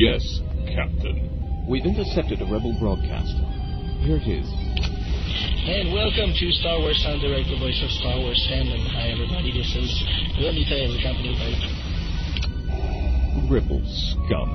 [0.00, 0.24] Yes,
[0.72, 1.28] Captain.
[1.68, 3.36] We've intercepted a rebel broadcast.
[4.00, 4.48] Here it is.
[4.48, 8.80] And welcome to Star Wars en Direct, the voice of Star Wars fandom.
[8.96, 9.92] Hi everybody, this is
[10.40, 11.52] Willie Taylor, accompanied by
[13.52, 14.48] Rebel scum.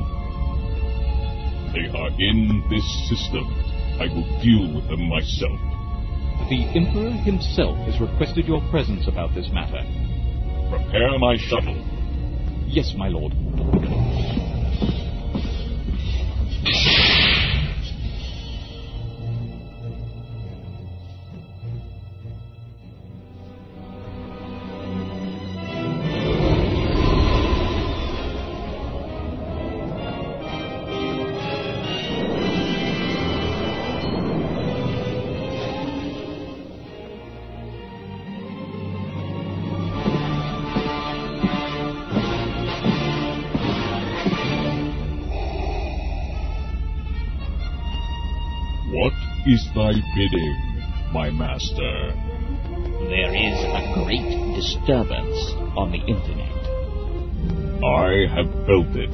[1.77, 3.45] They are in this system.
[4.01, 5.61] I will deal with them myself.
[6.49, 9.85] The Emperor himself has requested your presence about this matter.
[10.73, 11.77] Prepare my shuttle.
[12.65, 13.37] Yes, my lord.
[51.13, 52.13] My master?
[53.09, 56.49] There is a great disturbance on the internet.
[57.85, 59.11] I have felt it.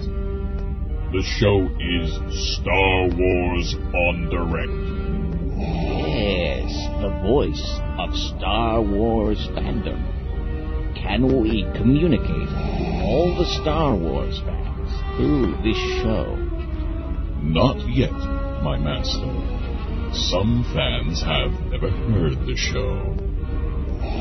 [1.12, 2.16] The show is
[2.56, 4.72] Star Wars en Direct.
[6.08, 10.00] Yes, the voice of Star Wars fandom.
[10.96, 16.38] Can we communicate to all the Star Wars fans through this show?
[17.44, 18.14] Not yet,
[18.64, 19.41] my master.
[20.14, 23.16] Some fans have never heard the show.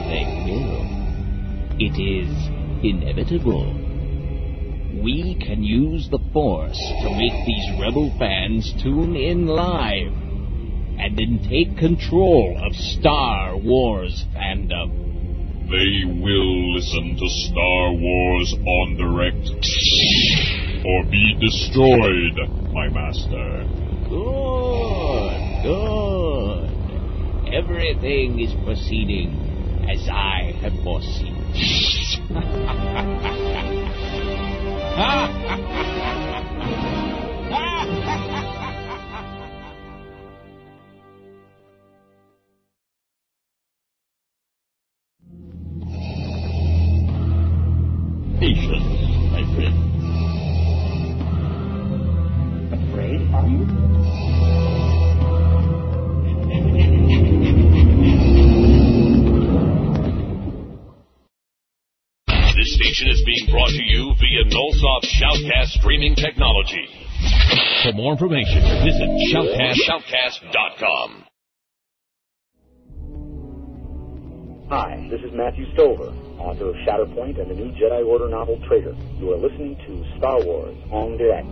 [0.07, 0.87] They will.
[1.81, 2.31] It is
[2.85, 3.75] inevitable.
[5.03, 10.13] We can use the Force to make these rebel fans tune in live
[11.01, 15.11] and then take control of Star Wars fandom.
[15.71, 19.51] They will listen to Star Wars en Direct
[20.87, 22.39] or be destroyed,
[22.73, 23.80] my master.
[25.63, 26.71] Good.
[27.53, 31.37] Everything is proceeding as I have foreseen.
[35.01, 35.40] Patience,
[65.79, 66.89] streaming technology.
[67.85, 71.25] For more information, visit shoutcast, shoutcast.com.
[74.71, 78.95] Hi, this is Matthew Stover, author of Shatterpoint and the new Jedi Order novel Traitor.
[79.19, 81.49] You are listening to Star Wars en Direct.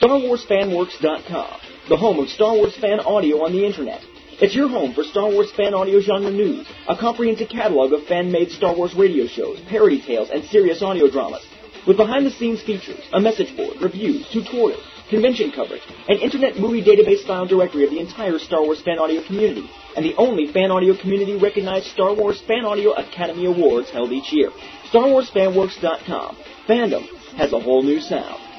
[0.00, 4.00] StarWarsFanWorks.com, the home of Star Wars fan audio on the internet.
[4.40, 8.50] It's your home for Star Wars fan audio genre news, a comprehensive catalog of fan-made
[8.50, 11.44] Star Wars radio shows, parody tales, and serious audio dramas.
[11.86, 17.46] With behind-the-scenes features, a message board, reviews, tutorials, convention coverage, an internet movie database file
[17.46, 21.36] directory of the entire Star Wars fan audio community, and the only fan audio community
[21.36, 24.50] recognized Star Wars Fan Audio Academy Awards held each year.
[24.92, 26.36] StarWarsFanWorks.com.
[26.68, 27.06] Fandom
[27.36, 28.51] has a whole new sound.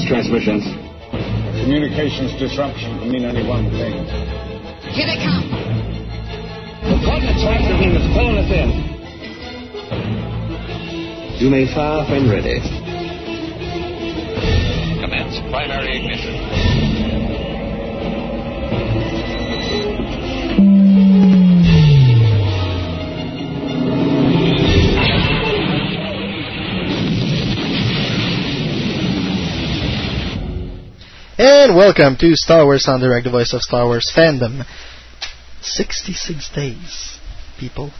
[0.08, 0.64] transmissions.
[1.60, 3.94] Communications disruption can mean only one thing.
[4.96, 5.52] Here they come.
[6.88, 8.70] The coordinate tractor beam is pulling us in.
[11.44, 12.60] You may fire when ready.
[15.04, 16.57] Commence primary ignition.
[31.40, 34.66] And welcome to Star Wars en Direct, the voice of Star Wars fandom.
[35.62, 37.20] 66 days,
[37.60, 37.92] people.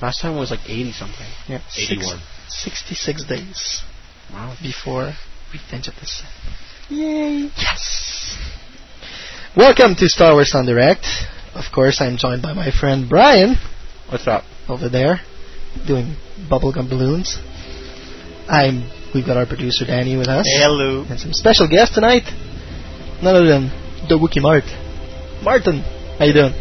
[0.00, 1.26] Last time was like 80 something.
[1.46, 2.18] Yeah, 81.
[2.48, 3.82] Six, 66 days.
[4.32, 4.56] Wow.
[4.62, 5.12] Before
[5.52, 6.28] Revenge of the Sith.
[6.88, 7.50] Yay!
[7.58, 8.38] Yes!
[9.54, 11.04] Welcome to Star Wars en Direct.
[11.54, 13.56] Of course, I'm joined by my friend Brian.
[14.08, 14.44] What's up?
[14.66, 15.20] Over there,
[15.86, 16.16] doing
[16.50, 17.36] bubblegum balloons.
[18.48, 18.99] I'm.
[19.14, 20.46] We've got our producer Danny with us.
[20.46, 21.04] Hello.
[21.08, 22.22] And some special guests tonight.
[23.22, 23.68] None other than
[24.08, 24.64] the Wookie Mart.
[25.42, 25.80] Martin,
[26.18, 26.52] how you doing?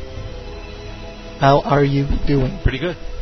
[1.39, 2.59] How are you doing?
[2.63, 2.97] Pretty good.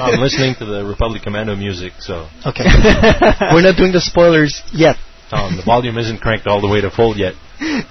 [0.00, 2.64] I'm listening to the Republic Commando music, so Okay.
[3.52, 4.96] We're not doing the spoilers yet.
[5.30, 7.34] um, the volume isn't cranked all the way to full yet.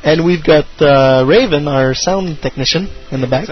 [0.03, 3.47] And we've got uh, Raven, our sound technician, in the back.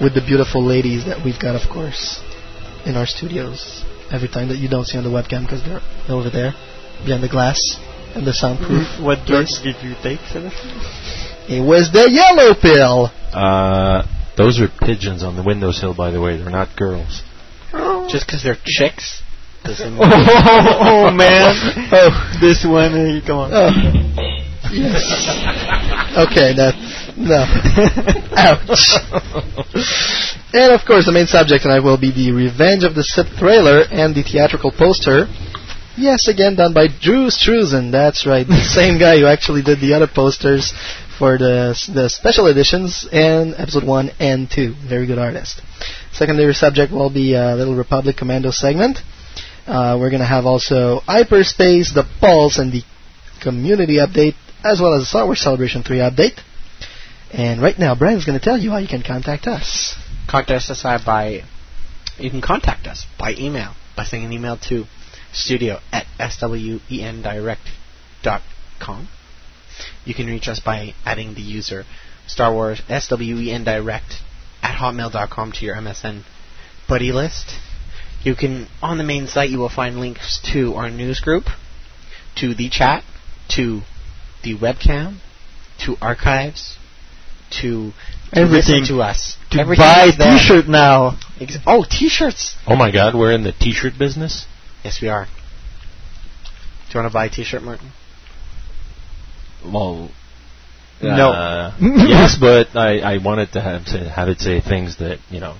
[0.00, 2.20] With the beautiful ladies that we've got, of course,
[2.84, 3.82] in our studios.
[4.12, 6.52] Every time that you don't see on the webcam because they're over there,
[7.04, 7.58] behind the glass,
[8.14, 8.86] and the soundproof.
[9.02, 10.70] What drug did you take, Sebastian?
[11.48, 13.10] It was the yellow pill!
[13.34, 14.06] Uh,
[14.36, 16.36] those are pigeons on the windowsill, by the way.
[16.36, 17.22] They're not girls.
[18.08, 19.22] Just because they're chicks?
[19.64, 21.54] Doesn't mean Oh, man.
[21.92, 23.50] oh, this one, uh, come on.
[23.52, 23.70] Oh.
[24.70, 25.02] Yes.
[26.26, 26.78] okay, that's
[27.16, 27.42] no.
[28.36, 28.98] Ouch.
[30.52, 33.82] and of course, the main subject tonight will be the Revenge of the Sith trailer
[33.90, 35.26] and the theatrical poster.
[35.96, 37.90] Yes, again done by Drew Struzan.
[37.90, 40.72] That's right, the same guy who actually did the other posters
[41.18, 44.74] for the the special editions and episode one and two.
[44.86, 45.62] Very good artist.
[46.12, 48.98] Secondary subject will be a little Republic Commando segment.
[49.66, 52.82] Uh, we're going to have also Hyperspace, the Pulse, and the
[53.42, 56.38] community update, as well as the Star Wars Celebration 3 update.
[57.32, 59.96] And right now, Brian's going to tell you how you can contact us.
[60.28, 61.42] Contact us uh, by.
[62.18, 64.84] You can contact us by email by sending an email to
[65.32, 69.08] studio at swendirect.com.
[70.04, 71.84] You can reach us by adding the user
[72.26, 74.22] Star Wars SWENdirect
[74.62, 76.22] at hotmail.com to your MSN
[76.88, 77.54] buddy list.
[78.22, 81.44] You can, on the main site, you will find links to our news group,
[82.36, 83.04] to the chat,
[83.50, 83.82] to
[84.42, 85.18] the webcam,
[85.84, 86.78] to archives,
[87.60, 87.92] to, to
[88.32, 88.82] Everything.
[88.82, 89.36] listen to us.
[89.52, 90.38] To Everything buy is there.
[90.38, 91.18] T-shirt now.
[91.40, 92.56] Ex- oh, t-shirts!
[92.66, 94.46] Oh my God, we're in the T-shirt business.
[94.84, 95.24] Yes, we are.
[95.26, 95.30] Do
[96.98, 97.90] you want to buy a t-shirt, Martin?
[99.64, 100.10] Well,
[101.02, 101.30] No.
[101.32, 105.40] uh, yes, but I, I wanted to have to have it say things that you
[105.40, 105.56] know.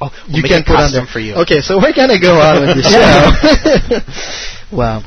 [0.00, 1.34] Oh, we'll you can put on them for you.
[1.42, 4.02] Okay, so we're gonna go on with the
[4.70, 4.76] show.
[4.76, 5.02] wow.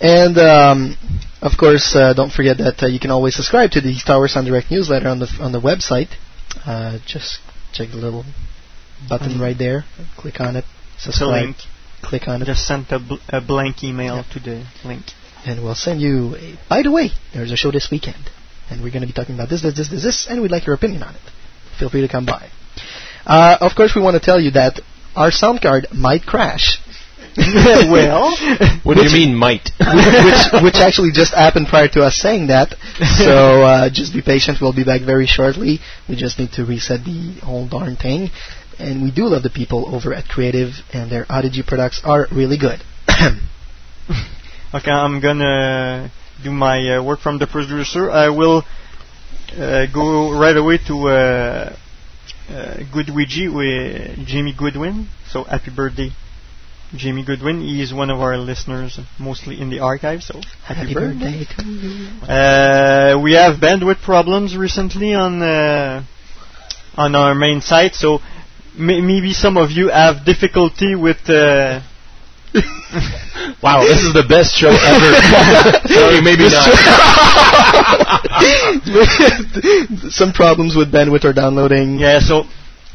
[0.00, 0.96] And um,
[1.44, 4.34] of course, uh, don't forget that uh, you can always subscribe to the Star Wars
[4.36, 6.10] en Direct newsletter on the on the website.
[6.66, 7.38] Uh, just
[7.72, 8.24] check the little
[9.08, 9.40] button Mhm.
[9.46, 9.84] right there.
[10.16, 10.64] Click on it.
[10.98, 11.54] Subscribe.
[12.02, 12.46] Click on it.
[12.46, 15.04] Just send a, bl- a blank email to the link.
[15.46, 16.36] and we'll send you.
[16.36, 18.30] A, by the way, there's a show this weekend,
[18.70, 20.66] and we're going to be talking about this, this, this, this, this, and we'd like
[20.66, 21.20] your opinion on it.
[21.78, 22.48] Feel free to come by.
[23.26, 24.80] Uh, of course, we want to tell you that
[25.16, 26.78] our sound card might crash.
[27.90, 28.30] well,
[28.84, 29.70] What do you mean, might?
[29.80, 32.76] which, which actually just happened prior to us saying that.
[33.18, 34.58] So uh, just be patient.
[34.60, 35.80] We'll be back very shortly.
[36.08, 38.30] We just need to reset the whole darn thing.
[38.78, 42.58] And we do love the people over at Creative, and their Audigy products are really
[42.58, 42.80] good.
[44.74, 46.10] okay, I'm gonna
[46.42, 48.10] do my uh, work from the producer.
[48.10, 48.64] I will
[49.56, 51.76] uh, go right away to uh,
[52.48, 53.28] uh, Good with
[54.26, 55.08] Jimmy Goodwin.
[55.28, 56.10] So happy birthday,
[56.96, 57.60] Jamie Goodwin.
[57.60, 60.22] He is one of our listeners, mostly in the archive.
[60.22, 62.08] So Happy birthday to you.
[62.22, 66.04] Uh, we have bandwidth problems recently on uh,
[66.96, 68.20] on our main site, so
[68.78, 71.28] may- maybe some of you have difficulty with.
[71.28, 71.80] Uh,
[73.62, 75.10] Wow, this is the best show ever.
[75.88, 76.68] Sorry, maybe not.
[80.12, 81.98] Some problems with bandwidth or downloading.
[81.98, 82.44] yeah, so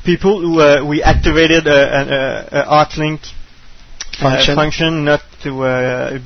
[0.05, 3.33] people who uh, we activated a, a, a, a hotlink uh,
[4.21, 4.55] Function.
[4.55, 6.19] function not to uh,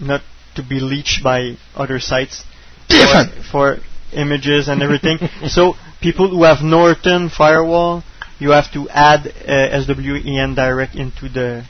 [0.00, 0.22] not
[0.56, 2.44] to be leached by other sites
[2.88, 3.76] for, for
[4.12, 5.18] images and everything.
[5.48, 8.02] so people who have Norton firewall,
[8.38, 11.64] you have to add uh, SWEN direct into the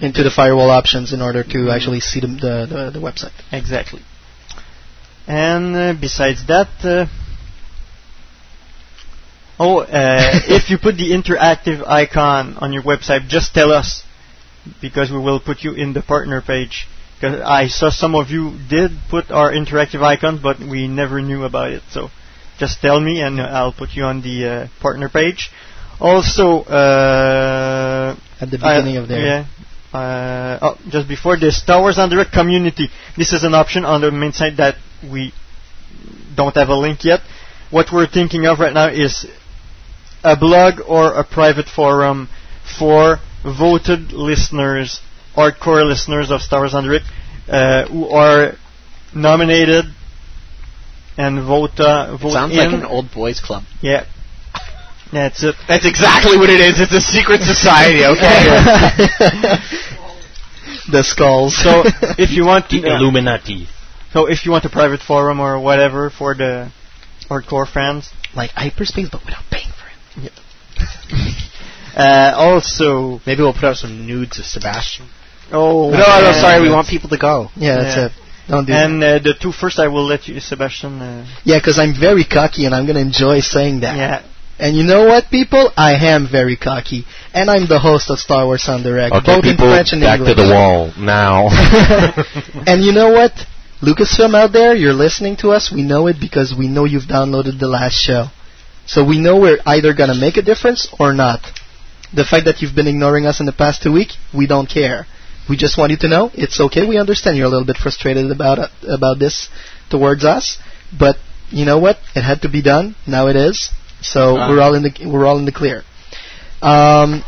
[0.00, 3.32] into the firewall options in order to actually see the the, the, the website.
[3.52, 4.02] Exactly.
[5.26, 7.06] And uh, besides that, uh,
[9.58, 14.02] oh, uh, if you put the interactive icon on your website, just tell us
[14.80, 16.86] because we will put you in the partner page.
[17.20, 21.44] Because I saw some of you did put our interactive icon, but we never knew
[21.44, 21.82] about it.
[21.90, 22.08] So
[22.58, 25.50] just tell me, and I'll put you on the uh, partner page.
[26.00, 29.24] Also, uh, At the beginning I- of there.
[29.24, 29.46] yeah.
[29.98, 32.88] Uh, oh, just before this, Star Wars en Direct community.
[33.16, 34.74] This is an option on the main site that
[35.08, 35.32] we
[36.34, 37.20] don't have a link yet.
[37.70, 39.24] What we're thinking of right now is
[40.24, 42.28] a blog or a private forum
[42.78, 45.00] for voted listeners,
[45.34, 47.04] hardcore listeners of Star Wars en Direct,
[47.48, 48.54] uh, who are
[49.14, 49.84] nominated
[51.16, 52.58] and vote uh, vote Sounds in.
[52.58, 53.62] like an old boys club.
[53.80, 54.06] Yeah.
[55.12, 55.54] That's it.
[55.68, 56.80] That's exactly what it is.
[56.80, 58.44] It's a secret society, okay?
[60.90, 61.56] the skulls.
[61.56, 61.82] So
[62.18, 63.68] if you want to, The Illuminati.
[64.12, 66.72] so if you want a private forum or whatever for the
[67.28, 69.86] hardcore fans, like hyperspace, but without paying for
[70.26, 70.32] it.
[71.96, 75.06] uh, also Maybe we'll put out some nudes of Sebastian.
[75.52, 76.34] oh no, no, man.
[76.40, 77.48] sorry, we want people to go.
[77.56, 78.06] Yeah, that's Yeah.
[78.06, 78.12] it.
[78.46, 81.00] Don't do And uh, the two first, I will let you, Sebastian.
[81.00, 81.26] Uh.
[81.44, 83.96] Yeah, because I'm very cocky and I'm gonna enjoy saying that.
[83.96, 84.22] yeah,
[84.58, 85.72] And you know what, people?
[85.76, 89.42] I am very cocky, and I'm the host of Star Wars en Direct, Okay, both
[89.44, 90.36] people, in French and back English.
[90.36, 91.48] to the wall now.
[92.66, 93.32] and you know what?
[93.82, 95.72] Lucasfilm out there, you're listening to us.
[95.74, 98.28] We know it because we know you've downloaded the last show.
[98.86, 101.40] So we know we're either going to make a difference or not.
[102.14, 105.06] The fact that you've been ignoring us in the past two weeks, we don't care.
[105.48, 106.86] We just want you to know it's okay.
[106.86, 109.48] We understand you're a little bit frustrated about uh, about this
[109.90, 110.58] towards us,
[110.98, 111.16] but
[111.50, 111.98] you know what?
[112.14, 112.94] It had to be done.
[113.06, 113.70] Now it is.
[114.00, 114.48] So Ah.
[114.48, 115.82] we're all in the we're all in the clear.
[116.62, 117.22] Um,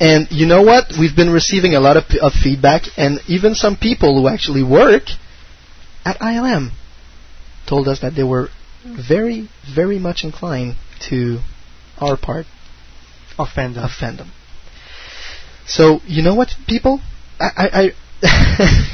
[0.00, 0.92] and you know what?
[0.98, 5.04] We've been receiving a lot of, of feedback, and even some people who actually work
[6.04, 6.70] at ILM
[7.66, 8.48] told us that they were
[9.08, 10.76] very, very much inclined
[11.10, 11.40] to
[11.98, 12.46] our part
[13.38, 13.84] of fandom.
[13.84, 14.28] of fandom.
[15.66, 17.00] So you know what, people?
[17.40, 18.88] I, I, I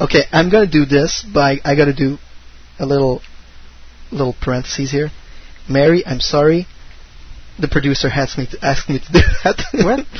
[0.04, 2.18] okay, I'm gonna do this, but I, I gotta do
[2.78, 3.20] a little,
[4.10, 5.10] little parentheses here.
[5.68, 6.66] Mary, I'm sorry.
[7.58, 9.64] The producer asked me to ask me to do that.
[9.74, 10.06] What?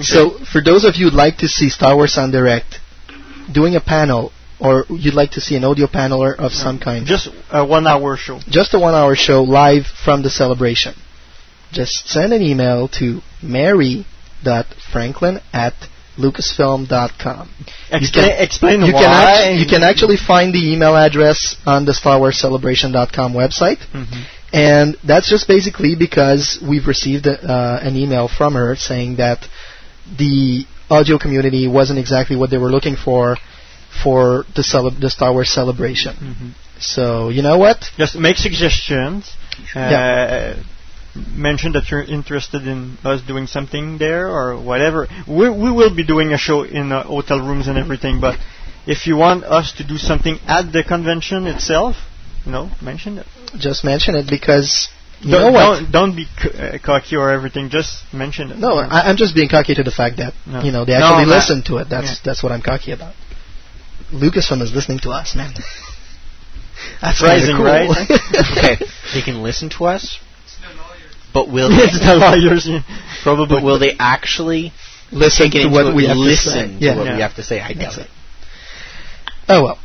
[0.00, 2.76] So, for those of you who'd like to see Star Wars en Direct,
[3.52, 4.30] doing a panel,
[4.60, 8.16] or you'd like to see an audio panel or of some kind, Just a one-hour
[8.16, 8.38] show.
[8.48, 10.94] just a one-hour show live from the celebration.
[11.72, 15.74] Just send an email to mary.franklin at
[16.16, 17.50] lucasfilm.com.
[17.92, 19.02] Explain, explain you why.
[19.02, 23.78] Can act- you can actually find the email address on the StarWarsCelebration.com website.
[23.94, 24.24] Mhm.
[24.52, 29.46] And that's just basically because we've received uh, an email from her saying that
[30.16, 33.36] the audio community wasn't exactly what they were looking for
[34.02, 36.14] for the, cele- the Star Wars celebration.
[36.16, 36.50] Mhm.
[36.80, 37.90] So, you know what?
[37.98, 39.30] Just make suggestions.
[39.74, 40.54] Uh, Yeah.
[41.34, 45.06] Mention that you're interested in us doing something there or whatever.
[45.26, 48.38] We, we will be doing a show in uh, hotel rooms and everything, but
[48.86, 51.96] if you want us to do something at the convention itself,
[52.44, 53.26] you know, mention it.
[53.58, 54.88] Just mention it because
[55.20, 55.80] you don't, know what?
[55.80, 57.68] Don't, don't be c- uh, cocky or everything.
[57.70, 58.58] Just mention it.
[58.58, 60.62] No, I, I'm just being cocky to the fact that No.
[60.62, 61.36] you know they actually Matt.
[61.48, 61.88] listen to it.
[61.90, 62.14] That's Yeah.
[62.24, 63.14] that's what I'm cocky about.
[64.12, 65.52] Lucasfilm is listening to us, man.
[67.02, 67.94] That's Surprising, kinda cool.
[67.94, 68.10] right?
[68.56, 70.18] okay, they can listen to us,
[71.32, 72.68] but will it's the lawyers,
[73.22, 73.46] probably.
[73.56, 74.72] but will they actually
[75.12, 76.78] listen take it to what we have to listen say.
[76.78, 76.96] to Yeah.
[76.96, 77.14] what Yeah.
[77.16, 77.60] we have to say?
[77.60, 78.02] I doubt it.
[78.06, 78.10] it.
[79.48, 79.78] Oh well.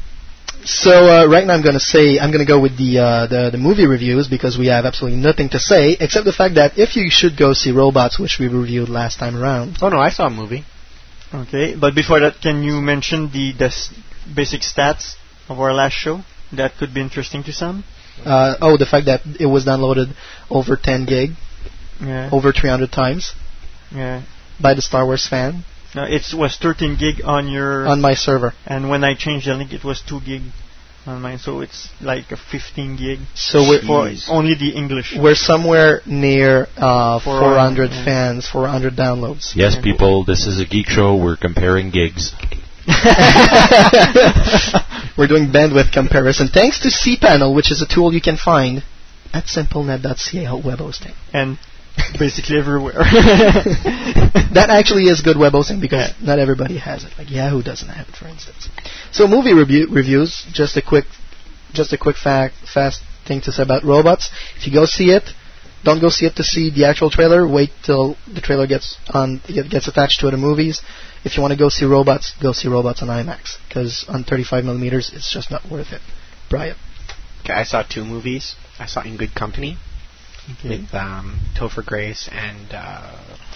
[0.66, 3.28] So uh, right now I'm going to say I'm going to go with the, uh,
[3.28, 6.78] the the movie reviews because we have absolutely nothing to say except the fact that
[6.78, 9.78] if you should go see Robots, which we reviewed last time around.
[9.82, 10.64] Oh no, I saw a movie.
[11.34, 13.92] Okay, but before that, can you mention the, the s-
[14.34, 15.16] basic stats
[15.50, 16.22] of our last show?
[16.54, 17.84] That could be interesting to some.
[18.25, 20.13] Uh, oh, the fact that it was downloaded
[20.50, 21.32] over 10 gig,
[22.00, 22.29] Yeah.
[22.32, 23.34] over 300 times
[23.91, 24.22] Yeah.
[24.60, 25.63] by the Star Wars fan
[25.96, 28.53] No, it was 13 gig on your, on my server.
[28.65, 30.41] and when I changed the link, it was 2 gig
[31.05, 31.38] on mine.
[31.38, 35.13] So it's like a 15 gig So we're for only the English.
[35.17, 38.05] we're somewhere near uh, 400 yeah.
[38.05, 39.53] fans, 400 downloads.
[39.55, 41.15] yes, people, this is a geek show.
[41.15, 42.32] We're comparing gigs.
[45.17, 48.84] We're doing bandwidth comparison thanks to cPanel, which is a tool you can find
[49.34, 51.13] at simplenet.ca web hosting.
[51.34, 51.58] and
[52.17, 52.93] basically everywhere.
[54.53, 57.12] that actually is good web hosting because not everybody has it.
[57.17, 58.70] Like Yahoo doesn't have it, for instance.
[59.12, 60.46] So movie review, reviews.
[60.51, 61.05] Just a quick,
[61.74, 64.29] just a quick fact, fast thing to say about robots.
[64.58, 65.24] If you go see it,
[65.84, 67.48] don't go see it to see the actual trailer.
[67.48, 70.82] Wait till the trailer gets on get- gets attached to the movies.
[71.25, 74.66] If you want to go see robots, go see robots on IMAX because on 35
[74.66, 76.02] millimeters, it's just not worth it.
[76.50, 76.75] Brian.
[77.44, 78.56] Okay, I saw two movies.
[78.80, 79.78] I saw In Good Company
[80.60, 80.70] Okay.
[80.82, 83.16] with um, Topher Grace and uh,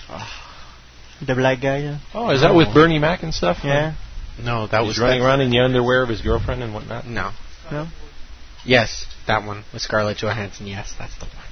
[0.10, 0.30] oh,
[1.26, 1.80] The black guy.
[1.80, 1.98] Yeah.
[2.14, 3.58] Oh, is that with Bernie Mac and stuff?
[3.64, 3.94] Yeah.
[4.42, 7.08] no, that He's was running that- around in the underwear of his girlfriend and whatnot.
[7.08, 7.32] No,
[7.72, 7.88] No.
[8.66, 10.68] yes, that one with Scarlett Johansson.
[10.68, 11.47] Yes, that's the one.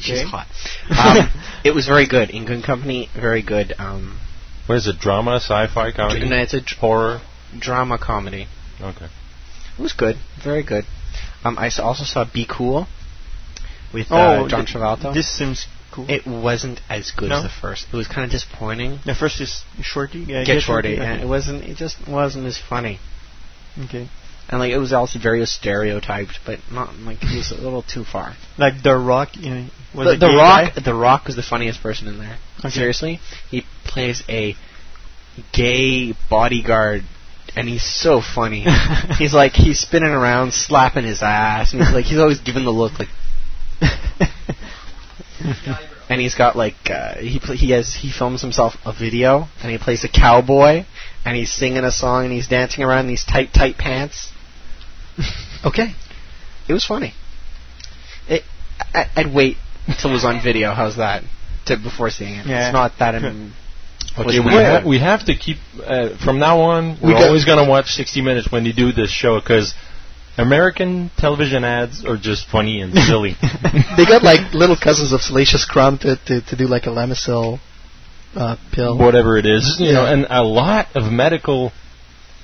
[0.00, 0.46] She's hot.
[0.90, 1.30] Um,
[1.64, 2.30] it was very good.
[2.30, 3.74] In Good Company, very good.
[3.78, 4.18] Um,
[4.66, 4.98] What is it?
[4.98, 7.20] Drama, sci-fi, comedy, no, it's a dr- horror.
[7.58, 8.46] drama comedy.
[8.80, 9.06] Okay.
[9.78, 10.84] It was good, very good.
[11.44, 12.86] Um, I s- also saw Be Cool
[13.92, 15.14] with Oh, uh, John th- Travolta.
[15.14, 16.06] This seems cool.
[16.08, 17.36] it wasn't as good No?
[17.38, 17.86] as the first.
[17.92, 19.00] It was kind of disappointing.
[19.06, 20.24] the first is Shorty.
[20.34, 21.04] Uh, Get, Shorty, okay.
[21.06, 21.64] and it wasn't.
[21.64, 22.98] It just wasn't as funny.
[23.84, 24.08] Okay.
[24.48, 28.04] And like it was also very stereotyped, but not like it was a little too
[28.04, 28.34] far.
[28.56, 29.36] Like The Rock.
[29.36, 30.82] You know, was the the Rock, guy?
[30.82, 32.38] the Rock was the funniest person in there.
[32.60, 32.70] Okay.
[32.70, 34.56] Seriously, he plays a
[35.52, 37.02] gay bodyguard,
[37.56, 38.64] and he's so funny.
[39.18, 42.70] he's like he's spinning around, slapping his ass, and he's like he's always giving the
[42.70, 43.08] look like.
[46.08, 49.70] and he's got like uh, he pl- he has he films himself a video, and
[49.70, 50.84] he plays a cowboy,
[51.26, 54.32] and he's singing a song, and he's dancing around in these tight tight pants.
[55.64, 55.94] Okay.
[56.68, 57.14] It was funny.
[58.28, 58.42] It,
[58.78, 59.56] I, I'd wait
[59.88, 60.72] until it was on video.
[60.72, 61.24] How's that?
[61.66, 62.46] To before seeing it.
[62.46, 62.68] Yeah.
[62.68, 63.14] It's not that.
[63.16, 63.52] Im-
[64.18, 66.98] Okay, we, ha- we have to keep uh, from now on.
[67.02, 69.74] We're got- always going to watch 60 Minutes when you do this show because
[70.36, 73.34] American television ads are just funny and silly.
[73.96, 77.60] they got like little cousins of Salacious Crumb to, to, to do like a Lamisil
[78.34, 78.98] uh, pill.
[78.98, 81.72] Whatever it is, you know, and a lot of medical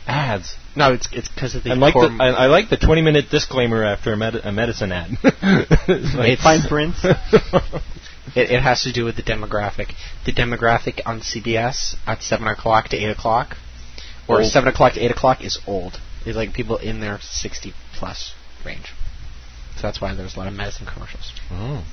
[0.07, 0.55] ads.
[0.77, 1.73] no, it's it's because of the.
[1.73, 4.93] And like the, I, I like the 20 minute disclaimer after a, med- a medicine
[4.93, 5.11] ad.
[5.23, 6.95] It's like- It's- Fine print.
[8.37, 9.95] it, it has to do with the demographic.
[10.25, 13.57] The demographic on CBS at seven o'clock to eight o'clock,
[14.29, 14.51] or Old.
[14.51, 16.01] seven o'clock to eight o'clock is old.
[16.27, 18.93] It's like people in their sixty plus range.
[19.77, 21.33] So that's why there's a lot of medicine commercials.
[21.51, 21.85] Oh.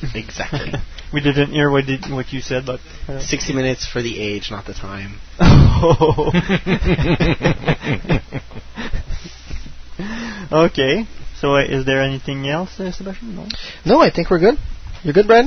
[0.14, 0.72] Exactly.
[1.12, 2.80] we didn't hear what did what you said, but.
[3.08, 5.18] Uh, 60 minutes for the age, not the time.
[10.52, 11.06] okay.
[11.40, 13.36] So uh, is there anything else, uh, Sebastian?
[13.36, 13.46] No.
[13.84, 14.56] No, I think we're good.
[15.04, 15.46] You're good, Brad?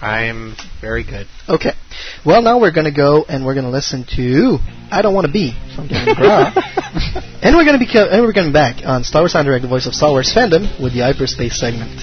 [0.00, 1.26] I'm very good.
[1.48, 1.72] Okay.
[2.24, 4.58] Well, now we're gonna go and we're gonna listen to
[4.90, 6.52] "I Don't Want to Be" from Gavin DeGraw,
[7.42, 9.68] and we're gonna be co- and we're coming back on Star Wars en Direct, the
[9.68, 11.98] voice of Star Wars fandom, with the hyperspace segment.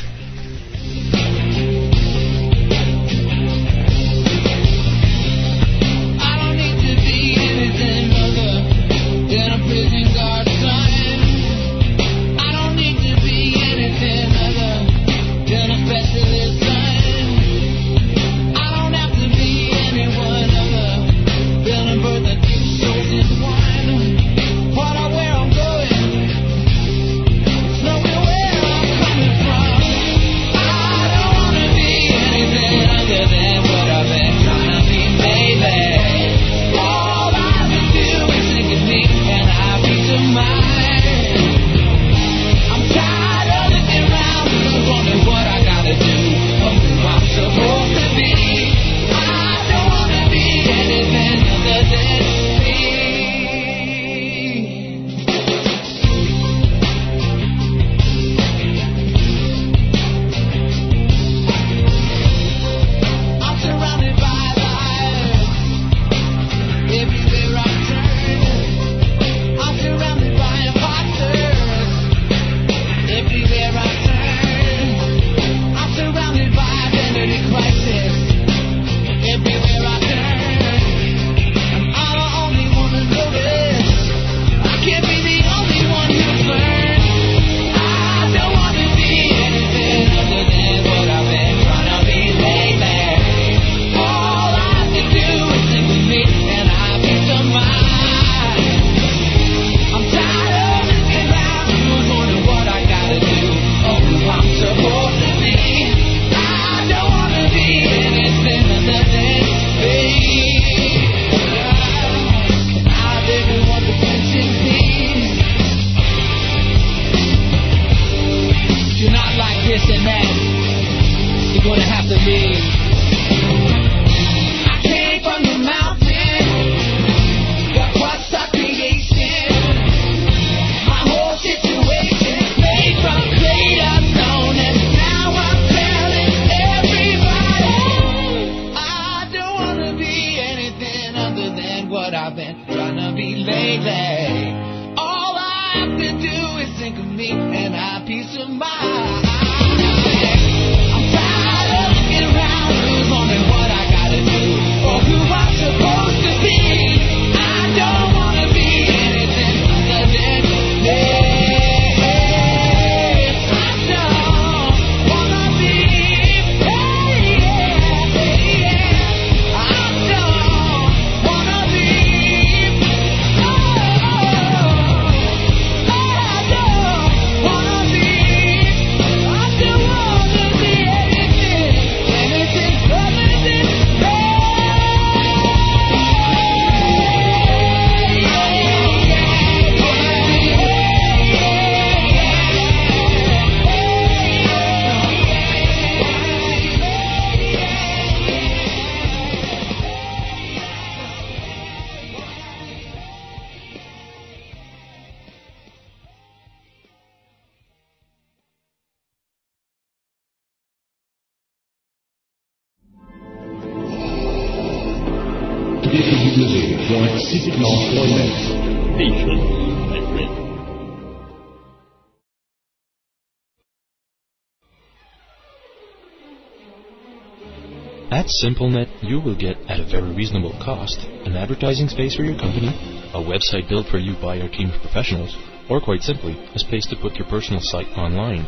[228.23, 232.39] At SimpleNet, you will get, at a very reasonable cost, an advertising space for your
[232.39, 232.69] company,
[233.13, 235.35] a website built for you by our team of professionals,
[235.67, 238.45] or quite simply, a space to put your personal site online.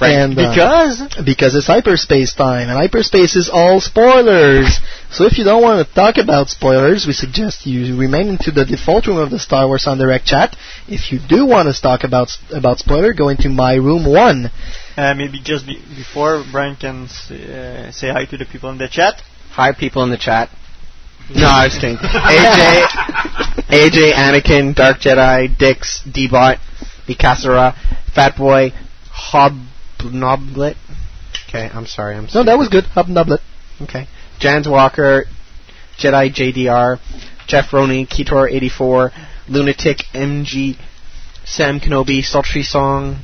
[0.00, 4.78] and, uh, because because it's hyperspace time, and hyperspace is all spoilers.
[5.10, 8.64] So if you don't want to talk about spoilers, we suggest you remain into the
[8.64, 10.54] default room of the Star Wars en Direct chat.
[10.88, 14.50] If you do want to talk about about spoiler, go into my room one.
[14.98, 18.78] uh, maybe just be- before Brian can s- uh, say hi to the people in
[18.78, 19.22] the chat.
[19.52, 20.50] Hi, people in the chat.
[21.34, 21.96] No, I was kidding.
[21.96, 22.86] AJ,
[23.68, 26.58] AJ, Anakin, Dark Jedi, Dix, D-Bot,
[27.08, 27.74] Mikasura,
[28.14, 28.70] Fat Boy,
[30.10, 30.76] Hobnoblet.
[31.48, 32.16] Okay, I'm sorry.
[32.16, 32.84] I'm No, that was good.
[32.84, 33.38] Hobnoblet.
[33.82, 34.06] Okay.
[34.38, 35.24] Jans Walker,
[35.98, 36.98] Jedi JDR,
[37.46, 39.12] Jeff Roney, Kitor 84,
[39.48, 40.76] Lunatic MG,
[41.44, 43.16] Sam Kenobi, Sultry Song,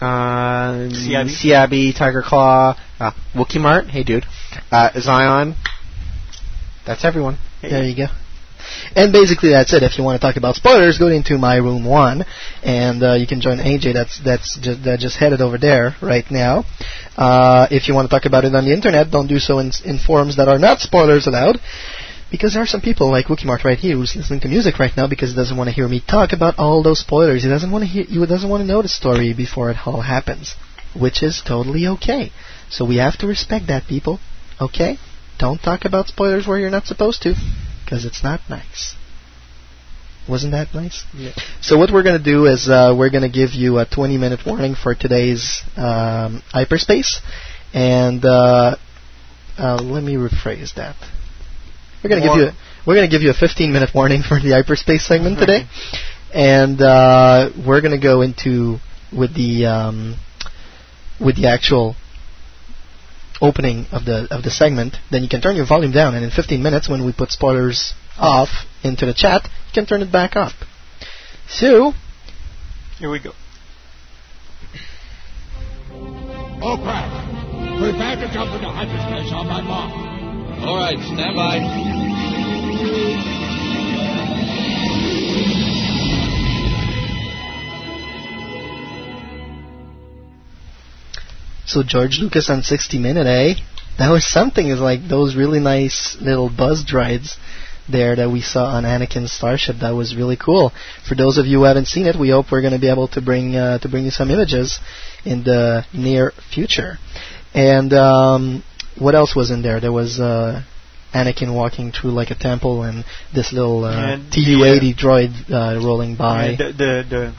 [0.00, 1.30] uh, Siabi.
[1.30, 4.24] Siabi, Tiger Claw, uh, Wookie Mart, hey dude,
[4.70, 5.54] uh, Zion.
[6.86, 7.38] That's everyone.
[7.62, 8.06] There you go.
[8.96, 9.82] And basically that's it.
[9.82, 12.24] If you want to talk about spoilers, go into my room one,
[12.62, 13.94] and uh, you can join AJ.
[13.94, 16.64] That's that's just that just headed over there right now.
[17.16, 19.70] Uh, if you want to talk about it on the internet, don't do so in,
[19.84, 21.60] in forums that are not spoilers allowed,
[22.30, 24.96] because there are some people like Wookie Mart right here who's listening to music right
[24.96, 27.44] now because he doesn't want to hear me talk about all those spoilers.
[27.44, 28.04] He doesn't want to hear.
[28.04, 30.56] He doesn't want to know the story before it all happens,
[30.98, 32.32] which is totally okay.
[32.68, 34.18] So we have to respect that, people.
[34.60, 34.98] Okay.
[35.38, 37.34] Don't talk about spoilers where you're not supposed to,
[37.90, 38.94] because it's not nice.
[40.28, 41.04] Wasn't that nice?
[41.12, 41.32] Yeah.
[41.60, 44.40] So what we're going to do is uh, we're going to give you a 20-minute
[44.46, 47.20] warning for today's um, hyperspace,
[47.74, 48.76] and uh,
[49.58, 50.94] uh, let me rephrase that.
[52.04, 52.52] We're going to give you a,
[52.86, 55.64] we're going to give you a 15-minute warning for the hyperspace segment today,
[56.32, 58.76] and uh, we're going to go into
[59.12, 60.16] with the um,
[61.18, 61.96] with the actual
[63.40, 66.30] opening of the of the segment, then you can turn your volume down, and in
[66.30, 68.48] 15 minutes, when we put spoilers off
[68.82, 70.52] into the chat, you can turn it back up.
[71.48, 71.92] So,
[72.98, 73.32] Here we go.
[76.62, 77.80] Oh crap!
[77.80, 79.90] Prepare to jump into hyperspace on my mark.
[80.62, 83.39] All right, stand by.
[91.70, 93.54] So George Lucas on 60 Minute, eh?
[93.96, 94.66] That was something.
[94.66, 97.36] Is like those really nice little buzz droids
[97.88, 99.76] there that we saw on Anakin's starship.
[99.80, 100.72] That was really cool.
[101.08, 103.06] For those of you who haven't seen it, we hope we're going to be able
[103.08, 104.80] to bring uh, to bring you some images
[105.24, 106.98] in the near future.
[107.54, 108.64] And um,
[108.98, 109.78] what else was in there?
[109.78, 110.64] There was uh,
[111.14, 116.16] Anakin walking through like a temple, and this little uh, And Tu-80 droid uh, rolling
[116.16, 116.50] by.
[116.50, 117.34] Yeah, the, the, the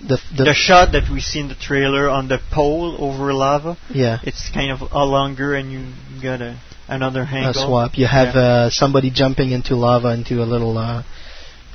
[0.00, 3.76] the, the, the shot that we see in the trailer on the pole over lava.
[3.92, 4.18] Yeah.
[4.22, 5.86] It's kind of a longer, and you
[6.22, 6.58] got a
[6.88, 7.92] another a swap.
[7.98, 8.40] You have Yeah.
[8.40, 11.02] uh, somebody jumping into lava into a little uh,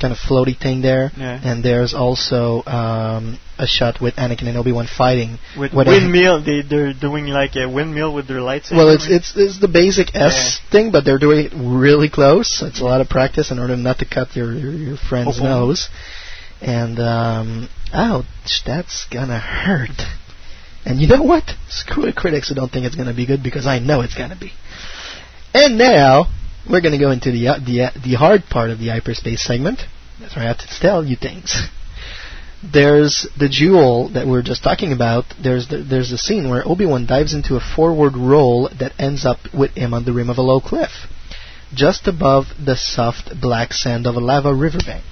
[0.01, 1.39] kind of floaty thing there, Yeah.
[1.43, 5.37] and there's also um, a shot with Anakin and Obi Wan fighting.
[5.57, 6.41] with windmill.
[6.43, 8.77] They they're doing like a windmill with their lightsaber.
[8.77, 12.61] Well, it's it's it's the basic S thing, but they're doing it really close.
[12.65, 15.43] It's a lot of practice in order not to cut your your, your friend's Oh.
[15.43, 15.89] nose.
[16.63, 20.01] And um, ouch, that's gonna hurt.
[20.85, 21.43] And you know what?
[21.67, 24.37] Screw the critics who don't think it's gonna be good because I know it's gonna
[24.37, 24.53] be.
[25.53, 26.27] And now
[26.69, 29.81] we're gonna go into the uh, the uh, the hard part of the hyperspace segment.
[30.21, 31.53] That's where I have to tell you things.
[32.63, 35.25] There's the jewel that we were just talking about.
[35.43, 39.25] There's the, there's a scene where Obi Wan dives into a forward roll that ends
[39.25, 40.91] up with him on the rim of a low cliff,
[41.73, 45.03] just above the soft black sand of a lava riverbank.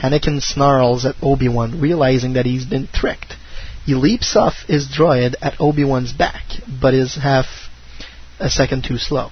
[0.00, 3.36] Anakin snarls at Obi Wan, realizing that he's been tricked.
[3.84, 6.44] He leaps off his droid at Obi Wan's back,
[6.80, 7.46] but is half
[8.38, 9.30] a second too slow.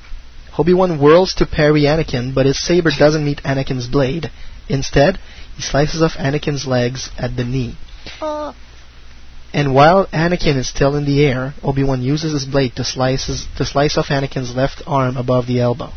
[0.59, 4.31] Obi Wan whirls to parry Anakin, but his saber doesn't meet Anakin's blade.
[4.69, 5.19] Instead,
[5.57, 7.77] he slices off Anakin's legs at the knee.
[9.53, 13.47] And while Anakin is still in the air, Obi-Wan uses his blade to slice his,
[13.57, 15.93] to slice off Anakin's left arm above the elbow.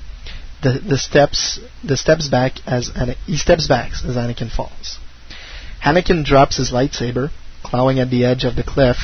[0.64, 4.98] The the steps the steps back as Ana- he steps back as Anakin falls.
[5.84, 7.30] Anakin drops his lightsaber,
[7.64, 8.98] clawing at the edge of the cliff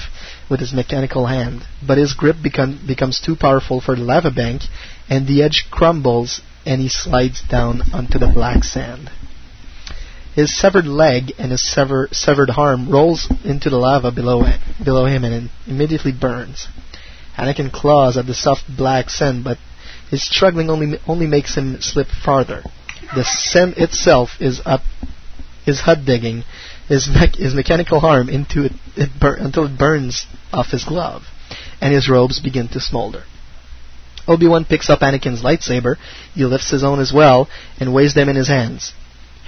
[0.49, 4.63] with his mechanical hand, but his grip become, becomes too powerful for the lava bank,
[5.09, 9.11] and the edge crumbles and he slides down onto the black sand.
[10.35, 14.45] His severed leg and his sever, severed arm rolls into the lava below
[14.83, 16.67] below him and immediately burns.
[17.37, 19.57] Anakin claws at the soft black sand, but
[20.09, 22.63] his struggling only only makes him slip farther.
[23.15, 24.81] The sand itself is up,
[25.65, 26.43] is hut digging
[26.89, 31.23] his mech- his mechanical arm into it, it bur- until it burns off his glove,
[31.79, 33.23] and his robes begin to smolder.
[34.27, 35.95] Obi-Wan picks up Anakin's lightsaber.
[36.35, 37.47] He lifts his own as well
[37.79, 38.93] and weighs them in his hands.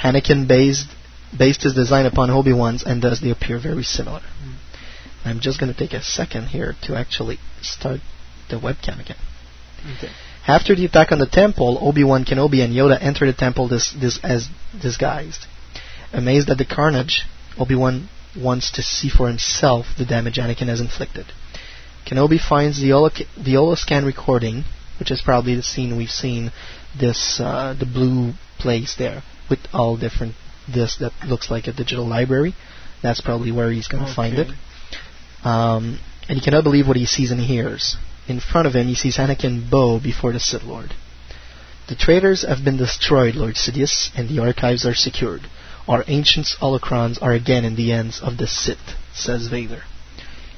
[0.01, 0.87] Anakin based,
[1.37, 4.21] based his design upon Obi-Wan's, and thus they appear very similar.
[5.25, 7.99] I'm just going to take a second here to actually start
[8.49, 9.17] the webcam again.
[9.97, 10.11] Okay.
[10.47, 14.19] After the attack on the temple, Obi-Wan Kenobi and Yoda enter the temple dis- dis-
[14.23, 14.49] as
[14.79, 15.45] disguised.
[16.13, 17.25] Amazed at the carnage,
[17.57, 21.25] Obi-Wan wants to see for himself the damage Anakin has inflicted.
[22.05, 24.63] Kenobi finds the, holo- the holoscan recording,
[24.99, 26.51] which is probably the scene we've seen,
[26.99, 30.35] this uh, the blue place there with all different
[30.67, 32.53] this that looks like a digital library.
[33.01, 34.47] That's probably where he's going to find it.
[35.43, 35.99] Um,
[36.29, 37.95] and he cannot believe what he sees and hears.
[38.31, 40.93] In front of him, he sees Anakin bow before the Sith Lord.
[41.89, 45.41] The traitors have been destroyed, Lord Sidious, and the archives are secured.
[45.85, 49.83] Our ancient holocrons are again in the hands of the Sith, says Vader.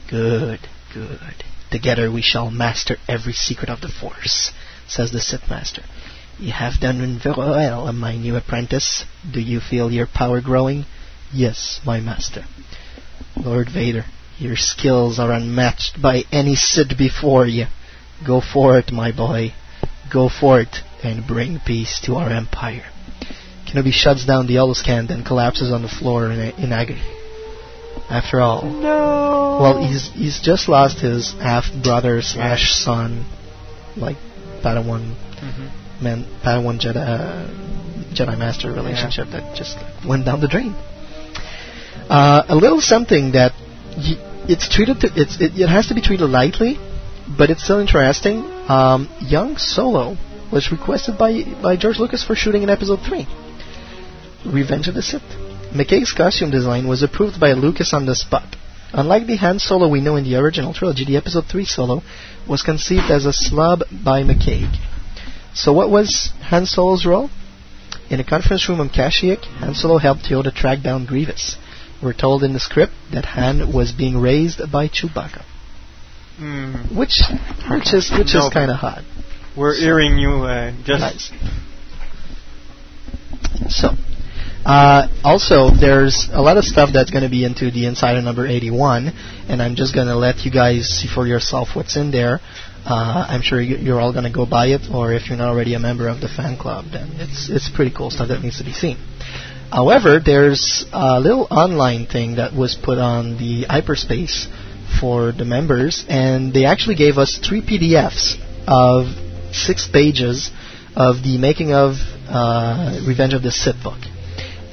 [0.08, 0.60] Good,
[0.94, 1.44] good.
[1.72, 4.52] Together we shall master every secret of the Force,
[4.88, 5.82] says the Sith Master.
[6.38, 9.04] You have done very well, my new apprentice.
[9.32, 10.86] Do you feel your power growing?
[11.34, 12.46] Yes, my master.
[13.36, 14.06] Lord Vader,
[14.44, 17.66] your skills are unmatched by any Sith before you.
[18.26, 19.54] Go for it, my boy.
[20.12, 22.86] Go for it and bring peace to our empire.
[23.68, 27.02] Kenobi shuts down the holoscan and collapses on the floor in, in agony.
[28.10, 29.58] After all, No.
[29.62, 33.26] well, he's he's just lost his half brother slash son,
[33.96, 34.18] like
[34.64, 36.02] Padawan Mhm.
[36.02, 37.48] man, Padawan Jedi uh,
[38.14, 40.76] Jedi Master relationship that just went down the drain.
[42.10, 43.54] Uh, a little something that
[43.98, 44.18] y-
[44.50, 46.78] it's treated to, it's it, it has to be treated lightly,
[47.38, 48.40] but it's still interesting.
[48.68, 50.18] Um, young Solo
[50.52, 53.28] was requested by by George Lucas for shooting in Episode Three,
[54.46, 55.24] Revenge of the Sith.
[55.74, 58.56] McKay's costume design was approved by Lucas on the spot.
[58.94, 62.04] Unlike the Han Solo we know in the original trilogy, the Episode 3 Solo
[62.48, 64.72] was conceived as a slub by McKay.
[65.56, 67.32] So what was Han Solo's role?
[68.12, 71.58] In a conference room on Kashyyyk, Han Solo helped Yoda track down Grievous.
[72.04, 75.44] We're told in the script that Han was being raised by Chewbacca,
[76.40, 76.96] Mm.
[76.96, 77.22] which
[77.70, 79.04] which is which No, is kind of hot.
[79.56, 81.00] We're hearing you uh, just.
[81.00, 81.32] Nice.
[83.70, 83.90] So,
[84.66, 88.48] Uh, also, there's a lot of stuff that's going to be into the Insider number
[88.48, 89.12] 81,
[89.50, 92.40] and I'm just going to let you guys see for yourself what's in there.
[92.86, 95.50] Uh, I'm sure you- you're all going to go buy it, or if you're not
[95.50, 98.58] already a member of the fan club, then it's it's pretty cool stuff that needs
[98.60, 98.98] to be seen.
[99.74, 104.48] However, there's a little online thing that was put on the hyperspace
[105.00, 109.08] for the members, and they actually gave us three PDFs of
[109.52, 110.52] six pages
[110.96, 111.96] of the making of
[112.30, 113.98] uh, Revenge of the Sith book.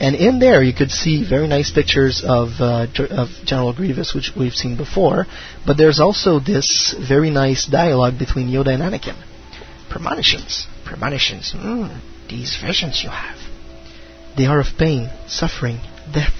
[0.01, 4.33] And in there, you could see very nice pictures of uh, of General Grievous, which
[4.37, 5.27] we've seen before.
[5.67, 9.17] But there's also this very nice dialogue between Yoda and Anakin.
[9.89, 11.55] Premonitions, premonitions.
[11.57, 13.50] Mm, these visions you have.
[14.37, 15.81] They are of pain, suffering,
[16.13, 16.35] death.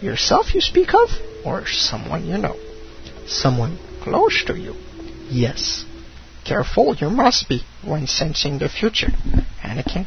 [0.00, 1.10] Yourself you speak of,
[1.44, 2.56] or someone you know?
[3.26, 4.74] Someone close to you.
[5.28, 5.84] Yes.
[6.44, 9.12] Careful you must be when sensing the future,
[9.62, 10.06] Anakin.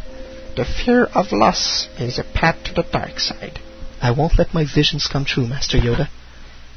[0.56, 3.60] The fear of loss is a path to the dark side.
[4.02, 6.08] I won't let my visions come true, Master Yoda.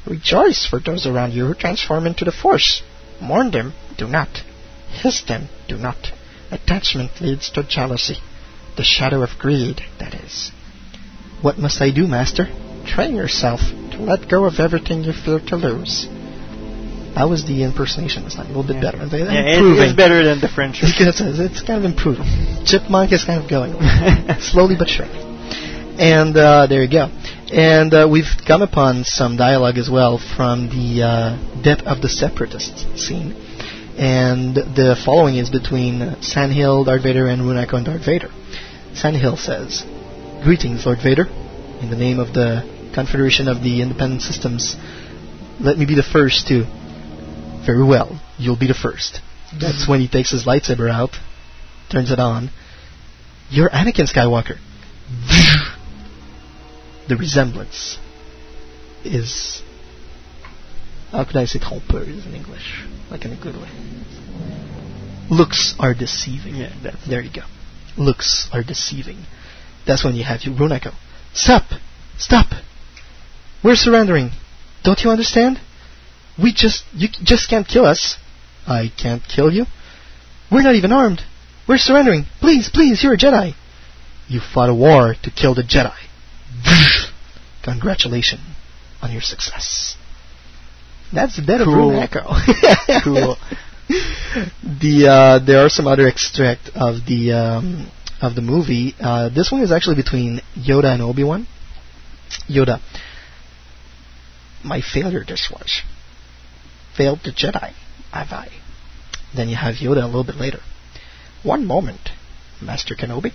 [0.05, 2.81] Rejoice for those around you who transform into the Force.
[3.21, 4.43] Mourn them, do not.
[4.89, 6.11] Hiss them, do not.
[6.51, 8.17] Attachment leads to jealousy.
[8.75, 10.51] The shadow of greed, that is.
[11.41, 12.45] What must I do, Master?
[12.87, 13.59] Train yourself
[13.91, 16.07] to let go of everything you fear to lose.
[17.15, 19.07] That was the impersonation time, a little bit better.
[19.07, 19.83] They- Yeah, improving.
[19.83, 20.79] it's better than the French.
[20.83, 22.25] It's, it's, it's kind of improving.
[22.65, 23.73] Chipmunk is kind of going
[24.41, 25.19] slowly but surely.
[25.99, 27.05] And uh, there you go.
[27.53, 32.09] And uh, we've come upon some dialogue as well from the uh, Death of the
[32.09, 33.33] Separatists scene.
[33.95, 38.29] And the following is between San Hill, Darth Vader, and Rune Haako and Darth Vader.
[38.95, 39.83] San Hill says,
[40.43, 41.25] Greetings, Lord Vader.
[41.81, 44.75] In the name of the Confederation of the Independent Systems,
[45.59, 46.65] let me be the first to.
[47.65, 49.21] Very well, you'll be the first.
[49.59, 49.91] That's mm-hmm.
[49.91, 51.11] when he takes his lightsaber out,
[51.89, 52.49] turns it on.
[53.49, 54.57] You're Anakin Skywalker.
[57.07, 57.97] the resemblance
[59.03, 59.61] is.
[61.11, 62.83] How could I say trompeuse in English?
[63.11, 63.69] Like in a good way.
[65.29, 66.55] Looks are deceiving.
[66.55, 66.73] Yeah,
[67.07, 67.43] There you go.
[67.97, 69.25] Looks are deceiving.
[69.85, 70.93] That's when you have your Rune Haako.
[71.33, 71.63] Stop!
[72.17, 72.47] Stop!
[73.63, 74.31] We're surrendering.
[74.83, 75.59] Don't you understand?
[76.41, 78.17] We just you just can't kill us.
[78.67, 79.65] I can't kill you.
[80.51, 81.21] We're not even armed.
[81.67, 82.25] We're surrendering.
[82.39, 83.53] Please, please, you're a Jedi.
[84.27, 85.93] You fought a war to kill the Jedi.
[87.63, 88.41] Congratulations
[89.01, 89.95] on your success.
[91.13, 91.73] That's the death Cool.
[91.73, 93.03] of Rune Haako.
[93.03, 93.37] Cool.
[94.63, 97.91] The uh, there are some other extract of the um,
[98.21, 98.95] of the movie.
[98.99, 101.47] Uh, this one is actually between Yoda and Obi Wan.
[102.49, 102.79] Yoda,
[104.63, 105.81] my failure this was.
[106.97, 107.73] Failed the Jedi,
[108.11, 108.49] have I?
[109.35, 110.59] Then you have Yoda a little bit later.
[111.43, 112.09] One moment,
[112.61, 113.31] Master Kenobi.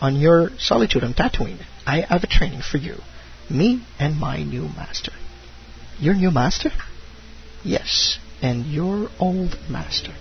[0.00, 2.96] On your solitude on Tatooine, I have a training for you.
[3.48, 5.12] Me and my new master.
[5.98, 6.70] Your new master?
[7.64, 10.12] Yes, and your old master.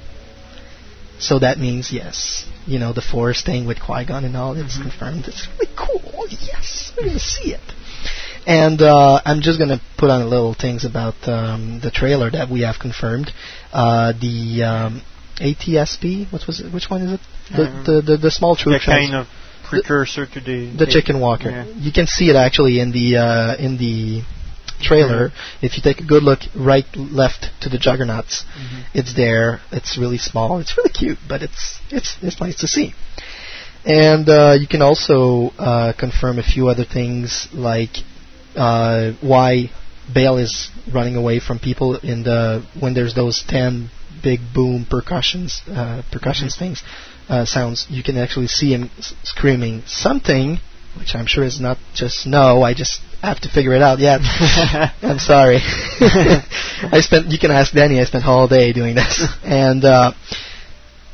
[1.20, 2.46] So that means yes.
[2.68, 5.26] You know, the Force staying with Qui Gon and all, it's confirmed.
[5.28, 6.26] It's really cool.
[6.30, 7.62] Yes, we're gonna see it.
[8.48, 12.50] And uh, I'm just gonna put on a little things about um, the trailer that
[12.50, 13.32] we have confirmed.
[13.72, 15.02] Uh, the um,
[15.38, 16.72] ATSP, what was it?
[16.74, 17.20] Which one is it?
[17.56, 18.80] The Um, the, the, the small troop.
[18.82, 19.28] the kind of
[19.64, 21.50] precursor to the the chicken walker.
[21.50, 21.66] Yeah.
[21.78, 24.22] You can see it actually in the uh, in the
[24.90, 25.32] trailer.
[25.62, 28.82] If you take a good look, right, left to the juggernauts, Mm-hmm.
[29.00, 29.48] it's there.
[29.72, 30.60] It's really small.
[30.62, 31.64] It's really cute, but it's
[31.98, 32.94] it's it's nice to see.
[33.86, 37.92] And uh, you can also uh, confirm a few other things like
[38.56, 39.70] uh, why
[40.12, 43.90] Bail is running away from people in the when there's those ten
[44.24, 46.84] big boom percussions uh, percussions things
[47.30, 47.86] uh, sounds.
[47.90, 50.58] You can actually see him s- screaming something,
[50.98, 52.62] which I'm sure is not just no.
[52.62, 54.20] I just have to figure it out yet.
[55.02, 55.58] I'm sorry.
[55.62, 57.28] I spent.
[57.28, 58.00] You can ask Danny.
[58.00, 60.12] I spent all day doing this, and uh,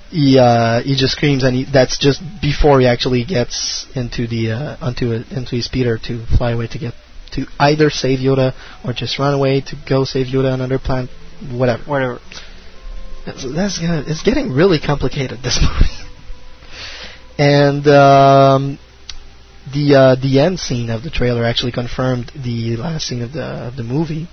[0.10, 4.52] he uh, he just screams, and he, that's just before he actually gets into the
[4.52, 6.94] uh, onto a, into his speeder to fly away to get
[7.34, 8.54] to either save Yoda
[8.86, 11.10] or just run away to go save Yoda on another planet,
[11.52, 11.84] whatever.
[11.84, 12.20] Whatever.
[13.26, 15.94] That's, that's gonna, it's getting really complicated this movie.
[17.38, 18.80] and um,
[19.74, 23.44] the uh, the end scene of the trailer actually confirmed the last scene of the
[23.44, 24.28] of the movie,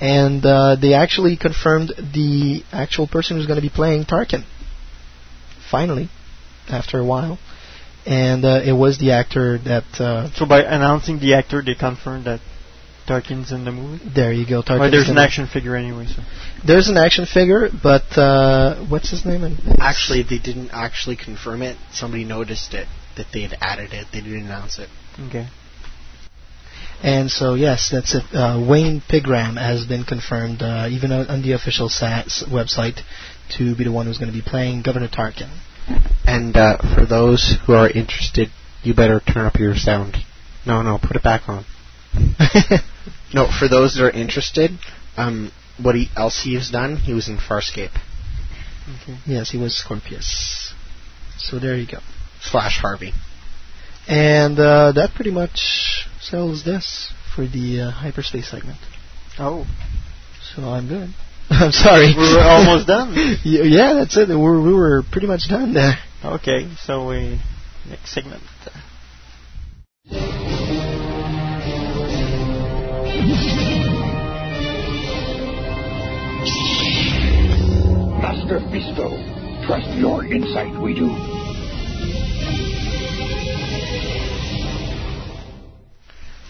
[0.00, 4.44] and uh, they actually confirmed the actual person who's going to be playing Tarkin.
[5.70, 6.10] Finally,
[6.68, 7.38] after a while,
[8.06, 9.84] and uh, it was the actor that.
[9.98, 12.40] Uh, So by announcing the actor, they confirmed that
[13.06, 14.04] Tarkin's in the movie.
[14.14, 14.62] there you go.
[14.62, 14.80] Tarkin.
[14.80, 16.06] Well, there's an action figure anyway.
[16.06, 16.22] So.
[16.64, 19.42] There's an action figure, but uh, what's his name?
[19.78, 21.76] Actually, they didn't actually confirm it.
[21.92, 22.86] Somebody noticed it
[23.16, 24.06] that they had added it.
[24.12, 24.88] They didn't announce it.
[25.28, 25.48] Okay.
[27.02, 28.22] And so, yes, that's it.
[28.32, 33.00] Uh, Wayne Pygram has been confirmed, uh, even on, on the official SAS website,
[33.56, 35.50] to be the one who's going to be playing Governor Tarkin.
[36.24, 38.50] And uh, for those who are interested,
[38.84, 40.16] you better turn up your sound.
[40.64, 41.64] No, no, put it back on.
[43.34, 44.70] no, for those that are interested,
[45.16, 45.50] um,
[45.82, 47.90] what he, else he has done, he was in Farscape.
[49.02, 49.18] Okay.
[49.26, 50.72] Yes, he was Scorpius.
[51.36, 51.98] So there you go.
[52.42, 53.12] Slash Harvey.
[54.08, 58.78] And uh, that pretty much sells this for the uh, hyperspace segment.
[59.38, 59.64] Oh.
[60.54, 61.08] So I'm good.
[61.50, 62.14] I'm sorry.
[62.16, 63.14] We were almost done.
[63.44, 64.28] Yeah, that's it.
[64.28, 65.94] We're, we were pretty much done there.
[66.24, 67.40] Okay, so we
[67.88, 68.42] next segment.
[78.20, 81.41] Master Fisto, trust your insight, we do.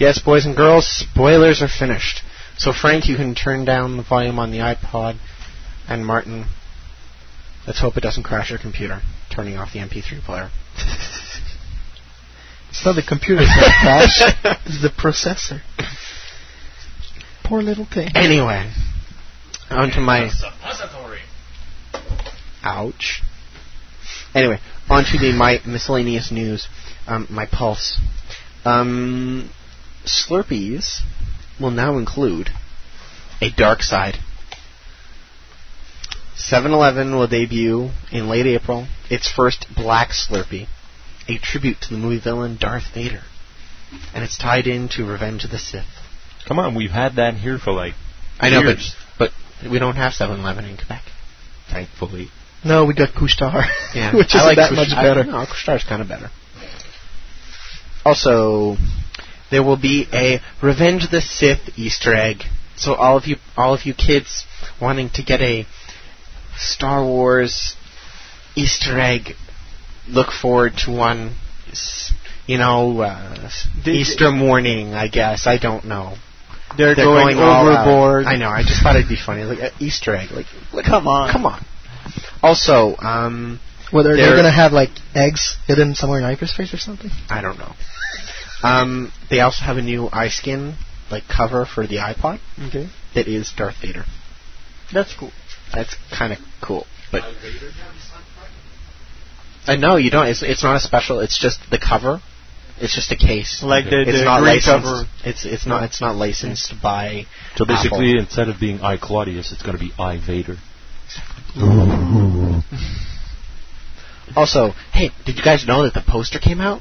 [0.02, 2.22] Yes, boys and girls, spoilers are finished.
[2.58, 5.16] So Frank, you can turn down the volume on the iPod,
[5.88, 6.46] and Martin,
[7.68, 9.00] let's hope it doesn't crash your computer.
[9.30, 10.50] Turning off the MP3 player.
[12.70, 14.62] It's not the computer that crash.
[14.64, 15.60] It's the processor.
[17.44, 18.08] Poor little thing.
[18.14, 18.72] Anyway,
[19.70, 20.30] on to my.
[22.64, 23.22] Ouch.
[24.34, 26.66] Anyway, on to the my miscellaneous news.
[27.06, 28.00] Um, my pulse.
[28.64, 29.50] Um,
[30.04, 31.00] Slurpees
[31.60, 32.50] will now include
[33.40, 34.16] a dark side.
[36.36, 40.66] 7-Eleven will debut in late April its first black Slurpee,
[41.28, 43.22] a tribute to the movie villain Darth Vader,
[44.14, 45.84] and it's tied into Revenge of the Sith.
[46.46, 47.94] Come on, we've had that here for like.
[48.40, 48.96] I know, but years.
[49.18, 49.30] but
[49.70, 51.02] we don't have 7-Eleven in Quebec,
[51.70, 52.28] thankfully.
[52.64, 55.24] No, we got Couche-Tard, Yeah, which is like that Couche- much I- better.
[55.24, 56.30] no, Couche-Tard's kind of better.
[58.04, 58.76] Also,
[59.52, 62.38] there will be a Revenge of the Sith Easter egg.
[62.74, 64.44] So all of you, all of you kids
[64.80, 65.66] wanting to get a
[66.56, 67.76] Star Wars
[68.56, 69.34] Easter egg,
[70.08, 71.36] look forward to one.
[72.46, 73.50] You know, uh,
[73.86, 74.94] Easter morning.
[74.94, 76.16] I guess I don't know.
[76.76, 77.86] They're, going, all out.
[77.86, 78.24] overboard.
[78.24, 78.48] I know.
[78.48, 80.30] I just thought it'd be funny, like an Easter egg.
[80.32, 81.30] Like, look, Come on.
[81.30, 81.64] come on.
[82.42, 86.78] Also, um, Whether they're They're- going to have like eggs hidden somewhere in hyperspace or
[86.78, 87.10] something.
[87.28, 87.74] I don't know.
[88.62, 90.76] Um, they also have a new iSkin
[91.10, 92.38] like cover for the iPod
[92.68, 92.88] Okay.
[93.14, 94.04] that is Darth Vader.
[94.92, 95.32] That's cool.
[95.74, 97.22] That's kind of cool, but
[99.66, 100.26] uh, no, you don't.
[100.26, 101.20] It's it's not a special.
[101.20, 102.20] It's just the cover.
[102.78, 103.62] It's just a case.
[103.62, 104.66] Like the- it's the not licensed.
[104.66, 105.04] cover.
[105.24, 107.24] It's it's not it's not licensed by.
[107.56, 108.20] So basically, Apple.
[108.20, 110.56] instead of being I Claudius, it's going to be I Vader.
[114.34, 116.80] Also, hey, did you guys know that the poster came out?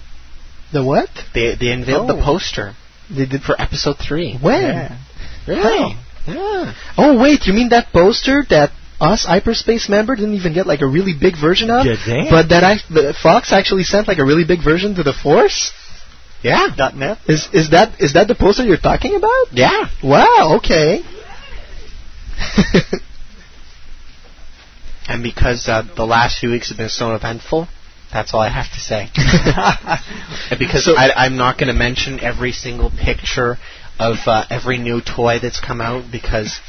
[0.71, 1.09] The what?
[1.33, 2.15] They they unveiled Oh.
[2.15, 2.73] the poster.
[3.09, 4.37] They did for episode three.
[4.37, 4.61] When?
[4.61, 4.97] Yeah.
[5.47, 5.95] Really?
[6.27, 6.73] Yeah.
[6.97, 10.87] Oh wait, you mean that poster that us hyperspace member didn't even get like a
[10.87, 11.85] really big version of?
[11.85, 12.29] Yeah, damn.
[12.29, 15.71] But that I, the Fox actually sent like a really big version to the Force.
[16.43, 16.67] Yeah.
[16.75, 17.17] Dot net.
[17.27, 19.45] Is is that is that the poster you're talking about?
[19.51, 19.87] Yeah.
[20.03, 20.57] Wow.
[20.57, 21.01] Okay.
[25.07, 27.67] And because uh, the last few weeks have been so eventful,
[28.13, 29.07] that's all I have to say.
[30.59, 33.57] because So- I, I'm not going to mention every single picture
[33.99, 36.59] of uh, every new toy that's come out because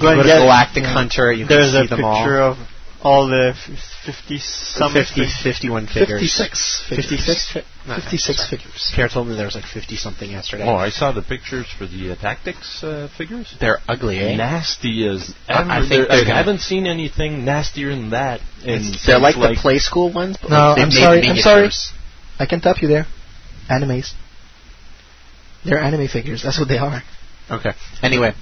[0.00, 0.92] Go to Galactic yeah.
[0.92, 2.52] Hunter, you There's can see them picture all.
[2.52, 2.58] of
[3.02, 6.20] all the f- 50 some 50, 51 figures.
[6.20, 7.06] 56 figures.
[7.06, 7.52] 56?
[7.52, 8.50] Fi- no, 56 sorry.
[8.50, 8.92] figures.
[8.94, 10.64] Pierre told me there was like 50 something yesterday.
[10.66, 13.54] Oh, I saw the pictures for the uh, tactics uh, figures.
[13.60, 14.36] They're ugly, eh?
[14.36, 15.70] Nasty as ever.
[15.70, 18.40] I think They're- they're I haven't seen anything nastier than that.
[18.64, 21.28] And they're like, like the play school ones, but No, like I'm sorry.
[21.28, 21.56] I'm sorry.
[21.62, 21.92] miniatures.
[22.38, 23.06] I can tap you there.
[23.70, 24.12] Animes.
[25.64, 26.42] They're anime figures.
[26.42, 27.02] That's what they are.
[27.50, 27.72] Okay.
[28.02, 28.32] Anyway,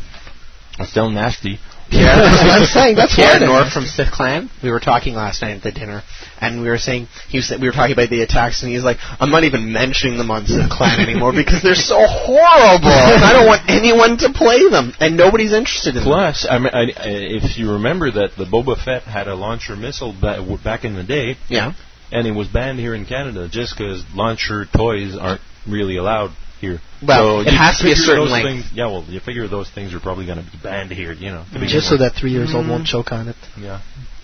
[0.85, 1.59] still nasty.
[1.91, 4.51] Pierre, I'm saying that's Pierre why they're North from Sith Clan.
[4.63, 6.03] We were talking last night at the dinner,
[6.41, 8.99] and we were saying he was we were talking about the attacks, and he's like,
[9.21, 13.33] "I'm not even mentioning them on Sith Clan anymore because they're so horrible, and I
[13.33, 16.83] don't want anyone to play them, and nobody's interested in them." Plus, I mean, I,
[16.83, 17.09] I,
[17.39, 21.05] if you remember that the Boba Fett had a launcher missile ba- back in the
[21.05, 21.73] day, Yeah.
[22.11, 26.31] and it was banned here in Canada just because launcher toys aren't really allowed
[26.61, 26.81] here.
[27.07, 28.47] Well, so it has to be a certain length.
[28.47, 31.31] Things, yeah, well, you figure those things are probably going to be banned here, you
[31.31, 31.45] know.
[31.45, 33.37] to begin Just so that three years old won't choke on it.
[33.59, 33.81] Yeah.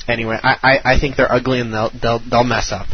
[0.08, 2.86] Anyway, I, I, I think they're ugly and they'll they'll they'll mess up.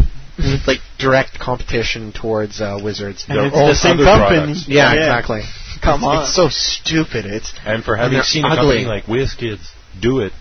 [0.66, 3.24] like direct competition towards uh, Wizards.
[3.28, 4.55] And They're it's all the same other company.
[4.66, 5.01] Yeah, Yeah.
[5.16, 5.43] exactly.
[5.82, 6.22] Come It's- on.
[6.24, 7.24] It's so stupid.
[7.24, 8.84] It's And for having they're seen a ugly.
[8.84, 9.66] company like WizKids
[10.01, 10.32] do it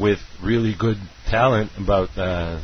[0.00, 0.96] with really good
[1.28, 2.58] talent about, uh,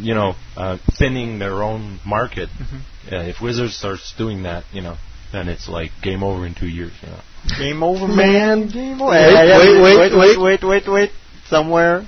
[0.00, 3.14] you know, uh, thinning their own market, Mm-hmm.
[3.14, 4.96] uh, if Wizards starts doing that, you know,
[5.32, 6.92] then it's like game over in two years.
[7.02, 7.20] You know.
[7.58, 8.16] Game over, Man.
[8.16, 8.68] man.
[8.68, 9.10] Game over.
[9.12, 11.10] Wait, Yeah, yeah, wait, wait, wait, wait, wait, wait, wait.
[11.48, 12.06] Somewhere.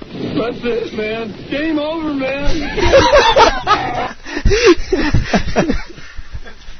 [0.00, 1.32] That's it, man.
[1.50, 4.14] Game over, man.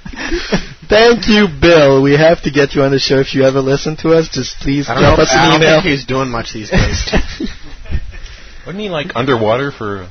[0.89, 2.03] Thank you, Bill.
[2.03, 4.29] We have to get you on the show if you ever listen to us.
[4.29, 5.23] Just please drop know.
[5.23, 7.11] us an I don't think he's doing much these days.
[8.67, 10.09] Wasn't he like underwater for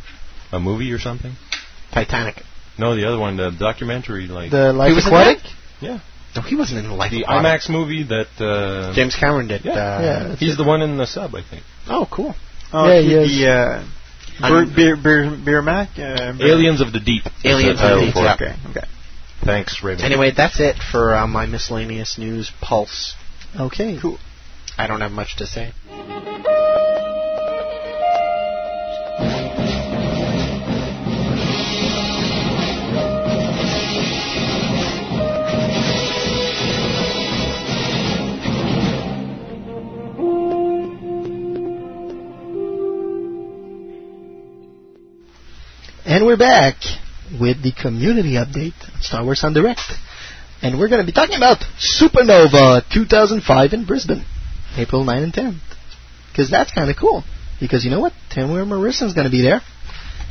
[0.52, 1.34] a, a movie or something?
[1.94, 2.42] Titanic.
[2.78, 5.40] No, the other one, the documentary, like The Life He was in Aquatic?
[5.82, 6.00] yeah,
[6.36, 7.46] No, he wasn't in the Life the Aquatic.
[7.62, 9.66] IMAX movie that uh, James Cameron did.
[9.66, 9.72] Yeah.
[9.74, 10.36] uh, Yeah.
[10.36, 11.64] he's the one in the sub, I think.
[11.88, 12.36] Oh, cool.
[12.72, 13.28] Oh, Yeah, the, yes.
[13.40, 13.88] the uh,
[14.40, 15.90] Beer, beer, beer, beer Mac?
[15.98, 17.24] Uh, beer- Aliens of the Deep.
[17.24, 18.34] That's Aliens the of the Deep, yeah.
[18.36, 18.88] Okay, okay.
[19.44, 20.04] Thanks, Raven.
[20.06, 23.16] Anyway, that's it for uh, my miscellaneous news pulse.
[23.60, 23.98] Okay.
[24.00, 24.20] Cool.
[24.78, 25.74] I don't have much to say.
[46.08, 46.76] And we're back
[47.38, 49.92] with the community update Star Wars en Direct.
[50.62, 54.24] And we're going to be talking about Supernova 2005 in Brisbane,
[54.78, 55.60] April 9 and 10.
[56.32, 57.26] Because that's kind of cool.
[57.60, 58.14] Because you know what?
[58.34, 59.60] Temuera Morrison's going to be there.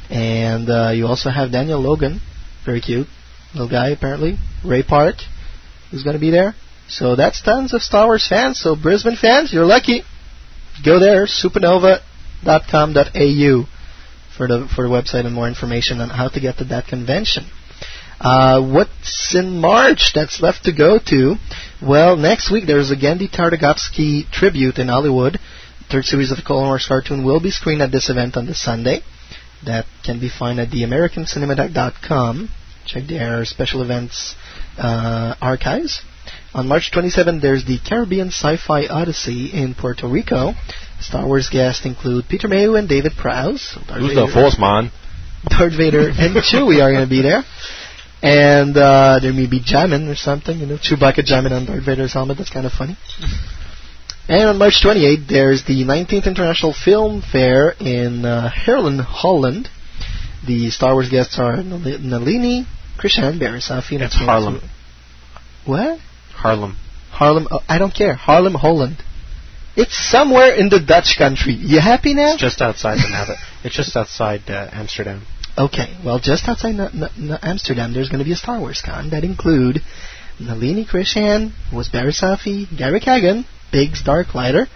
[0.08, 2.22] And uh, you also have Daniel Logan,
[2.64, 3.08] very cute
[3.52, 4.38] little guy apparently.
[4.64, 5.16] Ray Park,
[5.92, 6.54] is going to be there.
[6.88, 8.58] So that's tons of Star Wars fans.
[8.58, 10.04] So Brisbane fans, you're lucky.
[10.82, 13.75] Go there, supernova.com.au
[14.36, 17.44] for the for the website and more information on how to get to that convention.
[18.20, 21.36] Uh, what's in March that's left to go to?
[21.82, 25.38] Well, next week there's a Genndy Tartakovsky tribute in Hollywood.
[25.90, 28.60] Third series of the Clone Wars cartoon will be screened at this event on this
[28.62, 29.02] Sunday.
[29.64, 32.48] That can be found at theamericancinematic.com.
[32.86, 34.34] Check their special events
[34.78, 36.00] uh, archives.
[36.54, 40.54] On March 27, there's the Caribbean Sci-Fi Odyssey in Puerto Rico.
[41.00, 43.76] Star Wars guests include Peter Mayhew and David Prowse.
[43.86, 44.90] Darth Who's the Vader- force man?
[45.48, 47.42] Darth Vader and Chewie are going to be there.
[48.22, 52.12] And uh, there may be jamming or something, you know, Chewbacca jamming on Darth Vader's
[52.14, 52.38] helmet.
[52.38, 52.96] That's kind of funny.
[54.28, 59.68] And on March 28, there's the 19th International Film Fair in uh, Haarlem, Holland.
[60.46, 62.66] The Star Wars guests are Nal- Nalini,
[62.98, 64.60] Krishan, and Akira Harlem.
[65.64, 66.00] What?
[66.34, 66.76] Harlem.
[67.10, 67.46] Harlem.
[67.50, 68.14] Oh, I don't care.
[68.14, 68.96] Harlem, Holland.
[69.76, 71.52] It's somewhere in the Dutch country.
[71.52, 72.32] You happy now?
[72.32, 75.22] It's just outside the Nether- It's just outside uh, Amsterdam.
[75.58, 76.76] Okay, well, just outside
[77.42, 79.80] Amsterdam, there's going to be a Star Wars con that include
[80.38, 84.66] Nalini Krishan, who was Barriss Offee, Garrick Hagon, Biggs Darklighter,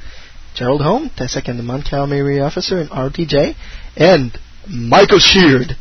[0.54, 3.54] Gerald Home, Tessek and the Mon Calamari officer, and RTJ,
[3.96, 4.38] and
[4.68, 5.76] Michael Sheard,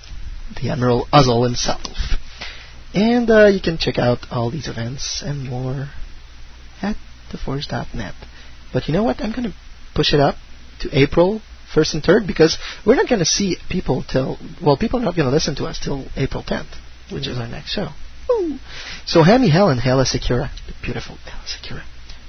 [0.62, 1.98] the Admiral Ozzel himself.
[2.94, 5.90] And uh, you can check out all these events and more
[6.82, 6.96] at
[7.32, 8.16] theforce.net.
[8.72, 9.20] But you know what?
[9.22, 9.56] I'm going to
[9.96, 10.36] push it up
[10.82, 11.42] to April
[11.74, 15.16] 1st and 3rd because we're not going to see people till, well, people are not
[15.16, 16.78] going to listen to us till April 10th,
[17.12, 17.90] which is our next show.
[19.06, 21.84] So Hammy Helen, Aayla Secura, the beautiful Aayla Secura,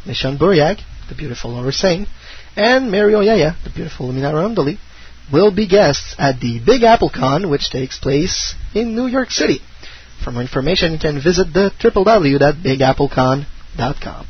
[0.06, 2.06] Nishan Buryag, the beautiful Aurra Sing,
[2.56, 4.78] and Mary Oyaya, the beautiful Luminara Unduli,
[5.32, 9.60] will be guests at the Big Apple Con, which takes place in New York City.
[10.24, 14.26] For more information, you can visit the www.bigapplecon.com.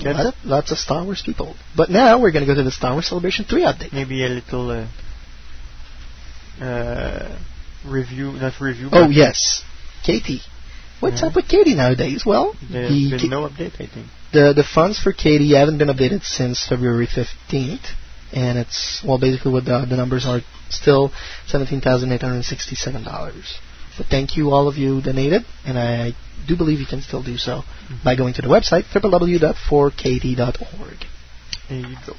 [0.00, 1.56] Lots of, lots of Star Wars people.
[1.76, 3.92] But now we're going to go to the Star Wars Celebration 3 update.
[3.92, 4.88] Maybe a little uh,
[6.62, 7.38] uh,
[7.86, 8.88] review, not review.
[8.92, 9.62] Oh, yes.
[10.04, 10.40] Katie.
[11.00, 11.28] What's yeah.
[11.28, 12.24] up with Katie nowadays?
[12.26, 14.06] Well, there's the been no update, I think.
[14.32, 17.86] The, the funds for Katie haven't been updated since February 15th.
[18.32, 21.12] And it's, well, basically what the, the numbers are still
[21.48, 23.58] $17,867.
[23.96, 26.12] So thank you, all of you donated, and I
[26.46, 28.04] do believe you can still do so mm-hmm.
[28.04, 31.06] by going to the website www.4kt.org.
[31.68, 32.12] There you go.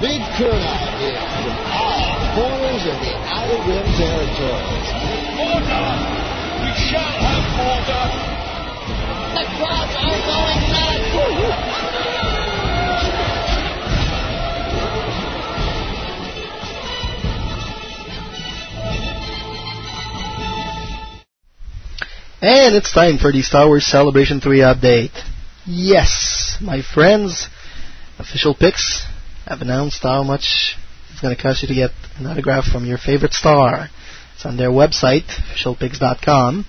[0.00, 4.90] Big turnout here from all corners of the Outer Rim territories.
[5.36, 5.88] Order!
[6.64, 8.04] We shall have order!
[9.36, 11.75] The crowds are going mad!
[22.42, 25.24] And it's time for the Star Wars Celebration 3 update.
[25.64, 27.48] Yes, my friends,
[28.18, 29.06] Official Pix
[29.46, 30.76] have announced how much
[31.10, 33.88] it's going to cost you to get an autograph from your favorite star.
[34.34, 36.66] It's on their website, officialpix.com.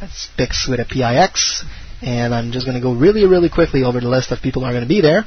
[0.00, 1.64] That's pix with a P-I-X.
[2.00, 4.68] And I'm just going to go really, really quickly over the list of people who
[4.68, 5.24] are going to be there.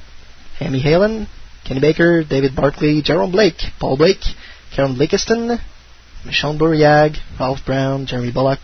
[0.61, 1.27] Amy Allen,
[1.65, 4.23] Kenny Baker, David Barkley, Jerome Blake, Paul Blake,
[4.73, 5.59] Karen Blakiston,
[6.25, 8.59] Michonne Bourriague, Ralph Brown, Jeremy Bulloch,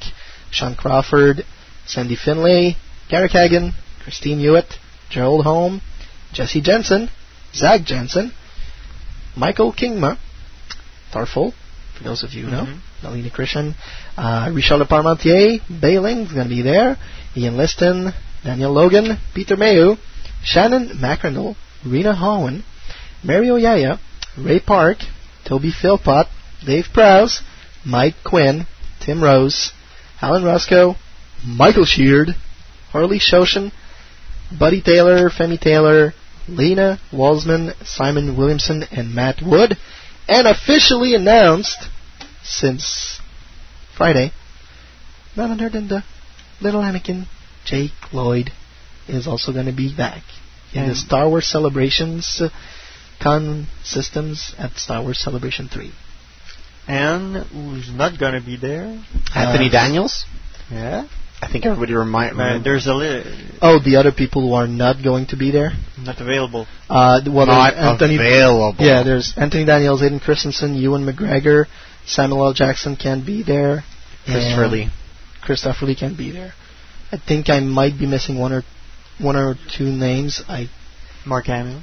[0.53, 1.43] Sean Crawford,
[1.87, 2.75] Sandy Finlay,
[3.09, 3.73] Garrick Hagon,
[4.03, 4.71] Christine Hewitt,
[5.09, 5.81] Gerald Home,
[6.31, 7.09] Jesse Jensen,
[7.53, 8.31] Zach Jensen,
[9.35, 10.17] Michael Kingma,
[11.11, 11.53] Tarful,
[11.97, 13.73] for those of you who know, Nalini Krishan,
[14.15, 16.97] uh, Richard Parmentier, Bai Ling's going to be there,
[17.35, 19.95] Ian Liston, Daniel Logan, Peter Mayhew,
[20.43, 22.63] Shannon McRandle, Rena Owen,
[23.23, 23.99] Mary Oyaya,
[24.37, 24.97] Ray Park,
[25.45, 26.27] Toby Philpott,
[26.65, 27.41] Dave Prowse,
[27.85, 28.65] Mike Quinn,
[29.03, 29.71] Tim Rose,
[30.23, 30.95] Alan Ruscoe,
[31.45, 32.29] Michael Sheard,
[32.93, 33.73] Harley Shoshan,
[34.57, 36.13] Buddy Taylor, Femi Taylor,
[36.47, 39.75] Leeanna Walsman, Simon Williamson, and Matt Wood,
[40.29, 41.89] and officially announced
[42.41, 43.19] since
[43.97, 44.31] Friday,
[45.35, 46.05] none other than the
[46.61, 47.25] little Anakin,
[47.65, 48.49] Jake Lloyd,
[49.09, 50.23] is also going to be back.
[50.73, 52.47] In the Star Wars Celebrations uh,
[53.21, 55.91] con systems at Star Wars Celebration 3.
[56.87, 58.99] And who's not gonna be there?
[59.35, 60.25] Anthony Uh, Daniels.
[60.71, 61.05] Yeah.
[61.41, 62.39] I think everybody remind.
[62.39, 63.23] Uh, there's a li-
[63.61, 65.73] Oh, the other people who are not going to be there?
[65.97, 66.67] not available.
[66.89, 68.75] Uh, th- well, Not Anthony, available.
[68.85, 71.65] Yeah, there's Anthony Daniels, Hayden Christensen, Ewan McGregor,
[72.05, 72.53] Samuel L.
[72.53, 73.83] Jackson can't be there.
[74.25, 74.89] Christopher Lee.
[75.41, 76.53] Christopher Lee can't be there.
[77.11, 78.63] I think I might be missing one or
[79.19, 80.41] one or two names.
[80.47, 80.69] I
[81.25, 81.81] Mark Hamill.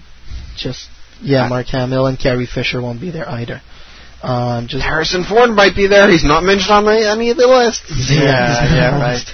[0.57, 0.89] just
[1.23, 3.61] yeah, Uh, Mark Hamill and Carrie Fisher won't be there either.
[4.23, 6.11] Um, just Harrison Ford might be there.
[6.11, 7.85] He's not mentioned on my, any of the lists.
[8.11, 9.25] Yeah, he's yeah, right.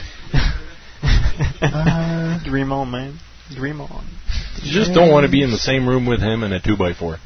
[1.63, 3.19] Uh, Dream on, man.
[3.55, 4.07] Dream on.
[4.63, 6.77] You just don't want to be in the same room with him and a two
[6.77, 7.19] by four.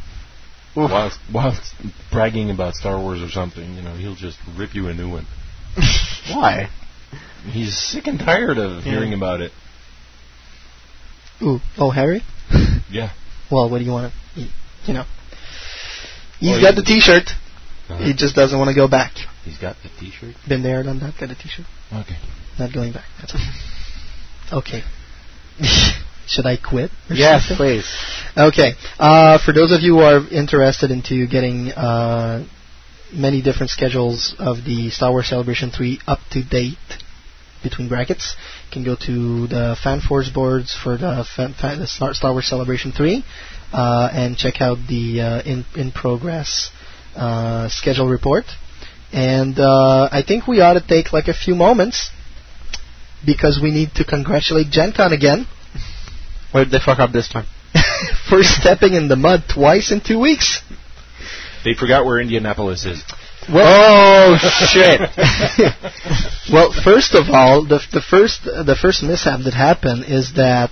[0.75, 1.75] While whilst
[2.13, 5.27] bragging about Star Wars or something, you know, he'll just rip you a new one.
[6.31, 6.69] Why?
[7.51, 8.93] He's sick and tired of Yeah.
[8.93, 9.53] hearing about it.
[11.43, 12.23] Ooh, oh Harry.
[12.91, 13.11] Yeah.
[13.51, 14.41] Well, what do you want to?
[14.87, 15.05] You know,
[16.39, 17.31] he's Well, got he- the T-shirt.
[17.91, 18.05] Uh-huh.
[18.05, 19.13] He just doesn't want to go back.
[19.45, 20.35] He's got the T-shirt.
[20.49, 21.15] Been there, done that.
[21.19, 21.67] Got a T-shirt.
[21.93, 22.17] Okay.
[22.59, 23.07] Not going back.
[23.21, 24.59] That's all.
[24.61, 24.83] Okay.
[26.27, 26.91] Should I quit?
[27.09, 27.57] Yes, something?
[27.57, 27.89] please.
[28.37, 28.73] Okay.
[28.99, 32.47] Uh, for those of you who are interested into getting uh,
[33.13, 36.79] many different schedules of the Star Wars Celebration 3 up to date,
[37.63, 38.37] between brackets,
[38.67, 42.49] you can go to the FanForce boards for the, fan, fan, the Star Star Wars
[42.49, 43.25] Celebration 3
[43.73, 46.71] uh, and check out the uh, in in progress
[47.17, 48.45] uh, schedule report.
[49.13, 52.11] And uh, I think we ought to take like a few moments
[53.25, 55.47] because we need to congratulate Gen Con again
[56.53, 57.47] Where did they fuck up this time?
[58.29, 60.63] for stepping in the mud twice in two weeks.
[61.65, 63.05] They forgot where Indianapolis is.
[63.53, 64.39] Well, oh
[64.73, 65.01] shit!
[66.53, 70.71] well, first of all, the the first the first mishap that happened is that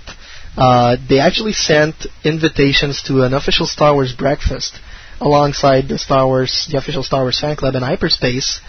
[0.57, 4.79] uh, they actually sent invitations to an official Star Wars breakfast
[5.21, 8.59] alongside the Star Wars the official Star Wars fan club in hyperspace.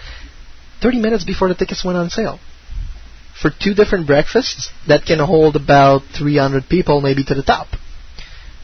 [0.80, 2.38] Thirty minutes before the tickets went on sale.
[3.40, 7.68] For two different breakfasts that can hold about 300 people, maybe to the top.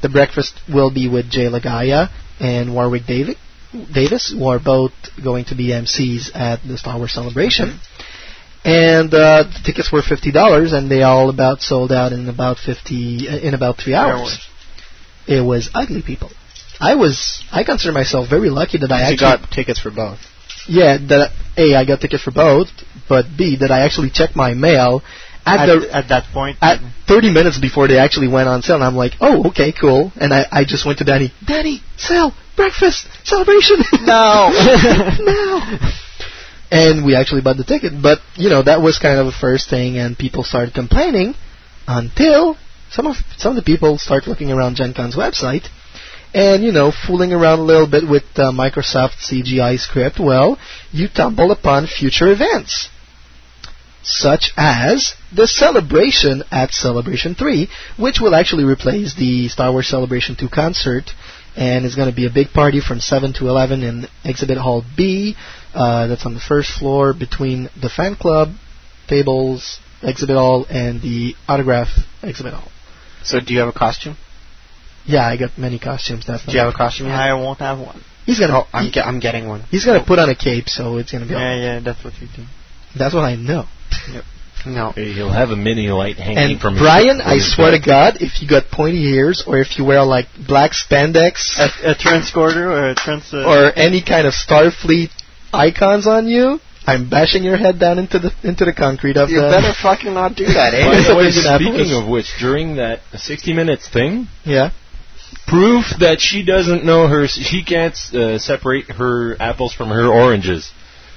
[0.03, 3.37] The breakfast will be with Jay Laga'aia and Warwick David,
[3.73, 7.79] Davis, who are both going to be MCs at the Star Wars Celebration.
[8.65, 12.59] And uh, the tickets were fifty dollars, and they all about sold out in about
[12.59, 14.39] fifty in about three hours.
[15.27, 16.31] It was ugly, people.
[16.81, 20.19] I was I consider myself very lucky that I you actually got tickets for both.
[20.69, 22.69] yeah that a I got tickets for both,
[23.09, 25.03] but b that I actually checked my mail
[25.47, 28.77] at, At, the at that point, at 30 minutes before they actually went on sale,
[28.77, 30.11] and I'm like, oh, okay, cool.
[30.17, 33.79] And I, I just went to Danny, Danny, sale, breakfast, celebration.
[34.03, 34.51] No.
[35.21, 35.79] no.
[36.73, 39.71] And we actually bought the ticket, but you know that was kind of the first
[39.71, 41.35] thing, and people started complaining
[41.87, 42.57] until
[42.91, 45.69] some of some of the people start looking around Gen Con's website,
[46.37, 50.21] and you know fooling around a little bit with uh, Microsoft CGI script.
[50.21, 50.59] Well,
[50.93, 52.91] you stumble upon future events
[54.03, 57.69] such as the celebration at Celebration 3,
[57.99, 61.11] which will actually replace the Star Wars Celebration 2 concert,
[61.57, 64.85] and is going to be a big party from 7 to 11 in Exhibit Hall
[64.97, 65.35] B.
[65.75, 68.51] Uh, that's on the first floor between the fan club
[69.09, 71.89] tables, Exhibit Hall, and the autograph
[72.23, 72.71] Exhibit Hall.
[73.25, 74.17] So, do you have a costume?
[75.07, 76.25] Yeah, I got many costumes.
[76.25, 76.53] Definitely.
[76.53, 77.17] Do you have a costume yet?
[77.17, 78.01] I won't have one.
[78.25, 78.59] He's gonna.
[78.59, 79.63] Oh, I'm, he- ge- I'm getting one.
[79.71, 81.33] he's gonna put on a cape, so it's gonna be.
[81.33, 81.57] Yeah, right.
[81.63, 82.45] yeah, that's what you do.
[82.99, 83.65] That's what I know.
[84.67, 84.91] No.
[84.91, 87.71] Hey, He'll have a mini light hanging And from his- Brian, from I his swear
[87.71, 87.79] to.
[87.79, 91.95] God, if you got pointy ears or if you wear like black spandex A, a
[91.95, 93.33] transcorder or a trans.
[93.33, 95.11] Uh, or any kind of Starfleet
[95.53, 99.43] icons on you, I'm bashing your head down into the into the concrete of You
[99.43, 99.49] the.
[99.51, 101.09] better fucking not do that, By eh?
[101.09, 104.71] the way, speaking of which, during that 60 minutes thing, yeah.
[105.47, 107.27] Proof that she doesn't know her.
[107.29, 110.71] She can't uh, separate her apples from her oranges.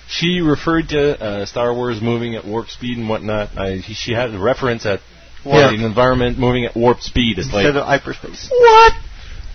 [0.07, 3.57] She referred to uh, Star Wars moving at warp speed and whatnot.
[3.57, 4.99] I, she had a reference at
[5.45, 5.70] Yeah.
[5.70, 7.38] the environment moving at warp speed.
[7.39, 8.49] It's like Instead of hyperspace.
[8.51, 8.93] what?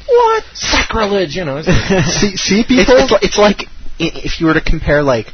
[0.06, 1.34] What sacrilege?
[1.34, 1.54] You know.
[1.56, 1.64] like-
[2.04, 2.94] see, see people.
[2.98, 3.62] it's, like- it's like
[3.98, 5.26] if you were to compare, like,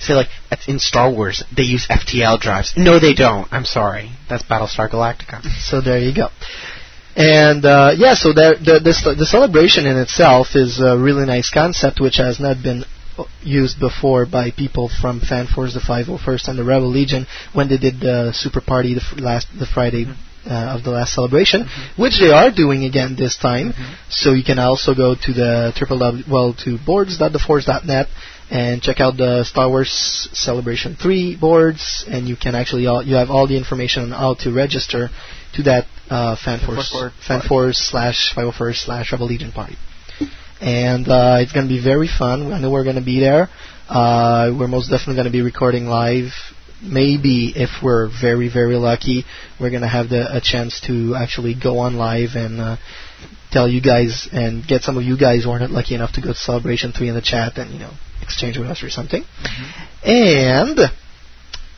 [0.00, 2.74] say, like at- in Star Wars, they use FTL drives.
[2.76, 3.48] No, they don't.
[3.52, 4.10] I'm sorry.
[4.28, 5.42] That's Battlestar Galactica.
[5.60, 6.28] So there you go.
[7.18, 12.00] And uh, yeah, so the, this, the celebration in itself is a really nice concept,
[12.00, 12.84] which has not been
[13.42, 17.98] used before by people from FanForce, the 501st, and the Rebel Legion when they did
[17.98, 20.06] the Super Party the fr- last the Friday.
[20.46, 23.74] Uh, of the last celebration, which they are doing again this time.
[24.08, 28.06] So you can also go to the triple w well to boards.theforce.net
[28.48, 29.90] and check out the Star Wars
[30.32, 34.34] Celebration 3 boards, and you can actually all, you have all the information on how
[34.44, 35.10] to register
[35.54, 39.76] to that uh, FanForce FanForce slash 501st slash Rebel Legion party.
[40.60, 42.52] And uh, it's going to be very fun.
[42.52, 43.48] I know we're going to be there.
[43.88, 46.32] Uh, we're most definitely going to be recording live.
[46.82, 49.24] Maybe if we're very very lucky,
[49.60, 52.76] we're going to have the a chance to actually go on live and uh,
[53.50, 56.20] tell you guys and get some of you guys who are not lucky enough to
[56.20, 57.92] go to Celebration 3 in the chat and, you know,
[58.22, 59.24] exchange with us or something.
[60.04, 60.78] And,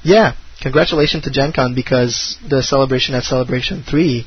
[0.03, 4.27] yeah, congratulations to Gen Con because the Celebration at Celebration 3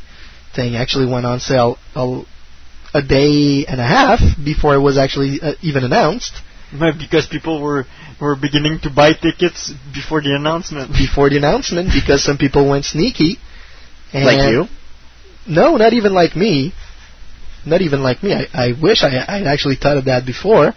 [0.56, 2.22] thing actually went on sale a,
[2.94, 6.34] a day and a half before it was actually uh, even announced.
[6.72, 7.86] Maybe because people were
[8.20, 10.92] were beginning to buy tickets before the announcement.
[10.92, 13.38] Before the announcement because some people went sneaky.
[14.12, 14.66] And Like you?
[15.48, 16.74] No, not even like me.
[17.66, 18.34] Not even like me.
[18.34, 20.74] I, I wish I I'd actually thought of that before,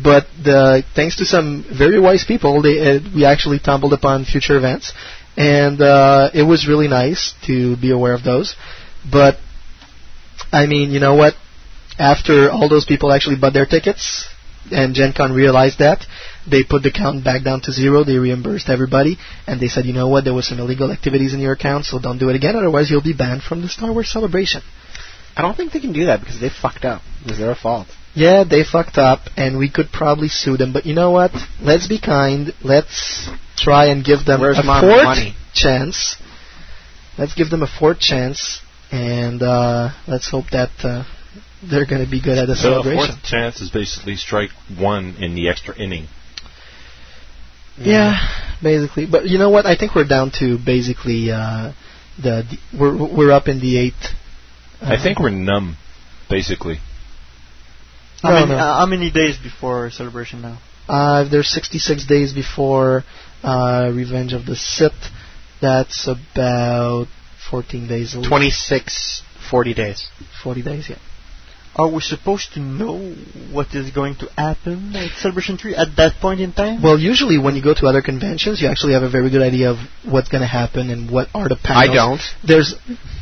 [0.00, 4.56] but the, thanks to some very wise people, they uh, we actually tumbled upon future
[4.56, 4.92] events,
[5.36, 8.54] and uh, it was really nice to be aware of those.
[9.10, 9.36] But
[10.52, 11.34] I mean, you know what?
[11.98, 14.28] After all those people actually bought their tickets,
[14.70, 16.06] and Gen Con realized that,
[16.48, 18.04] they put the count back down to zero.
[18.04, 20.24] They reimbursed everybody, and they said, you know what?
[20.24, 22.56] There was some illegal activities in your account, so don't do it again.
[22.56, 24.62] Otherwise, you'll be banned from the Star Wars celebration.
[25.38, 27.00] I don't think they can do that because they fucked up.
[27.24, 27.86] It was their fault.
[28.14, 30.72] Yeah, they fucked up, and we could probably sue them.
[30.72, 31.30] But you know what?
[31.62, 32.52] Let's be kind.
[32.64, 35.34] Let's try and give them Where's a my fourth money?
[35.54, 36.16] chance.
[37.16, 38.60] Let's give them a fourth chance,
[38.90, 41.04] and uh, let's hope that uh,
[41.62, 43.14] they're going to be good at the So a celebration.
[43.14, 46.06] fourth chance is basically strike one in the extra inning.
[47.76, 48.16] Yeah,
[48.60, 49.06] basically.
[49.06, 49.66] But you know what?
[49.66, 51.72] I think we're down to basically uh,
[52.20, 54.14] the, the we're we're up in the eighth.
[54.80, 55.76] I think we're numb,
[56.30, 56.78] basically.
[58.22, 58.56] How, No, many, no.
[58.58, 60.58] uh, how many days before celebration now?
[60.88, 63.04] Uh, there's 66 days before
[63.42, 64.92] uh, Revenge of the Sith.
[65.60, 67.06] That's about
[67.50, 68.14] 14 days.
[68.14, 70.08] a 26, 40 days.
[70.42, 70.96] 40 days, yeah.
[71.78, 73.14] Are we supposed to know
[73.52, 76.82] what is going to happen at Celebration 3 at that point in time?
[76.82, 79.70] Well, usually when you go to other conventions, you actually have a very good idea
[79.70, 81.88] of what's going to happen and what are the panels.
[81.88, 82.20] I don't.
[82.44, 82.74] There's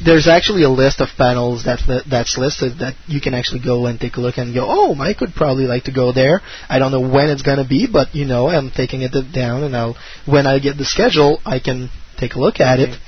[0.02, 4.00] there's actually a list of panels that that's listed that you can actually go and
[4.00, 6.40] take a look and go, oh, I could probably like to go there.
[6.66, 9.64] I don't know when it's going to be, but you know, I'm taking it down,
[9.64, 12.90] and I'll when I get the schedule, I can take a look at it.
[12.90, 13.05] Mm-hmm.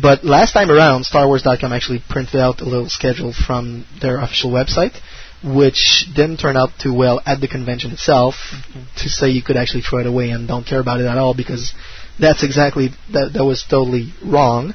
[0.00, 4.94] But last time around, StarWars.com actually printed out a little schedule from their official website,
[5.42, 8.34] which didn't turn out too well at the convention itself.
[8.98, 11.34] To say you could actually throw it away and don't care about it at all,
[11.34, 11.72] because
[12.18, 13.32] that's exactly that.
[13.34, 14.74] That was totally wrong.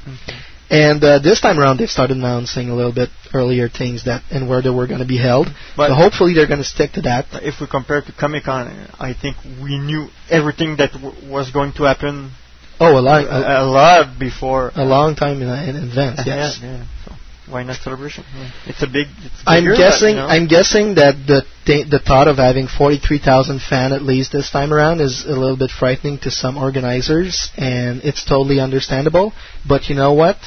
[0.69, 4.49] And uh, this time around, they've started announcing a little bit earlier things that and
[4.49, 5.47] where they were going to be held.
[5.77, 7.25] But- so hopefully they're going to stick to that.
[7.43, 11.73] if we compare to Comic Con, I think we knew everything that w- was going
[11.73, 12.31] to happen
[12.79, 14.71] Oh, a lot, a, a lot before.
[14.75, 16.21] a long time in, in advance.
[16.25, 16.59] Yes.
[16.61, 16.85] Yeah, yeah.
[17.05, 17.15] So
[17.51, 18.23] why not celebration?
[18.35, 18.51] Yeah.
[18.67, 19.07] It's a big.
[19.23, 20.09] It's I'm guessing.
[20.09, 20.27] you know.
[20.27, 24.73] I'm guessing that the th- the thought of having 43,000 fan at least this time
[24.73, 29.33] around is a little bit frightening to some organizers, and it's totally understandable.
[29.67, 30.37] But you know what?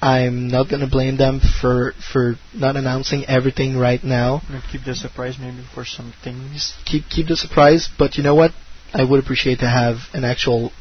[0.00, 4.42] I'm not going to blame them for for not announcing everything right now.
[4.72, 6.74] Keep the surprise maybe for some things.
[6.86, 7.88] Keep keep the surprise.
[7.96, 8.50] But you know what?
[8.94, 10.72] I would appreciate to have an actual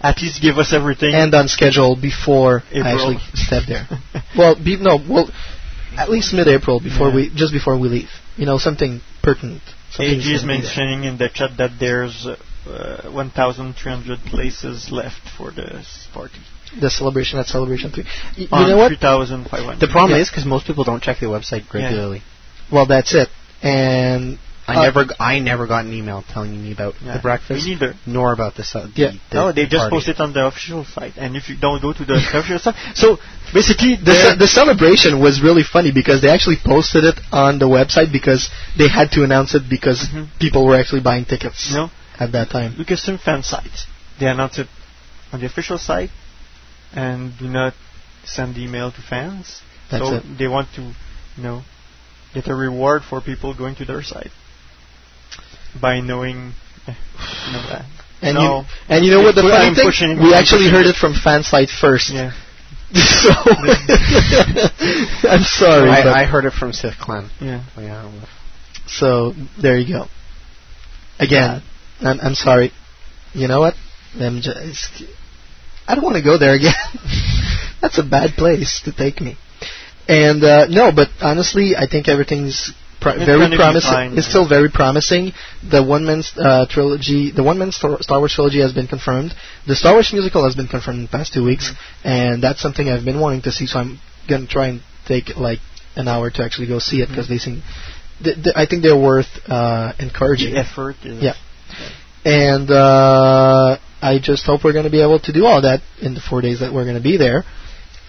[0.00, 1.14] At least give us everything.
[1.14, 3.86] and on schedule before I actually step there.
[4.38, 5.28] well, be, no, well,
[5.96, 7.14] at least mid-April before Yeah.
[7.16, 8.10] we just before we leave.
[8.36, 9.62] You know, something pertinent.
[9.90, 16.06] Something AG is mentioning in the chat that there's uh, 1,300 places left for this
[16.12, 16.38] party.
[16.80, 18.04] the celebration at Celebration Three.
[18.36, 18.88] Y- you On know what?
[18.88, 19.80] 3,500.
[19.80, 20.22] The problem Yeah.
[20.22, 22.22] is because most people don't check the website regularly.
[22.70, 23.28] Well, that's it.
[23.62, 24.38] And
[24.68, 27.64] I Uh, never, g- I never got an email telling me about Yeah, the breakfast,
[27.64, 27.94] me neither.
[28.06, 29.12] nor about the, su- the, Yeah.
[29.30, 29.96] the no, they the just party.
[29.96, 32.76] post it on the official site, and if you don't go to the official site,
[32.94, 33.16] so
[33.54, 37.64] basically The, ce- the celebration was really funny because they actually posted it on the
[37.66, 40.06] website because they had to announce it because
[40.38, 41.90] people were actually buying tickets you know,
[42.20, 42.74] at that time.
[42.76, 43.86] Lucas Film fan sites.
[44.20, 44.68] They announce it
[45.32, 46.10] on the official site
[46.92, 47.72] and do not
[48.24, 49.62] send email to fans.
[49.90, 50.24] That's so it.
[50.38, 50.82] they want to,
[51.36, 51.62] you know,
[52.34, 54.30] get a reward for people going to their site
[55.80, 56.52] by knowing,
[56.86, 56.94] eh,
[57.46, 57.84] you know that.
[58.20, 59.84] And no, you and you know what the I'm funny thing?
[59.86, 60.90] pushing- we actually heard it.
[60.90, 62.10] it from fan site first.
[62.12, 62.32] Yeah.
[62.92, 63.30] so
[65.28, 65.90] I'm sorry.
[65.90, 67.30] but- I, I heard it from Sith Clan.
[67.40, 67.62] Yeah.
[67.78, 68.10] Yeah.
[68.86, 70.06] So there you go.
[71.20, 71.62] Again,
[72.00, 72.72] I'm I'm sorry.
[73.34, 73.74] You know what?
[74.18, 75.02] I'm just.
[75.86, 76.72] I don't want to go there again.
[77.82, 79.36] That's a bad place to take me.
[80.08, 84.18] And uh, no, but honestly, I think everything's pro- very promising.
[84.18, 85.32] It's still very promising.
[85.68, 89.34] The one man's uh, trilogy, the one man's Star Star Wars trilogy has been confirmed.
[89.66, 91.72] The Star Wars musical has been confirmed in the past two weeks,
[92.04, 93.66] and that's something I've been wanting to see.
[93.66, 95.60] So I'm gonna try and take like
[95.96, 97.62] an hour to actually go see it because they seem.
[98.22, 100.54] Th- th- I think they're worth uh, encouraging.
[100.54, 101.34] The effort is Yeah.
[102.24, 106.14] And uh, I just hope we're going to be able to do all that in
[106.14, 107.44] the four days that we're going to be there.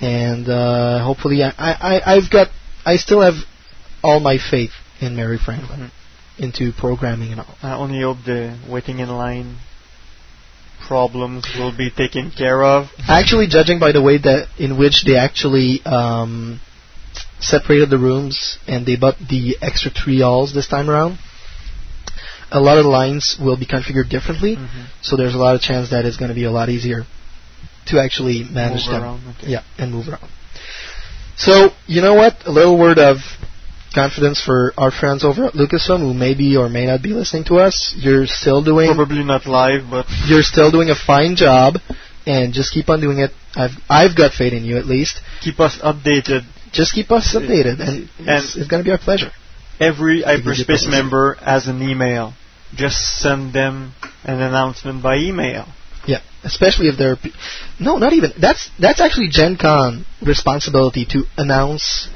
[0.02, 2.48] And uh, hopefully, I, I, I've got,
[2.86, 3.36] I still have
[4.04, 4.72] all my faith
[5.02, 5.92] in Mary Franklin
[6.38, 7.56] into programming and all.
[7.62, 9.58] I only hope the waiting in line
[10.88, 12.88] problems will be taken care of.
[13.08, 16.60] Actually, judging by the way that in which they actually um,
[17.40, 21.20] separated the rooms and they bought the extra three alls this time around,
[22.52, 24.56] a lot of the lines will be configured differently.
[24.56, 24.86] Mm-hmm.
[25.02, 27.04] So there's a lot of chance that it's going to be a lot easier
[27.88, 29.04] to actually manage Move them.
[29.04, 29.48] around, okay.
[29.48, 30.30] Yeah, and move around.
[31.36, 32.46] So you know what?
[32.46, 33.18] A little word of
[33.94, 37.56] confidence for our friends over at Lucasfilm who maybe or may not be listening to
[37.58, 37.94] us.
[37.98, 41.76] You're still doing Probably not live, but you're still doing a fine job,
[42.26, 43.32] and just keep on doing it.
[43.56, 45.22] I've I've got faith in you at least.
[45.42, 46.42] keep us updated.
[46.72, 49.32] Just keep us updated, and, And- it's, it's going to be our pleasure.
[49.80, 52.34] Every hyperspace member has an email.
[52.76, 55.66] Just send them an announcement by email.
[56.06, 57.18] Yeah, especially if they're
[57.80, 62.10] no, not even that's that's actually Gen Con responsibility to announce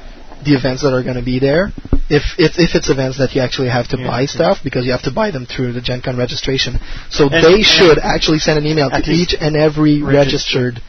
[0.44, 1.72] the events that are going to be there.
[2.10, 4.92] If if if it's events that you actually have to Yeah, buy stuff because you
[4.92, 6.78] have to buy them through the Gen Con registration,
[7.10, 10.74] so And- they and should actually send an email to each and every registered.
[10.76, 10.82] registered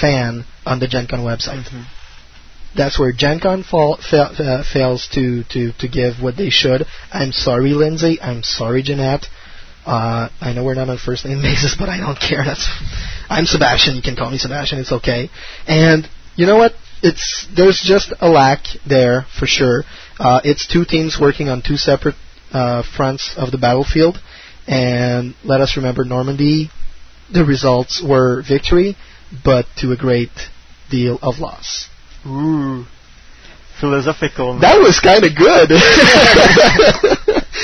[0.00, 1.64] fan on the Gen Con website.
[1.68, 1.84] Mhm.
[2.74, 6.86] That's where Gen Con fa- uh, fails to, to, to give what they should.
[7.12, 8.18] I'm sorry, Lindsay.
[8.22, 9.26] I'm sorry, Jeanette.
[9.84, 12.44] Uh, I know we're not on first name basis, but I don't care.
[12.44, 12.66] That's
[13.28, 13.96] I'm Sebastian.
[13.96, 14.78] You can call me Sebastian.
[14.78, 15.28] It's okay.
[15.66, 16.72] And you know what?
[17.02, 19.84] It's there's just a lack there for sure.
[20.18, 22.14] Uh, it's two teams working on two separate
[22.52, 24.18] uh, fronts of the battlefield,
[24.66, 26.70] and let us remember Normandy.
[27.32, 28.96] The results were victory,
[29.44, 30.30] but to a great
[30.90, 31.88] deal of loss.
[32.26, 32.84] Ooh,
[33.80, 34.60] philosophical.
[34.60, 35.70] That was kind of good.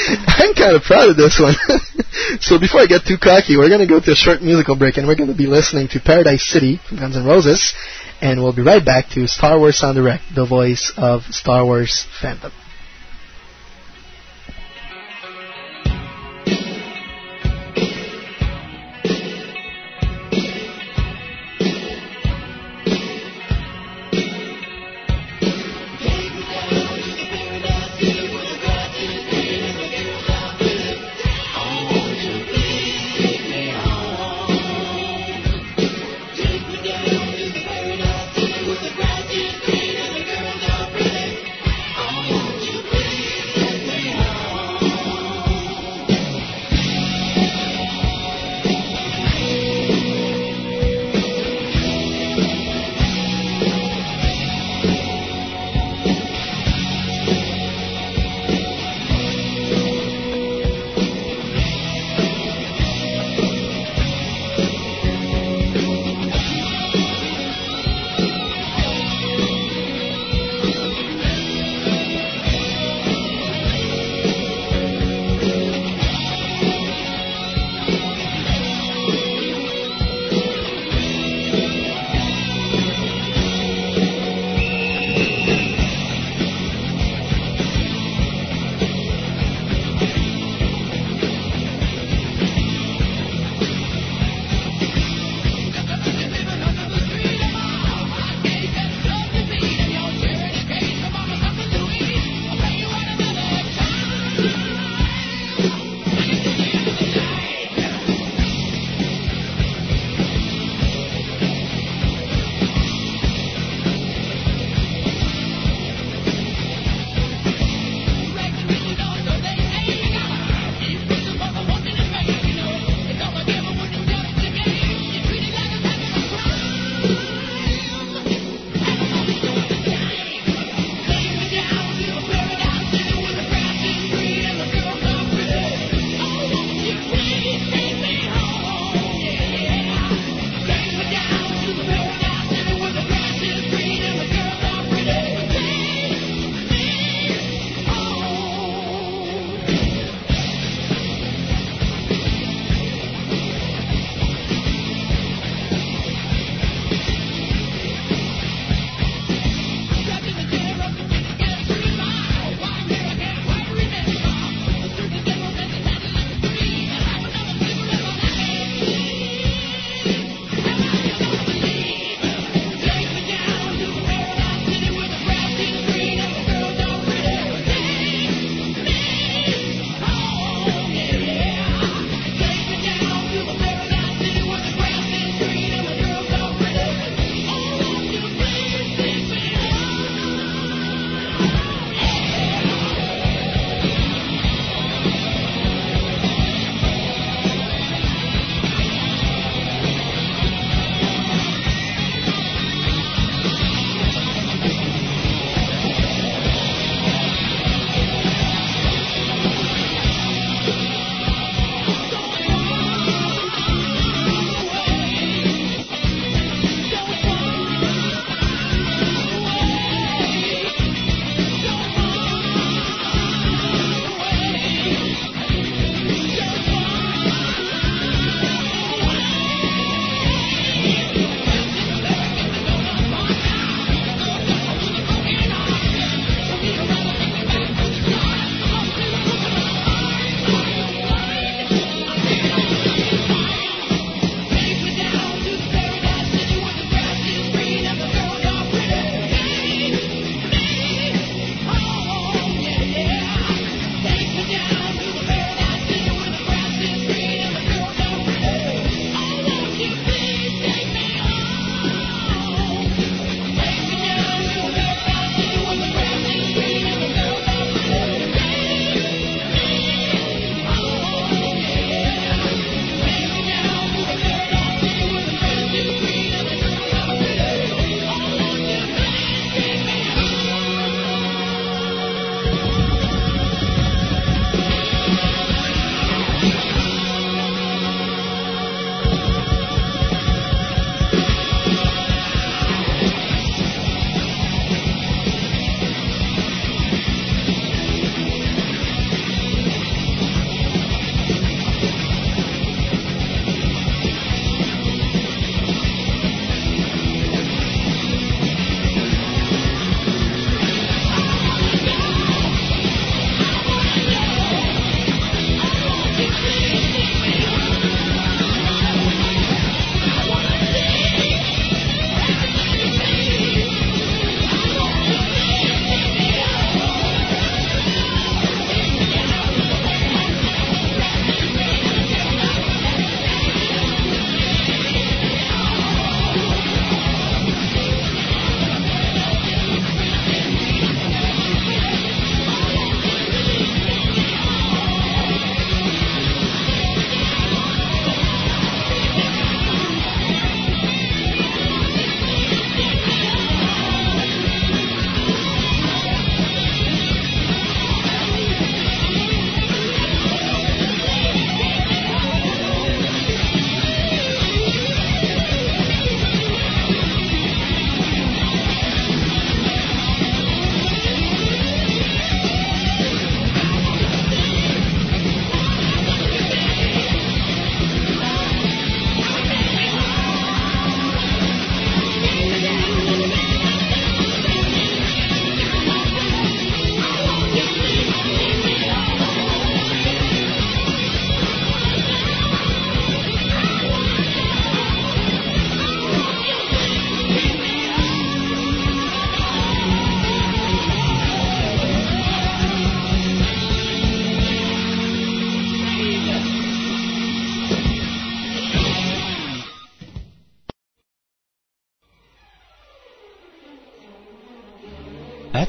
[0.09, 1.55] I'm kind of proud of this one.
[2.41, 4.97] so before I get too cocky, we're going to go to a short musical break
[4.97, 7.75] and we're going to be listening to Paradise City from Guns N' Roses.
[8.21, 12.07] And we'll be right back to Star Wars Sound Direct, the voice of Star Wars
[12.21, 12.53] fandom.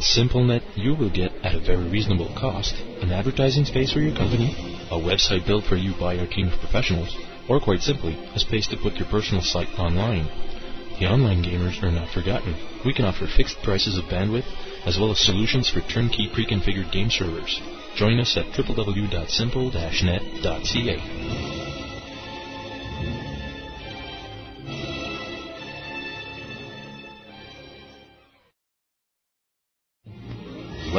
[0.10, 4.56] SimpleNet, you will get, at a very reasonable cost, an advertising space for your company,
[4.90, 7.16] a website built for you by our team of professionals,
[7.48, 10.26] or quite simply, a space to put your personal site online.
[11.00, 12.56] The online gamers are not forgotten.
[12.84, 14.48] We can offer fixed prices of bandwidth,
[14.86, 17.62] as well as solutions for turnkey pre-configured game servers.
[17.96, 21.19] Join us at www.simple-net.ca.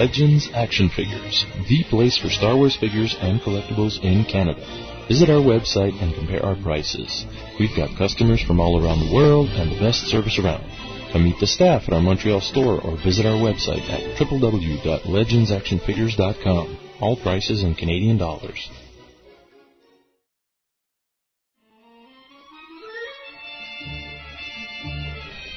[0.00, 4.64] Legends Action Figures, the place for Star Wars figures and collectibles in Canada.
[5.08, 7.26] Visit our website and compare our prices.
[7.58, 10.64] We've got customers from all around the world and the best service around.
[11.12, 16.78] Come meet the staff at our Montreal store or visit our website at www.legendsactionfigures.com.
[17.02, 18.70] All prices in Canadian dollars.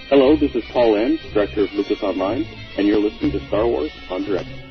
[0.09, 2.45] Hello, this is Paul N., Director of Lucas Online,
[2.77, 4.62] and you're listening to Star Wars en Direct.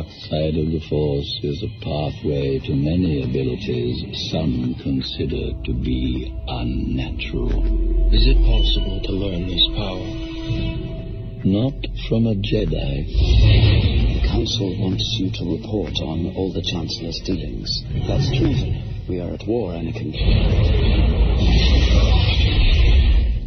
[0.00, 6.32] Dark side of the Force is a pathway to many abilities some consider to be
[6.48, 7.52] unnatural.
[8.12, 10.08] Is it possible to learn this power?
[11.44, 11.74] Not
[12.08, 13.04] from a Jedi.
[14.14, 17.68] The Council wants you to report on all the Chancellor's dealings.
[18.08, 19.04] That's treason.
[19.08, 20.16] We are at war, Anakin.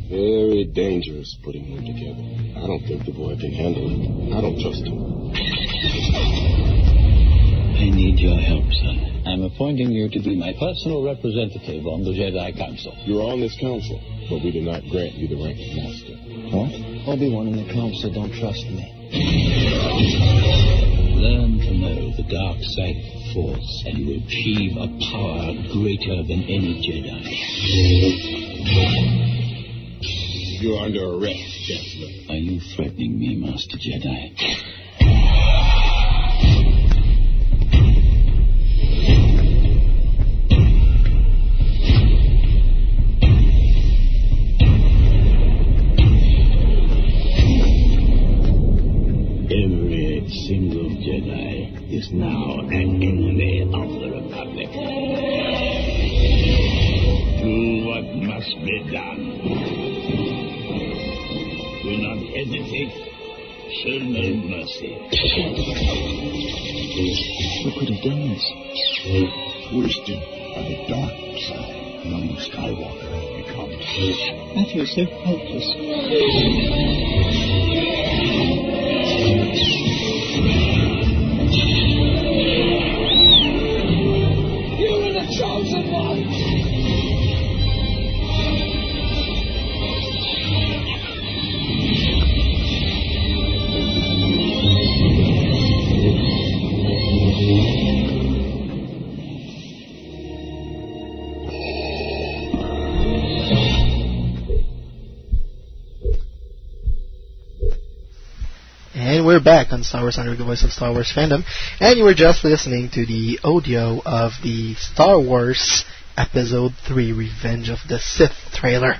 [0.09, 2.61] Very dangerous putting them together.
[2.61, 4.37] I don't think the boy can handle it.
[4.37, 5.52] I don't trust him.
[8.13, 9.25] Need your help, son.
[9.25, 12.93] I'm appointing you to be my personal representative on the Jedi Council.
[13.05, 13.99] You're on this council,
[14.29, 16.13] but we do not grant you the rank of master.
[16.53, 16.69] What?
[17.09, 18.85] Obi-Wan and the Council don't trust me.
[21.25, 26.21] Learn to know the dark side of the Force, and you achieve a power greater
[26.21, 27.17] than any Jedi.
[30.61, 32.29] You're under arrest, Chancellor.
[32.29, 34.37] Are you threatening me, Master Jedi?
[74.93, 75.32] So
[110.03, 111.43] Wars Under the Voice of Star Wars Fandom.
[111.79, 115.83] And you were just listening to the audio of the Star Wars
[116.15, 118.95] Episode 3 Revenge of the Sith trailer.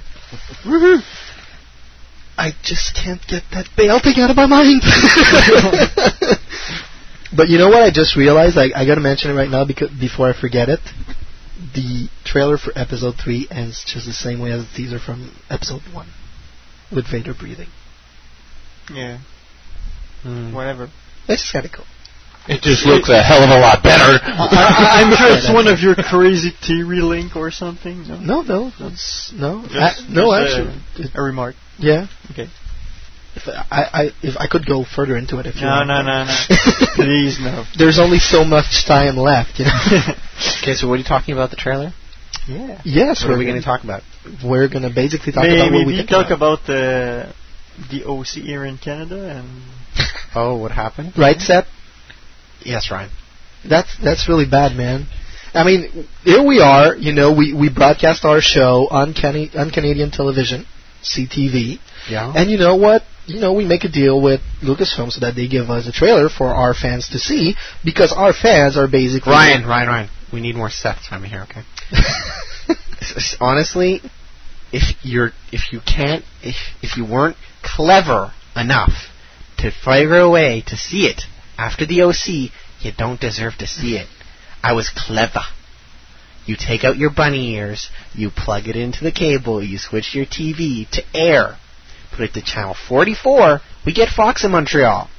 [2.38, 4.82] I just can't get that Bail thing out of my mind.
[7.36, 7.84] but you know what?
[7.84, 10.70] I just realized I, I got to mention it right now because before I forget
[10.70, 10.80] it.
[11.76, 15.82] The trailer for Episode 3 ends just the same way as the teaser from Episode
[15.94, 16.08] 1
[16.94, 17.70] with Vader breathing.
[18.92, 19.20] Yeah.
[20.24, 20.54] Hmm.
[20.54, 20.90] Whatever.
[21.28, 21.86] It's just kind of cool.
[22.46, 24.20] It just looks a hell of a lot better.
[24.22, 28.06] I, am sure it's one of your crazy theory link or something.
[28.08, 30.32] No, No, no, it's no, Just- uh, I- no.
[30.32, 31.56] just actually, a, a remark.
[31.78, 32.08] yeah.
[32.32, 32.50] Okay.
[33.36, 35.88] If I, I, if I could go further into it, if you No, want.
[35.88, 36.36] no, no, no.
[36.96, 37.64] Please, no.
[37.78, 39.72] There's only so much time left, you know.
[40.62, 41.94] Okay, so what are you talking about the trailer?
[42.48, 42.82] Yeah.
[42.84, 44.02] yes, What we're we going gonna to talk about?
[44.44, 46.60] We're gonna basically talk Maybe about what we we think talk about.
[46.60, 47.34] about the
[47.92, 49.64] the OC here in Canada and
[50.36, 51.14] Oh, what happened?
[51.18, 51.66] Right, Seth?
[52.64, 53.12] Yes, Ryan.
[53.70, 55.08] That's that's really bad, man.
[55.54, 56.96] I mean, here we are.
[56.96, 60.66] You know, we we broadcast our show on Can- on Canadian television,
[61.04, 61.80] CTV.
[62.10, 62.34] Yeah.
[62.36, 63.04] And you know what?
[63.26, 66.28] You know, we make a deal with Lucasfilm so that they give us a trailer
[66.28, 67.56] for our fans to see
[67.86, 70.10] because our fans are basically Ryan, Ryan, Ryan.
[70.34, 71.62] We need more Seth time here, okay?
[71.94, 72.68] S-
[73.16, 74.02] s- Honestly,
[74.74, 79.10] if you're if you can't if if you weren't clever enough
[79.58, 81.24] to figure a way to see it
[81.58, 84.08] after the OC, you don't deserve to see it.
[84.62, 85.42] I was clever.
[86.46, 90.26] You take out your bunny ears, you plug it into the cable, you switch your
[90.26, 91.58] TV to air,
[92.12, 93.62] put it to channel 44.
[93.86, 95.10] We get Fox in Montreal.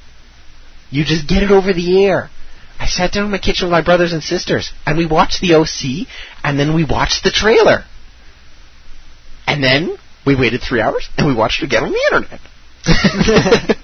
[0.91, 2.29] You just get it over the air.
[2.79, 5.55] I sat down in my kitchen with my brothers and sisters, and we watched the
[5.55, 6.07] OC,
[6.43, 7.85] and then we watched the trailer.
[9.47, 12.39] And then we waited three hours, and we watched it again on the internet.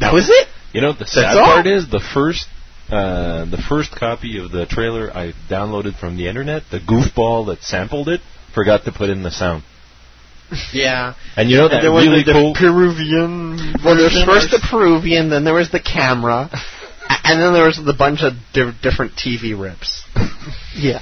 [0.00, 0.48] that was it.
[0.72, 1.44] You know, the sad all.
[1.44, 2.46] part is the first
[2.90, 7.62] uh, the first copy of the trailer I downloaded from the internet, the goofball that
[7.62, 8.20] sampled it,
[8.54, 9.62] forgot to put in the sound.
[10.72, 11.14] Yeah.
[11.36, 12.54] And you know that And there was really the cool.
[12.54, 13.74] Peruvian.
[13.84, 16.50] Well, there was first the Peruvian, then there was the camera,
[17.24, 20.02] and then there was the bunch of di- different TV rips.
[20.76, 21.00] Yeah.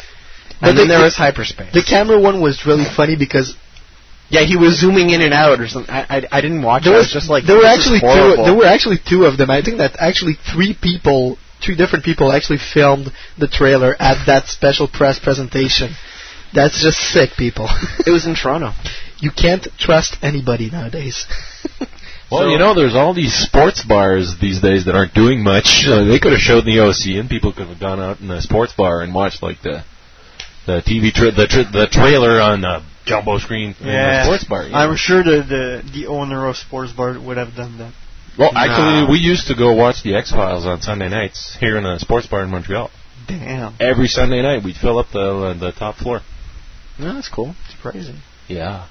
[0.60, 1.72] And the- then there was hyperspace.
[1.72, 3.54] The camera one was really funny because
[4.30, 5.90] yeah, he was zooming in and out or something.
[5.92, 6.96] I, I, I didn't watch there it.
[6.96, 8.36] I was was just like, there were actually two.
[8.44, 9.50] There were actually two of them.
[9.50, 14.46] I think that actually three people, two different people, actually filmed the trailer at that
[14.48, 15.92] special press presentation.
[16.54, 17.68] That's just sick, people.
[18.06, 18.72] it was in Toronto.
[19.20, 21.26] You can't trust anybody nowadays.
[22.30, 25.86] Well, So- you know, there's all these sports bars these days that aren't doing much.
[25.88, 28.40] Uh, they could have showed the OC, and people could have gone out in a
[28.42, 29.82] sports bar and watched like the
[30.66, 34.24] the TV tra- the tra- the trailer on the jumbo screen in Yeah.
[34.24, 34.62] sports bar.
[34.64, 34.96] you I'm know.
[34.96, 37.92] sure the, the the owner of Sports Bar would have done that.
[38.38, 41.84] Well, actually, we used to go watch the X Files on Sunday nights here in
[41.84, 42.90] a sports bar in Montreal.
[43.26, 43.74] Damn.
[43.80, 46.20] Every Sunday night, we'd fill up the uh, the top floor.
[46.98, 47.54] No, that's cool.
[47.74, 48.16] Surprising.
[48.48, 48.86] Yeah.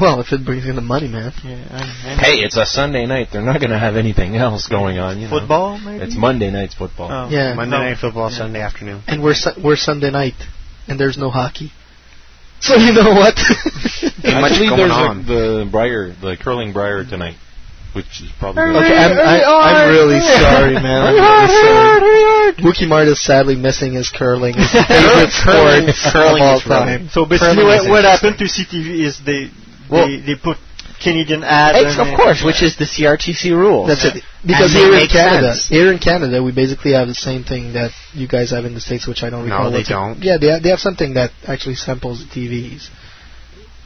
[0.00, 1.32] Well, if it brings in the money, man.
[1.44, 1.66] Yeah.
[1.70, 3.28] I'm, Hey, it's a Sunday night.
[3.30, 5.18] They're not going to have anything else going on.
[5.20, 5.38] You know.
[5.40, 6.02] Football, maybe?
[6.04, 7.10] It's Monday night's football.
[7.12, 7.28] Oh.
[7.28, 7.52] Yeah.
[7.54, 7.82] Monday No.
[7.82, 9.02] night football, Sunday afternoon.
[9.06, 10.38] And we're su- we're Sunday night,
[10.88, 11.72] and there's no hockey.
[12.62, 13.34] So you know what?
[14.24, 15.18] Actually, going there's on.
[15.18, 17.34] like the Brier, the curling Brier tonight,
[17.92, 18.62] which is probably.
[18.62, 21.02] Okay, I'm, I, I'm really sorry, man.
[21.02, 22.52] I'm really sorry.
[22.62, 26.66] Wookie Mart is sadly missing his curling, his favorite Curling- sport curling of all is
[26.66, 27.08] really- time.
[27.08, 29.50] So basically, Curling what, is what happened to CTV is they
[29.90, 30.56] Well- they, they put
[31.02, 31.78] Canadian ads.
[31.78, 33.88] It's, and of course, which is the CRTC rules.
[33.88, 34.22] That's it.
[34.46, 35.68] Because here in Canada, sense.
[35.68, 38.80] here in Canada, we basically have the same thing that you guys have in the
[38.80, 40.18] states, which I don't No, they don't.
[40.22, 42.88] Yeah, they have, they have something that actually samples TVs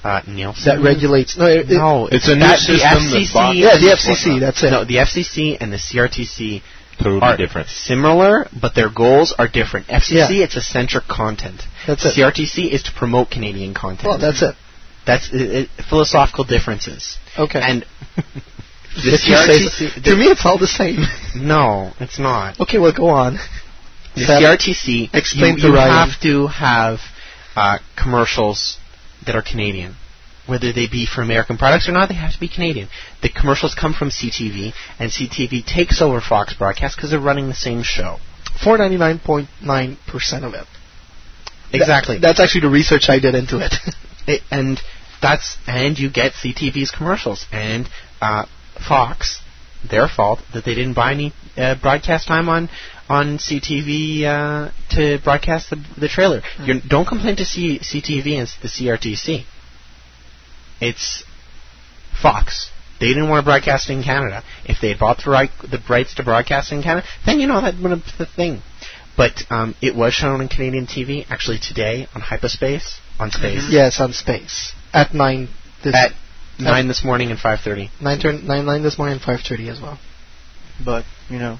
[0.05, 0.64] Uh, Nielsen.
[0.64, 1.36] that regulates.
[1.36, 3.60] No, it, it- No, It's a new that- system The that FCC.
[3.60, 4.40] yeah, the FCC.
[4.40, 4.70] That's it.
[4.70, 6.62] No, the FCC and the CRTC
[6.98, 7.68] Totally are different.
[7.68, 9.88] similar, but their goals are different.
[9.88, 10.44] FCC, Yeah.
[10.44, 11.60] it's centric content.
[11.86, 12.14] That's it.
[12.14, 14.09] CRTC is to promote Canadian content.
[14.09, 14.55] Well, that's it.
[15.06, 17.18] That's uh, uh, philosophical differences.
[17.38, 17.60] Okay.
[17.62, 17.84] And
[18.16, 18.22] the
[18.94, 19.84] you say so.
[19.84, 20.02] CRTC.
[20.04, 20.98] to me, it's all the same.
[21.36, 22.58] no, it's not.
[22.60, 23.38] Okay, well, go on.
[24.14, 26.98] The CRTC, explain you, you have to have
[27.54, 28.78] uh, commercials
[29.26, 29.94] that are Canadian.
[30.46, 32.88] Whether they be for American products or not, they have to be Canadian.
[33.20, 37.54] The commercials come from CTV, and CTV takes over Fox Broadcast because they're running the
[37.54, 38.18] same show.
[38.62, 40.66] Four ninety nine point nine percent of it.
[41.72, 42.16] Exactly.
[42.16, 43.74] That- that's actually the research I did into it.
[44.26, 44.80] It- and
[45.22, 47.88] that's and you get CTV's commercials and
[48.20, 48.46] uh,
[48.86, 49.40] Fox.
[49.88, 52.68] Their fault that they didn't buy any uh, broadcast time on
[53.08, 56.42] on CTV uh, to broadcast the, the trailer.
[56.60, 59.44] You don't complain to C- CTV and the CRTC.
[60.80, 61.22] It's
[62.20, 62.70] Fox.
[62.98, 64.42] They didn't want to broadcast in Canada.
[64.64, 67.60] If they had bought the, right, the rights to broadcast in Canada, then you know
[67.60, 68.62] that would have been the thing.
[69.16, 74.01] But um, it was shown on Canadian TV actually today on Hyperspace on Space yes,
[74.01, 75.48] on space at nine.
[75.84, 76.12] This, at
[76.59, 77.90] nine this morning and five thirty.
[78.01, 79.98] nine, turn, nine nine this morning and five thirty as well.
[80.84, 81.59] But you know,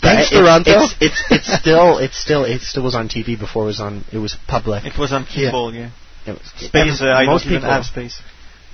[0.00, 0.70] Thanks, It's- Toronto.
[0.70, 4.04] It's, it's it's still it's still it still was on TV before it was on
[4.12, 4.84] it was public.
[4.84, 5.72] it was on cable.
[5.72, 5.90] Yeah.
[6.26, 7.00] It was, Space.
[7.02, 8.20] Uh, I most people have space.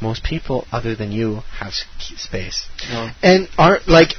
[0.01, 2.67] most people other than you have space.
[2.91, 3.11] No.
[3.23, 4.13] And aren't like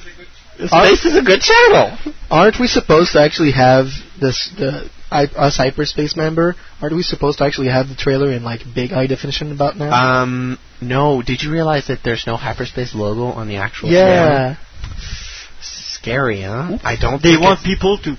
[0.58, 1.98] Space is a good channel.
[2.30, 3.86] aren't we supposed to actually have
[4.20, 6.56] this the I, us hyperspace member?
[6.82, 9.92] Aren't we supposed to actually have the trailer in like big high definition about now?
[9.92, 11.22] Um, no.
[11.22, 13.90] Did you realize that there's no hyperspace logo on the actual?
[13.90, 14.56] yeah.
[14.56, 14.58] trailer?
[15.62, 16.78] Scary, huh?
[16.84, 17.22] I don't.
[17.22, 18.16] They think want it's- people to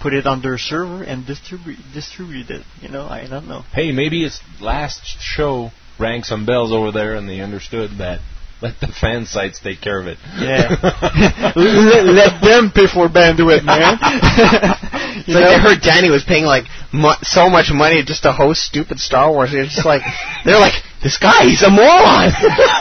[0.00, 2.62] put it on their server and distribute distribute it.
[2.80, 3.62] You know, I don't know.
[3.72, 8.20] Hey, maybe its last show rang some bells over there, and they understood that
[8.64, 10.16] let the fan sites take care of it.
[10.40, 10.72] Yeah.
[11.54, 14.00] let, let them pay for bandwidth, man.
[15.16, 18.62] It's like they heard Danny was paying like mu- so much money just to host
[18.62, 19.52] stupid Star Wars.
[19.52, 20.02] They're just like,
[20.44, 22.28] they're like, this guy, he's a moron.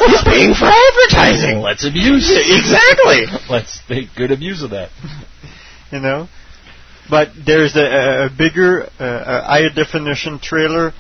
[0.10, 1.60] he's paying for advertising.
[1.60, 2.44] Let's abuse it.
[2.60, 3.28] Exactly.
[3.50, 4.90] Let's make good abuse of that.
[5.92, 6.28] you know.
[7.10, 10.92] But there's a, a bigger, uh, a higher definition trailer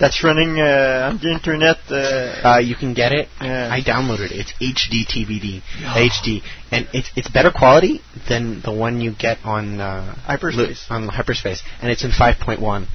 [0.00, 1.76] that's running uh, on the internet.
[1.90, 3.28] Uh, Uh, you can get it.
[3.40, 3.68] Yeah.
[3.70, 4.38] I downloaded it.
[4.40, 5.62] It's HD TVD,
[6.08, 6.40] HD,
[6.72, 10.86] and it's it's better quality than the one you get on uh, Hyperspace.
[10.90, 12.86] On Hyperspace, and it's in 5.1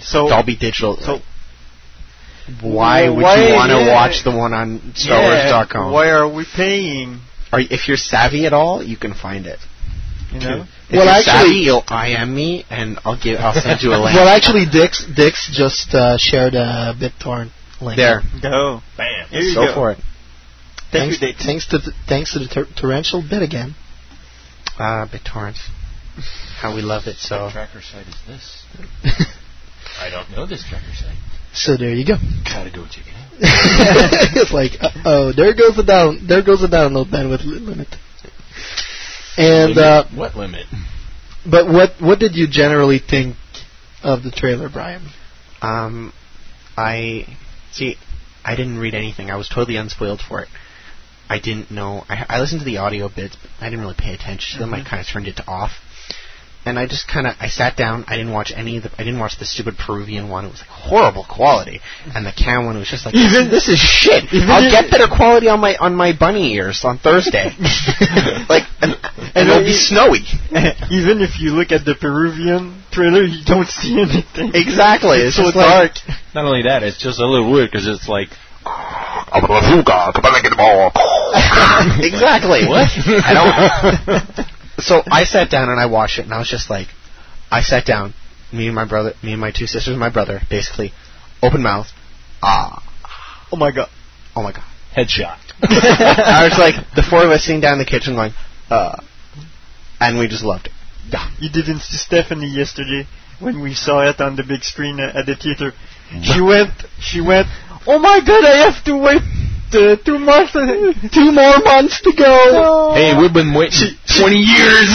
[0.00, 0.96] so Dolby Digital.
[0.96, 1.18] so
[2.62, 3.92] why would Why- you want to yeah.
[3.94, 5.92] watch the one on yeah, StarWars.com?
[5.92, 7.20] why are we paying?
[7.52, 9.58] Or if you're savvy at all, you can find it.
[10.32, 10.64] You know.
[10.90, 13.98] If Well, you're actually- savvy, you'll IM me, and I'll give I'll send you a
[14.02, 14.14] link.
[14.16, 17.96] Well, actually, Dix Dix just uh, shared a BitTorrent link.
[17.96, 18.80] there, Go.
[18.96, 19.28] Bam.
[19.28, 19.74] Here you go go.
[19.74, 19.98] for it.
[20.90, 21.44] Thank Thanks, you, Dix.
[21.46, 23.76] thanks to the, thanks to the tor- torrential bit again.
[24.78, 25.56] Ah, BitTorrent.
[26.60, 27.44] How we love it so.
[27.44, 28.64] What tracker site is this?
[30.00, 31.16] I don't know this tracker site.
[31.54, 32.16] So there you go.
[32.44, 33.30] Gotta go check it out.
[34.36, 34.72] it's like,
[35.04, 37.88] oh, there goes the down, there goes the download bandwidth limit.
[39.40, 40.66] And uh, what limit?
[41.50, 43.36] but what what did you generally think
[44.02, 45.08] of the trailer, Brian?
[45.62, 46.12] Um,
[46.76, 47.26] I
[47.72, 47.96] see.
[48.44, 49.30] I didn't read anything.
[49.30, 50.48] I was totally unspoiled for it.
[51.28, 52.04] I didn't know.
[52.08, 54.74] I, I listened to the audio bits, but I didn't really pay attention to them.
[54.74, 55.72] I kind of turned it to off,
[56.64, 58.04] and I just kind of I sat down.
[58.06, 58.90] I didn't watch any of the.
[58.98, 60.44] I didn't watch the stupid Peruvian one.
[60.44, 61.80] It was like horrible quality,
[62.14, 64.24] and the Cam one was just like this, is, this is shit.
[64.32, 67.50] I'll get better quality on my on my bunny ears on Thursday.
[68.48, 68.92] like and,
[69.34, 70.20] and it'll be snowy.
[70.92, 74.52] Even if you look at the Peruvian trailer, you don't see anything.
[74.54, 75.18] Exactly.
[75.18, 75.92] It's so just dark.
[76.34, 78.28] Not only that, it's just a little weird because it's like.
[82.04, 82.68] exactly.
[82.68, 82.90] What?
[82.92, 84.59] I don't.
[84.80, 86.88] So I sat down and I watched it, and I was just like,
[87.50, 88.14] I sat down,
[88.52, 90.92] me and my brother, me and my two sisters, and my brother, basically,
[91.42, 91.86] open mouth,
[92.42, 92.82] ah,
[93.52, 93.88] Oh my god.
[94.36, 94.64] oh my god.
[94.96, 95.38] Headshot.
[95.62, 98.32] I was like, the four of us sitting down in the kitchen, going,
[98.70, 99.00] uh,
[100.00, 100.72] and we just loved it.
[101.08, 101.28] Yeah.
[101.38, 103.06] You didn't see Stephanie yesterday
[103.40, 105.72] when we saw it on the big screen at the theater.
[106.22, 106.72] She went.
[107.00, 107.46] She went.
[107.86, 108.44] Oh my god!
[108.44, 109.22] I have to wait
[109.74, 110.52] uh, two months.
[110.52, 112.94] Two more months to go.
[112.94, 114.88] Hey, we've been waiting 20 years.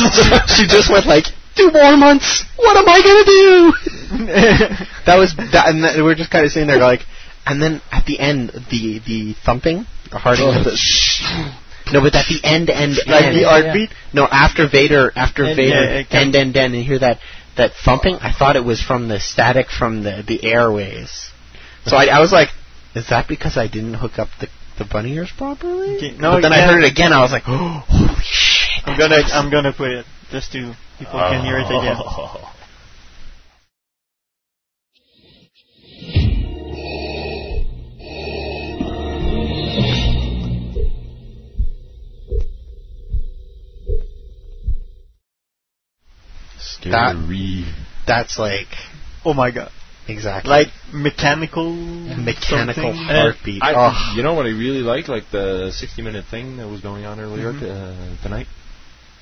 [0.56, 1.26] she just went like,
[1.56, 2.44] two more months.
[2.58, 3.74] What am I gonna do?
[5.06, 7.02] That was that, and that, we we're just kind of sitting there, like,
[7.46, 10.72] and then at the end, the the thumping, the hearting of the.
[11.94, 13.38] No, but at the end, end, end, Like end.
[13.38, 13.92] the heartbeat?
[14.14, 17.20] No, after Vader, after And, Vader, yeah, it end, end, end, and you hear that
[17.58, 18.16] that thumping.
[18.16, 21.30] I thought it was from the static from the the airways.
[21.86, 22.50] So I, I was like,
[22.96, 24.48] is that because I didn't hook up the
[24.78, 25.98] the bunny ears properly?
[25.98, 27.14] Okay, no, but then I heard it again.
[27.14, 28.88] I was like, oh, holy shit!
[28.88, 29.22] I'm gonna.
[29.34, 31.98] I'm gonna put it just to people can hear it again.
[46.58, 47.66] Scary.
[48.06, 48.68] That's like
[49.26, 49.72] Oh my god!
[50.08, 51.72] Exactly Like mechanical.
[51.74, 52.94] mechanical something.
[52.96, 53.62] heartbeat.
[53.64, 54.14] I, oh.
[54.16, 55.10] You know what I really liked?
[55.10, 58.48] Like the 60 minute thing that was going on earlier uh, tonight?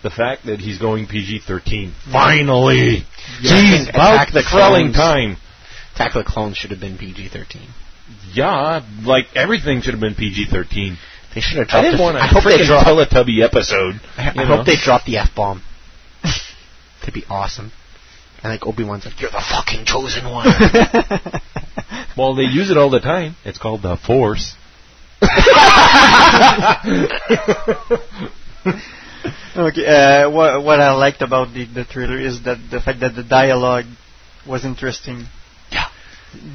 [0.03, 1.93] The fact that he's going PG 13.
[2.11, 3.05] Finally!
[3.41, 5.37] Yeah, Jeez, think about Attack the selling Clones- time.
[5.95, 7.67] Attack of the Clones should have been PG thirteen.
[8.33, 10.97] Yeah, like everything should have been PG 13.
[11.35, 11.83] They should have I dropped.
[11.85, 12.87] didn't the- want I a hope they freaking dropped.
[12.87, 14.01] Teletubby episode.
[14.17, 15.61] I, I hope they dropped the f bomb.
[16.99, 17.71] That'd be awesome.
[18.43, 20.47] And like Obi Wan's like, "You're the fucking chosen one."
[22.15, 23.35] Well, they use it all the time.
[23.43, 24.53] It's called the Force.
[29.55, 29.85] Okay.
[29.85, 33.23] Uh, what what I liked about the the trailer is that the fact that the
[33.23, 33.85] dialogue
[34.47, 35.27] was interesting.
[35.71, 35.85] Yeah.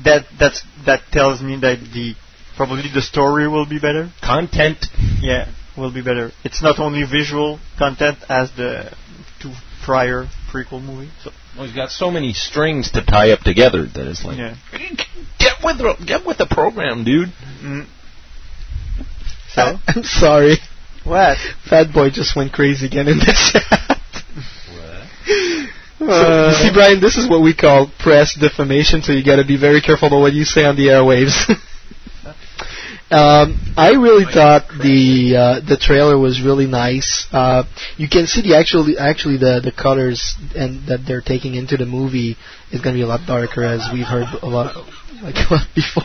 [0.04, 2.14] That that's that tells me that the
[2.56, 4.10] probably the story will be better.
[4.20, 4.86] Content.
[5.20, 6.32] Yeah, will be better.
[6.44, 8.92] It's not only visual content as the
[9.40, 9.52] two
[9.88, 11.08] prior prequel movie.
[11.24, 14.54] So Well, he's got so many strings to tie up together that it's like, yeah.
[15.38, 17.30] get with the, get with the program, dude.
[17.64, 17.86] Mm.
[19.48, 19.78] So?
[19.88, 20.56] I'm sorry.
[21.04, 21.38] What?
[21.70, 23.98] Fat Boy just went crazy again in the chat.
[25.98, 29.44] So, Uh, you see, Brian, this is what we call press defamation, so you gotta
[29.44, 31.48] be very careful about what you say on the airwaves.
[33.10, 37.26] um, I really thought the uh, the trailer was really nice.
[37.32, 37.64] Uh,
[37.96, 41.86] you can see the actually actually the the colors and that they're taking into the
[41.86, 42.36] movie
[42.70, 44.76] is gonna be a lot darker, as we've heard a lot
[45.22, 46.02] like a lot before.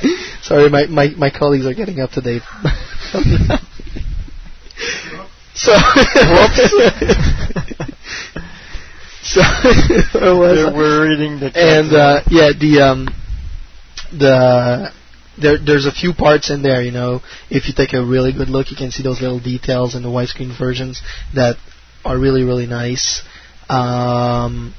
[0.42, 2.42] Sorry, my, my, my colleagues are getting up to date.
[5.54, 5.72] so,
[9.22, 13.08] so We're- reading the and uh, yeah, the um,
[14.12, 14.92] the
[15.40, 16.82] there there's a few parts in there.
[16.82, 17.20] You know,
[17.50, 20.08] if you take a really good look, you can see those little details in the
[20.08, 21.02] widescreen versions
[21.34, 21.56] that
[22.04, 23.22] are really really nice.
[23.68, 24.74] Um,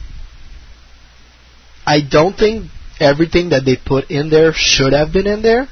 [1.85, 2.69] I don't think
[2.99, 5.67] everything that they put in there should have been in there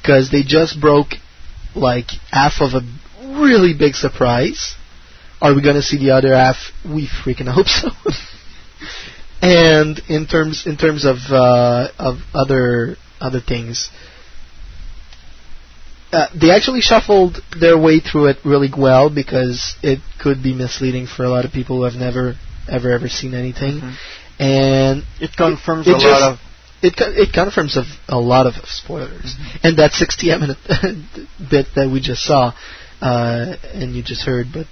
[0.00, 1.14] because they just broke
[1.74, 2.80] like half of a
[3.40, 4.74] really big surprise.
[5.40, 6.56] Are we going to see the other half?
[6.84, 7.88] We freaking hope so.
[9.42, 13.90] and in terms in terms of uh, of other other things,
[16.12, 21.06] uh, they actually shuffled their way through it really well because it could be misleading
[21.06, 22.34] for a lot of people who have never
[22.70, 24.42] ever ever seen anything, Mm-hmm.
[24.42, 26.38] and It confirms it a just- lot of.
[26.82, 30.58] it co- it confirms of a lot of spoilers, and that 60 minute
[31.50, 32.52] bit that we just saw,
[33.00, 34.66] uh, and you just heard, but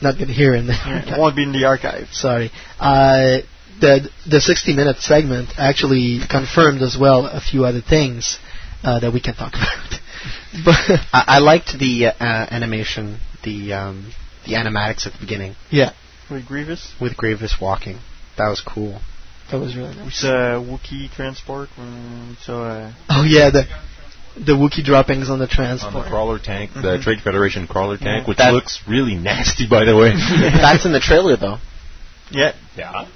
[0.00, 2.08] not going to hear in the Yeah, it won't be in the archive.
[2.12, 2.50] Sorry.
[2.78, 3.38] Uh,
[3.80, 8.38] the the 60 minute segment actually confirmed as well a few other things
[8.84, 10.00] uh, that we can talk about.
[10.64, 10.74] But
[11.12, 12.14] I, I liked the uh,
[12.50, 14.12] animation, the um,
[14.46, 15.92] the animatics at the beginning yeah,
[16.30, 16.94] With Grievous.
[17.00, 17.98] with Grievous walking.
[18.38, 19.00] That was cool.
[19.50, 20.08] that was really nice.
[20.08, 21.68] It's a Wookiee transport.
[21.78, 23.64] mm, so uh, Oh yeah, the
[24.36, 26.04] the Wookiee droppings on the on transport.
[26.04, 27.02] the crawler tank, the Mhm.
[27.02, 28.28] Trade Federation crawler tank, Yeah.
[28.28, 30.10] which That- looks really nasty, by the way.
[30.16, 31.58] That's in the trailer though.
[32.30, 33.06] yeah, yeah.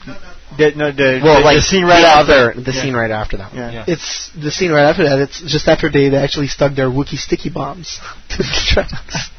[0.57, 2.33] The, no, the, Well, the, like the scene right the after.
[2.33, 2.83] other, the Yeah.
[2.83, 3.55] scene right after that.
[3.55, 3.85] Yeah.
[3.87, 5.19] It's the scene right after that.
[5.21, 7.99] It's just after they, they actually stuck their Wookiee sticky bombs
[8.31, 9.31] to the tracks.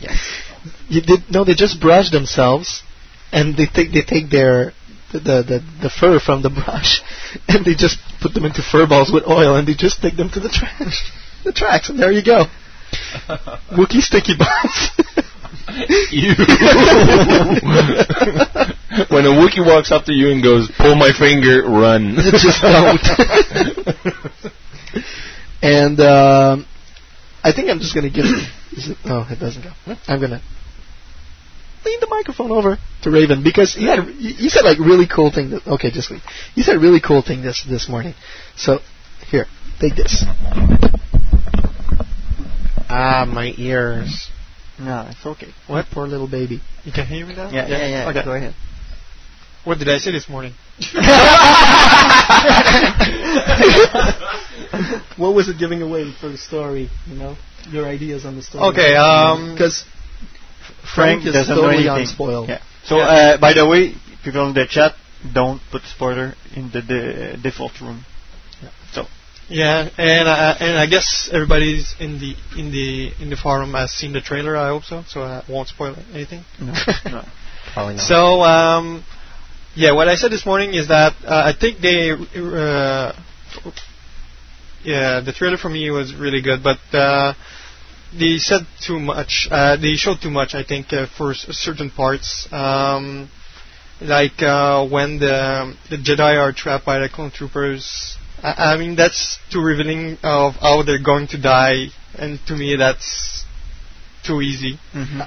[0.00, 0.18] yes.
[0.88, 2.82] You did no, they just brush themselves,
[3.32, 4.72] and they take they take their
[5.12, 7.00] the, the the the fur from the brush,
[7.48, 10.28] and they just put them into fur balls with oil, and they just take them
[10.30, 11.10] to the trash,
[11.44, 12.46] the tracks, and there you go.
[13.72, 14.90] Wookiee sticky bombs.
[16.10, 16.34] You.
[19.10, 23.00] when a Wookiee walks up to you and goes, "Pull my finger, run." just don't.
[25.62, 26.66] and um,
[27.42, 28.26] I think I'm just gonna give.
[28.76, 29.72] Is it, oh, it doesn't go.
[30.06, 30.40] I'm gonna
[31.84, 35.30] lean the microphone over to Raven because he had he he said like really cool
[35.30, 35.50] thing.
[35.50, 36.22] That, okay, just leave.
[36.54, 38.14] He said really cool thing this this morning.
[38.56, 38.78] So
[39.30, 39.46] here,
[39.80, 40.24] take this.
[42.88, 44.30] Ah, my ears.
[44.78, 45.52] No, it's okay.
[45.66, 46.60] What poor little baby?
[46.84, 47.50] You can hear me now?
[47.50, 48.10] Yeah, yeah, yeah.
[48.10, 48.24] Okay.
[48.24, 48.54] Go ahead.
[49.64, 50.52] What did I say this morning?
[55.16, 56.90] what was it giving away for the story?
[57.06, 57.36] You know,
[57.70, 58.64] your ideas on the story.
[58.70, 59.84] Okay, um, because
[60.94, 62.10] Frank, Frank is doesn't totally know anything.
[62.10, 62.48] unspoiled.
[62.48, 62.60] Yeah.
[62.84, 64.92] So, uh, by the way, people in the chat,
[65.32, 68.04] don't put spoiler in the, the default room.
[69.48, 73.90] Yeah, and uh, and I guess everybody's in the in the in the forum has
[73.92, 74.56] seen the trailer.
[74.56, 76.44] I hope so, so I won't spoil anything.
[76.60, 76.72] no,
[77.06, 77.24] no.
[77.74, 78.06] Probably not.
[78.06, 79.04] So, um,
[79.74, 83.12] yeah, what I said this morning is that uh, I think they, uh,
[84.82, 87.34] yeah, the trailer for me was really good, but uh,
[88.18, 89.48] they said too much.
[89.50, 92.48] Uh, they showed too much, I think, uh, for s- certain parts.
[92.52, 93.28] Um,
[94.00, 98.16] like uh, when the the Jedi are trapped by the clone troopers.
[98.44, 101.86] I, I mean, that's too revealing of how they're going to die,
[102.18, 103.44] and to me, that's
[104.22, 104.78] too easy.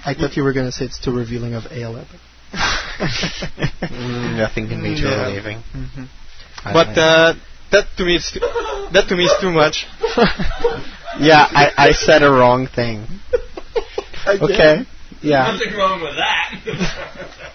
[0.05, 2.07] I thought you were going to say it's too revealing of ALF.
[3.81, 5.27] Mm, nothing can be too Yeah.
[5.27, 5.63] relieving.
[6.63, 7.33] I But uh,
[7.71, 8.39] that to me is too,
[8.93, 9.85] that to me is too much.
[11.19, 13.07] yeah, I, I said a wrong thing.
[14.27, 14.85] Okay.
[15.21, 15.51] Yeah.
[15.51, 17.51] Nothing wrong with that.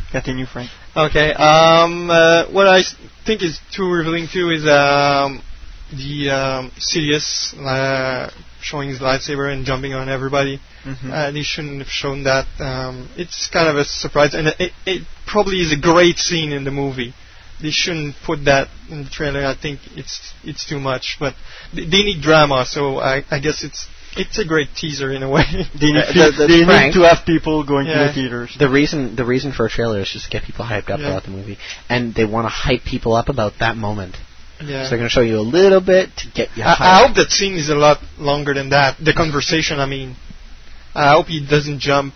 [0.10, 0.70] Continue, Frank.
[0.96, 1.32] Okay.
[1.32, 2.82] Um, uh, what I
[3.24, 5.42] think is too revealing too is um,
[5.92, 8.30] the um, Sidious uh,
[8.60, 10.60] showing his lightsaber and jumping on everybody.
[10.84, 11.12] Mhm.
[11.12, 12.46] Uh, they shouldn't have shown that.
[12.58, 16.64] Um, it's kind of a surprise, and it, it probably is a great scene in
[16.64, 17.14] the movie.
[17.60, 19.44] They shouldn't put that in the trailer.
[19.44, 21.34] I think it's it's too much, but
[21.74, 25.28] they, they need drama, so I, I guess it's it's a great teaser in a
[25.28, 25.44] way.
[25.80, 28.56] They need, Uh, the- the- they need to have people going to the theaters.
[28.58, 31.08] The reason the reason for a trailer is just to get people hyped up Yeah.
[31.08, 31.58] about the movie,
[31.88, 34.16] and they want to hype people up about that moment.
[34.62, 34.84] Yeah.
[34.84, 36.76] So they're going to show you a little bit to get you I.
[36.78, 38.96] I hope that scene is a lot longer than that.
[39.02, 40.16] The conversation, I mean.
[40.92, 42.14] I hope he doesn't jump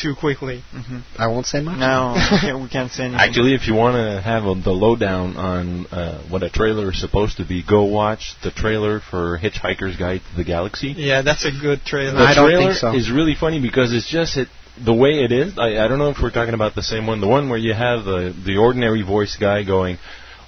[0.00, 0.62] too quickly.
[0.74, 0.98] Mm-hmm.
[1.18, 1.78] I won't say much.
[1.78, 3.20] No, we can't, we can't say anything.
[3.20, 7.00] Actually, if you want to have a, the lowdown on uh, what a trailer is
[7.00, 10.94] supposed to be, go watch the trailer for Hitchhiker's Guide to the Galaxy.
[10.96, 12.12] Yeah, that's a good trailer.
[12.12, 12.94] The I don't think so.
[12.94, 14.48] is really funny because it's just it,
[14.82, 15.58] the way it is.
[15.58, 17.20] I, I don't know if we're talking about the same one.
[17.20, 19.98] The one where you have the the ordinary voice guy going.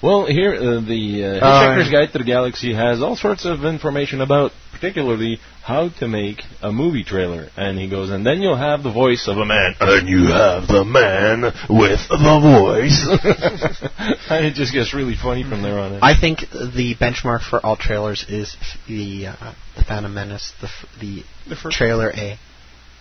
[0.03, 2.01] Well, here uh, the uh, Oh, Hitchhiker's yeah.
[2.01, 6.71] Guide to the Galaxy has all sorts of information about, particularly how to make a
[6.71, 7.49] movie trailer.
[7.57, 10.67] And he goes, and then you'll have the voice of a man, and you have
[10.69, 13.01] the man with the voice.
[14.31, 16.01] and it just gets really funny from there on in.
[16.03, 20.87] I think the benchmark for all trailers is the uh, the Phantom Menace, the f-
[21.01, 22.39] the, The first trailer A.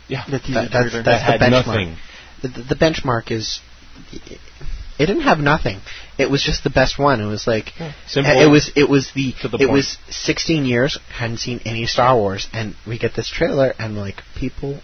[0.07, 1.68] yeah, The That, that's that's had the benchmark.
[1.68, 1.98] nothing.
[2.41, 3.60] The, the, the benchmark is
[4.99, 5.80] it didn't have nothing.
[6.18, 7.22] It was just the best one.
[7.22, 7.72] It was like
[8.07, 8.41] Simple.
[8.41, 9.72] it was it was the, the it point.
[9.72, 14.22] was 16 years hadn't seen any Star Wars, and we get this trailer and like
[14.35, 14.80] people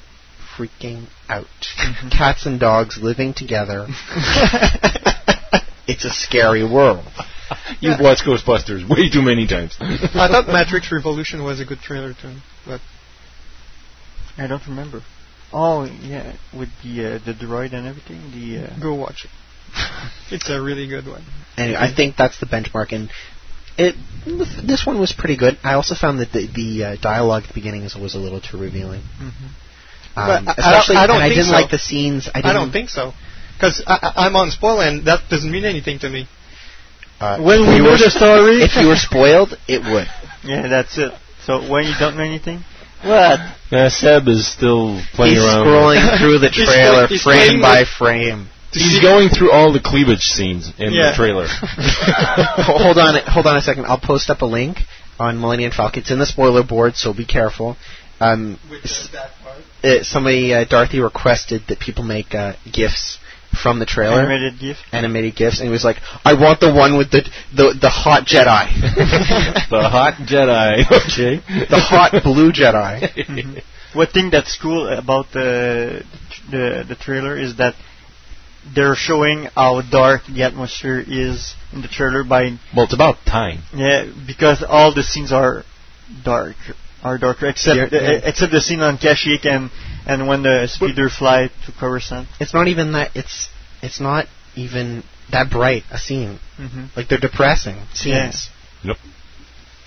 [0.57, 1.45] freaking out.
[1.77, 2.09] Mm-hmm.
[2.09, 3.87] Cats and dogs living together.
[5.87, 7.05] it's a scary world.
[7.79, 9.75] You've watched Ghostbusters way too many times.
[9.79, 12.35] I thought Matrix Revolution was a good trailer too,
[12.65, 12.81] but
[14.37, 15.01] I don't remember.
[15.51, 18.21] Oh yeah, with the uh, the droid and everything.
[18.31, 19.31] The uh, go watch it.
[20.31, 21.23] it's a really good one.
[21.57, 22.91] And I think that's the benchmark.
[22.93, 23.09] And
[23.77, 25.57] it this one was pretty good.
[25.63, 28.41] I also found that the, the uh, dialogue at the beginning was, was a little
[28.41, 29.01] too revealing.
[29.21, 31.53] Um, But I- I don't- I don't and I think didn't so.
[31.61, 32.27] like the scenes.
[32.27, 33.13] I, I, didn't, don't think so,
[33.55, 36.27] because I'm on spoil and that doesn't mean anything to me.
[37.19, 40.07] Uh, When we you know were- the story- if you were spoiled, it would.
[40.43, 41.13] yeah, that's it.
[41.45, 42.63] So when you don't know anything,
[43.03, 43.39] what?
[43.71, 45.65] Uh, Seb is still playing He's around.
[45.67, 48.49] scrolling through the He's trailer play- he's frame playing by frame.
[48.71, 51.11] He's going through all the cleavage scenes in Yeah.
[51.11, 51.47] the trailer.
[52.63, 53.85] Hold on, hold on a second.
[53.85, 54.77] I'll post up a link
[55.19, 56.01] on Millennium Falcon.
[56.01, 57.77] It's in the spoiler board, so be careful.
[58.19, 59.09] Um, s-
[59.83, 63.17] uh, somebody, uh, Dorothy, requested that people make uh, gifs
[63.63, 64.77] from the trailer, Animated GIF.
[64.91, 67.21] animated gifs, and he was like, "I want the one with the
[67.55, 68.69] the, the hot Jedi,
[69.69, 70.83] the hot Jedi.
[71.09, 71.37] Okay.
[71.69, 73.63] the hot blue Jedi."
[73.93, 76.03] What thing that's cool about the
[76.51, 77.73] the the trailer is that
[78.75, 83.59] they're showing how dark the atmosphere is in the trailer by Well, it's about time.
[83.73, 85.63] yeah because all the scenes are
[86.23, 86.55] dark
[87.03, 88.19] are darker except Yeah, the, yeah.
[88.29, 89.69] except the scene on Kashyyyk and
[90.05, 92.27] and when the speeder fly to Coruscant.
[92.39, 93.11] It's not even that.
[93.15, 93.47] It's
[93.81, 94.25] it's not
[94.55, 96.39] even that bright a scene.
[96.57, 98.49] hmm Like they're depressing scenes.
[98.83, 98.95] Yeah.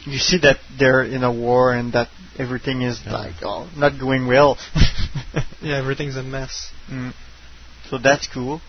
[0.04, 4.26] You see that they're in a war and that everything is like oh, not going
[4.26, 4.56] well.
[5.62, 6.72] Yeah, everything's a mess.
[6.90, 7.12] Mm.
[7.88, 8.60] So that's cool.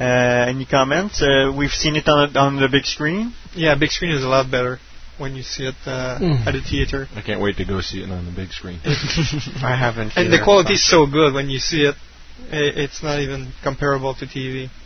[0.00, 0.04] Uh,
[0.48, 1.20] any comments?
[1.22, 3.32] Uh, we've seen it on on the big screen.
[3.54, 4.78] Yeah, big screen is a lot better
[5.18, 6.46] when you see it uh, Mm.
[6.46, 7.08] at a theater.
[7.16, 8.78] I can't wait to go see it on the big screen.
[8.84, 10.12] I haven't.
[10.16, 10.44] And the either.
[10.44, 11.96] quality is so good when you see it.
[12.52, 14.68] It's not even comparable to TV.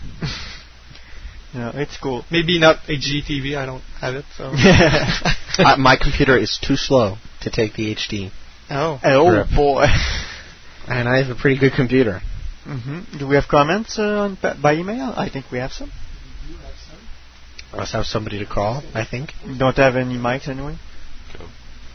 [1.55, 2.25] Yeah, it's cool.
[2.31, 3.59] Maybe not HDTV.
[3.59, 4.53] I don't have it, so.
[4.55, 8.31] uh, my computer is too slow to take the HD,
[8.71, 8.99] oh.
[9.05, 9.49] Oh Rip.
[9.55, 9.85] boy.
[10.89, 12.23] and I have a pretty good computer.
[12.65, 15.13] Hmm Do we have comments uh, on, by email?
[15.17, 15.91] I think we have some.
[17.73, 18.83] I also have somebody to call.
[18.95, 19.33] I think.
[19.59, 20.77] Don't have any mics anyway.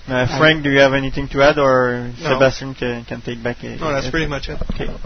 [0.08, 2.34] Uh, Frank, do you have anything to add, or No.
[2.36, 3.62] Sebastian can, can take back?
[3.64, 4.60] A, No, that's a- pretty much it.
[4.74, 4.88] Okay.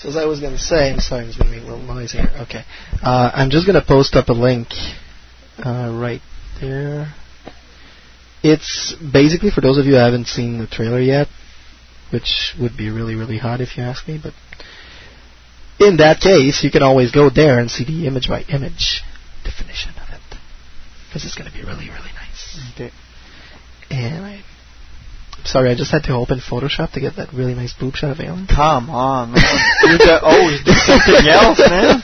[0.00, 1.84] So as I was going to say, I'm sorry, it's going to make a little
[1.84, 2.30] noise here.
[2.42, 2.62] Okay.
[3.02, 4.68] Uh, I'm just going to post up a link
[5.58, 6.20] uh, right
[6.60, 7.14] there.
[8.44, 11.26] It's basically for those of you who haven't seen the trailer yet,
[12.12, 14.32] which would be really, really hot if you ask me, but
[15.80, 19.02] in that case, you can always go there and see the image by image
[19.44, 20.20] definition of it.
[21.08, 22.60] Because it's going to be really, really nice.
[22.74, 22.90] Okay.
[23.90, 24.42] And I.
[25.44, 28.20] Sorry, I just had to open Photoshop to get that really nice boob shot of
[28.20, 28.46] Alan.
[28.48, 29.42] Come on, man.
[29.84, 32.02] You're the, oh, do something else, man.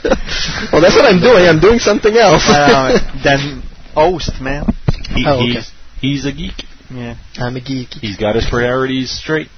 [0.72, 1.44] well, that's what I'm doing.
[1.44, 2.44] I'm doing something else.
[2.46, 3.62] Uh, then
[3.92, 4.64] host, man.
[5.10, 5.46] He, Oh, okay.
[5.60, 6.54] he's, he's a geek.
[6.90, 7.16] Yeah.
[7.36, 7.88] I'm a geek.
[8.00, 9.48] He's got his priorities straight.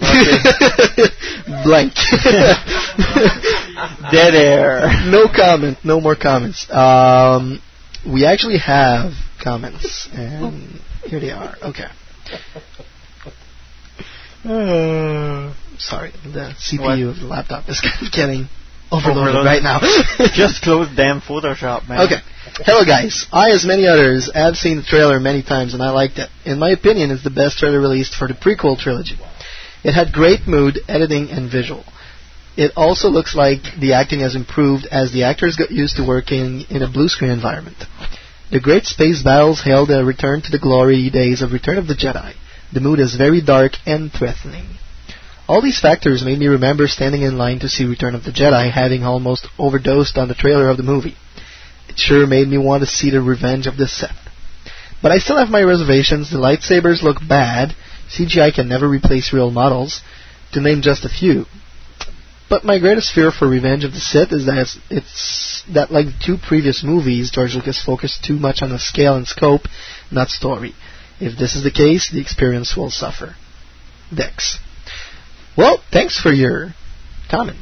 [1.64, 1.94] Blank.
[4.12, 4.88] Dead air.
[5.06, 5.78] No comment.
[5.84, 6.66] No more comments.
[6.70, 7.60] Um,
[8.06, 9.12] we actually have
[9.42, 11.54] comments, and here they are.
[11.62, 11.84] Okay.
[14.44, 17.80] Uh, sorry, the CPU of the laptop is
[18.12, 18.48] getting
[18.90, 19.46] overloaded Overloaded.
[19.46, 19.80] right now.
[20.32, 22.00] Just close damn Photoshop, man.
[22.06, 22.20] Okay.
[22.64, 23.26] Hello, guys.
[23.32, 26.30] I, as many others, have seen the trailer many times and I liked it.
[26.44, 29.16] In my opinion, it's the best trailer released for the prequel trilogy.
[29.82, 31.84] It had great mood, editing, and visual.
[32.56, 36.66] It also looks like the acting has improved as the actors got used to working
[36.68, 37.78] in a blue screen environment.
[38.50, 41.94] The great space battles hailed a return to the glory days of Return of the
[41.94, 42.34] Jedi.
[42.72, 44.66] The mood is very dark and threatening.
[45.48, 48.70] All these factors made me remember standing in line to see Return of the Jedi,
[48.70, 51.16] having almost overdosed on the trailer of the movie.
[51.88, 54.10] It sure made me want to see the Revenge of the Sith.
[55.02, 56.30] But I still have my reservations.
[56.30, 57.74] The lightsabers look bad.
[58.10, 60.00] CGI can never replace real models,
[60.52, 61.46] to name just a few.
[62.48, 66.06] But my greatest fear for Revenge of the Sith is that it's, it's that, like
[66.24, 69.62] two previous movies, George Lucas focused too much on the scale and scope,
[70.10, 70.74] not story.
[71.20, 73.36] If this is the case, the experience will suffer.
[74.12, 74.58] Dex.
[75.56, 76.74] Well, thanks for your
[77.30, 77.58] comment,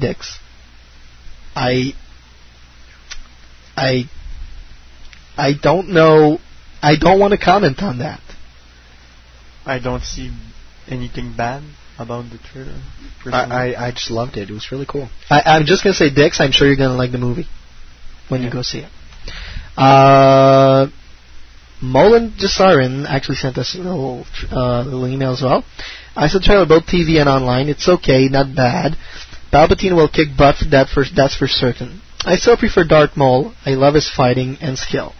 [0.00, 0.38] Dex.
[1.54, 1.92] I
[3.76, 4.04] I
[5.36, 6.38] I don't know.
[6.82, 8.20] I don't want to comment on that.
[9.66, 10.30] I don't see
[10.88, 11.62] anything bad.
[11.98, 12.80] about the trailer.
[13.24, 14.50] I, I I just loved it.
[14.50, 15.08] It was really cool.
[15.30, 16.40] I, I'm just gonna say, Dix.
[16.40, 17.46] I'm sure you're gonna like the movie
[18.28, 18.90] when you go see it.
[19.76, 20.88] Uh,
[21.82, 25.64] Molan Jasarin actually sent us a little, uh, little email as well.
[26.14, 27.68] I saw the trailer both TV and online.
[27.68, 28.96] It's okay, not bad.
[29.52, 30.56] Palpatine will kick butt.
[30.70, 32.00] That for that's for certain.
[32.24, 33.54] I still prefer Darth Maul.
[33.64, 35.14] I love his fighting and skill.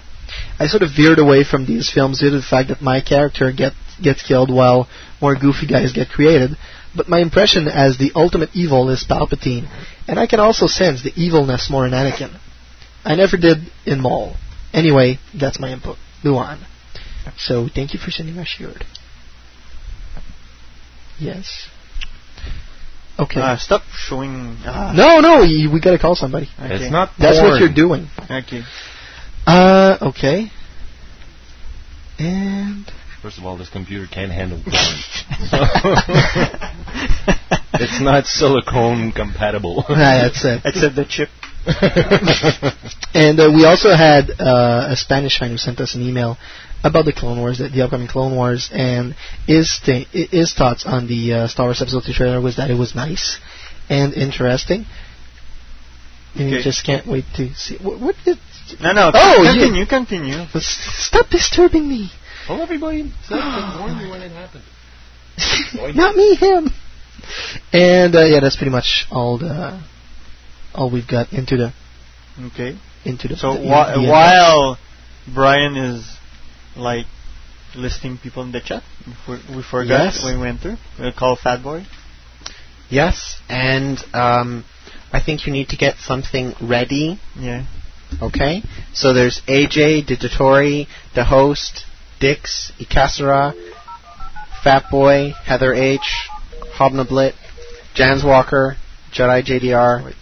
[0.59, 3.53] I sort of veered away from these films due to the fact that my character
[3.53, 3.73] get,
[4.03, 4.89] gets killed while
[5.21, 6.57] more goofy guys get created.
[6.95, 9.69] But my impression as the ultimate evil is Palpatine,
[10.09, 12.39] and I can also sense the evilness more in Anakin.
[13.05, 14.37] I never did in Maul.
[14.73, 15.97] Anyway, that's my input.
[16.25, 16.59] Luan.
[17.37, 18.85] So thank you for sending us shirt.
[21.19, 21.69] Yes.
[23.19, 23.41] Okay.
[23.41, 24.57] Uh, stop showing.
[24.65, 24.93] Ah.
[24.95, 26.49] no, no, y- we gotta call somebody.
[26.59, 26.75] Okay.
[26.75, 28.09] It's not That's what you're doing.
[28.31, 28.63] Okay.
[29.47, 30.51] Uh, okay.
[32.19, 32.91] And
[33.27, 34.73] First of all, this computer can't handle porn.
[37.75, 39.85] it's not silicone compatible.
[39.89, 40.63] Ah, that's it.
[40.65, 41.29] Except the chip.
[43.15, 46.39] and uh, we also had uh, a Spanish fan who sent us an email
[46.85, 49.17] about the Clone Wars, the, the upcoming Clone Wars, and
[49.47, 52.75] his th- his thoughts on the uh, Star Wars Episode 2 trailer was that it
[52.79, 53.41] was nice
[53.89, 54.85] and interesting.
[56.37, 57.77] And you just can't wait to see.
[57.79, 58.39] What, what did?
[58.81, 59.11] No, no.
[59.15, 60.61] Oh, you- continue, continue.
[60.61, 62.11] Stop disturbing me.
[62.49, 64.65] Well, everybody said to warn you when it happened.
[65.97, 66.71] Not me, him.
[67.73, 69.83] And uh, yeah, that's pretty much all the
[70.75, 71.73] all we've got into the
[72.47, 72.79] Okay.
[73.05, 73.37] into the.
[73.37, 74.79] So the, whi- the- while
[75.33, 76.17] Brian is
[76.77, 77.07] like
[77.75, 78.83] listing people in the chat,
[79.29, 80.25] we, we forgot Yes.
[80.25, 80.77] when we went through.
[80.99, 81.85] We'll call Fat Boy.
[82.89, 84.65] Yes, and um,
[85.13, 87.19] I think you need to get something ready.
[87.37, 87.67] Yeah.
[88.21, 88.63] Okay,
[88.95, 91.85] so there's AJ, Digitori, the host,
[92.19, 93.53] Dix, Ikasura,
[94.65, 96.29] Fatboy, Heather H,
[96.79, 97.35] Hobnoblit,
[97.95, 98.77] Jans Walker,
[99.13, 100.15] Jedi JDR,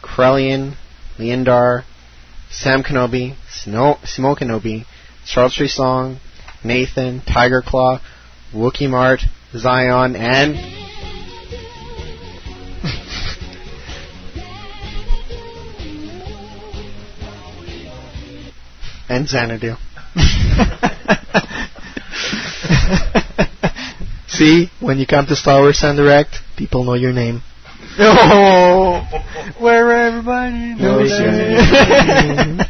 [0.00, 0.76] Krellian,
[1.18, 1.82] Leandar,
[2.50, 4.84] Sam Kenobi, Snow, Simo Kenobi,
[5.26, 6.20] Charles Tree Song,
[6.62, 8.00] Nathan, Tiger Claw,
[8.54, 9.20] Wookie Mart,
[9.56, 10.87] Zion, and
[19.08, 19.74] and Xanadu.
[24.28, 27.42] See, when you come to Star Wars en Direct, people know your name.
[27.98, 29.02] Oh,
[29.58, 32.58] where everybody knows Knows your name.
[32.58, 32.60] name.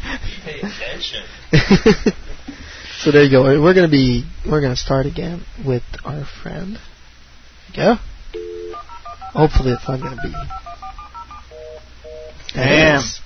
[2.99, 3.43] so there you go.
[3.61, 6.77] We're gonna be we're gonna start again with our friend.
[7.75, 7.95] Go.
[9.33, 10.31] Hopefully it's not gonna be.
[12.53, 13.01] Damn.
[13.01, 13.19] Yes.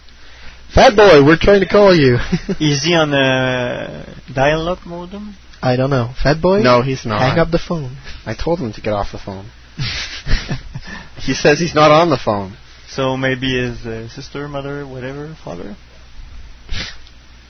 [0.74, 2.16] Fat boy, we're trying to call you.
[2.60, 5.36] Is he on a dial-up modem?
[5.62, 6.14] I don't know.
[6.22, 6.62] Fat boy.
[6.62, 7.20] No, he's not.
[7.22, 7.96] Hang up the phone.
[8.26, 9.50] I told him to get off the phone.
[11.22, 12.58] he says he's not on the phone.
[12.88, 15.76] So maybe his uh, sister, mother, whatever, father.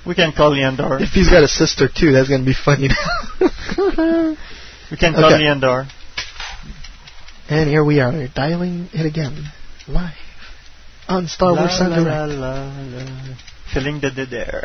[0.05, 1.01] We can call Leandar.
[1.01, 2.89] If he's got a sister too, that's gonna be funny.
[4.91, 5.43] We can call Okay.
[5.43, 5.87] Leandar.
[7.49, 9.45] and here we are, dialing it again,
[9.87, 10.13] live
[11.07, 12.39] on Star Wars La, Sound la, Direct.
[12.39, 13.35] la, la, la.
[13.73, 14.61] Filling the dead air.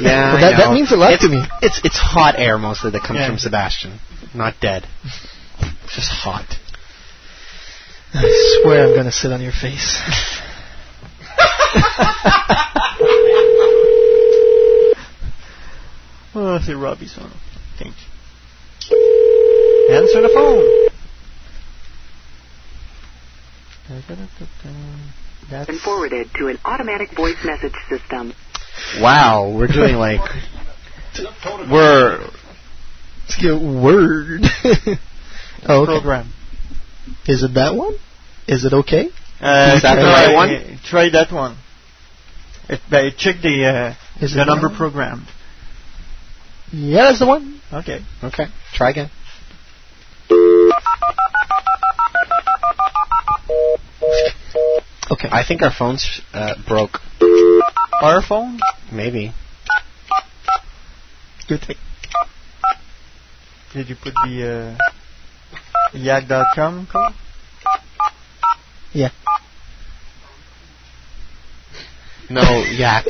[0.00, 1.42] Yeah, Well, that- that means a lot it's, to me.
[1.60, 3.28] It's it's hot air mostly that comes Yeah.
[3.28, 3.98] from Sebastian,
[4.34, 4.86] not dead.
[5.84, 6.46] It's just hot.
[8.14, 10.00] I swear I'm gonna sit on your face.
[16.34, 17.30] oh, say Robbie song.
[17.78, 19.94] Thank you.
[19.94, 20.88] Answer the phone.
[25.50, 28.32] That's and forwarded to an automatic voice message system.
[29.00, 30.20] Wow, we're doing like
[31.70, 32.26] we're
[33.24, 34.42] Let's get word.
[35.66, 35.92] oh, okay.
[35.92, 36.32] program.
[37.26, 37.94] Is it that one?
[38.46, 39.08] Is it okay?
[39.40, 40.78] Uh, Is that the try, right one?
[40.84, 41.56] Try that one.
[42.68, 44.76] It, uh, check the uh, Is the number one?
[44.76, 45.26] programmed.
[46.70, 47.60] Yeah, that's the one.
[47.72, 48.00] Okay.
[48.22, 48.46] okay.
[48.74, 49.10] Try again.
[55.10, 55.28] Okay.
[55.30, 56.98] I think our phones uh, broke.
[58.00, 58.58] Our phone?
[58.92, 59.32] Maybe.
[61.48, 61.76] Good thing.
[63.74, 67.12] Did you put the uh, yak.com code?
[68.92, 69.10] Yeah.
[72.30, 73.04] No, yak.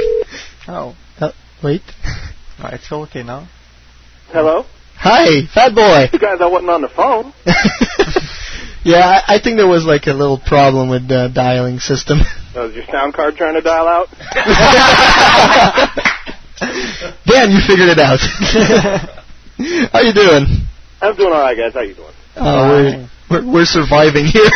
[0.66, 0.96] Oh.
[1.20, 1.30] Uh,
[1.62, 1.82] wait.
[2.58, 3.48] oh, it's okay now.
[4.32, 4.64] Hello?
[4.96, 6.08] Hi, fat boy.
[6.12, 7.32] You guys, I wasn't on the phone.
[8.84, 12.20] yeah, I, I think there was like a little problem with the dialing system.
[12.54, 14.08] Uh, is your sound card trying to dial out?
[17.26, 18.20] Dan, you figured it out.
[19.92, 20.46] How you doing?
[21.00, 21.74] I'm doing all right, guys.
[21.74, 22.12] How you doing?
[22.36, 24.44] Oh, we're we're, we're surviving here.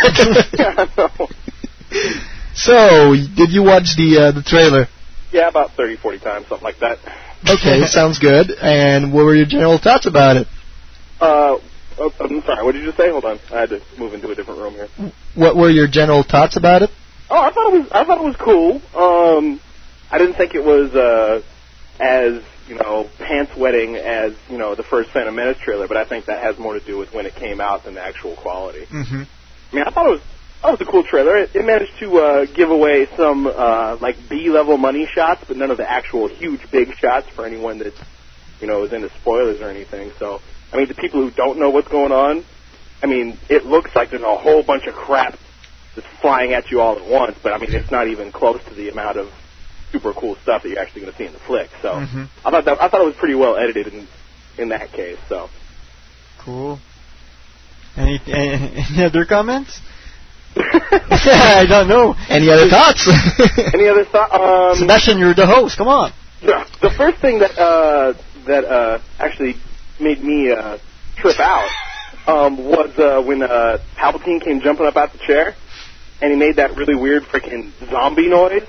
[0.58, 1.08] yeah, I know.
[2.54, 4.86] so, did you watch the uh, the trailer?
[5.32, 6.98] Yeah, about 30, 40 times, something like that.
[7.48, 8.50] Okay, sounds good.
[8.50, 10.46] And what were your general thoughts about it?
[11.20, 11.58] Uh,
[11.98, 12.64] oh, I'm sorry.
[12.64, 13.10] What did you just say?
[13.10, 13.38] Hold on.
[13.52, 14.88] I had to move into a different room here.
[15.34, 16.90] What were your general thoughts about it?
[17.30, 17.88] Oh, I thought it was.
[17.92, 18.80] I thought it was cool.
[18.94, 19.60] Um,
[20.10, 21.42] I didn't think it was uh,
[22.00, 26.04] as you know pants wetting as you know the first Phantom Menace trailer, but I
[26.04, 28.86] think that has more to do with when it came out than the actual quality.
[28.86, 29.22] Mm-hmm.
[29.72, 30.20] I mean, I thought it was.
[30.62, 31.36] That was a cool trailer.
[31.36, 35.70] It, it managed to uh, give away some uh, like B-level money shots, but none
[35.70, 37.94] of the actual huge big shots for anyone that
[38.60, 40.10] you know is into spoilers or anything.
[40.18, 40.40] So,
[40.72, 42.44] I mean, the people who don't know what's going on,
[43.02, 45.38] I mean, it looks like there's a whole bunch of crap
[45.94, 48.74] that's flying at you all at once, but I mean, it's not even close to
[48.74, 49.32] the amount of
[49.92, 51.70] super cool stuff that you're actually going to see in the flick.
[51.80, 52.28] So, Mhm.
[52.44, 54.06] I thought that I thought it was pretty well edited in
[54.58, 55.18] in that case.
[55.28, 55.48] So,
[56.40, 56.78] Cool.
[57.96, 59.80] Any, any any other comments?
[60.56, 62.14] I don't know.
[62.28, 63.08] Any other thoughts?
[63.74, 64.34] any other thoughts?
[64.34, 65.76] Um, Sebastian, you're the host.
[65.78, 66.12] Come on.
[66.42, 68.14] Yeah, the first thing that uh,
[68.46, 69.56] that uh, actually
[70.00, 70.78] made me uh,
[71.16, 71.68] trip out
[72.26, 75.54] um, was uh, when uh, Palpatine came jumping up out the chair,
[76.20, 78.66] and he made that really weird freaking zombie noise.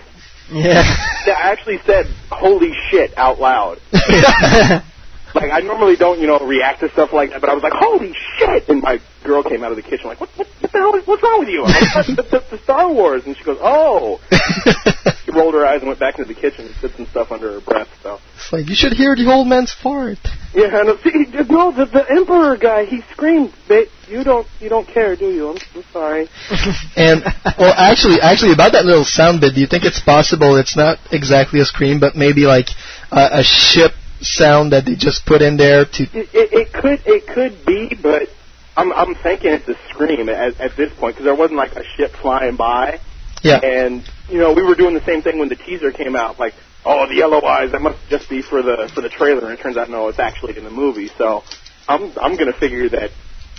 [0.52, 0.82] Yeah.
[1.26, 3.80] That I actually said "Holy shit" out loud.
[3.94, 7.74] like I normally don't, you know, react to stuff like that, but I was like
[7.76, 10.30] "Holy shit!" and my girl came out of the kitchen like, "What?
[10.38, 10.96] What, what the hell?
[10.96, 13.60] Is, what's wrong with you?" I'm like, "The, the, the Star Wars," and she goes,
[13.62, 14.20] "Oh."
[15.40, 17.62] rolled her eyes and went back into the kitchen and said some stuff under her
[17.62, 17.88] breath.
[18.04, 18.20] So.
[18.36, 20.20] It's like you should hear the old man's fart.
[20.54, 21.12] Yeah, no, see,
[21.50, 23.54] no, the, the Emperor guy, he screamed.
[23.68, 25.50] They, you don't, you don't care, do you?
[25.50, 26.28] I'm, I'm sorry.
[26.96, 27.24] And
[27.58, 30.98] well, actually, actually, about that little sound bit, do you think it's possible it's not
[31.12, 32.68] exactly a scream, but maybe like
[33.12, 36.04] uh, a ship sound that they just put in there to?
[36.04, 38.28] It, it, it could, it could be, but
[38.76, 41.84] I'm, I'm thinking it's a scream at, at this point because there wasn't like a
[41.96, 43.00] ship flying by.
[43.42, 43.60] Yeah.
[43.64, 46.54] And you know, we were doing the same thing when the teaser came out, like,
[46.86, 49.50] oh, the yellow eyes, that must just be for the for the trailer.
[49.50, 51.10] And it turns out, no, it's actually in the movie.
[51.18, 51.44] So
[51.88, 53.12] I'm I'm gonna figure that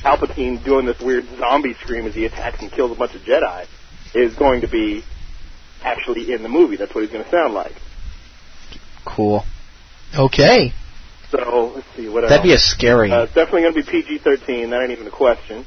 [0.02, 3.66] Palpatine doing this weird zombie scream as he attacks and kills a bunch of Jedi
[4.14, 5.04] is going to be
[5.82, 6.76] actually in the movie.
[6.76, 7.74] That's what he's going to sound like.
[9.04, 9.44] Cool.
[10.16, 10.72] Okay.
[11.30, 12.42] So let's see what That'd else.
[12.42, 13.10] be a scary.
[13.12, 14.70] Uh, it's definitely going to be PG-13.
[14.70, 15.64] That ain't even a question.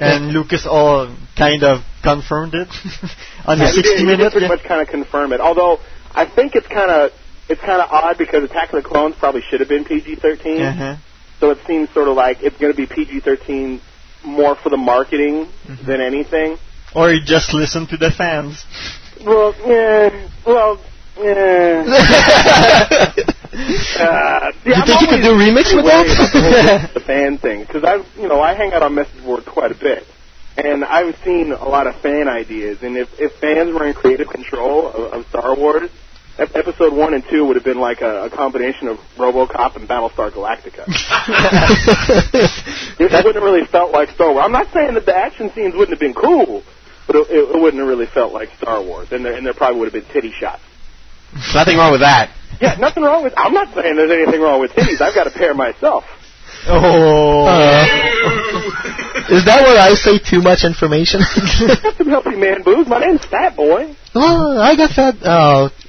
[0.00, 2.68] And Lucas all kind of confirmed it
[3.46, 4.32] on the Yeah, he 60 did- he did minute.
[4.32, 5.40] pretty much kind of confirm it.
[5.40, 5.80] Although
[6.14, 7.12] I think it's kind of
[7.48, 10.60] it's kind of odd because Attack of the Clones probably should have been PG-13.
[10.70, 10.96] Uh-huh.
[11.40, 13.80] So it seems sort of like it's going to be PG-13
[14.24, 15.86] more for the marketing Mm-hmm.
[15.86, 16.58] than anything.
[16.94, 18.64] Or you just listen to the fans.
[19.24, 20.28] Well, yeah.
[20.46, 20.78] Well,
[21.20, 21.84] yeah.
[23.52, 26.90] Uh, yeah, I'm think you could do always remix with that?
[26.94, 29.74] the fan thing because I, you know, I hang out on message boards quite a
[29.74, 30.06] bit,
[30.56, 32.82] and I've seen a lot of fan ideas.
[32.82, 35.90] And if if fans were in creative control of, of Star Wars,
[36.38, 39.88] ep- episode one and two would have been like a, a combination of RoboCop and
[39.88, 40.84] Battlestar Galactica.
[42.98, 44.42] it wouldn't have really felt like Star Wars.
[44.44, 46.62] I'm not saying that the action scenes wouldn't have been cool,
[47.06, 49.08] but it, it, it wouldn't have really felt like Star Wars.
[49.10, 50.62] And there, and there probably would have been titty shots.
[51.54, 52.30] Nothing wrong with that.
[52.60, 53.34] Yeah, nothing wrong with.
[53.36, 55.00] I'm not saying there's anything wrong with titties.
[55.00, 56.04] I've got a pair myself.
[56.66, 57.46] Oh.
[57.46, 57.84] Uh,
[59.30, 61.20] is that where I say too much information?
[61.82, 62.88] Got some healthy man boobs.
[62.88, 63.94] My name's Fat Boy.
[64.14, 65.14] oh, I got fat.
[65.22, 65.70] Oh.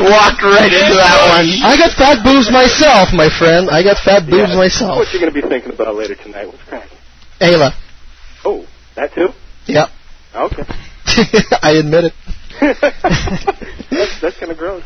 [0.00, 1.48] Walked right into that one.
[1.64, 3.70] I got fat boobs myself, my friend.
[3.70, 4.96] I got fat boobs Yeah, myself.
[4.98, 6.46] What you're going to be thinking about later tonight?
[6.46, 6.98] What's cracking?
[7.40, 7.72] Aayla.
[8.44, 8.66] Oh,
[8.96, 9.28] that too.
[9.66, 9.88] Yep.
[10.34, 10.62] Okay.
[11.62, 12.12] I admit it.
[12.60, 14.84] That's that's kind of gross.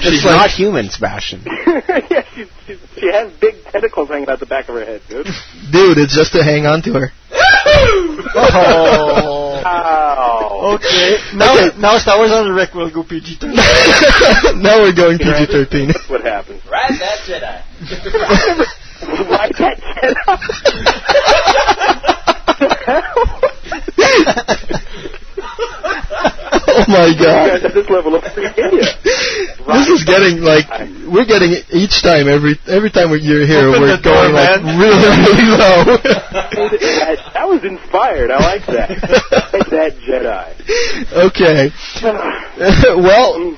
[0.00, 1.42] She's like- not human, Sebastian.
[1.46, 5.26] yeah, she, she she has big tentacles hanging out the back of her head, dude.
[5.72, 7.12] Dude, it's just to hang on to her.
[8.38, 9.62] Oh.
[9.64, 10.74] Ow.
[10.74, 11.16] Okay.
[11.34, 13.54] Now, now Star Wars en Direct will go PG-13.
[14.62, 15.92] now we're going PG-13.
[15.92, 16.62] That's what happens.
[16.66, 17.62] Ride that Jedi.
[19.30, 19.76] Right, that
[26.22, 27.46] oh my You god.
[27.60, 28.94] guys at this level of freak idiot.
[29.04, 30.66] This is getting like
[31.08, 34.34] we're getting each time every every time we- you're here Open we're the door, going
[34.34, 34.78] like man.
[34.78, 35.78] really really low.
[36.00, 38.30] that, that was inspired.
[38.30, 38.90] I like that.
[39.52, 40.46] Like that Jedi.
[41.30, 41.70] okay.
[43.02, 43.56] well,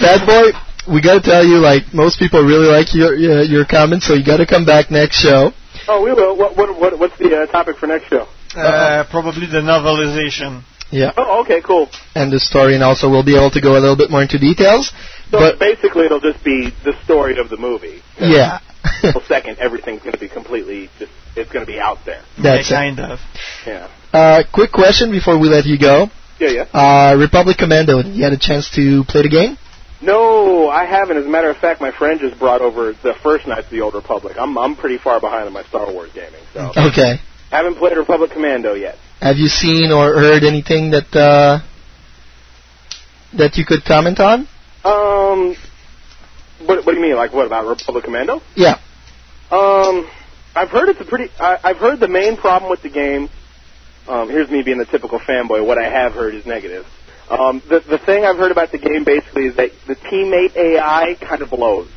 [0.00, 0.50] bad boy,
[0.92, 4.14] we got to tell you like most people really like your your, your comments, so
[4.14, 5.52] you got to come back next show.
[5.88, 6.36] Oh, we will.
[6.36, 8.26] What, what, what, what's the uh, topic for next show?
[8.56, 10.62] Uh, probably the novelization.
[10.94, 11.10] Yeah.
[11.16, 11.88] Oh, okay, cool.
[12.14, 14.38] And the story, and also we'll be able to go a little bit more into
[14.38, 14.92] details.
[15.30, 18.00] So but basically, it'll just be the story of the movie.
[18.20, 18.60] yeah,
[19.02, 21.10] Well, second, everything's going to be completely just.
[21.36, 22.22] It's going to be out there.
[22.40, 22.96] that's yeah, it.
[22.96, 23.18] kind of.
[23.66, 23.90] Yeah.
[24.12, 26.06] Uh, quick question before we let you go.
[26.38, 26.66] Yeah, yeah.
[26.72, 29.58] Uh, Republic Commando, you had a chance to play the game?
[30.00, 31.16] No, I haven't.
[31.16, 33.80] As a matter of fact, my friend just brought over the first Knights of the
[33.80, 34.36] Old Republic.
[34.38, 37.16] I'm I'm pretty far behind on my Star Wars gaming, so Okay.
[37.50, 38.96] haven't played Republic Commando yet.
[39.20, 41.60] Have you seen or heard anything that uh,
[43.36, 44.48] that you could comment on?
[44.84, 45.56] Um,
[46.66, 47.16] what what do you mean?
[47.16, 48.42] Like what about Republic Commando?
[48.54, 48.78] Yeah.
[49.50, 50.08] Um,
[50.54, 51.32] I've heard it's a pretty.
[51.40, 53.28] I, I've heard the main problem with the game.
[54.06, 55.66] Um, here's me being the typical fanboy.
[55.66, 56.86] What I have heard is negative.
[57.30, 61.16] Um, the the thing I've heard about the game basically is that the teammate AI
[61.20, 61.88] kind of blows.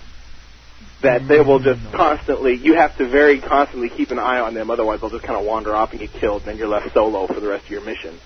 [1.03, 2.55] That they will just constantly.
[2.55, 5.45] You have to very constantly keep an eye on them, otherwise they'll just kind of
[5.45, 7.83] wander off and get killed, and then you're left solo for the rest of your
[7.85, 8.19] mission.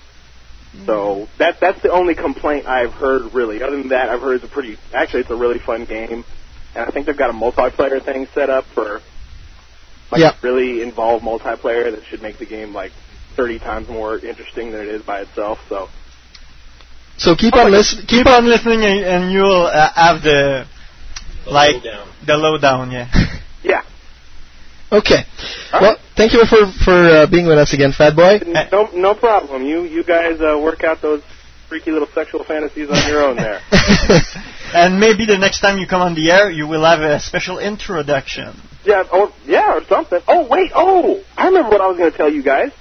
[0.86, 3.62] So that that's the only complaint I've heard really.
[3.62, 4.78] Other than that, I've heard it's a pretty.
[4.94, 6.24] Actually, it's a really fun game,
[6.76, 9.02] and I think they've got a multiplayer thing set up for
[10.12, 10.36] like Yeah.
[10.42, 12.92] really involved multiplayer that should make the game like
[13.36, 15.60] 30 times more interesting than it is by itself.
[15.70, 15.90] So
[17.18, 18.06] So keep on listening.
[18.08, 20.68] Keep on listening, and, and you'll uh, have the,
[21.48, 22.08] like lowdown.
[22.26, 22.92] the lowdown.
[22.92, 23.08] Yeah.
[23.64, 23.82] yeah,
[24.92, 25.24] Okay.
[25.74, 28.40] Well, thank you for for uh, being with us again, Fat Boy.
[28.72, 29.64] no no problem.
[29.64, 31.22] You you guys uh, work out those
[31.70, 33.62] freaky little sexual fantasies on your own there.
[34.74, 37.60] and maybe the next time you come on the air, you will have a special
[37.60, 38.54] introduction.
[38.84, 40.20] yeah, oh yeah, or something.
[40.28, 42.72] Oh wait, oh I remember what I was going to tell you guys.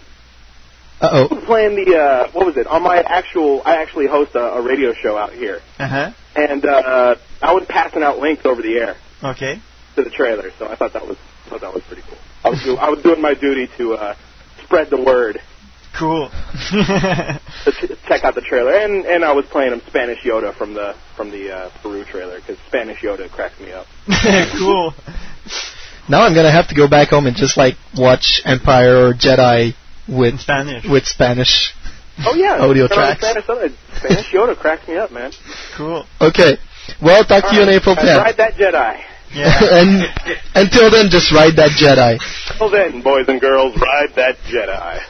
[1.01, 1.43] Uh oh.
[1.47, 3.63] playing the uh, what was it on my actual?
[3.65, 6.11] I actually host a, a radio show out here, Uh huh.
[6.37, 9.61] And uh, I was passing out links over the air Okay.
[9.97, 10.51] to the trailer.
[10.59, 11.17] So I thought that was
[11.47, 12.19] I thought that was pretty cool.
[12.45, 14.15] I was do, I was doing my duty to uh,
[14.65, 15.41] spread the word.
[15.99, 16.31] Cool.
[17.65, 20.95] To check out the trailer, and and I was playing him Spanish Yoda from the
[21.17, 23.87] from the uh, Peru trailer because Spanish Yoda cracks me up.
[24.59, 24.95] cool.
[26.09, 29.75] Now I'm gonna have to go back home and just like watch Empire or Jedi
[30.09, 30.85] with Spanish.
[30.89, 31.75] with Spanish.
[32.27, 33.21] Oh yeah, Audio turn on tracks.
[33.21, 33.73] Spanish, Yoda.
[33.97, 35.33] Spanish Yoda cracks me up, man.
[35.77, 36.05] Cool.
[36.21, 36.57] Okay.
[37.03, 38.25] Well, talk to you on April 10th.
[38.25, 39.01] Ride that Jedi.
[39.33, 39.61] Yeah.
[39.81, 40.05] and
[40.55, 42.19] until then, just ride that Jedi.
[42.53, 45.01] Until then, boys and girls, ride that Jedi.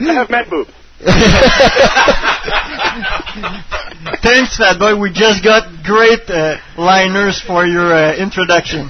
[0.00, 0.70] I have mad boobs.
[4.22, 4.96] Thanks, Fat Boy.
[4.98, 8.88] We just got great uh, liners for your uh, introduction.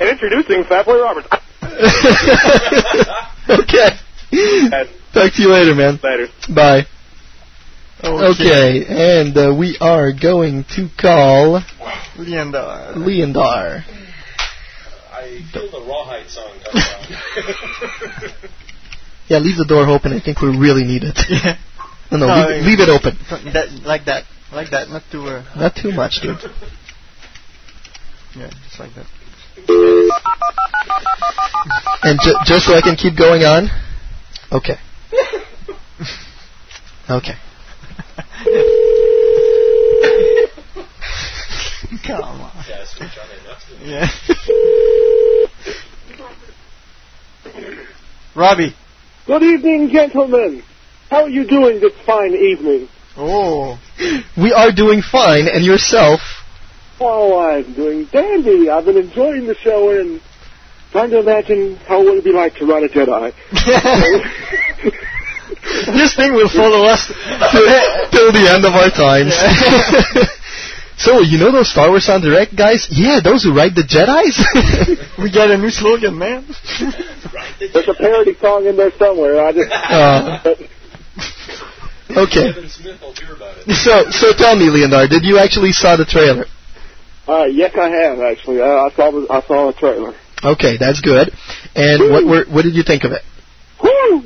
[0.00, 1.28] And introducing Fatboy Roberts.
[3.48, 3.88] Okay.
[5.12, 5.98] Talk to you later, man.
[6.02, 6.28] Later.
[6.54, 6.86] Bye.
[8.04, 11.60] Okay, and uh, we are going to call
[12.16, 12.94] Leandar.
[12.94, 13.84] Leandar.
[15.12, 16.52] I feel the rawhide song.
[19.28, 20.14] Yeah, leave the door open.
[20.14, 21.18] I think we really need it.
[21.28, 21.56] Yeah.
[22.10, 23.18] No, no, No, leave, it- leave it open.
[23.52, 24.24] That, like that.
[24.50, 24.88] Like that.
[24.88, 25.26] Not too.
[25.28, 26.38] Uh, Not too much, dude.
[28.34, 29.04] yeah, just like that.
[32.02, 33.68] And ju- just so I can keep going on.
[34.52, 34.76] Okay.
[37.10, 37.32] Okay.
[42.06, 42.52] Come on.
[42.68, 43.58] Yeah, switch on and up.
[43.82, 44.08] Yeah.
[48.34, 48.74] Robbie.
[49.26, 50.62] Good evening, gentlemen.
[51.10, 52.88] How are you doing this fine evening?
[53.16, 53.78] Oh.
[54.36, 56.20] We are doing fine, and yourself?
[57.00, 58.68] Oh, I'm doing dandy.
[58.68, 60.20] I've been enjoying the show and
[60.90, 63.32] trying to imagine how it would be like to ride a Jedi.
[65.94, 67.06] this thing will follow us
[68.10, 69.34] till the end of our times.
[70.96, 72.88] so, you know those Star Wars en Direct guys?
[72.90, 74.38] Yeah, those who ride the Jedi's.
[75.18, 76.44] we got a new slogan, man.
[77.60, 79.44] There's a parody song in there somewhere.
[79.44, 79.70] I just.
[79.70, 80.54] Uh.
[82.26, 82.52] okay.
[82.52, 83.74] Kevin Smith will hear about it.
[83.74, 86.46] So, so tell me, Leonard, did you actually saw the trailer?
[87.28, 88.60] Uh, yes, I have actually.
[88.60, 90.14] Uh, I saw the I saw the trailer.
[90.42, 91.30] Okay, that's good.
[91.74, 93.22] And what were what did you think of it?
[93.82, 94.24] Woo!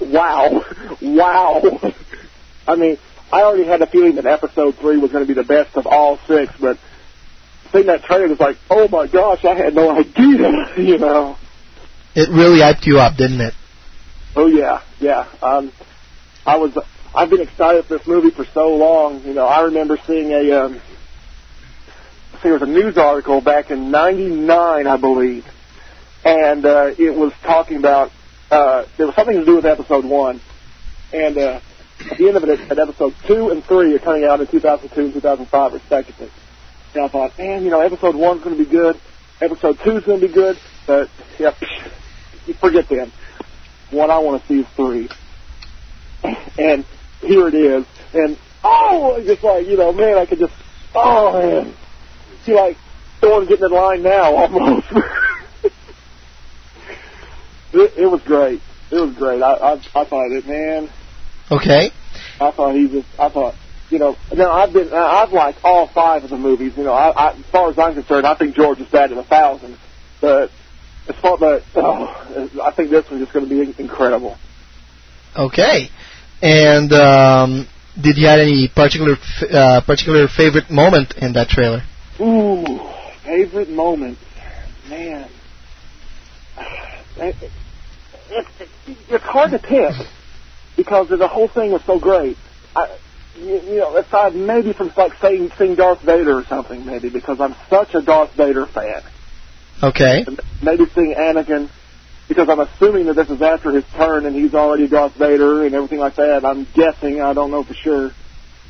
[0.12, 0.64] wow,
[1.02, 1.92] wow.
[2.66, 2.98] I mean,
[3.32, 5.86] I already had a feeling that episode three was going to be the best of
[5.86, 6.78] all six, but
[7.72, 10.72] seeing that trailer was like, oh my gosh, I had no idea.
[10.76, 11.36] You know.
[12.14, 13.54] It really hyped you up, didn't it?
[14.34, 15.28] Oh yeah, yeah.
[15.42, 15.72] Um,
[16.46, 16.76] I was.
[17.14, 19.24] I've been excited for this movie for so long.
[19.24, 20.52] You know, I remember seeing a.
[20.52, 20.80] Um,
[22.42, 25.44] it was a news article back in '99, I believe,
[26.24, 28.12] and uh, it was talking about.
[28.50, 30.40] Uh, there was something to do with episode one,
[31.12, 31.60] and uh,
[32.10, 35.00] at the end of it, at episode two and three are coming out in 2002
[35.00, 36.30] and 2005 respectively.
[36.94, 39.00] And I thought, man, you know, episode one's going to be good,
[39.40, 41.56] episode two's going to be good, but yep,
[42.60, 43.12] forget them.
[43.90, 45.08] What I want to see is three,
[46.58, 46.84] and
[47.20, 47.86] here it is.
[48.12, 50.54] And oh, just like you know, man, I could just
[50.94, 51.74] oh man,
[52.44, 52.76] see like
[53.20, 54.86] Thorne getting in line now almost.
[57.72, 58.62] it, it was great.
[58.90, 59.42] It was great.
[59.42, 60.90] I I, I thought it, man.
[61.50, 61.90] Okay.
[62.40, 63.08] I thought he just.
[63.18, 63.54] I thought
[63.90, 64.16] you know.
[64.34, 64.92] Now I've been.
[64.92, 66.76] I've liked all five of the movies.
[66.76, 69.24] You know, I, I as far as I'm concerned, I think George is batting a
[69.24, 69.76] thousand.
[70.20, 70.50] But
[71.08, 74.36] as far but oh, I think this one's just going to be incredible.
[75.36, 75.90] Okay.
[76.42, 77.68] And um,
[78.00, 81.82] did you have any particular f- uh, particular favorite moment in that trailer?
[82.20, 82.64] Ooh,
[83.24, 84.18] favorite moment,
[84.88, 85.30] man.
[87.16, 87.36] It,
[88.30, 88.68] it,
[89.08, 89.94] it's hard to pick
[90.76, 92.38] because the whole thing was so great.
[92.74, 92.96] I,
[93.36, 97.38] you, you know, aside maybe from like saying seeing Darth Vader or something, maybe because
[97.40, 99.02] I'm such a Darth Vader fan.
[99.82, 100.24] Okay.
[100.62, 101.70] Maybe seeing Anakin
[102.30, 105.74] because I'm assuming that this is after his turn and he's already Darth Vader and
[105.74, 106.44] everything like that.
[106.44, 108.12] I'm guessing, I don't know for sure,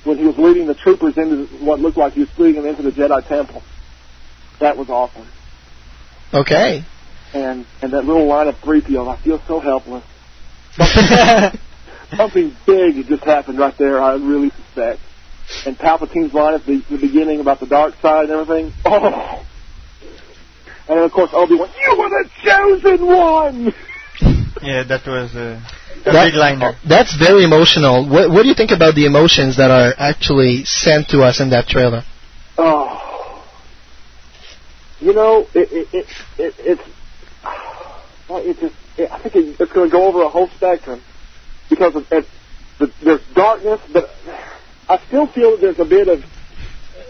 [0.05, 2.81] when he was leading the troopers into what looked like he was leading them into
[2.81, 3.63] the Jedi Temple.
[4.61, 5.29] That was awesome.
[6.33, 6.87] Okay.
[7.35, 10.05] And and that little line of three PO, I feel so helpless.
[10.73, 11.61] Something,
[12.17, 14.03] something big just happened right there.
[14.03, 15.03] I really suspect.
[15.67, 18.73] And Palpatine's line at the, the beginning about the dark side and everything.
[18.87, 19.45] Oh.
[20.89, 23.75] And then of course Obi Wan, you were the chosen one.
[24.63, 25.61] Yeah, that was uh,
[26.07, 26.77] a That- big liner.
[26.87, 28.07] That's very emotional.
[28.09, 31.51] What, what do you think about the emotions that are actually sent to us in
[31.51, 32.03] that trailer?
[32.59, 33.47] Oh,
[35.01, 36.07] you know, it it it,
[36.39, 36.83] it it's
[38.29, 41.01] well, it just it, I think it, it's going to go over a whole spectrum
[41.71, 42.27] because of, it,
[42.79, 44.11] the, there's darkness, but
[44.89, 46.21] I still feel that there's a bit of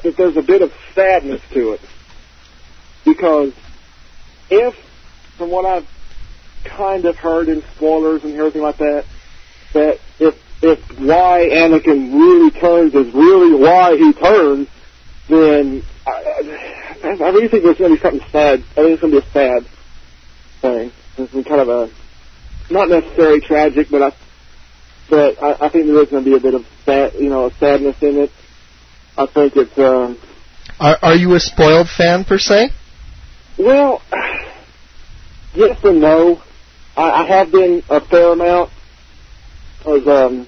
[0.05, 1.81] that there's a bit of sadness to it
[3.05, 3.53] because
[4.51, 4.75] if,
[5.37, 5.89] from what I've
[6.65, 9.05] kind of heard in spoilers and everything like that,
[9.73, 14.69] that if if why Anakin really turns is really why he turns,
[15.29, 18.61] then I, I, really think there's going to be something sad.
[18.73, 19.67] I think it's going to be a sad
[20.61, 20.93] thing.
[21.17, 21.91] It's been kind of a
[22.71, 24.13] not necessarily tragic, but I
[25.09, 27.51] but I, I think there is going to be a bit of sad, you know,
[27.59, 28.33] sadness in it.
[29.17, 30.19] I think it's um,
[30.79, 32.71] Are, are you a spoiled fan per se?
[33.65, 34.03] Well,
[35.55, 36.43] yes and no.
[36.97, 38.71] I, I have been a fair amount.
[39.85, 40.47] Cause um,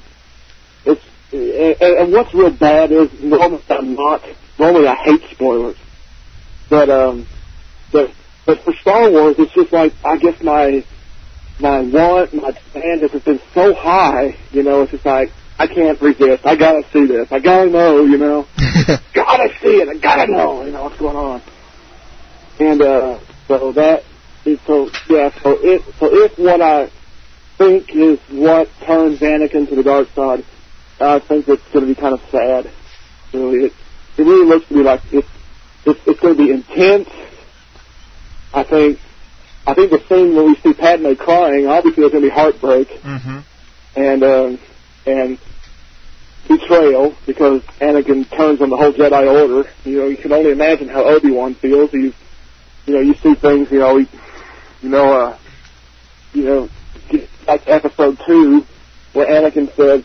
[0.85, 1.03] it's
[1.33, 4.23] and, and what's real bad is normally I'm not.
[4.59, 5.77] Normally I hate spoilers,
[6.69, 7.27] but um,
[7.91, 8.11] but
[8.45, 10.85] but for Star Wars it's just like I guess my
[11.61, 14.37] my want, my demand has been so high.
[14.51, 16.45] You know, it's just like I can't resist.
[16.45, 17.29] I gotta see this.
[17.31, 18.05] I gotta know.
[18.05, 18.47] You know,
[19.15, 19.89] gotta see it.
[19.89, 20.65] I gotta know.
[20.65, 21.43] You know what's going on.
[22.61, 23.19] And uh,
[23.49, 24.05] so that
[24.45, 25.31] is so yeah.
[25.43, 26.91] So if so if what I
[27.59, 30.45] think is what turns Anakin to the dark side,
[31.01, 32.71] I think it's going to be kind of sad.
[33.33, 33.73] Really, it
[34.19, 35.29] it really looks to me like it's
[35.85, 37.09] it's, it's going to be intense.
[38.53, 38.99] I think
[39.67, 42.89] I think the scene where we see Padme crying, obviously there's going to be heartbreak
[43.03, 43.39] Mm-hmm.
[43.97, 44.59] and um,
[45.07, 45.39] and
[46.49, 49.69] betrayal because Anakin turns on the whole Jedi Order.
[49.85, 51.91] You know, you can only imagine how Obi Wan feels.
[51.91, 52.13] He's,
[52.87, 53.71] you know, you see things.
[53.71, 54.09] You know, you
[54.83, 55.39] know, uh,
[56.33, 56.69] you know,
[57.47, 58.65] like Episode Two,
[59.13, 60.05] where Anakin says,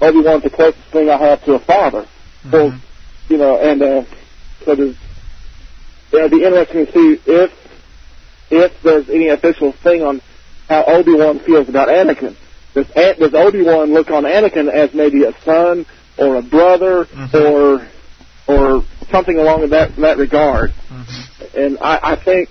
[0.00, 2.06] "Obi Wan's the closest thing I have to a father."
[2.50, 2.78] Well,
[3.28, 4.04] you know, and uh,
[4.64, 4.96] so there's,
[6.12, 7.50] it'll be interesting to see if
[8.50, 10.20] if there's any official thing on
[10.68, 12.36] how Obi Wan feels about Anakin.
[12.74, 15.86] Does, does Obi Wan look on Anakin as maybe a son
[16.18, 17.88] or a brother or
[18.46, 20.74] or something along that that regard?
[21.56, 22.48] And I, I think,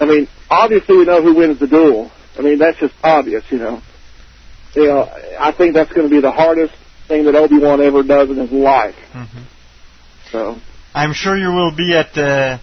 [0.00, 2.10] I mean, obviously we know who wins the duel.
[2.38, 3.80] I mean, that's just obvious, you know.
[4.74, 5.02] You know,
[5.38, 6.74] I think that's going to be the hardest
[7.06, 8.96] thing that Obi Wan ever does in his life.
[10.30, 10.56] So.
[10.94, 12.58] I'm sure you will be at uh,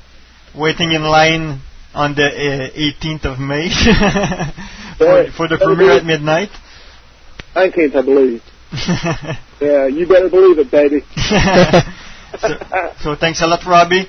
[0.55, 1.61] waiting in line
[1.93, 3.69] on the uh, 18th of May
[4.97, 6.49] for, for the premiere at midnight.
[7.55, 8.41] 19th, I believe.
[9.61, 11.01] yeah, you better believe it, baby.
[12.39, 12.47] so,
[13.01, 14.07] so thanks a lot, Robbie.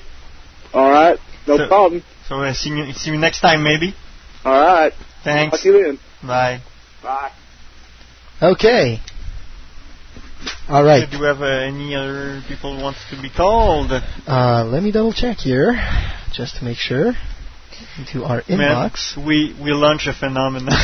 [0.73, 2.03] All right, no So- problem.
[2.27, 3.93] So uh, see you see you next time, maybe.
[4.45, 4.93] All right.
[5.23, 5.51] Thanks.
[5.57, 5.99] Talk to you then.
[6.27, 6.61] Bye.
[7.01, 7.31] Bye.
[8.41, 8.99] Okay.
[10.69, 11.09] All right.
[11.09, 13.91] Do you have uh, any other people who wants to be called?
[13.91, 15.73] Uh, let me double check here,
[16.33, 17.13] just to make sure.
[17.97, 19.15] Into our Man, inbox.
[19.17, 20.73] we we launch a phenomenon.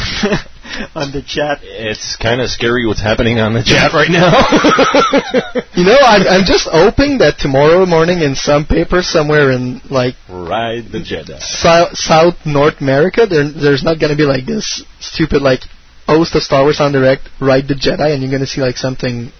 [0.95, 1.59] on the chat.
[1.63, 4.29] It's kind of scary what's happening on the chat right now.
[5.75, 10.15] You know, I'm, I'm just hoping that tomorrow morning in some paper somewhere in like
[10.29, 11.39] Ride the Jedi.
[11.39, 15.61] South, South North America, there, there's not going to be like this stupid like
[16.05, 18.75] host of Star Wars en Direct, Ride the Jedi, and you're going to see like
[18.77, 19.31] something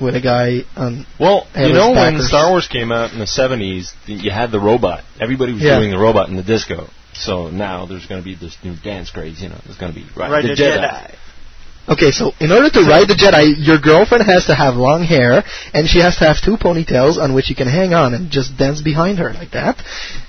[0.00, 1.06] with a guy on.
[1.18, 2.28] Well, you Alice know when backers.
[2.28, 5.04] Star Wars came out in the 70s, th- you had the robot.
[5.20, 5.78] Everybody was Yeah.
[5.78, 6.88] doing the robot in the disco.
[7.18, 9.58] So now there's going to be this new dance craze, you know.
[9.64, 10.78] There's going to be Ride, Ride the, the Jedi.
[10.78, 11.14] Jedi.
[11.88, 15.42] Okay, so in order to ride the Jedi, your girlfriend has to have long hair,
[15.72, 18.58] and she has to have two ponytails on which you can hang on and just
[18.58, 19.80] dance behind her like that.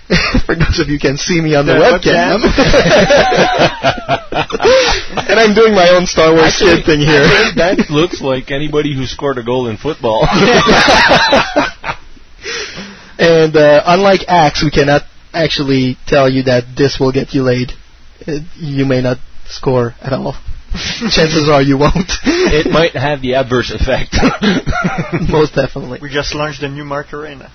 [0.48, 2.40] For those of you who can see me on the, The webcam.
[5.30, 7.28] and I'm doing my own Star Wars kid thing here.
[7.60, 10.26] that looks like anybody who scored a goal in football.
[13.20, 15.02] And uh, unlike Axe, we cannot
[15.34, 17.72] actually tell you that this will get you laid.
[18.27, 20.34] Uh, you may not score at all.
[20.73, 22.11] Chances are you won't.
[22.23, 24.15] it might have the adverse effect.
[25.30, 25.99] Most definitely.
[26.01, 27.51] We just launched a new Macarena.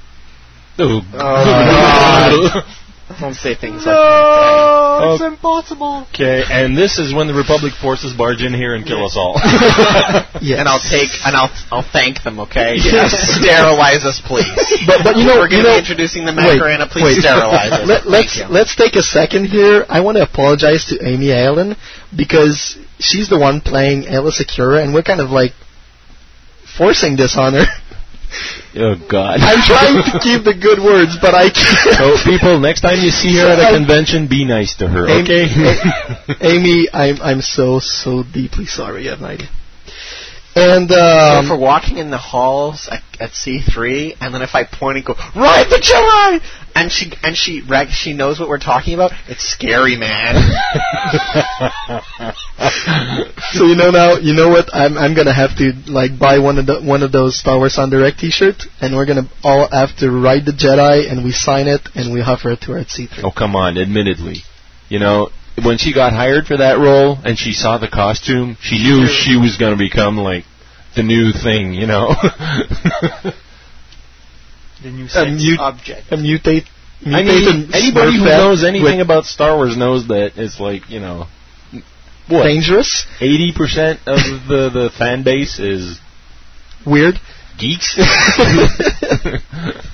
[0.79, 2.65] Oh, God.
[3.21, 4.99] Don't say things like that.
[5.01, 5.27] No, it's Oh.
[5.27, 6.07] impossible.
[6.15, 9.41] Okay, and this is when the Republic forces barge in here and kill us all.
[10.45, 10.59] Yes.
[10.61, 12.41] And I'll take and I'll I'll thank them.
[12.41, 12.75] Okay.
[12.77, 13.13] Yes.
[13.41, 14.45] Sterilize us, please.
[14.87, 16.87] But but you know we're going to be introducing the wait, Macarena.
[16.91, 17.23] Please wait.
[17.25, 17.89] sterilize us.
[17.89, 18.45] Let, let's you.
[18.49, 19.87] let's take a second here.
[19.89, 21.77] I want to apologize to Amy Allen
[22.15, 25.53] because she's the one playing Aayla Secura, and we're kind of like
[26.77, 27.65] forcing this on her.
[28.77, 29.41] Oh God!
[29.41, 31.97] I'm trying to keep the good words, but I can't.
[31.97, 35.09] So, oh, people, next time you see her at a convention, be nice to her,
[35.23, 35.47] okay?
[36.41, 39.05] Amy, I'm I'm so so deeply sorry.
[39.05, 39.49] You have no idea.
[40.57, 44.63] And um, so for walking in the halls at, at C3, and then if I
[44.63, 46.41] point and go, "Ride the Jedi,"
[46.77, 50.37] and she and she reg- she knows what we're talking about, it's scary, man.
[53.53, 54.73] so you know now, you know what?
[54.73, 57.77] I'm I'm gonna have to like buy one of the one of those Star Wars
[57.77, 61.67] en Direct T-shirts, and we're gonna all have to ride the Jedi, and we sign
[61.67, 63.25] it, and we offer it to her at C3.
[63.25, 64.45] Oh, come on, admittedly.
[64.89, 65.31] You know,
[65.63, 69.37] when she got hired for that role and she saw the costume, she knew she
[69.37, 70.45] was going to become, like,
[70.97, 72.15] the new thing, you know?
[74.83, 76.13] The new A sex mute- object.
[76.13, 76.67] A mutate.
[77.07, 81.01] I mutated mean, anybody who knows anything about Star Wars knows that it's like, you
[81.01, 81.27] know,
[82.29, 82.45] what?
[82.45, 85.99] dangerous, 80% of the, the fan base is
[86.87, 87.15] weird.
[87.59, 87.95] Geeks?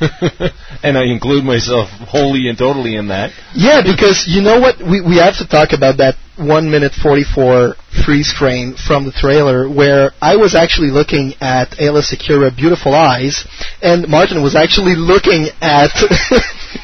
[0.82, 3.32] and I include myself wholly and totally in that.
[3.55, 4.78] Yeah, because you know what?
[4.78, 7.74] We we have to talk about that one minute forty four
[8.05, 13.47] freeze frame from the trailer where I was actually looking at Aayla Secura beautiful eyes,
[13.82, 15.91] and Martin was actually looking at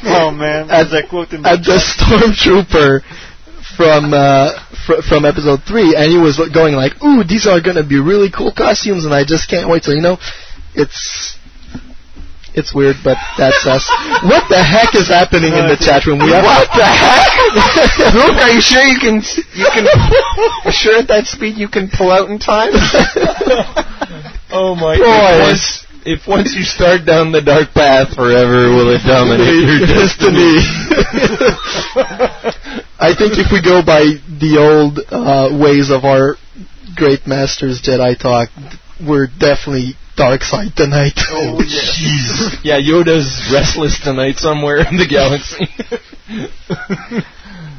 [0.04, 3.02] Oh man, at, there's a quote in the at the stormtrooper
[3.76, 4.52] from uh,
[4.86, 8.30] fr- from episode three, and he was going like, "Ooh, these are gonna be really
[8.30, 9.84] cool costumes," and I just can't wait.
[9.84, 10.18] So you know,
[10.76, 11.38] it's.
[12.56, 13.84] It's weird, but that's us.
[14.24, 16.20] What the heck is happening in the chat room?
[16.24, 18.14] We have what the heck?
[18.16, 19.20] Luke, are you sure you can
[19.52, 19.84] you can
[20.64, 22.72] are sure at that speed you can pull out in time?
[24.48, 24.96] Oh my!
[24.96, 25.84] Boys.
[26.06, 29.84] If once, if once you start down the dark path, forever will it dominate your
[29.84, 30.56] destiny.
[32.98, 36.36] I think if we go by the old uh, ways of our
[36.94, 38.48] great masters Jedi talk,
[39.04, 41.14] we're definitely dark side tonight.
[41.30, 42.56] Oh jeez.
[42.64, 45.66] yeah, Yoda's restless tonight somewhere in the galaxy.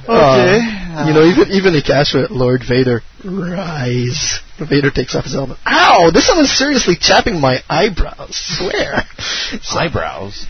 [0.07, 0.59] okay.
[0.59, 4.39] Uh, you know, even even Ikashra, uh, Lord Vader, rise.
[4.59, 5.57] Vader takes off his helmet.
[5.68, 6.11] Ow!
[6.14, 8.35] This one is seriously chapping my eyebrows.
[8.35, 9.03] Swear.
[9.76, 10.45] Eyebrows.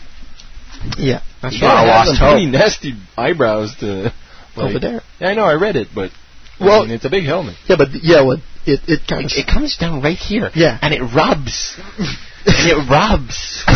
[0.96, 1.22] Yeah.
[1.42, 2.30] That's gotta a have lost hope.
[2.32, 4.12] pretty nasty eyebrows to
[4.56, 5.00] like, Over there.
[5.20, 5.44] Yeah, I know.
[5.44, 6.10] I read it, but
[6.60, 7.56] Well- I mean, it's a big helmet.
[7.68, 10.50] Yeah, but yeah, what it it kind of It comes down right here.
[10.54, 10.78] Yeah.
[10.82, 11.78] And it rubs.
[11.98, 13.62] and it rubs.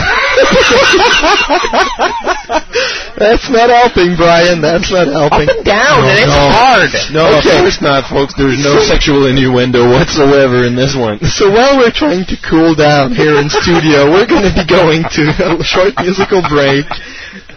[3.17, 4.61] That's not helping, Brian.
[4.61, 5.47] That's not helping.
[5.49, 6.49] Up and down, No, and it's no.
[6.51, 6.91] hard.
[7.13, 7.55] No, Okay.
[7.57, 8.35] of course not, folks.
[8.35, 11.21] There's no sexual innuendo whatsoever in this one.
[11.29, 15.05] So while we're trying to cool down here in studio, we're going to be going
[15.05, 15.23] to
[15.61, 16.87] a short musical break,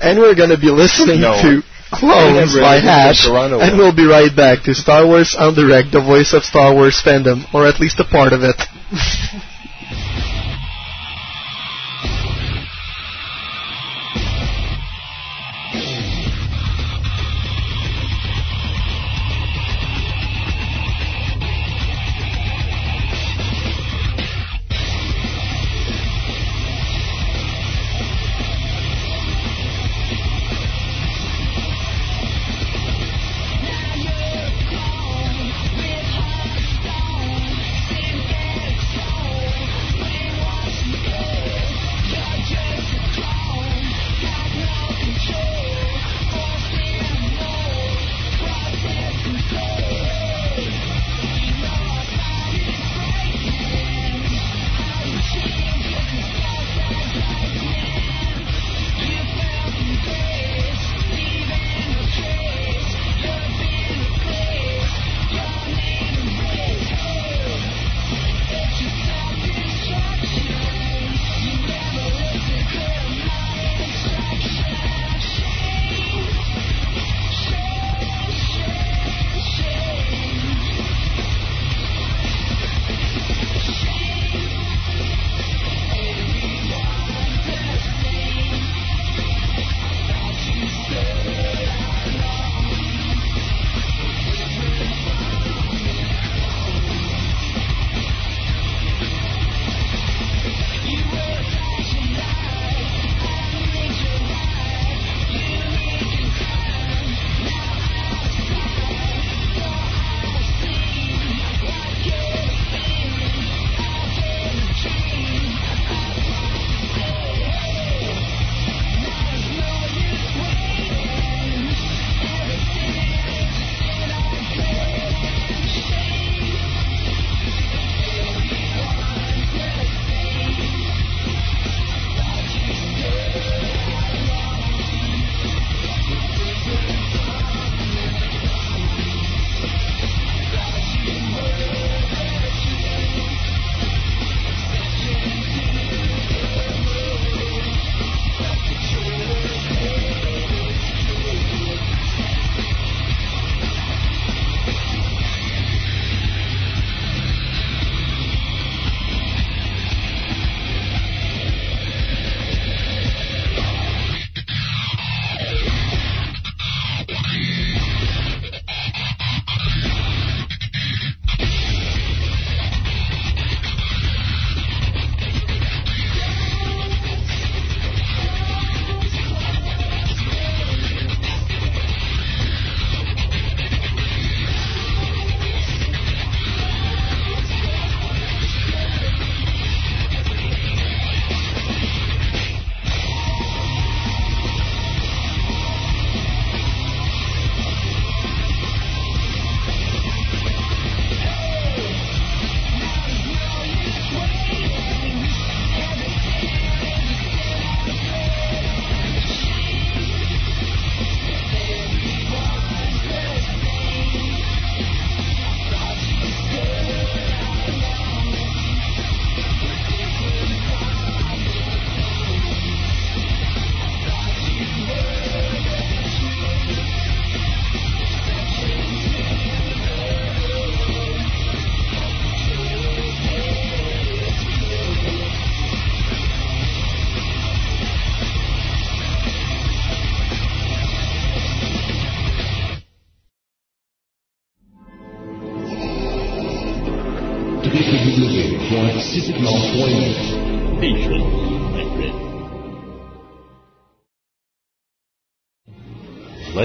[0.01, 1.33] and we're going to be listening No.
[1.41, 5.91] to Clones by ended Hash, and we'll be right back to Star Wars en Direct,
[5.91, 8.59] the voice of Star Wars fandom, or at least a part of it.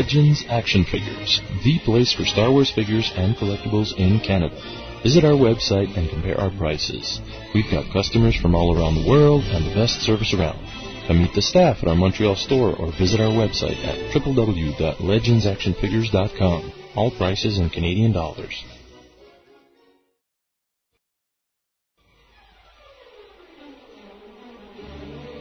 [0.01, 4.56] Legends Action Figures, the place for Star Wars figures and collectibles in Canada.
[5.02, 7.20] Visit our website and compare our prices.
[7.55, 10.59] We've got customers from all around the world and the best service around.
[11.06, 16.72] Come meet the staff at our Montreal store or visit our website at www.legendsactionfigures.com.
[16.97, 18.64] All prices in Canadian dollars.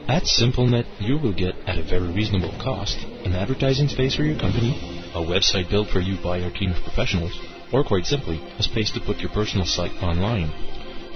[0.09, 4.39] At SimpleNet, you will get, at a very reasonable cost, an advertising space for your
[4.39, 4.71] company,
[5.13, 7.39] a website built for you by our team of professionals,
[7.71, 10.49] or quite simply, a space to put your personal site online.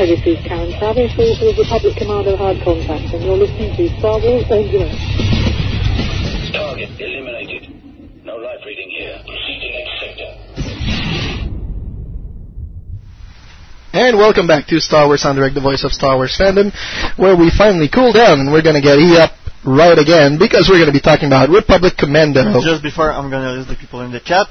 [0.10, 3.94] Hi, this is Karen Traviss, author of Republic Commando Hard Contact, and you're listening to
[4.02, 4.90] Star Wars Engine.
[6.49, 7.69] Target eliminated.
[8.26, 9.22] No life reading here.
[9.22, 10.34] Proceed to next sector.
[13.94, 16.73] And welcome back to Star Wars en Direct, the voice of Star Wars fandom,
[17.19, 20.65] where we finally cool down and we're going to get E up right again because
[20.68, 22.60] we're going to be talking about Republic Commando.
[22.65, 24.48] Just before, I'm gonna list the people in the chat.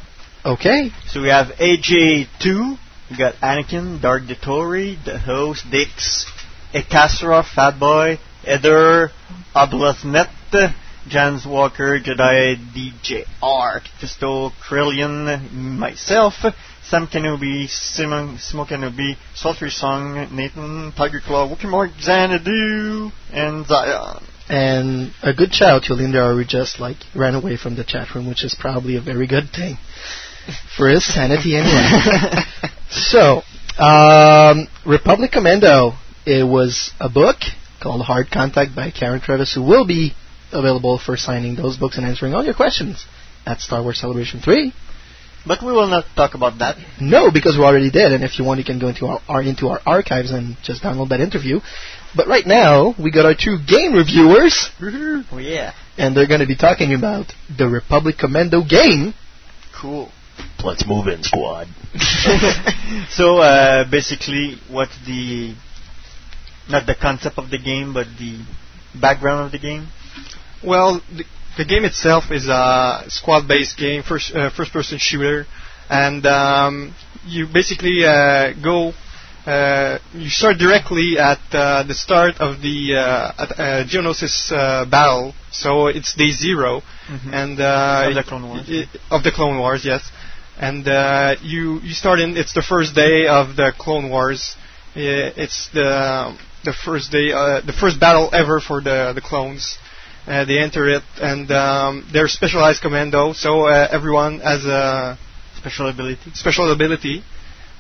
[0.47, 0.93] Okay.
[1.09, 2.79] So we have AJ2,
[3.11, 6.27] we got Anakin, Dark Detory, The Host, Dix,
[6.75, 9.11] Ekasra, Fatboy, Eder,
[9.55, 10.75] Oblasnet,
[11.09, 16.35] Jans Walker, Jedi DJR, Fisto, Krillian, myself,
[16.83, 24.23] Sam Kenobi, Simon, Simo Kenobi, Sultry Song, Nathan, Tiger Claw, Wookiee Mark, Xanadu, and Zion.
[24.51, 28.29] And a good child, to Linda who just like ran away from the chat room,
[28.29, 29.79] which is probably a very good thing
[30.77, 32.43] for his sanity anyway.
[32.91, 33.43] so,
[33.83, 35.93] um, Republic Commando.
[36.27, 37.37] It was a book
[37.83, 40.13] called Hard Contact by Karen Traviss, who will be
[40.53, 43.07] available for signing those books and answering all your questions
[43.47, 44.73] at Star Wars Celebration 3.
[45.47, 46.77] But we will not talk about that.
[47.01, 49.41] No, because we already did, and if you want, you can go into our, our
[49.43, 51.61] into our archives and just download that interview.
[52.15, 54.69] But right now, we got our two game reviewers,
[55.33, 55.73] Oh yeah.
[55.97, 59.15] and they're going to be talking about the Republic Commando game.
[59.81, 60.11] Cool.
[60.65, 61.69] Let's move in, squad.
[63.11, 65.55] so uh, basically, what's the
[66.69, 68.45] not the concept of the game, but the
[69.01, 69.89] background of the game?
[70.65, 71.25] Well, the,
[71.57, 75.47] the game itself is a squad-based game, first uh, first-person shooter,
[75.89, 76.95] and um,
[77.25, 78.93] you basically uh, go.
[79.47, 84.85] Uh, you start directly at uh, the start of the uh, at, uh, Geonosis uh,
[84.85, 87.33] battle, so it's day 0 Mhm.
[87.33, 88.69] and uh, Of the Clone Wars.
[88.69, 90.11] y- y- of the Clone Wars, yes.
[90.59, 92.37] And uh, you you start in.
[92.37, 94.57] It's the first day of the Clone Wars.
[94.95, 99.79] It's the the first day, uh, the first battle ever for the the clones.
[100.27, 103.33] Uh, they enter it, and um, they're specialized commando.
[103.33, 105.17] So uh, everyone has a
[105.57, 107.23] special ability, special ability,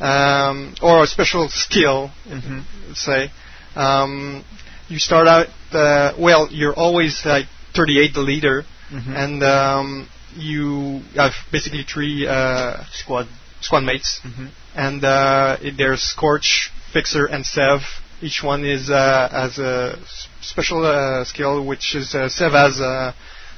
[0.01, 2.63] um, or a special skill, Mhm.
[2.89, 3.31] let's say.
[3.77, 4.45] Um,
[4.89, 5.49] you start out.
[5.73, 9.15] Uh, well, you're always like 38, the leader, Mhm.
[9.17, 13.27] and um, you have basically three uh, squad
[13.61, 14.51] squad mates, Mhm.
[14.77, 17.81] and uh, there's Scorch, Fixer, and Sev.
[18.21, 22.81] Each one is uh, has a s- special uh, skill, which is uh, Sev has
[22.81, 23.13] uh,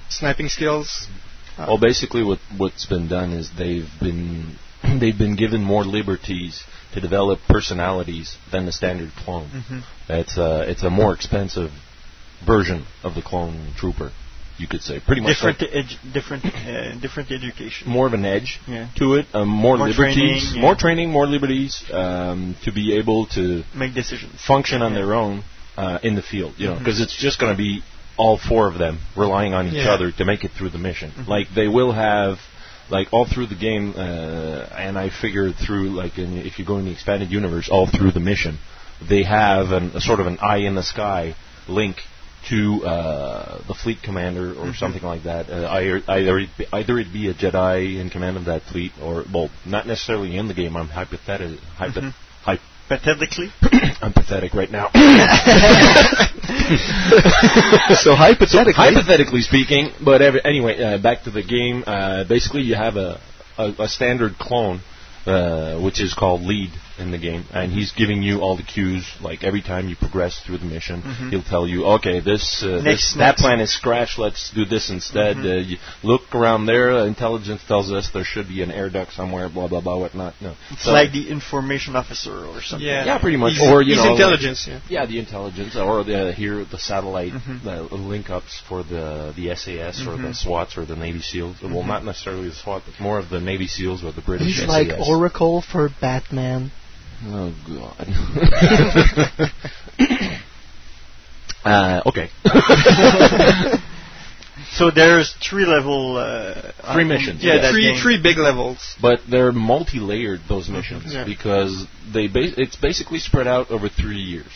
[0.08, 1.06] sniping skills.
[1.58, 4.56] Uh, Well, basically, what what's been done is they've been
[5.00, 6.64] they've been given more liberties
[6.94, 9.48] to develop personalities than the standard clone.
[9.50, 9.82] Mhm.
[10.08, 11.70] It's a it's a more expensive
[12.46, 14.12] version of the clone trooper,
[14.60, 15.00] you could say.
[15.00, 17.88] Pretty much different, like edu- different, uh, different education.
[17.90, 18.86] more of an edge Yeah.
[18.96, 20.60] to it, um, more, More liberties, training, yeah.
[20.60, 24.40] more training, more liberties um, to be able to Make decisions.
[24.52, 24.98] function on Yeah.
[25.00, 25.42] their own
[25.76, 26.52] uh, in the field.
[26.58, 26.78] You know, Mhm.
[26.80, 27.82] because it's just going to be
[28.18, 29.92] all four of them relying on each Yeah.
[29.94, 31.10] other to make it through the mission.
[31.16, 31.28] Mhm.
[31.28, 32.38] Like they will have.
[32.90, 36.76] Like all through the game, uh, and I figured through like in, if you go
[36.78, 38.58] in the expanded universe, all through the mission,
[39.00, 41.36] they have an, a sort of an eye in the sky
[41.68, 42.02] link
[42.48, 44.76] to uh, the fleet commander or Mhm.
[44.76, 45.50] something like that.
[45.50, 46.02] Uh, either
[46.72, 50.48] either it, be, a Jedi in command of that fleet, or well, not necessarily in
[50.48, 50.76] the game.
[50.76, 51.58] I'm hypothetical.
[51.76, 52.14] Hypo- Mhm.
[52.44, 52.58] hy-
[52.88, 53.52] Pathetically.
[54.02, 54.90] I'm pathetic right now.
[57.94, 61.84] so hypothetically, hypothetically speaking, but every, anyway, uh, back to the game.
[61.86, 63.20] Uh, basically, you have a
[63.58, 64.80] a, a standard clone,
[65.26, 69.04] uh, which is called lead in the game, and he's giving you all the cues.
[69.20, 71.30] Like every time you progress through the mission, Mhm.
[71.30, 74.18] he'll tell you, okay, this, uh, Next, this that plan is scratched.
[74.18, 75.36] Let's do this instead.
[75.36, 75.44] Mhm.
[75.50, 76.90] Uh, you look around there.
[76.92, 79.48] uh, Intelligence tells us there should be an air duct somewhere.
[79.48, 79.96] Blah blah blah.
[79.96, 80.34] Whatnot.
[80.40, 82.86] No, It's So- like the information officer or something.
[82.86, 83.04] Yeah.
[83.04, 83.54] yeah, pretty much.
[83.54, 85.06] He's- or you he's know, intelligence, like- yeah.
[85.06, 87.62] the intelligence, or the here the satellite Mhm.
[87.62, 90.36] the link ups for the the SAS or the Mhm.
[90.36, 91.56] SWATs or the Navy SEALs.
[91.62, 91.86] Well, Mhm.
[91.86, 94.68] not necessarily the SWAT, but more of the Navy SEAls or the British He's SAS.
[94.68, 96.70] like Oracle for Batman.
[97.22, 98.06] Oh God.
[101.64, 102.30] uh, okay.
[104.72, 106.16] so there's three level.
[106.16, 107.42] Uh, Three uh, missions.
[107.44, 107.62] Yeah, yes.
[107.64, 108.02] that Three game.
[108.02, 108.96] three big levels.
[109.00, 111.24] But they're multi-layered those missions Yeah.
[111.24, 114.50] because they ba- it's basically spread out over three years.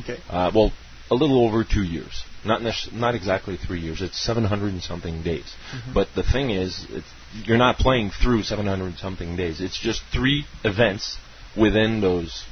[0.00, 0.18] Okay.
[0.28, 0.72] Uh, well,
[1.10, 2.24] a little over two years.
[2.44, 4.00] Not nec- not exactly three years.
[4.02, 5.54] It's 700 and something days.
[5.72, 5.94] Mhm.
[5.94, 7.06] But the thing is, it's,
[7.44, 9.60] you're not playing through 700 and something days.
[9.60, 11.16] It's just three events
[11.56, 12.44] within those.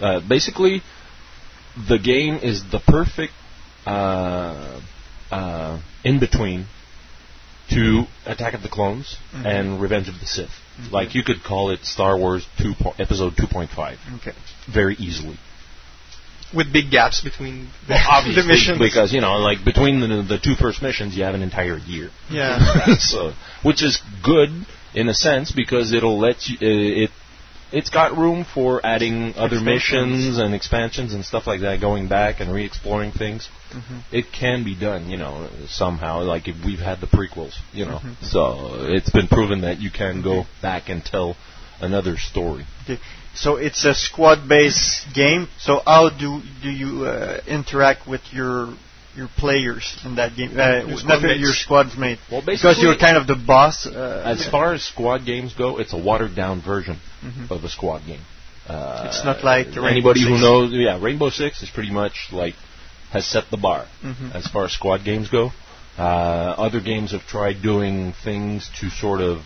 [0.00, 0.82] Uh, basically,
[1.88, 3.32] the game is the perfect
[3.86, 4.80] uh,
[5.30, 6.66] uh, in between
[7.70, 9.46] to Attack of the Clones Mhm.
[9.46, 10.50] and Revenge of the Sith.
[10.80, 10.92] Mhm.
[10.92, 14.32] Like you could call it Star Wars 2 po- Episode 2.5 Okay.
[14.68, 15.38] very easily.
[16.52, 18.78] With big gaps between the, Well, the missions.
[18.78, 22.10] because you know, like between the the two first missions, you have an entire year.
[22.30, 22.96] Yeah.
[22.98, 23.32] so,
[23.62, 24.50] which is good
[24.94, 27.10] in a sense because it'll let you uh, it.
[27.74, 32.38] It's got room for adding other missions and expansions and stuff like that, going back
[32.38, 33.48] and re-exploring things.
[33.72, 34.02] Mhm.
[34.12, 36.22] It can be done, you know, somehow.
[36.22, 38.14] Like if we've had the prequels, you know, Mhm.
[38.22, 41.36] so it's been proven that you can go back and tell
[41.80, 42.64] another story.
[42.84, 43.00] Okay.
[43.34, 45.48] So it's a squad-based game.
[45.58, 48.68] So how do do you uh, interact with your
[49.16, 50.50] your players in that game?
[50.58, 51.58] Uh, Your not your mates.
[51.62, 52.18] squad mate.
[52.30, 53.86] Well, because you're kind of the boss.
[53.86, 57.50] Uh, As far as squad games go, it's a watered down version Mhm.
[57.50, 58.24] of a squad game.
[58.68, 60.72] Uh, It's not like Rainbow anybody who knows.
[60.72, 62.54] Yeah, Rainbow Six is pretty much like
[63.10, 64.34] has set the bar Mhm.
[64.34, 65.52] as far as squad games go.
[65.98, 66.02] Uh,
[66.66, 69.42] other games have tried doing things to sort of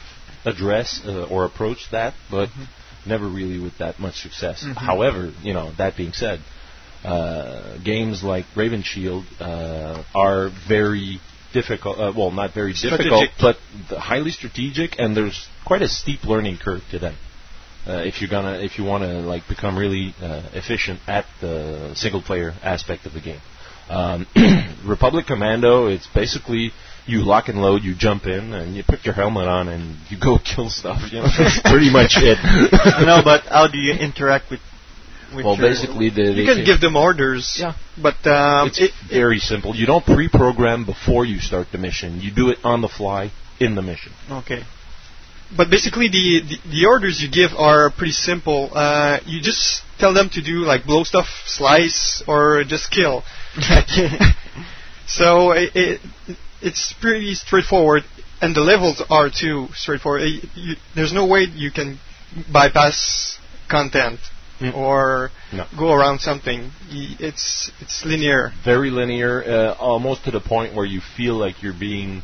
[0.46, 2.48] address uh, or approach that, but
[3.04, 4.62] never really with that much success.
[4.64, 4.76] Mhm.
[4.76, 6.40] However, you know that being said,
[7.04, 11.20] uh, games like Raven Shield uh, are very
[11.52, 11.98] difficult.
[11.98, 13.56] Uh, well, not very difficult, but
[13.90, 17.16] highly strategic, and there's quite a steep learning curve to them.
[17.86, 21.92] Uh, if you're gonna, if you want to like become really uh, efficient at the
[21.94, 23.40] single player aspect of the game,
[23.88, 24.26] um,
[24.86, 26.72] Republic Commando, it's basically
[27.06, 30.18] you lock and load, you jump in, and you put your helmet on, and you
[30.18, 31.00] go kill stuff.
[31.10, 32.38] You know, that's pretty much it.
[33.06, 34.60] no, but how do you interact with?
[35.34, 37.56] With well, basically, the, you can give them orders.
[37.60, 37.74] Yeah.
[38.00, 39.74] But um, it's it, very simple.
[39.74, 42.20] You don't pre-program before you start the mission.
[42.20, 43.30] You do it on the fly
[43.60, 44.12] in the mission.
[44.30, 44.62] Okay.
[45.56, 48.70] but basically the, the the orders you give are pretty simple.
[48.72, 53.22] Uh, you just tell them to do like blow stuff, slice, or just kill.
[55.06, 56.00] so it, it
[56.60, 58.04] it's pretty straightforward,
[58.40, 60.22] and the levels are too straightforward.
[60.54, 61.98] You, there's no way you can
[62.52, 63.38] bypass
[63.68, 64.20] content
[64.60, 64.74] Mm.
[64.74, 65.66] or No.
[65.78, 66.72] go around something.
[66.90, 68.52] It's it's linear.
[68.64, 72.22] Very linear, uh, almost to the point where you feel like you're being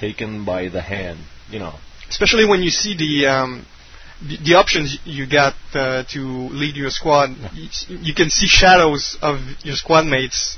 [0.00, 1.20] taken by the hand.
[1.48, 1.74] You know.
[2.08, 3.66] especially when you see the um,
[4.20, 7.30] the, the options you got uh, to lead your squad.
[7.54, 10.56] You, you can see shadows of your squad mates.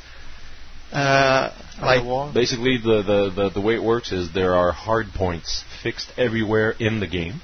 [0.93, 5.65] Uh, like Basically, the, the, the, the way it works is there are hard points
[5.83, 7.41] fixed everywhere in the game.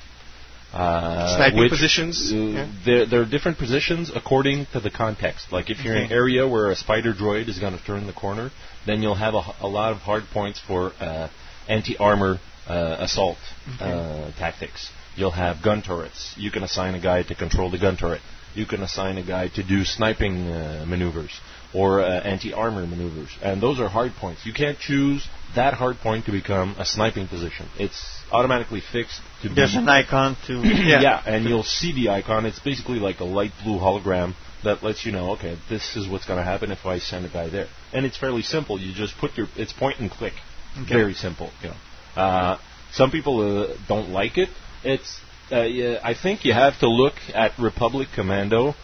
[0.72, 2.72] Uh, Sniping positions, uh, yeah.
[2.84, 5.50] there, there are different positions according to the context.
[5.50, 8.12] Like if you're in an area where a spider droid is going to turn the
[8.12, 8.50] corner,
[8.84, 11.28] then you'll have a lot of hard points for uh,
[11.68, 13.38] anti-armor uh, assault
[13.80, 14.90] uh, tactics.
[15.16, 16.34] You'll have gun turrets.
[16.36, 18.20] You can assign a guy to control the gun turret.
[18.54, 21.40] You can assign a guy to do sniping uh, maneuvers
[21.74, 24.46] or uh, anti-armor maneuvers, and those are hard points.
[24.46, 27.68] You can't choose that hard point to become a sniping position.
[27.78, 29.54] It's automatically fixed to be.
[29.54, 31.22] There's an icon to yeah.
[31.26, 32.46] and you'll see the icon.
[32.46, 34.34] It's basically like a light blue hologram
[34.64, 37.28] that lets you know, okay, this is what's going to happen if I send a
[37.28, 37.68] guy there.
[37.92, 38.78] And it's fairly simple.
[38.78, 40.34] You just put your it's point and click.
[40.82, 40.94] Okay.
[40.94, 41.50] Very simple.
[41.62, 42.58] You know, uh,
[42.92, 44.48] some people uh, don't like it.
[44.84, 45.20] It's
[45.50, 48.74] uh, yeah, I think you have to look at Republic Commando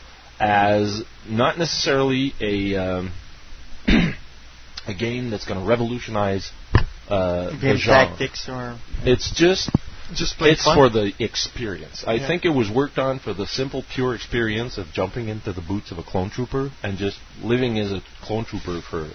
[0.41, 3.13] as not necessarily a um,
[4.87, 6.51] a game that's going to revolutionize
[7.09, 8.07] uh, the genre.
[8.09, 9.71] tactics or It's just
[10.13, 10.77] just plain it's fun.
[10.77, 12.05] for the experience.
[12.07, 12.27] I Yeah.
[12.27, 15.91] think it was worked on for the simple, pure experience of jumping into the boots
[15.91, 19.11] of a clone trooper and just living as a clone trooper for uh,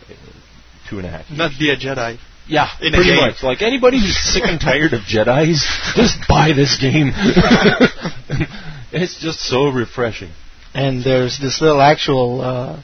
[0.90, 1.38] two and a half years.
[1.38, 2.18] not be a Jedi.
[2.48, 3.18] Yeah, in a pretty game.
[3.22, 3.44] much.
[3.44, 5.62] Like anybody who's sick and tired of Jedi's,
[5.96, 7.12] just buy this game.
[8.92, 10.32] it's just so refreshing.
[10.74, 12.42] And there's this little actual.
[12.42, 12.82] Uh,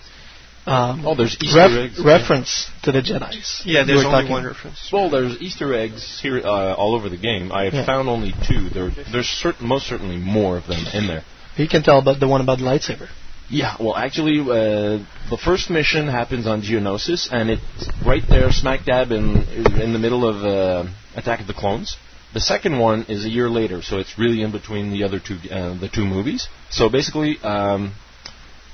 [0.68, 2.08] um, Oh, there's Easter ref- eggs, yeah.
[2.18, 3.62] reference to the Jedi's.
[3.66, 4.90] Yeah, there's only talking- one reference.
[4.92, 7.52] Well, there's Easter eggs here uh, all over the game.
[7.52, 7.86] I have Yeah.
[7.86, 8.70] found only two.
[8.70, 11.24] There, there's certain, most certainly more of them in there.
[11.56, 13.08] You can tell about the one about the lightsaber.
[13.48, 14.98] Yeah, well, actually, uh,
[15.30, 17.62] the first mission happens on Geonosis, and it's
[18.04, 19.44] right there, smack dab in
[19.80, 21.96] in the middle of uh, Attack of the Clones.
[22.36, 25.38] The second one is a year later, so it's really in between the other two
[25.50, 26.50] uh, the two movies.
[26.70, 27.94] So basically, um,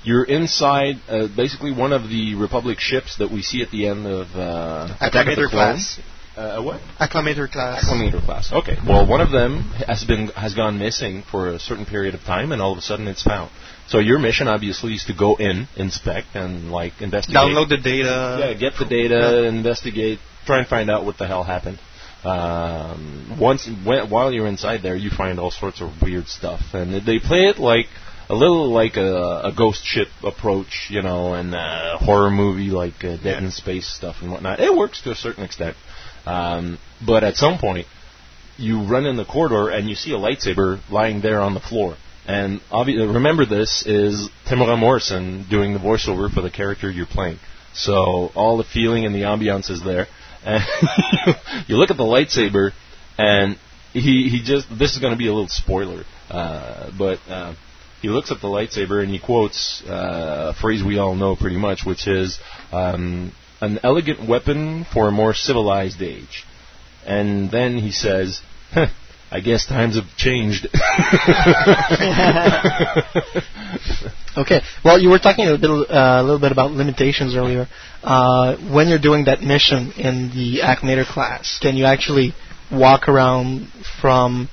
[0.04, 4.08] you're inside uh, basically one of the Republic ships that we see at the end
[4.08, 5.52] of uh, Attack of the Clones.
[5.52, 6.00] class.
[6.36, 6.82] Uh, what?
[7.00, 7.86] Acclamator class.
[7.86, 8.52] Acclamator class.
[8.52, 8.78] Okay.
[8.84, 12.52] Well, one of them has been has gone missing for a certain period of time,
[12.52, 13.52] and all of a sudden it's found.
[13.90, 17.38] So your mission, obviously, is to go in, inspect, and like investigate.
[17.38, 18.38] Download the data.
[18.40, 20.18] Yeah, get the data, investigate,
[20.48, 21.78] try and find out what the hell happened.
[22.24, 27.06] Um, once when, while you're inside there, you find all sorts of weird stuff, and
[27.06, 27.88] they play it like
[28.30, 33.04] a little like a, a ghost ship approach, you know, and a horror movie like
[33.04, 34.60] uh, Dead in Space stuff and whatnot.
[34.60, 35.76] It works to a certain extent,
[36.26, 37.88] um, but at some point,
[38.58, 41.98] you run in the corridor and you see a lightsaber lying there on the floor.
[42.28, 47.40] And obvi- remember, this is Temuera Morrison doing the voiceover for the character you're playing.
[47.74, 50.08] So all the feeling and the ambiance is there.
[50.46, 50.64] And
[51.68, 52.72] you look at the lightsaber,
[53.18, 53.58] and
[53.94, 57.54] he he just this is going to be a little spoiler, uh, but uh,
[58.02, 61.58] he looks at the lightsaber and he quotes uh, a phrase we all know pretty
[61.58, 62.40] much, which is
[62.72, 63.32] um,
[63.62, 66.46] an elegant weapon for a more civilized age.
[67.06, 68.42] And then he says,
[69.32, 70.68] I guess times have changed.
[74.38, 74.62] Okay.
[74.84, 77.68] Well, you were talking a little, uh, a little bit about limitations earlier.
[78.02, 82.34] Uh, when you're doing that mission in the Acclamator class, can you actually
[82.72, 83.68] walk around
[84.00, 84.48] from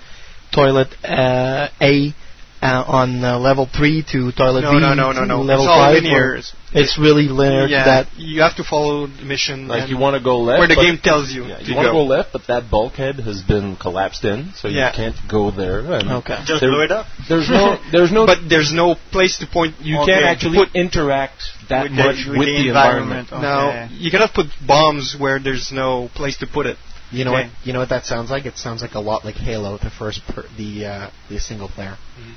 [0.53, 2.13] toilet uh, A
[2.61, 5.43] uh, on uh, level three to toilet No, B no, no, no, to no.
[5.43, 5.95] level It's all five?
[6.03, 6.35] linear.
[6.35, 6.41] or
[6.73, 7.67] It's really linear.
[7.67, 9.69] to Yeah, that you have to follow the mission.
[9.69, 11.45] like and you want to go left, where the but- game tells you.
[11.47, 12.03] Yeah, you want to go.
[12.03, 14.89] go left, but that bulkhead has been collapsed in, so Yeah.
[14.91, 15.81] you can't go there.
[15.81, 16.39] And Okay.
[16.45, 17.07] Just there- blow it up.
[17.29, 19.77] There's no, there's no, but there's no place to point.
[19.81, 23.31] you okay, can't actually put interact that With the- much with with, the the environment.
[23.33, 23.91] environment.
[23.93, 26.77] No, you cannot put bombs where there's no place to put it.
[27.11, 27.45] You know Okay.
[27.49, 27.53] what?
[27.67, 28.45] You know what that sounds like?
[28.45, 31.97] It sounds like a lot like Halo, the first per, the uh, the single player.
[31.97, 32.35] I don't know.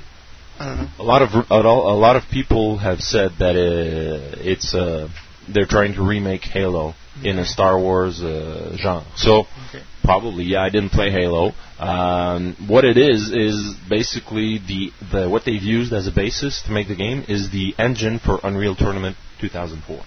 [0.60, 5.08] A lot of a lot- of people have said that uh, it's uh,
[5.52, 9.04] they're trying to remake Halo in a Star Wars uh, genre.
[9.16, 9.82] So Okay.
[10.04, 11.52] probably yeah, I didn't play Halo.
[11.80, 16.70] Um, what it is is basically the the what they've used as a basis to
[16.70, 20.02] make the game is the engine for Unreal Tournament 2004.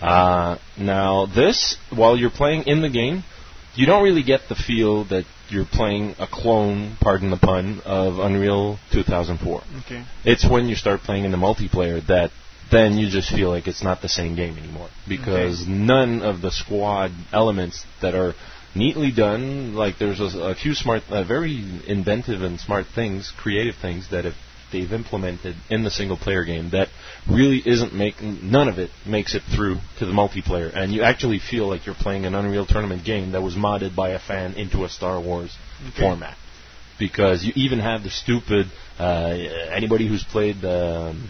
[0.00, 3.22] Uh, now this, while you're playing in the game,
[3.76, 8.18] you don't really get the feel that you're playing a clone, pardon the pun, of
[8.18, 9.62] Unreal 2004.
[9.84, 10.04] Okay.
[10.24, 12.30] It's when you start playing in the multiplayer that
[12.70, 16.50] then you just feel like it's not the same game anymore because none of the
[16.50, 18.34] squad elements that are
[18.74, 23.76] neatly done, like there's a, a few smart, uh, very inventive and smart things, creative
[23.76, 24.34] things that have
[24.72, 26.88] they've implemented in the single player game that
[27.30, 31.38] really isn't making none of it makes it through to the multiplayer and you actually
[31.40, 34.84] feel like you're playing an Unreal Tournament game that was modded by a fan into
[34.84, 35.56] a Star Wars
[35.88, 36.00] Okay.
[36.02, 36.36] format
[36.98, 38.66] because you even have the stupid
[38.98, 39.34] uh,
[39.72, 41.28] anybody who's played um,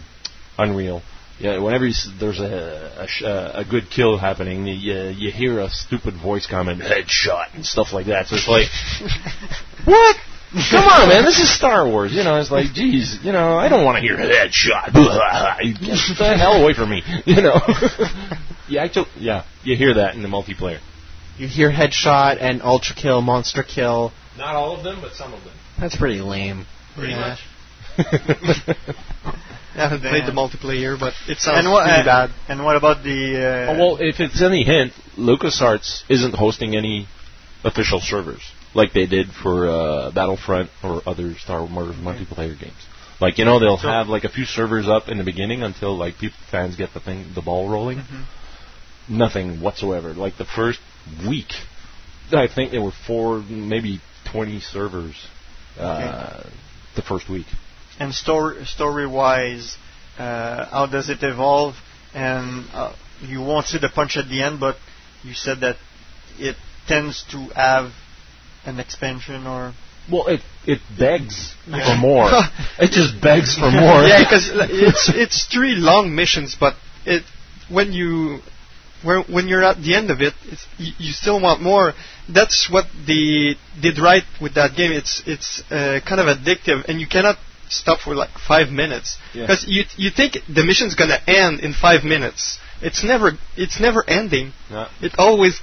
[0.57, 1.01] Unreal.
[1.39, 5.31] Yeah, whenever you, s- there's a a, sh- uh, a good kill happening, you, you
[5.31, 8.25] hear a stupid voice comment, "headshot" and stuff like that.
[8.27, 8.65] So it's like,
[9.85, 10.15] what?
[10.51, 11.25] Come on, man!
[11.25, 12.13] This is Star Wars.
[12.13, 14.93] You know, it's like, geez, you know, I don't want to hear headshot.
[14.93, 17.03] Get the hell away from me.
[17.25, 17.59] You know.
[18.69, 20.79] you actually, yeah, you hear that in the multiplayer.
[21.37, 24.13] You hear headshot and ultra kill, monster kill.
[24.37, 25.53] Not all of them, but some of them.
[25.79, 26.65] That's pretty lame.
[26.95, 27.35] Pretty Yeah.
[27.35, 27.39] much.
[29.75, 31.83] I haven't played the multiplayer, but it sounds And what?
[31.85, 32.29] pretty uh, bad.
[32.47, 33.67] And what about the?
[33.69, 37.07] Uh, Oh, well, if it's any hint, LucasArts isn't hosting any
[37.63, 38.41] official servers
[38.77, 42.81] like they did for uh, Battlefront or other Star Wars multiplayer games.
[43.19, 45.97] Like you know, they'll So- have like a few servers up in the beginning until
[45.97, 47.97] like people fans get the thing, the ball rolling.
[47.99, 49.17] Mm-hmm.
[49.17, 50.13] Nothing whatsoever.
[50.13, 50.79] Like the first
[51.27, 51.51] week,
[52.31, 53.99] I think there were four, maybe
[54.31, 55.15] twenty servers.
[55.79, 56.43] Uh,
[56.95, 57.45] the first week.
[57.99, 59.77] and story story wise,
[60.17, 61.75] uh, how does it evolve?
[62.13, 64.75] And uh, you won't see the punch at the end, but
[65.23, 65.75] you said that
[66.39, 66.55] it
[66.87, 67.91] tends to have
[68.67, 69.73] an expansion or
[70.11, 71.83] Well, it it begs Yeah.
[71.87, 72.29] for more.
[72.83, 74.03] it just begs for more.
[74.03, 74.45] yeah, because
[74.87, 76.75] it's it's three long missions, but
[77.05, 77.23] it
[77.69, 78.39] when you
[79.03, 81.93] where, when you're at the end of it, it's, you, you still want more.
[82.27, 84.91] That's what they did right with that game.
[84.91, 87.37] It's it's uh, kind of addictive, and you cannot
[87.69, 89.43] stop for like five minutes Yeah.
[89.43, 92.57] because you you think the mission's gonna end in five minutes.
[92.81, 94.53] It's never it's never ending.
[94.71, 94.87] Yeah.
[95.01, 95.59] It always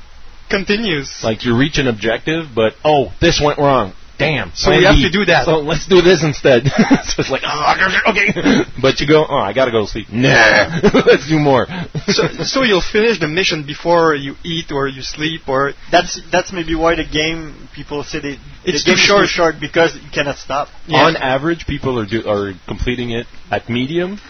[0.51, 1.23] continues.
[1.23, 3.95] Like you reach an objective, but oh, this went wrong.
[4.17, 4.53] Damn.
[4.55, 5.45] So we have to do that.
[5.45, 6.67] So let's do this instead.
[6.69, 7.75] so it's like, oh,
[8.11, 8.63] okay.
[8.81, 10.07] But you go, oh, I gotta go to sleep.
[10.13, 11.67] Nah, let's do more.
[12.07, 16.53] so, so you'll finish the mission before you eat or you sleep or That's that's
[16.53, 19.27] maybe why the game people say they It's the too game short.
[19.29, 20.69] short because you cannot stop.
[20.91, 24.21] On average, people are do, are completing it at medium.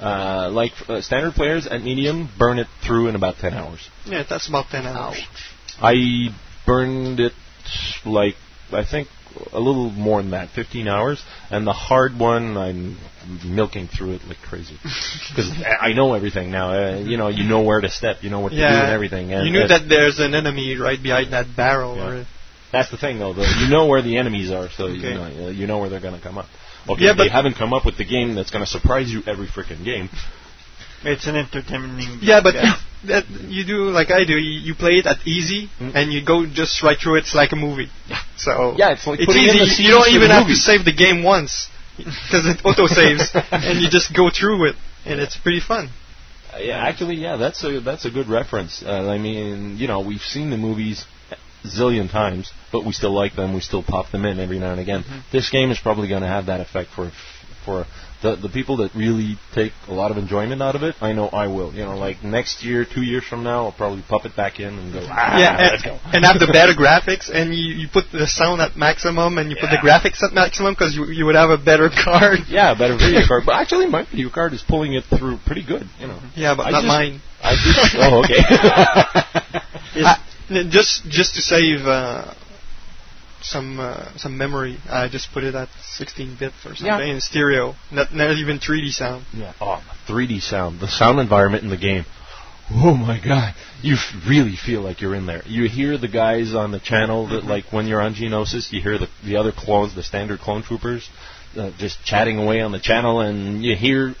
[0.00, 3.88] Uh, like uh, standard players at medium burn it through in about ten hours.
[4.04, 5.20] yeah, that's about ten hours.
[5.80, 6.28] I
[6.66, 7.32] burned it
[8.04, 8.34] like
[8.72, 9.08] I think
[9.52, 11.22] a little more than that, 15 hours.
[11.50, 12.98] And the hard one, I'm
[13.44, 14.76] milking through it like crazy
[15.30, 15.50] because
[15.80, 16.72] I know everything now.
[16.72, 19.32] Uh, you know, you know where to step, you know what to do and everything.
[19.32, 21.96] And you knew that there's an enemy right behind that barrel.
[21.96, 22.08] Yeah.
[22.08, 22.26] Or,
[22.72, 23.32] That's the thing, though.
[23.32, 26.16] The, you know where the enemies are, so you, know, you know where they're going
[26.16, 26.46] to come up.
[26.88, 29.46] Okay, Yeah, they haven't come up with the game that's going to surprise you every
[29.46, 30.08] freaking game.
[31.04, 32.18] It's an entertaining.
[32.22, 32.54] yeah, but
[33.06, 34.34] that you do like I do.
[34.34, 37.20] You, you play it at easy, and you go just right through it.
[37.20, 37.88] It's like a movie.
[38.08, 38.18] Yeah.
[38.36, 39.82] So Yeah, it's like it's easy.
[39.82, 40.54] you don't even have movie.
[40.54, 44.76] to save the game once because it auto saves, and you just go through it,
[45.04, 45.88] and it's pretty fun.
[46.52, 48.82] Uh, yeah, actually, yeah, that's a that's a good reference.
[48.84, 53.12] Uh, I mean, you know, we've seen the movies a zillion times, but we still
[53.14, 53.54] like them.
[53.54, 55.04] We still pop them in every now and again.
[55.32, 57.10] This game is probably going to have that effect for
[57.64, 57.86] for
[58.22, 60.94] the the people that really take a lot of enjoyment out of it.
[61.00, 61.72] I know I will.
[61.74, 64.78] You know, like next year, two years from now, I'll probably pop it back in
[64.78, 65.06] and go.
[65.10, 66.00] Ah, yeah, let's and, go.
[66.12, 69.56] and have the better graphics, and you, you put the sound at maximum, and you
[69.60, 72.40] put the graphics at maximum because you you would have a better card.
[72.52, 73.44] Yeah, better video card.
[73.46, 75.88] But actually, my video card is pulling it through pretty good.
[75.98, 76.20] You know.
[76.36, 77.22] Yeah, but I not mine.
[77.42, 77.96] I just.
[77.96, 78.42] Oh, okay.
[80.68, 82.34] Just just to save uh,
[83.42, 87.00] some uh, some memory, I just put it at 16 bit or something Yeah.
[87.14, 89.24] in stereo, not not even 3D sound.
[89.34, 89.52] Yeah.
[89.60, 92.04] Oh, 3D sound, the sound environment in the game.
[92.70, 95.42] Oh my god, you f- really feel like you're in there.
[95.46, 98.98] You hear the guys on the channel that, like, when you're on Geonosis, you hear
[98.98, 101.10] the the other clones, the standard clone troopers,
[101.58, 104.14] uh, just chatting away on the channel, and you hear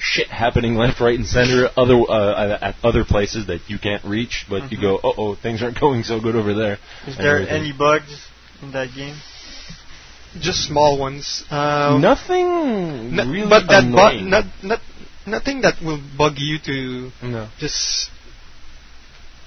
[0.00, 4.44] shit happening left, right, and center, other uh, at other places that you can't reach,
[4.50, 6.78] but you go, uh oh, things aren't going so good over there.
[7.06, 7.62] Is and there everything.
[7.62, 8.26] any bugs
[8.62, 9.16] in that game?
[10.40, 11.44] Just small ones.
[11.50, 12.46] Um, Nothing
[13.18, 14.30] n- really but that bu- annoying.
[14.30, 14.80] not not
[15.26, 17.48] nothing that will bug you to No.
[17.58, 18.10] just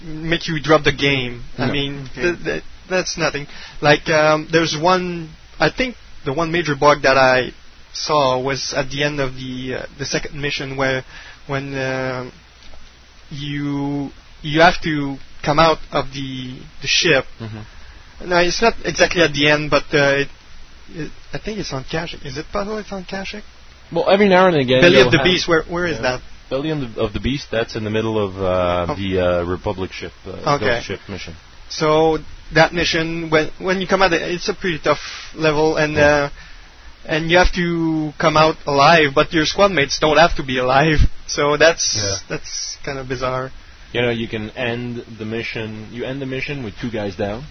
[0.01, 1.43] make you drop the game.
[1.57, 1.73] I No.
[1.73, 3.47] mean, th- th- that's nothing.
[3.81, 5.31] Like um, there's one.
[5.59, 7.51] I think the one major bug that I
[7.93, 11.03] saw was at the end of the uh, the second mission where
[11.47, 12.31] when uh,
[13.29, 14.11] you
[14.41, 17.25] you have to come out of the the ship.
[17.41, 17.65] Mhm.
[18.25, 20.27] No, it's not exactly at the end, but uh, it,
[20.89, 22.25] it, I think it's on Kashyyyk.
[22.25, 23.43] Is it possible it's on Kashyyyk?
[23.91, 24.81] Well, every now and again.
[24.81, 25.47] Belly of the Beast.
[25.47, 26.01] Where where is Yeah.
[26.17, 26.21] that?
[26.49, 28.95] Belly of the, of the Beast, that's in the middle of uh, Oh.
[28.95, 30.81] the uh, Republic ship, uh, Okay.
[30.81, 31.35] Ship mission.
[31.69, 32.19] So
[32.53, 35.01] that mission, when when you come out, it's a pretty tough
[35.35, 36.29] level, and uh,
[37.05, 40.57] and you have to come out alive, but your squad mates don't have to be
[40.57, 40.99] alive.
[41.27, 42.15] So that's Yeah.
[42.29, 43.51] that's kind of bizarre.
[43.93, 45.89] You know, you can end the mission.
[45.91, 47.43] You end the mission with two guys down,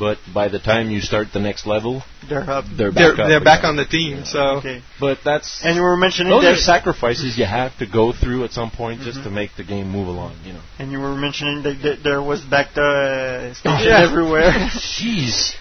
[0.00, 2.64] but by the time you start the next level, They're up.
[2.76, 3.28] they're They're back up.
[3.28, 4.24] they're back on the team.
[4.24, 4.82] So Okay.
[4.98, 8.44] But that's And you were mentioning those there, are sacrifices you have to go through
[8.44, 9.24] at some point just Mhm.
[9.24, 10.34] to make the game move along.
[10.46, 10.62] You know.
[10.80, 14.08] and you were mentioning that, that there was back to uh, station Yeah.
[14.08, 14.50] everywhere.
[14.98, 15.54] Jeez.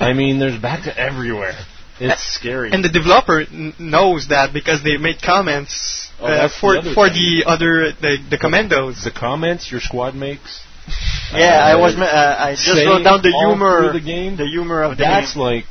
[0.00, 1.56] I mean, there's back to everywhere.
[2.00, 2.72] It's scary.
[2.72, 5.74] and the developer n- knows that because they made comments
[6.20, 7.18] Oh, uh, for the other for thing.
[7.20, 9.04] the other the, the commandos.
[9.04, 10.60] the comments your squad makes.
[11.32, 11.94] Yeah, uh, I was.
[11.94, 13.92] Uh, I just wrote down the humor.
[13.92, 14.36] the game.
[14.36, 15.42] The humor of the That's game.
[15.42, 15.64] like,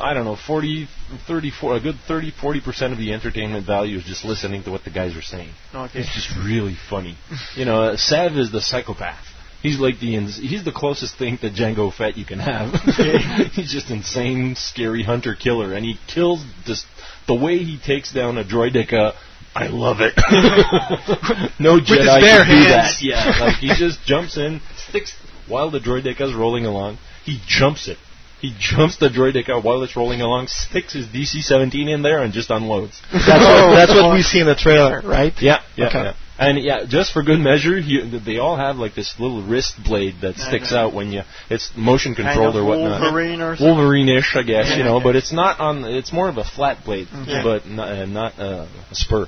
[0.00, 0.88] I don't know, 40,
[1.26, 4.90] 34, a good 30, 40% of the entertainment value is just listening to what the
[4.90, 5.52] guys are saying.
[5.74, 6.00] Okay.
[6.00, 7.16] It's just really funny.
[7.56, 9.24] you know, uh, Sev is the psychopath.
[9.62, 12.72] He's like the ins- he's the closest thing to Jango Fett you can have.
[13.52, 16.86] he's just insane, scary hunter killer, and he kills just
[17.26, 19.12] the way he takes down a droideka.
[19.54, 20.14] I love it.
[21.60, 23.00] no With his Jedi bare can do hands.
[23.00, 23.02] that.
[23.02, 25.14] Yeah, like he just jumps in, sticks
[25.48, 26.98] while the droideka's rolling along.
[27.24, 27.98] He jumps it.
[28.40, 32.32] He jumps the droid droideca while it's rolling along, sticks his DC-17 in there, and
[32.32, 33.02] just unloads.
[33.12, 34.14] That's what, that's what oh.
[34.14, 35.34] we see in the trailer, right?
[35.40, 36.02] Yeah, yeah, Okay.
[36.02, 36.14] yeah.
[36.40, 40.14] And yeah, just for good measure, he, they all have like this little wrist blade
[40.22, 41.20] that I sticks out when you.
[41.50, 43.02] It's motion Kind controlled of or whatnot.
[43.02, 43.66] Wolverine or something.
[43.76, 44.96] Wolverine-ish, I guess, you know.
[44.96, 45.04] yeah.
[45.04, 45.84] But it's not on.
[45.84, 47.42] It's more of a flat blade, Yeah.
[47.44, 49.26] but not, uh, not uh, a spur.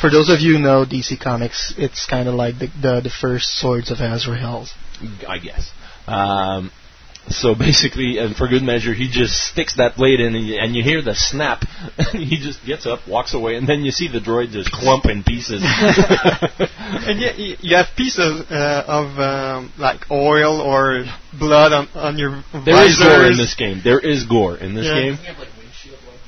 [0.00, 3.10] For those of you who know DC Comics, it's kind of like the, the the
[3.10, 4.66] first Swords of Azrael.
[5.28, 5.68] I guess.
[6.06, 6.70] Um,
[7.28, 10.74] so basically, and for good measure, he just sticks that blade in, and you, and
[10.74, 11.62] you hear the snap.
[11.96, 15.06] And he just gets up, walks away, and then you see the droid just clump
[15.06, 15.62] in pieces.
[15.66, 21.04] and yet you, you have pieces uh, of um, like oil or
[21.38, 23.80] blood on, on your there is gore in this game.
[23.82, 24.94] There is gore in this Yeah.
[24.94, 25.18] game.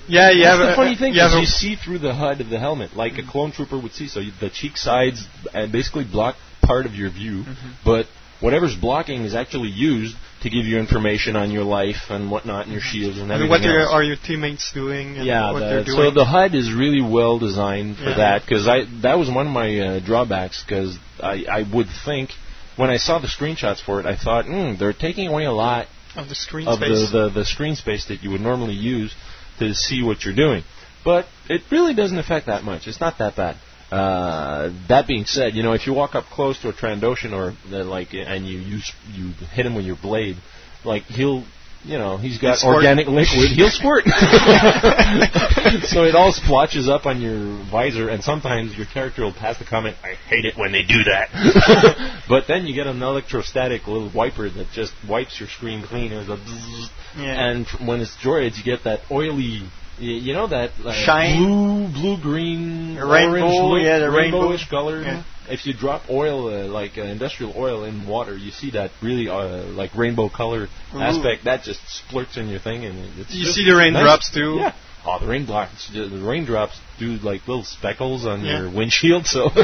[0.06, 2.42] Yeah, you That's have the a- funny thing you is you see through the HUD
[2.42, 4.06] of the helmet like a clone trooper would see.
[4.06, 7.44] So you, the cheek sides and basically block part of your view,
[7.84, 8.06] but
[8.40, 10.14] whatever's blocking is actually used
[10.44, 13.62] to give you information on your life and whatnot, and your shields and everything mean,
[13.62, 13.92] what are, else.
[13.92, 15.16] are your teammates doing?
[15.16, 18.16] And yeah, what the- they're so the HUD is really well designed for Yeah.
[18.16, 22.30] that because I that was one of my uh, drawbacks because I I would think
[22.76, 25.86] when I saw the screenshots for it I thought hmm they're taking away a lot
[26.16, 27.10] of the screen of space.
[27.10, 29.12] the, the the screen space that you would normally use
[29.58, 30.62] to see what you're doing.
[31.04, 32.86] But it really doesn't affect that much.
[32.86, 33.56] It's not that bad.
[33.94, 37.54] Uh, that being said, you know, if you walk up close to a Trandoshan or
[37.72, 40.36] uh, like, and you use you hit him with your blade,
[40.84, 41.44] like he'll,
[41.84, 42.76] you know, he's got He'll squirt.
[42.76, 44.04] organic liquid, he'll squirt.
[45.84, 49.64] so it all splotches up on your visor, and sometimes your character will pass the
[49.64, 54.10] comment, "I hate it when they do that." but then you get an electrostatic little
[54.14, 56.10] wiper that just wipes your screen clean.
[56.10, 56.88] There's a bzzz.
[57.18, 57.48] Yeah.
[57.50, 59.62] And when it's droids, you get that oily,
[59.98, 61.36] y- you know that uh, Shine.
[61.36, 64.70] blue, blue green, Rainbow, orange, yeah, the rainbowish rainbow.
[64.70, 65.02] color.
[65.02, 65.22] Yeah.
[65.46, 69.28] If you drop oil, uh, like uh, industrial oil, in water, you see that really
[69.28, 70.98] uh, like rainbow color Ooh.
[71.00, 71.44] aspect.
[71.44, 74.34] That just splurts in your thing, and it's You see the raindrops nice.
[74.42, 74.54] too?
[74.60, 74.72] Yeah.
[75.06, 78.60] Oh, the raindrops, the raindrops do like little speckles on Yeah.
[78.62, 79.26] your windshield.
[79.26, 79.50] So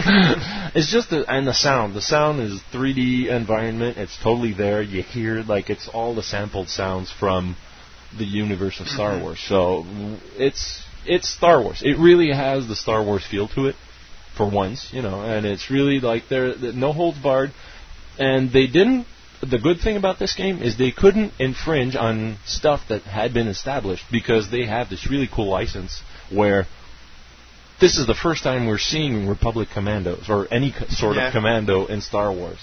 [0.74, 1.94] it's just the and the sound.
[1.94, 3.96] The sound is 3D environment.
[3.96, 4.82] It's totally there.
[4.82, 7.56] You hear like it's all the sampled sounds from
[8.18, 9.22] the universe of Star Mhm.
[9.22, 9.40] Wars.
[9.40, 9.86] So
[10.36, 11.82] it's it's Star Wars.
[11.82, 13.76] It really has the Star Wars feel to it
[14.36, 17.52] for once, you know, and it's really like they're, they no holds barred.
[18.18, 19.06] And they didn't.
[19.42, 23.48] The good thing about this game is they couldn't infringe on stuff that had been
[23.48, 26.66] established because they have this really cool license where
[27.80, 31.28] this is the first time we're seeing Republic commandos or any sort Yeah.
[31.28, 32.58] of commando in Star Wars.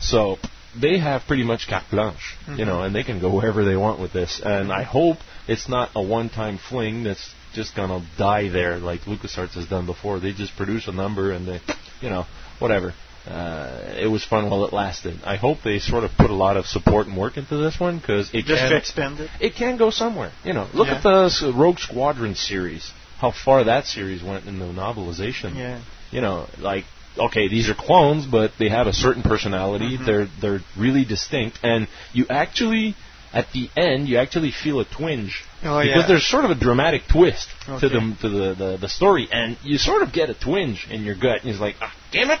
[0.00, 0.38] So
[0.80, 2.66] they have pretty much carte blanche, you Mhm.
[2.66, 4.40] know, and they can go wherever they want with this.
[4.44, 9.54] And I hope it's not a one-time fling that's just gonna die there like LucasArts
[9.54, 10.18] has done before.
[10.18, 11.60] They just produce a number and they,
[12.00, 12.26] you know,
[12.58, 12.94] whatever.
[13.28, 15.18] Uh, it was fun while it lasted.
[15.24, 17.98] I hope they sort of put a lot of support and work into this one
[17.98, 19.28] because it Just can expand it.
[19.40, 20.30] it can go somewhere.
[20.44, 20.94] You know, look Yeah.
[20.96, 22.90] at the Rogue Squadron series.
[23.18, 25.56] How far that series went in the novelization.
[25.56, 25.78] Yeah.
[26.10, 26.84] You know, like
[27.18, 29.96] okay, these are clones, but they have a certain personality.
[29.98, 30.06] Mhm.
[30.06, 32.94] They're they're really distinct, and you actually
[33.32, 36.06] at the end you actually feel a twinge Oh, because yeah.
[36.06, 37.48] there's sort of a dramatic twist
[37.80, 41.02] to the to the, the the story, and you sort of get a twinge in
[41.04, 42.38] your gut, and it's like, ah, damn it!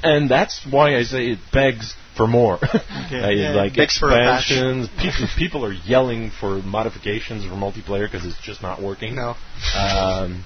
[0.02, 2.58] and that's why I say it begs for more.
[2.62, 2.78] Uh,
[3.10, 4.50] Yeah, like begs for a patch.
[4.50, 4.88] expansions.
[5.00, 9.14] people people are yelling for modifications for multiplayer because it's just not working.
[9.14, 9.36] No.
[9.76, 10.44] Um,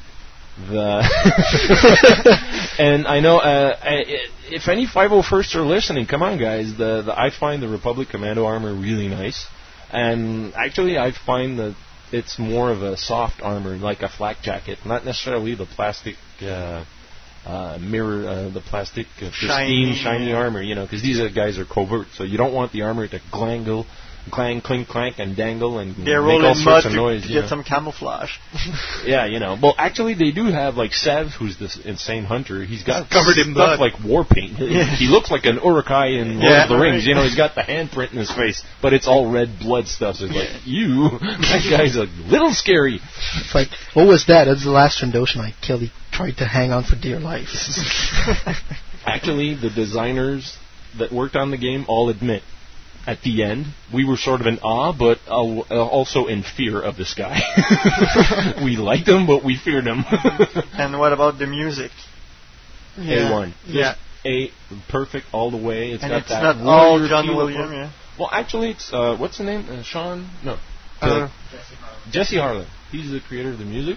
[0.56, 1.02] the
[2.78, 4.04] and I know uh, I,
[4.50, 6.76] if any 501st are listening, come on guys.
[6.76, 9.46] The, the I find the Republic Commando armor really nice,
[9.92, 11.76] and actually I find that
[12.12, 16.16] it's more of a soft armor, like a flak jacket, not necessarily the plastic.
[16.42, 16.84] Uh,
[17.46, 21.58] uh, mirror uh, the plastic uh, pristine Shiny, shiny armor you know because these guys
[21.58, 23.86] are covert so you don't want the armor to glangle
[24.30, 27.28] clang clink clank and dangle and They're make all rolling sorts mud of noise to
[27.28, 27.46] get know.
[27.48, 28.30] some camouflage.
[29.06, 29.56] Yeah, you know.
[29.60, 32.62] Well, actually, they do have like Sev, who's this insane hunter.
[32.64, 33.80] He's got covered in stuff blood.
[33.80, 34.58] like war paint.
[34.58, 34.84] Yeah.
[34.84, 36.62] He looks like an Uruk-hai in Lord Yeah.
[36.64, 37.06] of the Rings.
[37.06, 40.16] You know, he's got the handprint in his face, but it's all red blood stuff.
[40.16, 43.00] So it's like you, that guy's a little scary.
[43.40, 44.44] It's like, what was that?
[44.44, 45.80] That's the last Trandoshan I killed.
[45.80, 47.48] He tried to hang on for dear life.
[49.06, 50.56] Actually, the designers
[50.98, 52.42] that worked on the game all admit.
[53.10, 56.80] At the end, we were sort of in awe, but uh, uh, also in fear
[56.80, 57.40] of this guy.
[58.64, 60.04] we liked him, but we feared him.
[60.74, 61.90] and what about the music?
[62.96, 63.52] A1.
[63.66, 63.94] Yeah.
[64.24, 64.50] A
[64.88, 65.90] perfect all the way.
[65.90, 67.92] It's And got it's that not all warrior John Williams, yeah.
[68.18, 69.66] Well, actually, it's uh, what's the name?
[69.68, 70.28] Uh, Sean?
[70.44, 70.58] No.
[71.00, 71.28] Uh,
[72.12, 72.68] Jesse Harlin.
[72.92, 73.96] He's the creator of the music.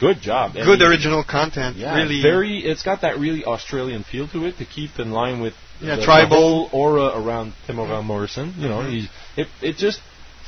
[0.00, 0.56] Good job.
[0.56, 1.76] And Good he- original content.
[1.76, 2.20] Yeah, really.
[2.20, 2.58] very.
[2.58, 6.02] It's got that really Australian feel to it to keep in line with Yeah, the,
[6.04, 6.68] tribal.
[6.68, 8.54] the aura around Temuera Morrison.
[8.58, 8.90] You know, Mhm.
[8.90, 9.48] he's it.
[9.62, 10.00] It just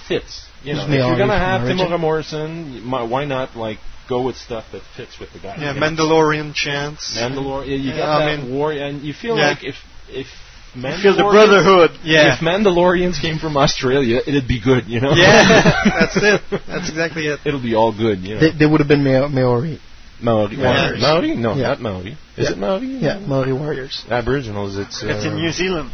[0.09, 0.47] fits.
[0.63, 1.79] You know, if you're gonna have origin.
[1.79, 3.79] Temuera Morrison, you might- why not like
[4.09, 5.57] go with stuff that fits with the guy.
[5.59, 5.75] Yeah.
[5.75, 7.17] Mandalorian chants.
[7.19, 7.69] Mandalorian.
[7.69, 9.49] You Yeah, get I that mean- war, and you feel Yeah.
[9.49, 9.77] like if
[10.13, 10.27] if
[11.03, 11.93] feel the brotherhood.
[12.03, 12.35] Yeah.
[12.35, 15.13] If Mandalorians came from Australia, it'd be good, you know.
[15.13, 16.41] Yeah, that's it.
[16.67, 17.41] That's exactly it.
[17.45, 18.41] It'll be all good, you know.
[18.41, 19.79] They, they would have been Maori.
[20.21, 20.57] Maori.
[20.57, 21.01] Warriors.
[21.01, 21.35] Maori?
[21.37, 21.69] No, Yeah.
[21.69, 22.13] not Maori.
[22.37, 22.51] Is Yeah.
[22.53, 22.87] it Maori?
[22.87, 24.05] Yeah, Maori warriors.
[24.11, 24.77] Aboriginals.
[24.77, 25.03] It's.
[25.03, 25.91] Uh, It's in New Zealand.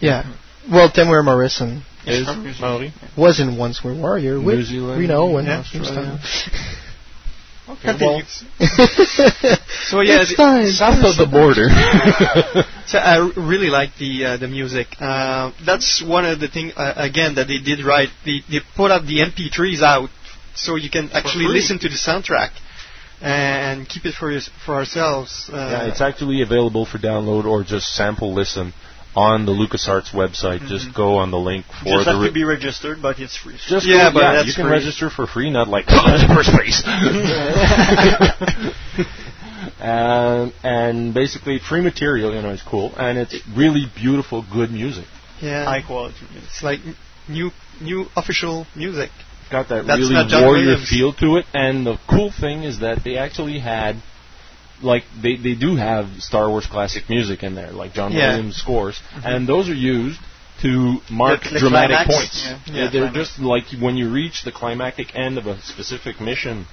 [0.00, 0.24] Yeah.
[0.70, 2.92] Well, Temuera Morrison Is from New Maori?
[3.16, 5.00] was in Once Were Warrior with New Zealand.
[5.00, 6.18] Rena Owen Yeah, Australia.
[7.68, 8.22] Okay, well,
[9.90, 10.70] So yeah, It's the- time.
[10.70, 11.68] south of the border.
[12.86, 14.86] So I r- really like the uh, the music.
[14.98, 18.08] Uh, that's one of the thing uh, again that they did right.
[18.24, 20.08] They they put up the MP3s out
[20.58, 22.50] so you can actually listen to the soundtrack
[23.20, 25.50] and keep it for your, for ourselves.
[25.52, 28.72] Uh, yeah, it's actually available for download or just sample listen
[29.16, 30.60] on the LucasArts website.
[30.68, 32.12] Just go on the link for Just the.
[32.12, 33.56] have re- to be registered, but it's free.
[33.66, 34.72] just Yeah, go- but yeah, that's you can free.
[34.72, 35.86] register for free, not like
[36.36, 36.82] first place.
[39.80, 45.06] and and basically free material, you know, is cool, and it's really beautiful, good music.
[45.40, 46.16] yeah, High quality.
[46.44, 46.80] it's like
[47.28, 49.10] new new official music.
[49.50, 50.88] Got that That's really not John warrior Williams.
[50.88, 51.46] feel to it.
[51.54, 53.96] And the cool thing is that they actually had,
[54.82, 58.30] like, they, they do have Star Wars classic music in there, like John Yeah.
[58.36, 60.20] Williams scores, and those are used
[60.62, 62.14] to mark The- the dramatic climax?
[62.16, 62.44] points.
[62.44, 62.58] Yeah.
[62.66, 63.28] They're- Yeah, they're climax.
[63.28, 66.66] just like when you reach the climactic end of a specific mission.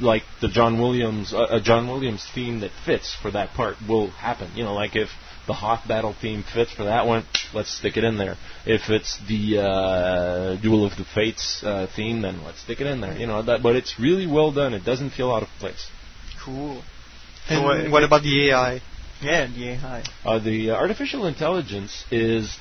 [0.00, 4.08] Like the John Williams, uh, a John Williams theme that fits for that part will
[4.08, 4.48] happen.
[4.56, 5.10] You know, like if
[5.46, 8.36] the Hoth battle theme fits for that one, let's stick it in there.
[8.64, 13.00] If it's the uh, Duel of the Fates uh, theme, then let's stick it in
[13.00, 13.16] there.
[13.16, 14.72] You know that, but it's really well done.
[14.74, 15.90] It doesn't feel out of place.
[16.44, 16.82] Cool.
[17.48, 18.80] And So, uh, what about the AI?
[19.20, 20.04] Yeah, the AI.
[20.24, 22.56] Uh, the uh, artificial intelligence is,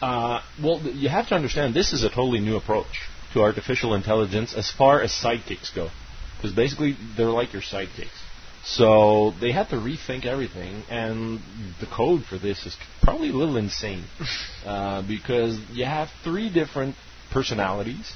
[0.00, 3.94] uh, well, th- you have to understand this is a totally new approach to artificial
[3.94, 5.90] intelligence as far as sidekicks go,
[6.36, 8.18] because basically they're like your sidekicks.
[8.64, 11.40] So they had to rethink everything, and
[11.80, 14.04] the code for this is probably a little insane,
[14.66, 16.94] uh, because you have three different
[17.32, 18.12] personalities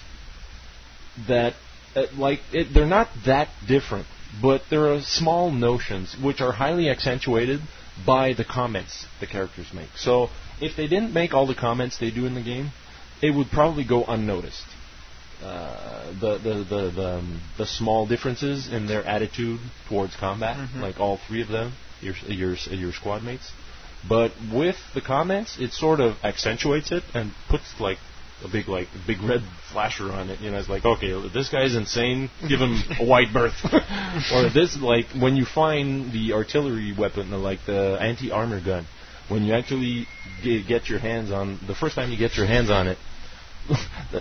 [1.26, 1.54] that,
[1.96, 4.06] uh, like, it, they're not that different,
[4.40, 7.60] but there are small notions which are highly accentuated
[8.04, 9.88] by the comments the characters make.
[9.96, 10.28] So
[10.60, 12.70] if they didn't make all the comments they do in the game,
[13.22, 14.64] it would probably go unnoticed.
[15.42, 20.80] Uh, the the the the, um, the small differences in their attitude towards combat, Mhm.
[20.80, 23.52] like all three of them, your your your squad mates.
[24.08, 27.98] But with the comments, it sort of accentuates it and puts like
[28.44, 30.40] a big like big red flasher on it.
[30.40, 32.30] You know, it's like okay, this guy's insane.
[32.48, 33.58] Give him a wide berth.
[34.32, 38.86] or this like when you find the artillery weapon, like the anti armor gun,
[39.28, 40.06] when you actually
[40.42, 42.98] get your hands on the first time you get your hands on it.
[44.12, 44.20] the,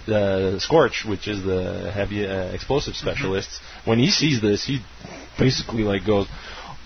[0.54, 3.50] the Scorch, which is the heavy uh, explosive specialist,
[3.86, 4.80] when he sees this, he
[5.38, 6.28] basically like goes,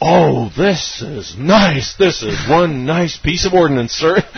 [0.02, 1.96] "Oh, this is nice.
[1.98, 4.16] This is one nice piece of ordnance, sir."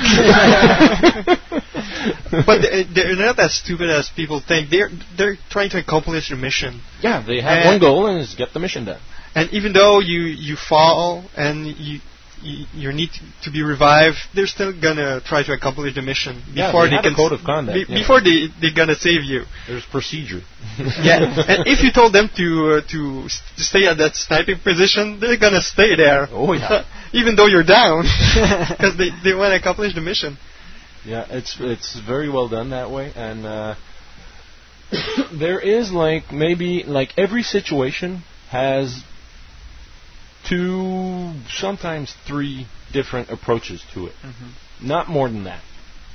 [2.45, 4.69] but they- they're not as stupid as people think.
[4.69, 6.81] They're they're trying to accomplish a mission.
[7.01, 8.99] yeah, they have And- one goal and is get the mission done.
[9.33, 11.99] And even though you you fall and you
[12.43, 13.09] you, you need
[13.43, 17.05] to be revived, they're still gonna try to accomplish the mission Yeah, before they have
[17.05, 17.99] a can code of conduct, be- yeah.
[17.99, 19.43] before they they're gonna save you.
[19.67, 20.41] There's procedure.
[21.01, 22.47] yeah, and if you told them to
[22.77, 26.27] uh, to stay at that sniping position, they're gonna stay there.
[26.31, 26.85] Oh, yeah.
[27.13, 28.03] even though you're down,
[28.69, 30.37] because they they want to accomplish the mission.
[31.05, 33.75] Yeah, it's it's very well done that way, and uh,
[35.33, 39.03] there is like maybe like every situation has
[40.47, 44.13] two, sometimes three different approaches to it.
[44.81, 45.63] Not more than that.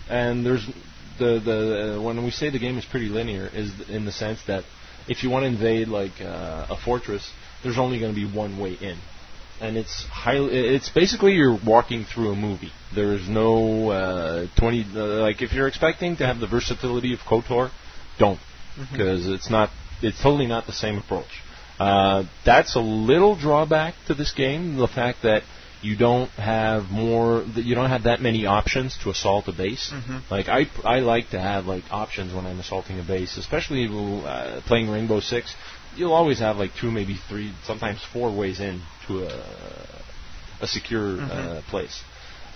[0.09, 0.67] And there's
[1.19, 4.43] the the uh, when we say the game is pretty linear is in the sense
[4.47, 4.65] that
[5.09, 7.31] if you want to invade like uh, a fortress,
[7.63, 8.99] there's only going to be one way in.
[9.59, 12.73] And it's highly, it's basically you're walking through a movie.
[12.95, 17.71] There's no uh, 20 uh, like if you're expecting to have the versatility of KOTOR,
[18.19, 18.39] don't
[18.93, 19.71] because it's not
[20.03, 21.43] it's totally not the same approach.
[21.79, 25.43] Uh, that's a little drawback to this game, the fact that
[25.83, 29.91] you don't have more you don't have that many options to assault a base.
[29.93, 30.23] Mhm.
[30.31, 33.87] Like I I like to have like options when I'm assaulting a base, especially
[34.27, 35.55] uh, playing Rainbow Six.
[35.95, 39.43] You'll always have like two, maybe three, sometimes four ways in to a
[40.63, 41.63] a secure uh, Mhm.
[41.67, 42.01] place.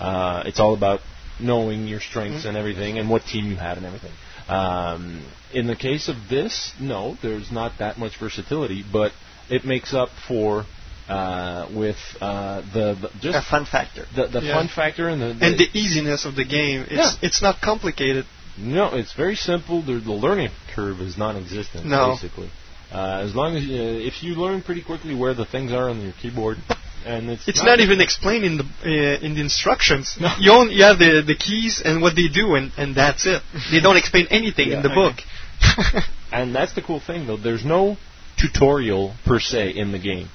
[0.01, 1.03] Uh, it's all about
[1.39, 2.49] knowing your strengths Mhm.
[2.49, 4.13] and everything, and what team you have and everything.
[4.51, 9.13] Um, in the case of this, no, there's not that much versatility, but
[9.49, 10.65] it makes up for
[11.09, 14.05] uh, with uh, the, the just A fun factor.
[14.15, 14.55] the, the Yeah.
[14.55, 18.27] fun factor and the, And the easiness of the game, it's it's not complicated.
[18.57, 19.83] no, it's very simple.
[19.83, 22.13] The, the learning curve is non-existent, No.
[22.13, 22.51] basically.
[22.93, 23.67] Uh, as long as uh,
[24.11, 26.59] if you learn pretty quickly where the things are on your keyboard,
[27.07, 30.17] and it's It's not even explained in the uh, in the instructions.
[30.39, 33.43] You only have the the keys and what they do, and and that's it.
[33.71, 34.95] They don't explain anything in the Yeah.
[35.03, 35.17] book.
[36.33, 37.37] and that's the cool thing though.
[37.37, 37.97] There's no
[38.39, 40.29] tutorial per se in the game.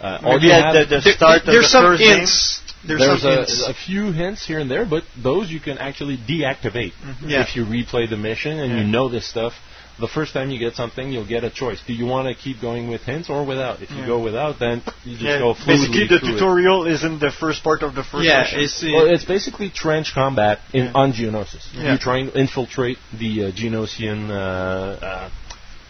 [0.00, 2.60] Uh, all at the- the There- start of there's the some first hints.
[2.86, 3.62] There's, some a, hints.
[3.66, 7.30] a few hints here and there, but those you can actually deactivate Mhm.
[7.30, 7.42] Yeah.
[7.42, 9.54] if you replay the mission and you know this stuff.
[9.98, 11.80] The first time you get something, you'll get a choice.
[11.86, 13.80] Do you want to keep going with hints or without?
[13.80, 14.06] If you Yeah.
[14.06, 17.62] go without, then you just Yeah, go fluidly basically, the tutorial is in the first
[17.62, 18.60] part of the first Yeah, session.
[18.60, 21.66] it's, uh, Well, it's basically trench combat in on Geonosis.
[21.72, 21.92] Yeah.
[21.92, 25.30] You try and infiltrate the uh, Geonosian uh, uh,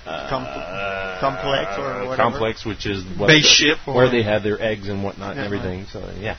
[0.06, 2.16] uh, Com- uh, complex or whatever.
[2.16, 5.44] complex, which is what Base the- ship where they have their eggs and whatnot Yeah,
[5.44, 5.86] and everything.
[5.90, 6.36] So yeah,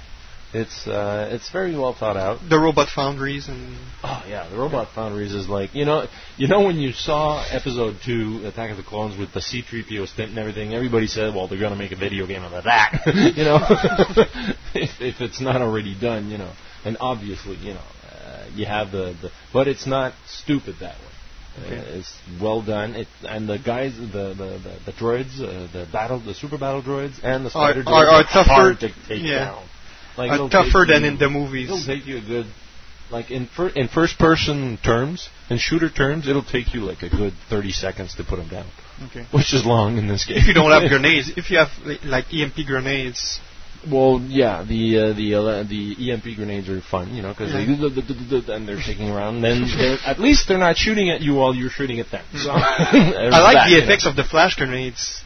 [0.53, 2.39] it's uh, it's very well thought out.
[2.49, 6.07] the robot foundries and Oh yeah, the Robot Foundries is like you know
[6.37, 10.29] you know when you saw episode two, Attack of the Clones with the C-3PO stint
[10.29, 13.01] and everything, everybody said, well, they're gonna make a video game out of that,
[13.35, 13.57] you know,
[14.75, 16.53] if, if it's not already done, you know,
[16.85, 17.81] and obviously, you know,
[18.23, 21.65] uh, you have the, the but it's not stupid that way.
[21.65, 21.77] Okay.
[21.79, 22.95] Uh, it's well done.
[22.95, 26.83] It, and the guys, the the, the, the droids, uh, the battle, the super battle
[26.83, 29.45] droids, and the Are- spider droids are- are tougher- hard to take yeah.
[29.45, 29.65] down.
[30.17, 31.69] Like it'll tougher than you- in the movies.
[31.69, 32.45] It'll take you a good,
[33.11, 37.09] like in fir- in first person terms, in shooter terms, it'll take you like a
[37.09, 38.65] good thirty seconds to put them down,
[39.07, 39.25] Okay.
[39.31, 40.37] which is long in this game.
[40.37, 41.69] if you don't have grenades, if you have
[42.03, 43.39] like EMP grenades,
[43.91, 47.65] Well, yeah, the uh, the uh, the EMP grenades are fun, you know, because Yeah.
[47.65, 49.41] they and they're taking around.
[49.41, 49.63] Then
[50.05, 52.25] at least they're not shooting at you while you're shooting at them.
[52.33, 55.21] So I like the effects of the flash grenades.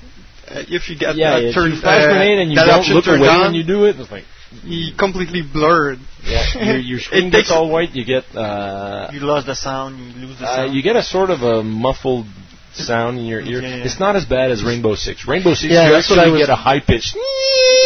[0.50, 2.88] Uh, if you get Yeah, that if turn, flash uh, grenade and you that don't
[2.90, 4.26] look away on, when you do it, it's like
[4.64, 6.00] you completely blurred.
[6.24, 7.96] yeah, your, your screen It gets all white.
[7.96, 10.74] You get uh, You lost the sound, you lose the Uh, sound.
[10.76, 12.26] you get a sort of a muffled
[12.74, 13.62] sound in your ear.
[13.62, 13.84] Yeah, yeah.
[13.86, 15.28] It's not as bad as Rainbow Six.
[15.28, 17.16] Rainbow Six, Yeah, you that's what actually I get a high pitched.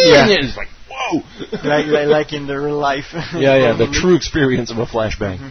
[0.04, 0.26] Yeah.
[0.28, 1.22] it's like whoa.
[1.68, 3.06] like, like, like in the real life.
[3.34, 5.38] yeah, yeah, the true experience of a flashbang.
[5.38, 5.48] Mm-hmm.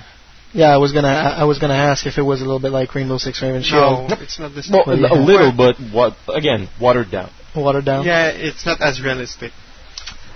[0.59, 2.71] Yeah, I was gonna I I was gonna ask if it was a little bit
[2.71, 4.69] like Rainbow Six Raven No, Shield, it's not this.
[4.71, 6.69] Well, Well, a little, but what again?
[6.79, 7.31] Watered down.
[7.55, 8.05] watered down.
[8.05, 9.51] Yeah, it's not as realistic.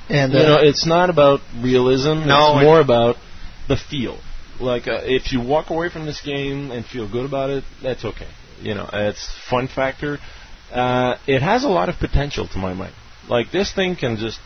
[0.09, 2.27] And you uh, know, it's not about realism.
[2.27, 3.17] No, it's more about
[3.67, 4.19] the feel.
[4.59, 8.03] Like, uh, if you walk away from this game and feel good about it, that's
[8.03, 8.27] okay.
[8.61, 10.17] You know, it's fun factor.
[10.71, 12.93] Uh, it has a lot of potential to my mind.
[13.29, 14.39] Like, this thing can just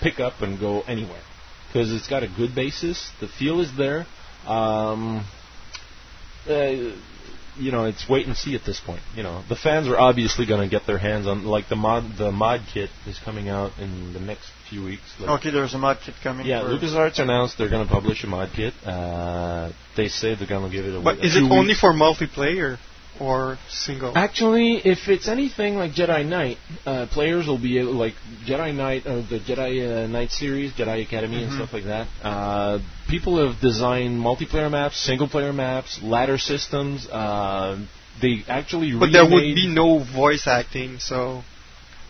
[0.00, 1.22] pick up and go anywhere
[1.66, 3.10] because it's got a good basis.
[3.20, 4.06] The feel is there.
[4.46, 5.26] Um,
[6.48, 6.92] uh,
[7.56, 9.02] you know, it's wait and see at this point.
[9.14, 12.16] You know, the fans are obviously going to get their hands on like the mod.
[12.18, 15.02] The mod kit is coming out in the next few weeks.
[15.20, 16.46] Like, Okay, there's a mod kit coming.
[16.46, 18.74] yeah, LucasArts announced they're going to publish a mod kit.
[18.84, 21.04] Uh, they say they're going to give it away.
[21.04, 21.80] But is it few only weeks.
[21.80, 22.78] for multiplayer
[23.20, 24.12] or single?
[24.16, 28.14] Actually, if it's anything like Jedi Knight, uh, players will be able, like
[28.46, 31.56] Jedi Knight, uh, the Jedi uh, Knight series, Jedi Academy, and Mhm.
[31.56, 32.06] stuff like that.
[32.22, 32.78] Uh,
[33.08, 37.06] people have designed multiplayer maps, single player maps, ladder systems.
[37.08, 37.78] Uh,
[38.20, 41.42] they actually But there would be no voice acting, so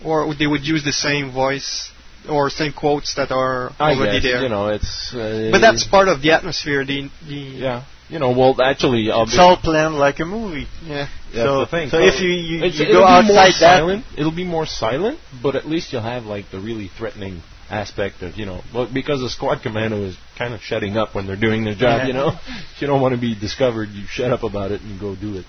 [0.02, 1.90] or they would use the same voice
[2.28, 4.42] or same quotes that are I already guess, there.
[4.42, 5.14] You know, it's.
[5.14, 6.84] Uh, but that's part of the atmosphere.
[6.84, 7.84] The the yeah.
[8.08, 10.66] You know, well, actually, I'll It's all planned like a movie.
[10.84, 11.08] Yeah.
[11.32, 11.88] That's so, the thing.
[11.88, 14.04] So if you, you, It's- you it'll go be more outside that, silent.
[14.16, 18.36] It'll be more silent, but at least you'll have like the really threatening aspect of
[18.36, 21.64] you know, well, because the squad commando is kind of shutting up when they're doing
[21.64, 22.00] their job.
[22.00, 22.06] Yeah.
[22.08, 22.28] You know,
[22.74, 25.38] if you don't want to be discovered, you shut up about it and go do
[25.38, 25.46] it.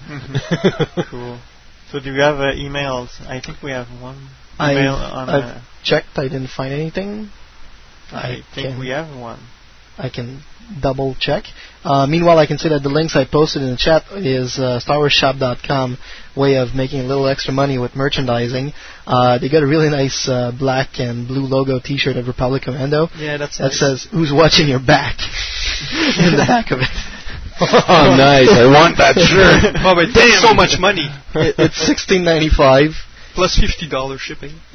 [1.09, 1.40] cool.
[1.92, 3.09] So do you have uh, emails?
[3.27, 5.30] I think we have one I email on.
[5.30, 6.17] I've uh, checked.
[6.17, 7.30] I didn't find anything.
[8.11, 9.40] I think we have one.
[9.98, 10.41] I can
[10.82, 11.43] double check.
[11.83, 14.80] Uh, meanwhile, I can say that the links I posted in the chat is uh,
[14.82, 15.98] StarWarsShop.com
[16.35, 18.74] way of making a little extra money with merchandising.
[19.06, 23.07] Uh, they got a really nice uh, black and blue logo T-shirt of Republic Commando
[23.15, 23.80] Yeah, that's that nice.
[23.80, 25.19] says "Who's watching your back?"
[26.17, 26.90] in the back of it.
[27.61, 28.49] oh, nice!
[28.49, 29.75] I want that shirt.
[29.85, 31.07] oh, but that's so much money.
[31.35, 32.91] It, it's sixteen ninety five.
[33.35, 34.53] Plus fifty dollars shipping.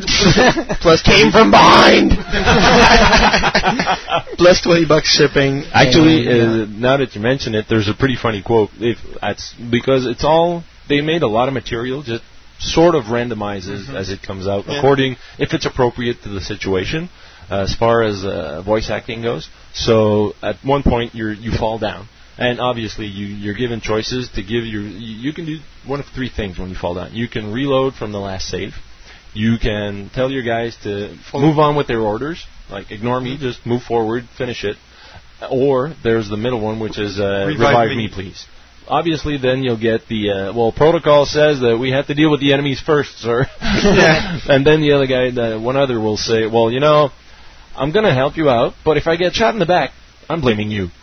[0.80, 2.10] Plus came from behind.
[4.39, 5.64] Plus twenty bucks shipping.
[5.72, 8.70] Actually, and, uh, now that you mention it, there's a pretty funny quote.
[8.78, 12.22] If that's because it's all they made a lot of material, just
[12.58, 14.78] sort of randomizes as it comes out Yeah.
[14.78, 17.08] according if it's appropriate to the situation
[17.50, 19.48] uh, as far as uh, voice acting goes.
[19.72, 22.06] So at one point you you fall down.
[22.41, 24.81] And obviously, you, you're given choices to give your.
[24.83, 27.15] You you can do one of three things when you fall down.
[27.15, 28.73] You can reload from the last save.
[29.35, 33.65] You can tell your guys to move on with their orders, like ignore me, just
[33.67, 34.77] move forward, finish it.
[35.51, 37.97] Or there's the middle one, which is uh, Revive revive, me.
[37.97, 38.10] me.
[38.12, 38.47] please.
[38.89, 42.41] obviously then you'll get the uh, well protocol says that we have to deal with
[42.41, 43.47] the enemies first, sir.
[43.60, 47.10] and then the other guy, the one other will say, well, you know,
[47.77, 49.91] I'm going to help you out, but if I get shot in the back,
[50.31, 50.89] I'm blaming you.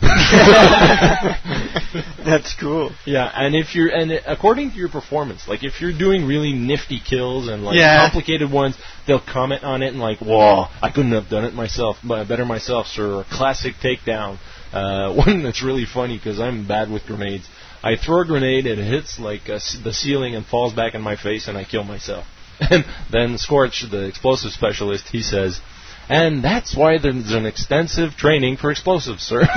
[2.24, 2.92] That's cool.
[3.04, 6.98] Yeah, and if you're and according to your performance, like if you're doing really nifty
[6.98, 7.98] kills and like Yeah.
[8.08, 8.76] complicated ones,
[9.06, 12.46] they'll comment on it and like, "Whoa, I couldn't have done it myself, but better
[12.46, 14.38] myself, sir." Or classic takedown.
[14.72, 17.46] Uh, one that's really funny because I'm bad with grenades.
[17.82, 21.48] I throw a grenade, it hits like the ceiling and falls back in my face,
[21.48, 22.24] and I kill myself.
[22.60, 25.60] And then Scorch, the explosive specialist, he says.
[26.08, 29.42] And that's why there's an extensive training for explosives, sir.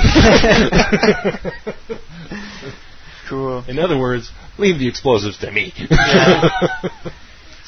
[3.30, 3.63] Cool.
[3.65, 5.73] In other words, leave the explosives to me.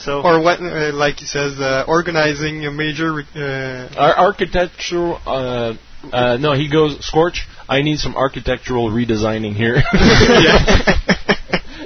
[0.03, 3.21] So or what, uh, like he says, uh, organizing a major.
[3.33, 5.17] Uh, Our architectural.
[5.25, 5.75] Uh,
[6.11, 7.47] uh, no, he goes Scorch.
[7.69, 9.77] I need some architectural redesigning here.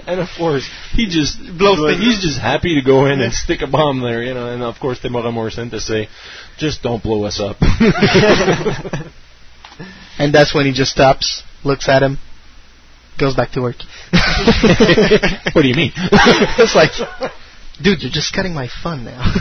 [0.08, 3.62] and of course, he just Blows like, He's just happy to go in and stick
[3.62, 4.48] a bomb there, you know.
[4.48, 6.08] And of course, Temuera Morrison to say,
[6.58, 7.58] just don't blow us up.
[10.20, 12.18] And that's when he just stops, looks at him,
[13.20, 13.76] goes back to work.
[15.54, 15.92] what do you mean?
[15.96, 16.92] it's like,
[17.82, 19.34] dude, you're just cutting my fun now.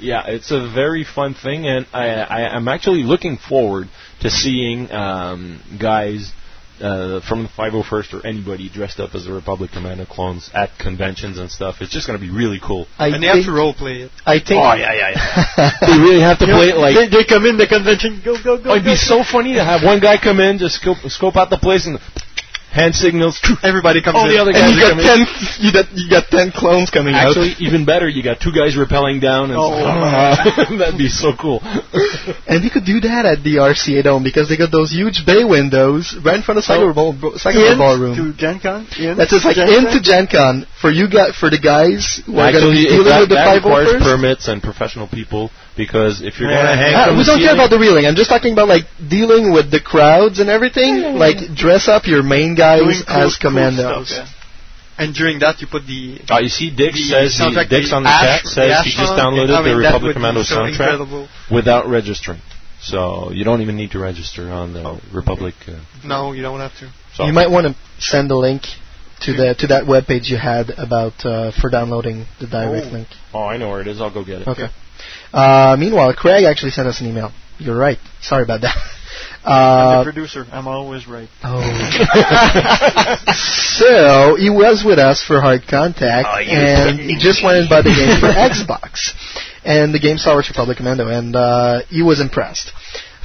[0.00, 3.88] Yeah, it's a very fun thing, and I, I I'm actually looking forward
[4.20, 6.32] to seeing um, guys
[6.80, 11.38] uh, from the 501st or anybody dressed up as the Republic Commando clones at conventions
[11.38, 11.76] and stuff.
[11.80, 12.86] It's just going to be really cool.
[12.98, 14.10] I and they have to role play it.
[14.24, 14.62] I think.
[14.62, 15.70] Oh yeah, yeah, yeah.
[15.86, 16.94] they really have to You know, play it like.
[16.94, 18.20] they, they come in the convention.
[18.24, 18.70] Go go go.
[18.70, 21.36] Oh, it'd go, be so funny to have one guy come in, just scope, scope
[21.36, 21.98] out the place, and
[22.76, 23.40] hand signals.
[23.64, 24.36] Everybody comes All in.
[24.36, 25.24] the other and guys you are got coming.
[25.26, 27.56] ten, you got you got ten clones coming Actually, out.
[27.56, 29.72] Actually, even better, you got two guys rappelling down, and Oh.
[29.72, 30.36] Ah,
[30.78, 31.64] that'd be so cool.
[32.46, 35.44] And you could do that at the RCA Dome because they got those huge bay
[35.44, 38.14] windows right in front of Cyber Ball, Cyber Ballroom.
[38.16, 38.86] to Gen Con.
[38.98, 40.00] In That's just like Gen into?
[40.02, 43.04] Gen Con for you got for the guys who are going to Actually, be dealing
[43.10, 44.02] that, with the that requires 501st.
[44.02, 47.54] permits and professional people because if you're going to hang Ah, from we don't care
[47.54, 48.06] about the reeling.
[48.06, 51.16] I'm just talking about like dealing with the crowds and everything.
[51.16, 54.08] Like dress up your main guys cool- as cool commandos.
[54.10, 54.32] stuff, yeah.
[54.98, 56.20] And during that, you put the.
[56.30, 58.90] Oh, you see, Dick the says he, soundtrack, Dick's on the chat says the he
[58.96, 59.18] just song.
[59.36, 61.28] downloaded I mean, the that Republic would Commando so soundtrack incredible.
[61.52, 62.40] without registering.
[62.80, 65.00] So you don't even need to register on the Oh.
[65.12, 65.54] Republic.
[65.68, 65.72] Uh,
[66.04, 66.90] No, you don't have to.
[67.14, 68.62] so You might want to send a link
[69.20, 72.92] to the to that web page you had about uh, for downloading the direct Oh.
[72.92, 73.08] link.
[73.34, 74.00] Oh, I know where it is.
[74.00, 74.48] I'll go get it.
[74.48, 74.68] Okay.
[75.36, 77.30] Uh, meanwhile, Craig actually sent us an email.
[77.58, 77.98] You're right.
[78.20, 78.76] Sorry about that.
[79.46, 80.44] Uh, I'm the producer.
[80.50, 81.28] I'm always right.
[81.44, 81.62] Oh.
[83.38, 87.84] so he was with us for Hard Contact, Oh, and he just went and bought
[87.84, 89.14] the game for Xbox,
[89.64, 92.72] and the game Star Wars Republic Commando, and uh, he was impressed.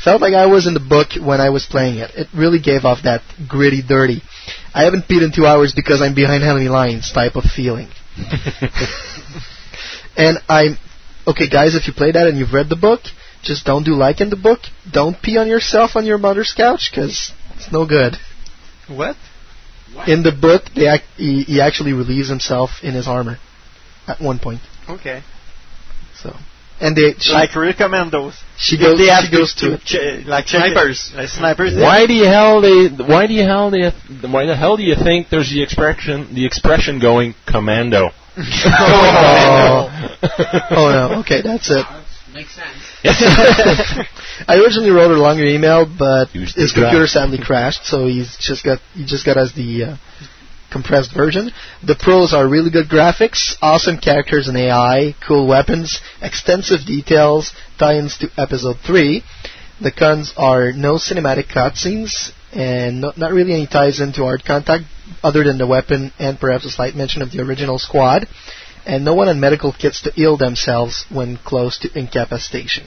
[0.04, 2.12] Felt like I was in the book when I was playing it.
[2.16, 4.22] It really gave off that gritty, dirty.
[4.76, 7.90] I haven't beat in two hours because I'm behind enemy lines type of feeling.
[10.16, 10.78] and I'm
[11.28, 11.76] okay, guys.
[11.76, 13.02] If you play that and you've read the book,
[13.44, 14.60] just don't do like in the book.
[14.92, 18.16] Don't pee on yourself on your mother's couch because it's no good.
[18.88, 19.16] What?
[20.08, 23.38] In the book, they ac- he, he actually relieves himself in his armor
[24.08, 24.62] at one point.
[24.88, 25.24] Okay.
[26.16, 26.36] So,
[26.82, 28.34] and they she, like real commandos.
[28.58, 29.82] she goes they have she goes to, it.
[29.86, 30.48] che- like.
[30.48, 31.12] Snipers.
[31.16, 31.76] Like snipers.
[31.76, 32.90] Why do you hell they?
[32.90, 33.92] Why do you hell do you?
[34.28, 38.10] Why the hell do you think there's the expression the expression going commando?
[38.38, 39.90] oh.
[40.72, 41.20] oh no.
[41.22, 41.86] Okay, that's it.
[42.34, 42.82] Makes sense.
[44.48, 48.80] I originally wrote a longer email, but his computer sadly crashed, so he's just got
[48.94, 49.96] he just got us the uh,
[50.72, 51.52] compressed version.
[51.84, 58.18] The pros are really good graphics, awesome characters and AI, cool weapons, extensive details, tie-ins
[58.20, 59.24] to Episode Three.
[59.82, 64.84] The cons are no cinematic cutscenes and no, not really any ties into Hard Contact
[65.24, 68.28] other than the weapon and perhaps a slight mention of the original squad.
[68.86, 72.86] And no one on medical kits to heal themselves when close to incapacitation.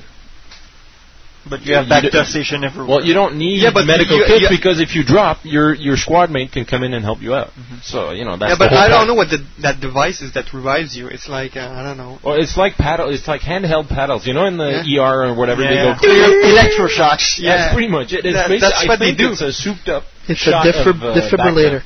[1.49, 2.89] But you have You back d- station everywhere.
[2.89, 5.75] Well, you don't need Yeah, but medical you- kits you- because if you drop, your
[5.75, 7.51] your squad mate can come in and help you out.
[7.83, 10.23] So you know that's yeah, the but whole I don't know what the, that device
[10.23, 11.09] is that revives you.
[11.09, 12.19] It's like uh, I don't know.
[12.23, 13.11] Well, it's like paddle.
[13.11, 14.27] It's like handheld paddles.
[14.27, 15.03] You know, in the Yeah.
[15.03, 15.97] ER or whatever Yeah.
[16.01, 16.55] they go.
[16.55, 17.39] electroshocks.
[17.39, 17.73] Yeah, Yeah.
[17.73, 18.13] pretty much.
[18.13, 19.33] It is That- basi- that's I what they think do.
[19.33, 20.05] It's a souped up.
[20.29, 21.83] It's a shot defib- of, uh, defibrillator.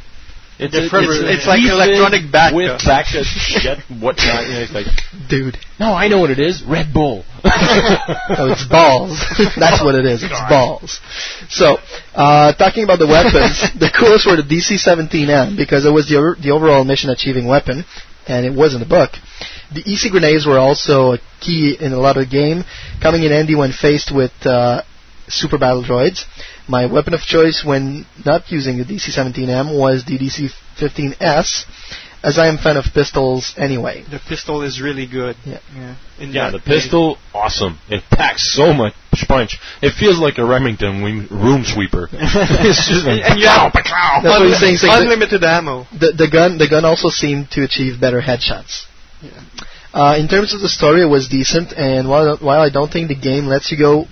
[0.58, 0.64] Bacta.
[0.64, 2.54] It's, It's, It's like adhesive electronic Bacta.
[2.54, 4.46] with Bacta shit, whatnot.
[4.46, 4.86] You know, it's like,
[5.28, 5.56] Dude.
[5.78, 6.62] no, I know what it is.
[6.66, 7.24] Red Bull.
[8.30, 9.18] Oh, it's balls.
[9.56, 10.22] That's what it is.
[10.22, 11.00] It's balls.
[11.48, 11.78] So,
[12.14, 16.34] uh, talking about the weapons, the coolest were the DC-17M because it was the, o-
[16.40, 17.84] the overall mission-achieving weapon,
[18.26, 19.12] and it was in the book.
[19.72, 22.64] The EC grenades were also a key in a lot of the game,
[23.02, 24.82] coming in handy when faced with uh,
[25.28, 26.24] super battle droids.
[26.68, 31.64] My weapon of choice when not using the DC-17M was the DC-15S,
[32.22, 34.04] as I am a fan of pistols anyway.
[34.10, 35.36] The pistol is really good.
[35.46, 35.60] Yeah.
[35.74, 35.96] Yeah.
[36.18, 37.78] In Yeah, the pistol, awesome.
[37.88, 38.92] It packs so much
[39.26, 39.58] punch.
[39.82, 42.08] It feels like a Remington wing- room sweeper.
[42.12, 44.76] it's just like, And you have That's what saying.
[44.76, 45.86] Saying that- unlimited ammo.
[45.92, 48.84] the, the gun the gun also seemed to achieve better headshots.
[49.92, 53.08] Uh, in terms of the story, it was decent, and while while I don't think
[53.08, 54.06] the game lets you go,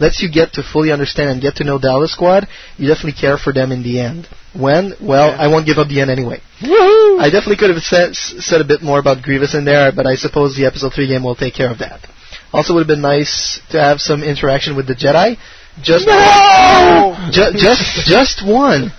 [0.00, 2.46] lets you get to fully understand and get to know Delta Squad,
[2.76, 4.28] you definitely care for them in the end.
[4.54, 4.94] When?
[5.00, 6.40] Well, I won't give up the end anyway.
[6.62, 10.14] I definitely could have said said a bit more about Grievous in there, but I
[10.16, 12.00] suppose the episode three game will take care of that.
[12.52, 15.36] Also, would have been nice to have some interaction with the Jedi.
[15.82, 16.06] Just
[17.30, 18.90] ju- just just one.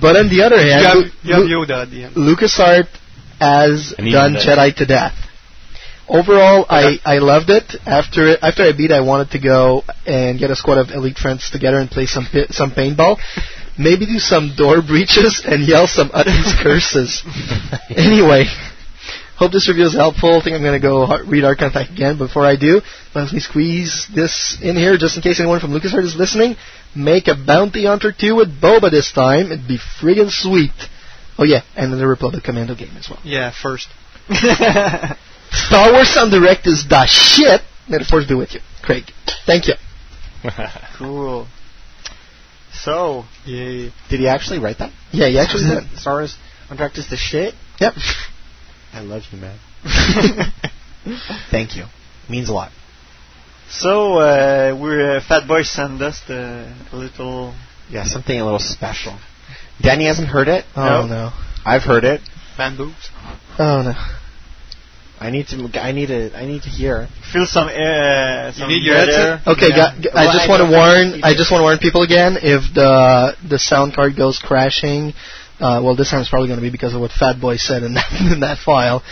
[0.00, 2.14] But on the other hand, You have, you have Lu- Yoda at the end.
[2.16, 2.88] LucasArts
[3.40, 5.14] has done Jedi to death.
[6.08, 7.74] Overall, I, I loved it.
[7.86, 11.18] After it, after I beat, I wanted to go and get a squad of elite
[11.18, 13.18] friends together and play some pi- some paintball.
[13.78, 17.22] Maybe do some door breaches and yell some Utton's curses.
[17.90, 18.44] anyway,
[19.36, 20.38] hope this review is helpful.
[20.38, 22.16] I think I'm going to go har- read Hard Contact again.
[22.16, 22.80] Before I do,
[23.14, 26.56] let me squeeze this in here just in case anyone from LucasArts is listening.
[26.96, 29.52] Make a Bounty Hunter 2 with Boba this time.
[29.52, 30.72] It'd be friggin' sweet.
[31.36, 33.20] Oh yeah, and then the Republic Commando game as well.
[33.22, 33.88] Yeah, first.
[35.52, 37.60] Star Wars en Direct is the shit.
[37.88, 39.04] May the force be with you, Craig.
[39.46, 39.74] Thank you.
[40.98, 41.46] cool.
[42.72, 43.92] So, Yay.
[44.08, 44.92] Did he actually write that?
[45.10, 45.98] Yeah, he actually did.
[45.98, 46.36] Star Wars
[46.70, 47.54] en Direct is the shit.
[47.80, 47.94] Yep.
[48.92, 49.58] I love you, man.
[51.50, 51.84] Thank you.
[52.28, 52.72] Means a lot.
[53.70, 57.54] so uh, we're uh, Fat Boy sent us the little.
[57.90, 59.18] Yeah, something a little special.
[59.80, 60.64] Danny hasn't heard it.
[60.76, 61.30] Oh no.
[61.64, 62.20] I've heard it.
[62.58, 63.10] Man boobs.
[63.58, 64.17] Oh no.
[65.20, 65.56] I need to.
[65.80, 66.30] I need to.
[66.36, 67.08] I need to hear.
[67.32, 68.52] Feel some air.
[68.54, 69.46] Some need your red headset?
[69.46, 69.92] Okay, Yeah.
[69.94, 71.24] gu- gu- I Well, just want to warn.
[71.24, 72.38] I just want to warn people again.
[72.40, 75.14] If the the sound card goes crashing,
[75.60, 77.82] uh, well, this time it's probably going to be because of what Fat Boy said
[77.82, 79.02] in that in that file.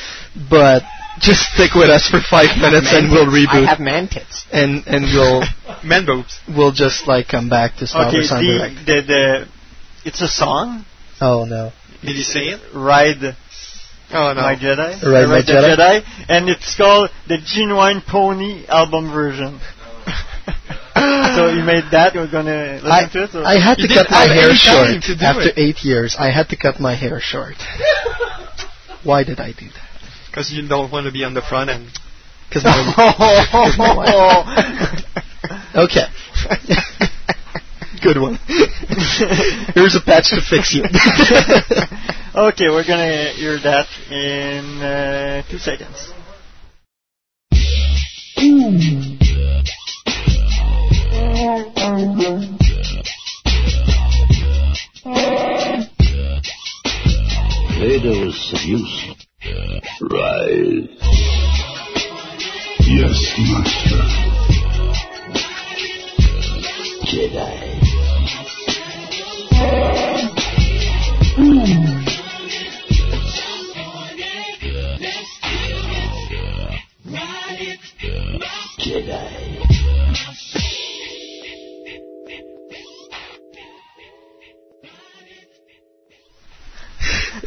[0.49, 0.83] But
[1.19, 3.65] just stick with us for five minutes and we'll reboot.
[3.67, 4.45] I have man tits.
[4.53, 5.43] and and we'll
[5.83, 6.39] Man boobs.
[6.49, 9.49] we'll just like come back to Star Okay, Wars on the, the the
[10.05, 10.85] it's a song.
[11.21, 11.73] Oh no.
[12.03, 12.61] Did he say it?
[12.75, 13.35] Ride
[14.13, 14.41] Oh no.
[14.43, 15.03] My Jedi.
[15.03, 15.77] Ride My Jedi?
[15.77, 19.59] Jedi, and it's called the Genuine Pony album version.
[21.37, 22.13] so you made that.
[22.15, 23.35] We're gonna listen I, to it.
[23.35, 25.59] or- I had to You cut my hair short after it.
[25.59, 26.17] eight years.
[26.19, 27.57] I had to cut my hair short.
[29.05, 29.89] Why did I do that?
[30.31, 31.91] Because you don't want to be on the front end.
[32.49, 32.95] Because my,
[33.51, 35.05] 'cause my wife.
[35.75, 36.07] Okay.
[38.07, 38.39] Good one.
[39.75, 40.85] Here's a patch to fix you.
[42.37, 46.13] okay, we're gonna hear that in uh, two seconds.
[57.81, 59.27] Vader is seduced.
[60.01, 60.91] Right.
[62.87, 64.27] Yes, Master.
[67.07, 67.86] Jedi.
[78.87, 79.47] Jedi.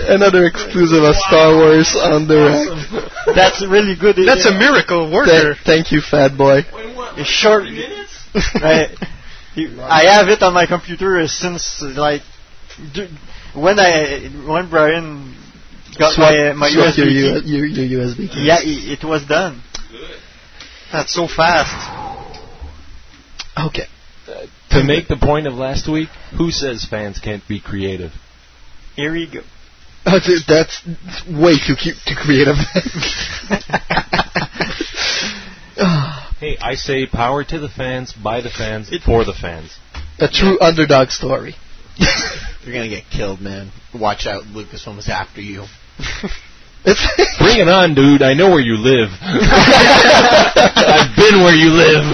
[0.09, 3.35] Another exclusive of Star Wars on the Direct.
[3.35, 4.15] That's really good.
[4.15, 5.53] That's a miracle worker.
[5.53, 6.61] Th- thank you, Fat Boy.
[7.17, 7.64] It's short.
[8.56, 8.88] I,
[9.68, 12.22] I have it on my computer since like
[12.94, 13.10] d-
[13.54, 15.36] when I when Brian
[15.98, 17.48] got Swap- my uh, my swap USB your, key.
[17.50, 18.46] Your, your USB key.
[18.48, 19.62] Yeah, i- it was done.
[20.92, 21.76] That's so fast.
[23.58, 23.88] Okay.
[24.72, 28.12] To make the point of last week, who says fans can't be creative?
[28.96, 29.42] Here we go.
[30.06, 30.82] Oh, dude, that's
[31.28, 32.56] way too cute, too creative.
[36.40, 39.77] Hey, I say power to the fans, by the fans, for the fans.
[40.19, 41.56] a true underdog story.
[42.64, 43.72] You're gonna get killed, man.
[43.93, 45.66] Watch out, Lucasfilm is after you.
[46.85, 48.22] Bring it on, dude.
[48.22, 49.09] I know where you live.
[49.22, 52.08] I've been where you live.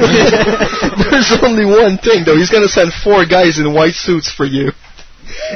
[1.05, 2.35] There's only one thing, though.
[2.35, 4.71] He's gonna send four guys in white suits for you,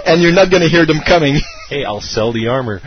[0.06, 1.40] and you're not gonna hear them coming.
[1.70, 2.82] Hey, I'll sell the armor.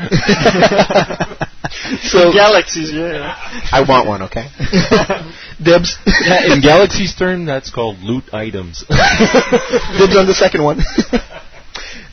[2.03, 3.35] so Galaxies, yeah.
[3.73, 4.49] I want one, okay?
[5.63, 5.97] dibs.
[6.07, 8.81] Yeah, in Galaxy's term, that's called loot items.
[8.81, 10.81] Dibs on the second one.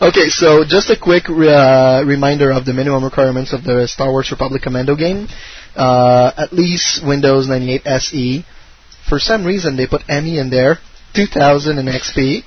[0.01, 4.31] okay, so just a quick uh, reminder of the minimum requirements of the Star Wars
[4.31, 5.27] Republic Commando game.
[5.75, 8.45] Uh, at least Windows 98 SE.
[9.07, 10.77] For some reason, they put ME in there.
[11.15, 12.43] 2000 and XP.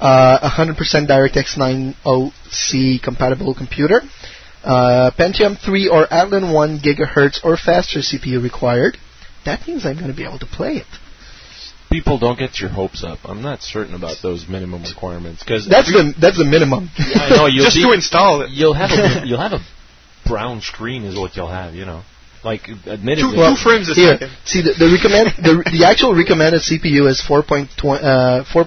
[0.00, 0.76] uh, 100%
[1.06, 1.56] DirectX
[2.04, 4.00] 90C compatible computer.
[4.64, 8.96] Uh, Pentium 3 or Athlon 1 gigahertz or faster CPU required.
[9.44, 10.86] That means I'm going to be able to play it.
[11.90, 13.18] People don't get your hopes up.
[13.24, 16.88] I'm not certain about those minimum requirements because That's the that's the minimum.
[16.98, 18.50] I know you'll Just be, to install it.
[18.50, 19.60] You'll have a you'll have a
[20.26, 21.74] brown screen is what you'll have.
[21.74, 22.02] You know,
[22.44, 23.36] like admittedly.
[23.36, 24.30] Two, two frames a Here, second.
[24.44, 28.64] see the, the recommend the, the actual recommended CPU is 4.20 uh, 4.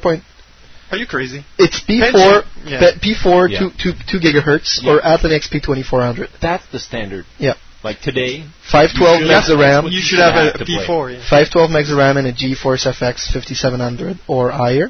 [0.90, 1.46] Point, Are you crazy?
[1.58, 2.92] it's P4 yeah.
[3.02, 3.60] P- P4 Yeah.
[3.60, 4.92] 2, 2, 2 gigahertz Yeah.
[4.94, 6.30] or Athlon XP 2400.
[6.42, 7.26] That's the standard.
[7.38, 7.54] Yeah.
[7.84, 9.86] Like today, 512 You should megs of RAM.
[9.88, 10.86] You should have a, to a play.
[10.88, 11.14] P4.
[11.14, 11.20] Yeah.
[11.30, 14.90] 512 megs of RAM and a GeForce FX 5700 or higher.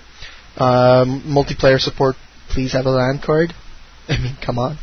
[0.57, 2.15] Um, multiplayer support.
[2.49, 3.53] Please have a LAN card.
[4.07, 4.77] I mean, come on.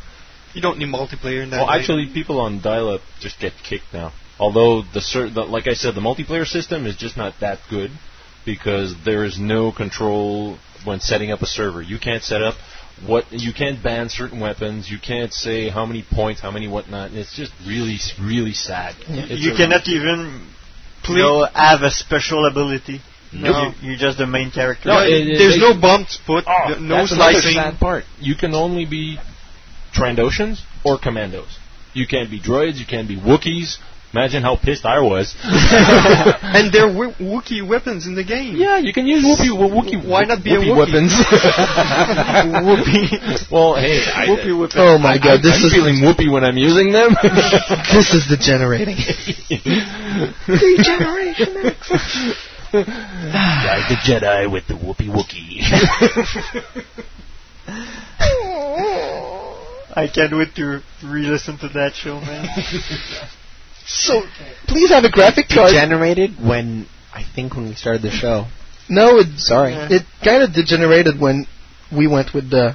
[0.52, 1.58] You don't need multiplayer in that.
[1.58, 1.78] well, way.
[1.78, 4.12] actually, people on dial-up just get kicked now.
[4.38, 7.90] Although the, cer- the like I said, the multiplayer system is just not that good
[8.44, 11.82] because there is no control when setting up a server.
[11.82, 12.54] You can't set up
[13.06, 14.90] what you can't ban certain weapons.
[14.90, 17.10] You can't say how many points, how many whatnot.
[17.10, 18.94] And it's just really, really sad.
[19.08, 20.46] It's you a- cannot even
[21.02, 23.00] Play- you know, have a special ability.
[23.32, 23.72] No.
[23.80, 24.88] You, you're just the main character.
[24.90, 26.44] No, it- it- there's they- no bump to put.
[26.46, 27.54] Oh, no that's another slicing.
[27.54, 28.04] sad part.
[28.20, 29.18] You can only be
[29.94, 31.58] Trandoshans or Commandos.
[31.94, 32.76] You can't be droids.
[32.76, 33.78] You can't be Wookiees.
[34.14, 35.34] Imagine how pissed I was.
[35.42, 38.56] and there were w- Wookiee weapons in the game.
[38.56, 39.48] Yeah, you can use Wookiee.
[39.56, 40.76] Wookiee Why not be Wookiee a Wookiee?
[40.76, 41.12] weapons?
[42.60, 43.48] Whoopee.
[43.50, 44.76] well, hey, I, Whoopee weapon.
[44.76, 47.16] Oh my god, I, this I'm is feeling whoopee when I'm using them.
[47.92, 48.96] this is degenerating.
[50.46, 51.88] Degeneration X.
[52.72, 55.60] Guide the Jedi with the whoopee Wookie.
[59.94, 62.46] I can't wait to re-listen to that show, man.
[63.86, 64.22] So,
[64.66, 65.72] please have a graphic card.
[65.72, 68.46] Degenerated when I think when we started the show.
[68.88, 69.74] No, it Sorry.
[69.74, 71.46] it kind of degenerated when
[71.94, 72.74] we went with the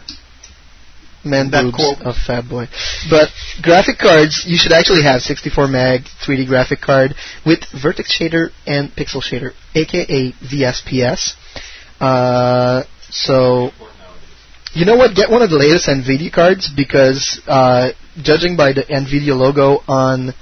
[1.24, 2.02] man That boobs quote.
[2.02, 2.68] of Fat Boy.
[3.10, 3.30] But
[3.62, 8.90] graphic cards, you should actually have 64 meg 3D graphic card with vertex shader and
[8.92, 11.34] pixel shader, aka VSPS.
[12.00, 13.72] Uh, so,
[14.74, 15.16] you know what?
[15.16, 17.90] Get one of the latest NVIDIA cards because, uh,
[18.22, 20.34] judging by the NVIDIA logo on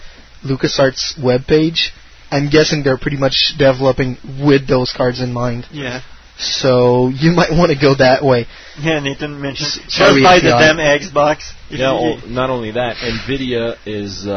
[0.45, 1.89] LucasArts webpage,
[2.31, 5.65] I'm guessing they're pretty much developing with those cards in mind.
[5.71, 6.01] Yeah.
[6.37, 8.45] So you might want to go that way.
[8.79, 10.65] Yeah, Nathan mentioned just sorry, buy the API.
[10.65, 11.53] damn Xbox.
[11.69, 14.31] If yeah, you- well, not only that, Nvidia is uh,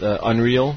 [0.00, 0.76] uh, Unreal,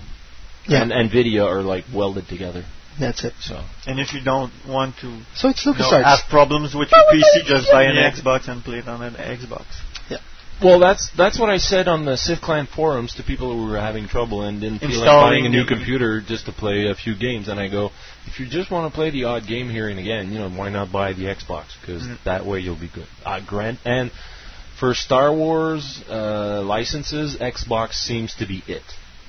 [0.68, 0.82] Yeah.
[0.82, 2.66] and Nvidia are like welded together.
[3.00, 3.34] That's it.
[3.40, 6.04] So and if you don't want to So it's you know, LucasArts.
[6.06, 8.10] have problems with your PC, just buy an Yeah.
[8.12, 9.66] Xbox and play it on an Xbox.
[10.64, 13.78] Well, that's that's what I said on the Sith Clan forums to people who were
[13.78, 17.14] having trouble and didn't feel like buying a new computer just to play a few
[17.16, 17.50] games.
[17.50, 17.92] And I go,
[18.26, 20.70] if you just want to play the odd game here and again, you know, why
[20.70, 21.66] not buy the Xbox?
[21.82, 22.18] Because Mm.
[22.24, 23.08] that way you'll be good.
[23.26, 24.12] Uh, grant and
[24.80, 28.84] for Star Wars uh, licenses, Xbox seems to be it.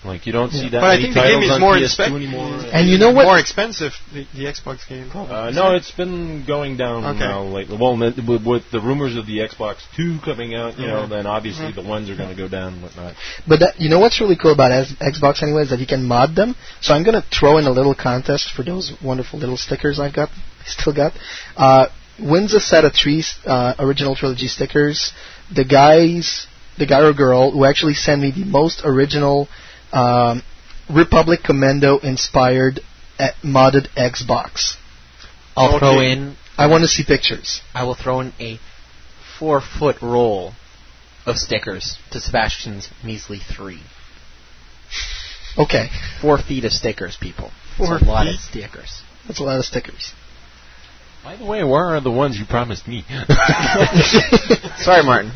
[0.07, 2.63] Like you don't see that But I think the game is more PS2 expen- anymore.
[2.73, 3.25] And you know what?
[3.25, 5.11] More expensive the, the Xbox game.
[5.15, 7.19] Uh, no, it's been going down Okay.
[7.19, 7.77] now lately.
[7.81, 11.27] Well, n- with, with the rumors of the Xbox Two coming out, you know, then
[11.27, 11.75] obviously Mhm.
[11.75, 13.15] the ones are going to go down and whatnot.
[13.47, 16.05] But that, you know what's really cool about S- Xbox anyway is that you can
[16.05, 16.55] mod them.
[16.81, 20.31] So I'm gonna throw in a little contest for those wonderful little stickers I've got,
[20.67, 21.13] still got.
[21.57, 21.87] Uh,
[22.19, 25.13] wins a set of three uh, original trilogy stickers.
[25.55, 26.47] The guys,
[26.79, 29.49] the guy or girl who actually send me the most original
[29.97, 30.43] um,
[30.91, 32.81] Republic Commando inspired
[33.19, 34.77] uh, modded Xbox.
[35.57, 36.37] I'll throw in.
[36.59, 37.63] I want to see pictures.
[37.75, 38.59] I will throw in a
[39.39, 40.53] four foot roll
[41.25, 43.81] of stickers to Sebastian's measly three.
[45.59, 45.89] Okay,
[46.21, 47.51] Four feet of stickers, people.
[47.79, 49.03] Four It's a lot of stickers.
[49.27, 50.13] that's a lot of stickers.
[51.25, 53.05] By the way, where are the ones you promised me?
[54.79, 55.33] Sorry, Martin.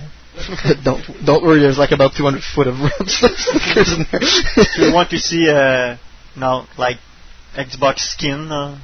[0.85, 1.61] don't don't worry.
[1.61, 2.75] There's like about 200 foot of
[3.07, 4.21] stickers in there.
[4.23, 5.97] if you want to see uh,
[6.37, 6.99] now like
[7.55, 8.79] Xbox skin uh,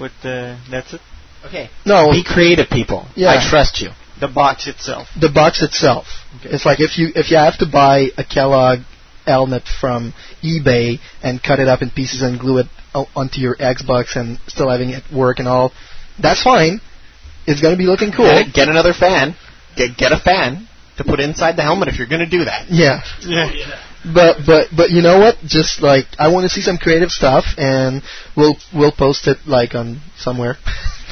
[0.00, 1.00] with uh, that's it.
[1.46, 1.70] Okay.
[1.84, 2.10] No.
[2.12, 3.06] Be creative, people.
[3.16, 3.30] Yeah.
[3.30, 3.90] I trust you.
[4.20, 5.08] The box itself.
[5.20, 6.06] the box itself.
[6.44, 8.80] It's like if you if you have to buy a Kellogg
[9.26, 13.56] helmet from eBay and cut it up in pieces and glue it o- onto your
[13.56, 15.72] Xbox and still having it work and all,
[16.20, 16.80] that's fine.
[17.46, 18.26] It's gonna be looking cool.
[18.26, 19.34] Get, get another fan.
[19.76, 20.68] Get get a fan
[20.98, 22.66] to put inside the helmet if you're going to do that.
[22.70, 23.02] Yeah.
[23.20, 23.50] Yeah.
[24.04, 25.36] But but but you know what?
[25.46, 28.02] Just like I want to see some creative stuff, and
[28.36, 30.56] we'll we'll post it like on somewhere.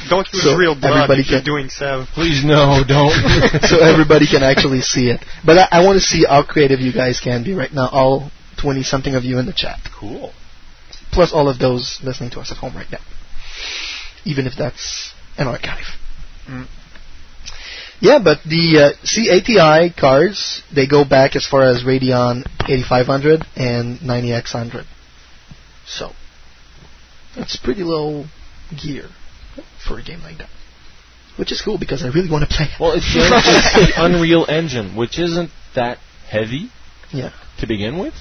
[0.08, 2.06] Don't use So real blood everybody if you're can- doing Sev.
[2.14, 3.12] Please no, don't.
[3.70, 5.20] so everybody can actually see it.
[5.44, 7.88] But I, I want to see how creative you guys can be right now.
[7.92, 8.30] All
[8.60, 9.78] twenty something of you in the chat.
[9.98, 10.32] Cool.
[11.12, 12.98] plus all of those listening to us at home right now.
[14.24, 15.84] Even if that's an archive.
[16.48, 16.66] Mm.
[18.00, 23.98] Yeah, but the uh, ATI cards they go back as far as Radeon 8500 and
[24.00, 24.86] 90X100.
[25.86, 26.12] So
[27.36, 28.24] that's pretty low
[28.82, 29.08] gear
[29.86, 30.48] for a game like that.
[31.36, 32.66] Which is cool because I really want to play.
[32.66, 32.80] it.
[32.80, 35.98] Well, it's it's the Unreal Engine, which isn't that
[36.28, 36.70] heavy
[37.12, 37.32] Yeah.
[37.58, 38.14] to begin with.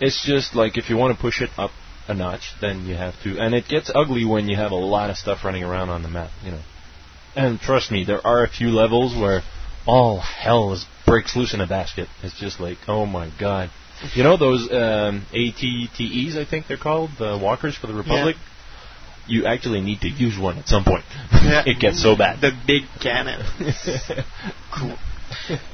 [0.00, 1.70] It's just like if you want to push it up
[2.08, 3.38] a notch, then you have to.
[3.38, 6.08] And it gets ugly when you have a lot of stuff running around on the
[6.08, 6.62] map, you know.
[7.34, 9.42] And trust me, there are a few levels where
[9.86, 12.08] all hell is breaks loose in a basket.
[12.22, 13.70] It's just like, oh my god.
[14.14, 18.36] You know those um, ATTEs, I think they're called, the walkers for the Republic.
[19.28, 21.04] You actually need to use one at some point.
[21.32, 21.62] Yeah.
[21.66, 22.40] it gets so bad.
[22.40, 23.44] The big cannon.
[24.76, 24.98] cool.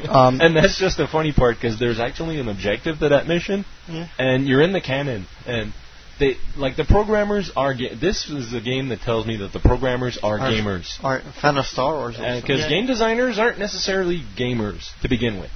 [0.08, 3.64] Um, and that's just the funny part because there's actually an objective to that mission,
[3.88, 4.06] Yeah.
[4.18, 5.72] and you're in the cannon, and
[6.18, 7.74] they like the programmers are.
[7.74, 11.20] Ga- this is a game that tells me that the programmers are, Are- gamers Are
[11.40, 12.16] fan of Star Wars.
[12.16, 12.68] because Yeah.
[12.68, 15.50] game designers aren't necessarily gamers to begin with.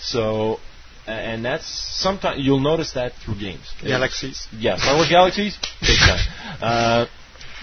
[0.00, 0.60] So,
[1.06, 3.70] and that's sometimes you'll notice that through games.
[3.82, 4.46] Galaxies.
[4.56, 6.20] Yeah, Star Wars Galaxies, big time.
[6.60, 7.06] Uh,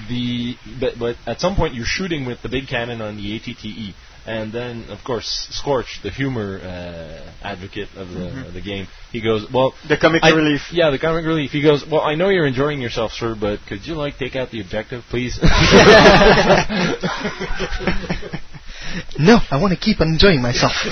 [0.10, 3.94] the but, but at some point you're shooting with the big cannon on the ATTE,
[4.26, 8.48] and then of course Scorch, the humor uh, advocate of the Mhm.
[8.48, 10.62] of the game, he goes, well, The comic I- relief.
[10.72, 11.52] Yeah, the comic relief.
[11.52, 14.50] He goes, well, I know you're enjoying yourself, sir, but could you like take out
[14.52, 15.38] the objective, please?
[19.18, 20.72] No, I want to keep on enjoying myself.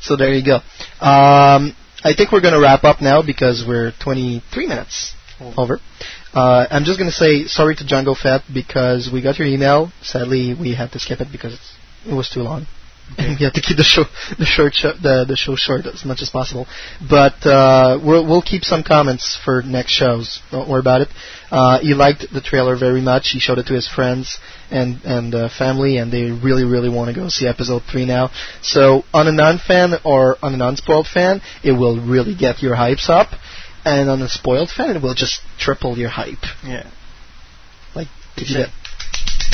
[0.00, 0.56] so there you go.
[1.04, 5.80] Um, I think we're going to wrap up now because we're 23 minutes over.
[6.34, 9.92] Uh, I'm just going to say sorry to Jungle Fett because we got your email.
[10.02, 11.76] Sadly, we had to skip it because it's,
[12.10, 12.66] it was too long.
[13.18, 14.04] And we had to keep the show
[14.38, 16.66] the short sho- the the show short as much as possible.
[17.08, 20.40] But uh, we'll we'll keep some comments for next shows.
[20.50, 21.08] Don't worry about it.
[21.50, 23.30] Uh, he liked the trailer very much.
[23.30, 24.38] He showed it to his friends
[24.70, 28.30] and and uh, family, and they really really want to go see episode three now.
[28.62, 33.08] So on a non-fan or on a non-spoiled fan, it will really get your hypes
[33.08, 33.28] up,
[33.84, 36.42] and on a spoiled fan, it will just triple your hype.
[36.64, 36.90] Yeah.
[37.94, 38.70] Like give you that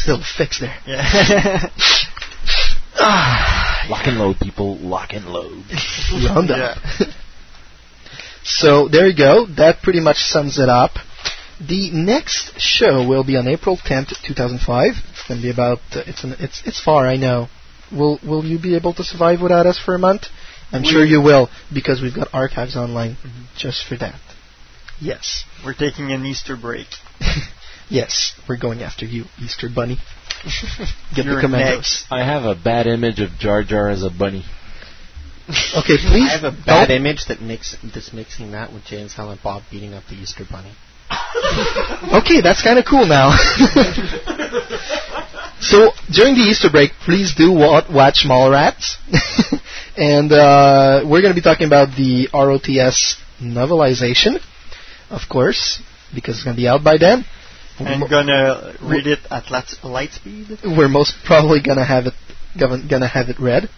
[0.07, 0.76] little fix there.
[2.99, 3.89] Yeah.
[3.89, 4.76] lock and load, people.
[4.78, 5.65] Lock and load.
[6.26, 6.76] Round up.
[8.44, 9.47] so there you go.
[9.47, 10.91] That pretty much sums it up.
[11.60, 14.92] The next show will be on April 10th, 2005.
[15.10, 15.78] It's going to be about.
[15.92, 17.07] Uh, it's an, it's it's far.
[17.07, 17.49] I know.
[17.92, 20.25] Will Will you be able to survive without us for a month?
[20.73, 23.16] I'm We- sure you will because we've got archives online
[23.57, 24.20] just for that.
[25.00, 25.44] Yes.
[25.65, 26.86] We're taking an Easter break.
[27.92, 29.99] Yes, we're going after you, Easter Bunny.
[31.12, 32.05] Get You're the commandos.
[32.08, 34.44] I have a bad image of Jar Jar as a bunny.
[35.49, 36.31] Okay, please.
[36.31, 39.42] I have a bad don't- image that mix that's mixing that with Jay and Silent
[39.42, 40.70] Bob beating up the Easter Bunny.
[42.15, 43.32] Okay, that's kind of cool now.
[45.60, 48.97] so during the Easter break, please do wa- watch Mallrats,
[50.01, 54.41] and uh, we're going to be talking about the ROTS novelization,
[55.11, 55.81] of course,
[56.15, 57.25] because it's going to be out by then.
[57.79, 60.49] And gonna read it at light, light speed.
[60.65, 62.12] We're most probably going to have it
[62.59, 63.70] gonna, gonna have it read.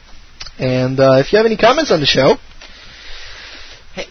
[0.58, 2.34] And uh, if you have any comments on the show,
[3.94, 4.06] Hey,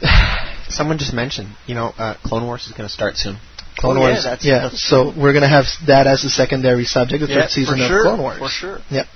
[0.69, 3.37] someone just mentioned, you know, uh, Clone Wars is going to start soon.
[3.77, 4.59] Clone Oh, yeah, Wars, that's- yeah.
[4.69, 7.77] that's so we're going to have that as a secondary subject, the Yeah, third season
[7.79, 8.37] for of sure, Clone Wars.
[8.39, 8.79] for sure.
[8.91, 9.07] Yep.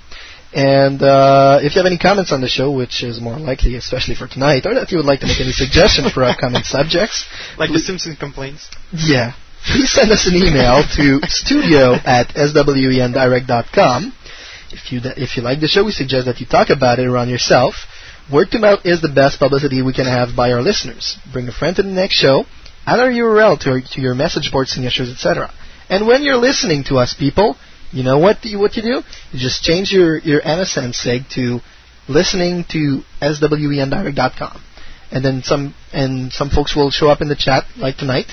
[0.54, 4.14] And uh, if you have any comments on the show, which is more likely, especially
[4.14, 7.26] for tonight, or if you would like to make any suggestions for upcoming subjects,
[7.58, 8.70] Like the Simpson complaints.
[8.92, 9.32] yeah,
[9.66, 14.12] please send us an email to studio at swendirect.com.
[14.72, 17.28] If you if you like the show, we suggest that you talk about it around
[17.28, 17.74] yourself.
[18.32, 21.16] Word to mouth is the best publicity we can have by our listeners.
[21.32, 22.44] Bring a friend to the next show,
[22.84, 25.52] add our URL to, our, to your message board signatures, etc.
[25.88, 27.56] And when you're listening to us, people,
[27.92, 29.02] you know what you, what you do?
[29.32, 31.60] You just change your, your MSN sig to
[32.08, 34.62] listening to swendirect.com.
[35.10, 38.26] And then some and some folks will show up in the chat like tonight.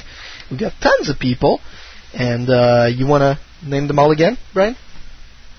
[0.50, 1.60] We've got tons of people,
[2.14, 4.76] and uh, you want to name them all again, Brian?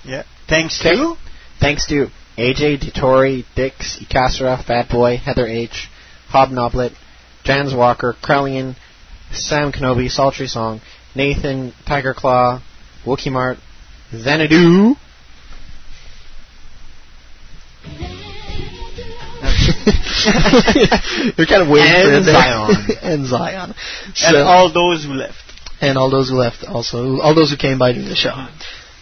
[0.05, 0.24] Yeah.
[0.48, 0.97] Thanks Okay.
[0.97, 1.14] to
[1.60, 5.89] Thanks to AJ, Dittori, Dix, Icasera, Fat Boy, Heather H,
[6.31, 6.92] Hobnoblet,
[7.44, 8.76] Jans Walker, Krellian,
[9.32, 10.81] Sam Kenobi, Sultry Song,
[11.14, 12.60] Nathan, Tiger Claw,
[13.06, 13.58] Wookie Mart,
[14.12, 14.94] Xanadu,
[21.36, 22.34] You're kind of waiting And there.
[22.34, 22.86] Zion.
[23.02, 23.74] and Zion.
[24.24, 25.36] and all those who left.
[25.81, 28.34] and all those who left also, all those who came by during the show.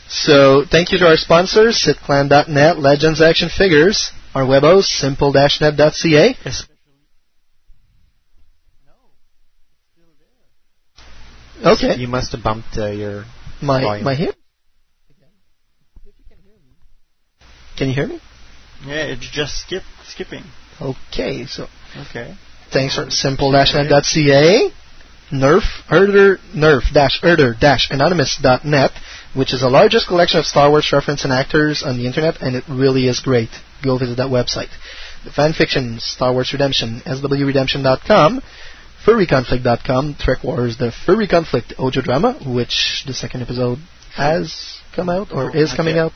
[0.08, 6.36] So thank you to our sponsors, sithclan.net, Legends Action Figures, our webos, simple-net.ca.
[11.62, 11.72] No.
[11.72, 11.96] Okay.
[11.96, 13.24] You must have bumped uh, your
[13.62, 14.04] My volume.
[14.04, 14.34] my hip.
[17.82, 18.20] Can you hear me?
[18.86, 20.44] Yeah, it's just skip skipping.
[20.80, 21.66] Okay, so
[22.02, 22.36] Okay.
[22.70, 24.70] thanks for simple-net.ca,
[25.32, 28.92] nerf, herder, nerf-herder-anonymous.net,
[29.34, 32.54] which is the largest collection of Star Wars reference and actors on the internet, and
[32.54, 33.50] it really is great.
[33.82, 34.70] Go visit that website.
[35.24, 38.42] The fanfiction, Star Wars Redemption, swredemption.com,
[39.04, 43.80] furryconflict.com, Trek Wars, the Furry Conflict Ojo drama, which the second episode
[44.14, 46.12] has come out, or oh, is coming out,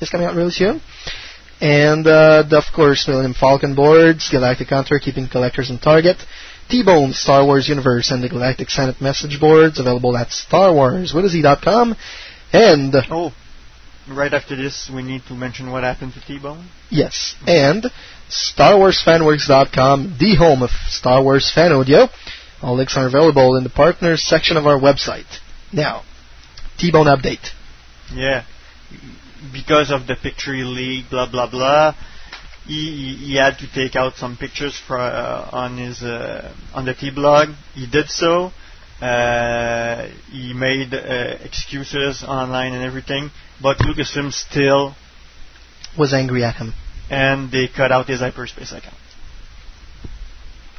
[0.00, 0.80] is coming out really soon.
[1.60, 6.16] And uh, the, of course, Millennium Falcon boards, Galactic Hunter, keeping collectors on target,
[6.68, 11.94] T-Bone, Star Wars Universe, and the Galactic Senate message boards available at StarWarsWithAZ.com.
[12.52, 13.32] And Oh,
[14.08, 16.68] right after this, we need to mention what happened to T-Bone.
[16.90, 17.86] yes, and
[18.28, 22.08] StarWarsFanWorks.com, the home of Star Wars fan audio.
[22.62, 25.38] All links are available in the partners section of our website.
[25.72, 26.02] Now,
[26.78, 27.50] T-Bone update.
[28.12, 28.44] Yeah,
[29.52, 31.94] because of the picture leak, blah blah blah.
[32.66, 36.94] He, he had to take out some pictures for, uh, on his uh, on the
[36.94, 37.48] T blog.
[37.74, 38.52] He did so.
[39.02, 44.94] Uh, he made uh, excuses online and everything, but Lucasfilm still
[45.98, 46.72] Was angry at him.
[47.10, 48.96] and they cut out his hyperspace account.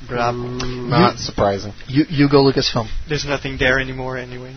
[0.07, 0.37] Bravo.
[0.39, 1.73] Not surprising.
[1.87, 2.87] You, you go Lucasfilm.
[3.07, 4.55] There's nothing there anymore, anyways.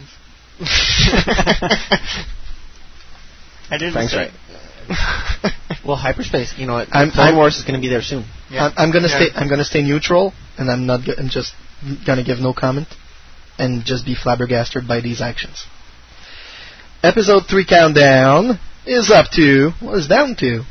[3.70, 4.30] I didn't Thanks, say.
[4.30, 5.52] right.
[5.86, 6.54] well, hyperspace.
[6.56, 6.88] You know, what?
[6.94, 8.24] I'm- Clone I'm- Wars is going to be there soon.
[8.50, 9.16] I'm, I'm gonna Yeah.
[9.16, 9.28] stay.
[9.34, 11.04] I'm gonna stay neutral, and I'm not.
[11.04, 11.52] Go- I'm just
[12.06, 12.88] gonna give no comment,
[13.58, 15.66] and just be flabbergasted by these actions.
[17.02, 20.62] Episode three countdown is up to what is down to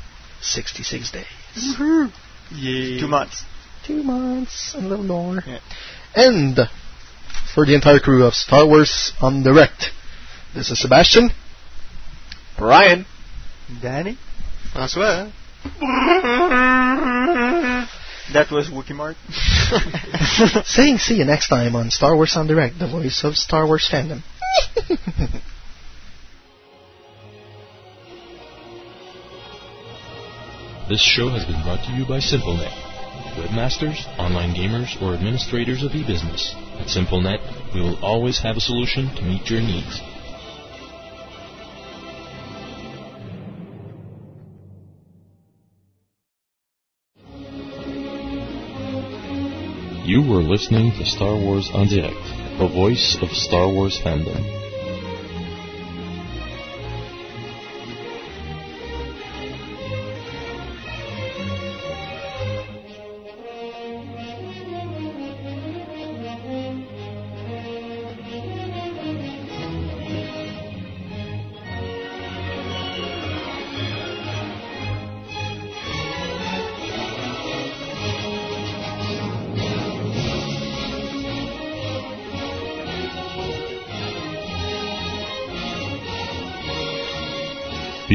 [0.42, 1.26] 66 days.
[2.52, 3.00] Yeah.
[3.00, 3.44] Two months.
[3.86, 5.42] Two months and a little more.
[5.46, 5.60] Yeah.
[6.16, 6.58] And
[7.54, 9.92] for the entire crew of Star Wars en Direct,
[10.56, 11.30] this is Sebastian.
[12.60, 13.06] Ryan.
[13.82, 14.18] Danny.
[14.74, 15.32] François.
[18.34, 19.16] That was Wookie Mart.
[20.66, 23.88] saying see you next time on Star Wars en Direct, the voice of Star Wars
[23.92, 24.22] fandom.
[30.88, 32.72] This show has been brought to you by SimpleNet.
[33.36, 36.56] Webmasters, online gamers, or administrators of e-business.
[36.80, 40.00] At SimpleNet, we will always have a solution to meet your needs.
[50.08, 52.16] You were listening to Star Wars en Direct,
[52.60, 54.67] the voice of Star Wars fandom.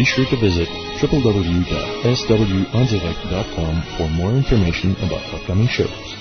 [0.03, 6.17] Be sure to visit www.swendirect.com for more information about upcoming shows.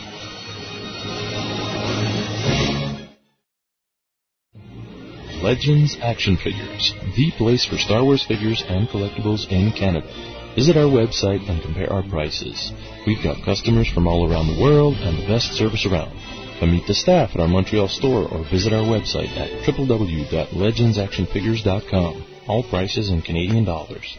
[5.41, 10.05] Legends Action Figures, the place for Star Wars figures and collectibles in Canada.
[10.53, 12.71] Visit our website and compare our prices.
[13.07, 16.15] We've got customers from all around the world and the best service around.
[16.59, 22.30] Come meet the staff at our Montreal store or visit our website at www.legendsactionfigures.com.
[22.47, 24.17] All prices in Canadian dollars.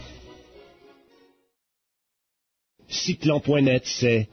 [2.87, 4.27] C'est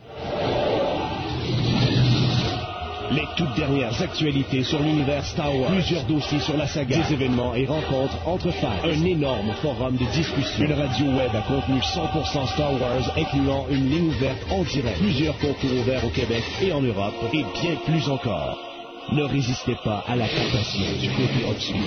[3.10, 7.54] les toutes dernières actualités sur l'univers Star Wars, plusieurs dossiers sur la saga, des événements
[7.54, 12.46] et rencontres entre fans, un énorme forum de discussion, une radio web à contenu 100%
[12.52, 16.82] Star Wars, incluant une ligne ouverte en direct, plusieurs concours ouverts au Québec et en
[16.82, 18.69] Europe, et bien plus encore.
[19.12, 21.82] Ne résistez pas à la tentation du côté obscur.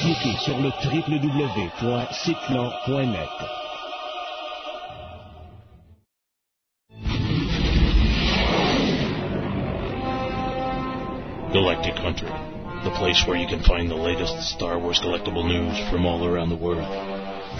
[0.00, 3.28] Cliquez sur le www.sithclan.net.
[11.52, 12.32] Galactic Hunter,
[12.82, 16.48] the place where you can find the latest Star Wars collectible news from all around
[16.48, 16.88] the world.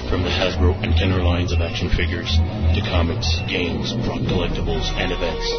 [0.08, 2.38] From the Hasbro and Kenner lines of action figures
[2.74, 5.52] to comics, games, prop collectibles, and events,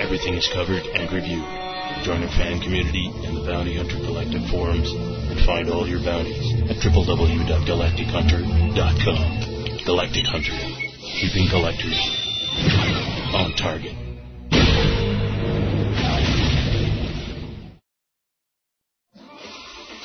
[0.00, 1.73] everything is covered and reviewed.
[2.04, 6.52] Join our fan community in the Bounty Hunter Collective forums and find all your bounties
[6.68, 9.78] at www.galactichunter.com.
[9.86, 10.52] Galactic Hunter,
[11.00, 11.96] keeping collectors
[13.32, 13.96] on target.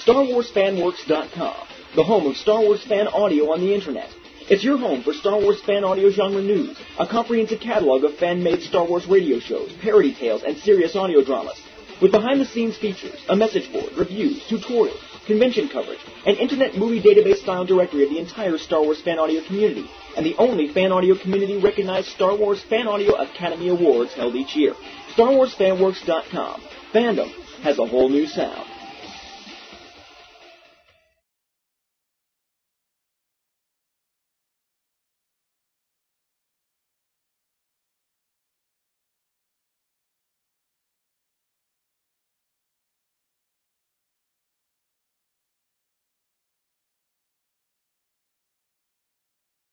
[0.08, 4.08] StarWarsFanWorks.com, the home of Star Wars fan audio on the internet.
[4.50, 8.61] It's your home for Star Wars fan audio genre news, a comprehensive catalog of fan-made
[8.61, 11.61] Star Wars radio shows, parody tales, and serious audio dramas.
[12.02, 18.03] With behind-the-scenes features, a message board, reviews, tutorials, convention coverage, an internet movie database-style directory
[18.03, 22.38] of the entire Star Wars fan audio community, and the only fan audio community-recognized Star
[22.38, 24.76] Wars Fan Audio Academy Awards held each year.
[25.18, 26.61] StarWarsFanWorks.com.
[26.94, 27.30] Fandom
[27.64, 28.69] has a whole new sound.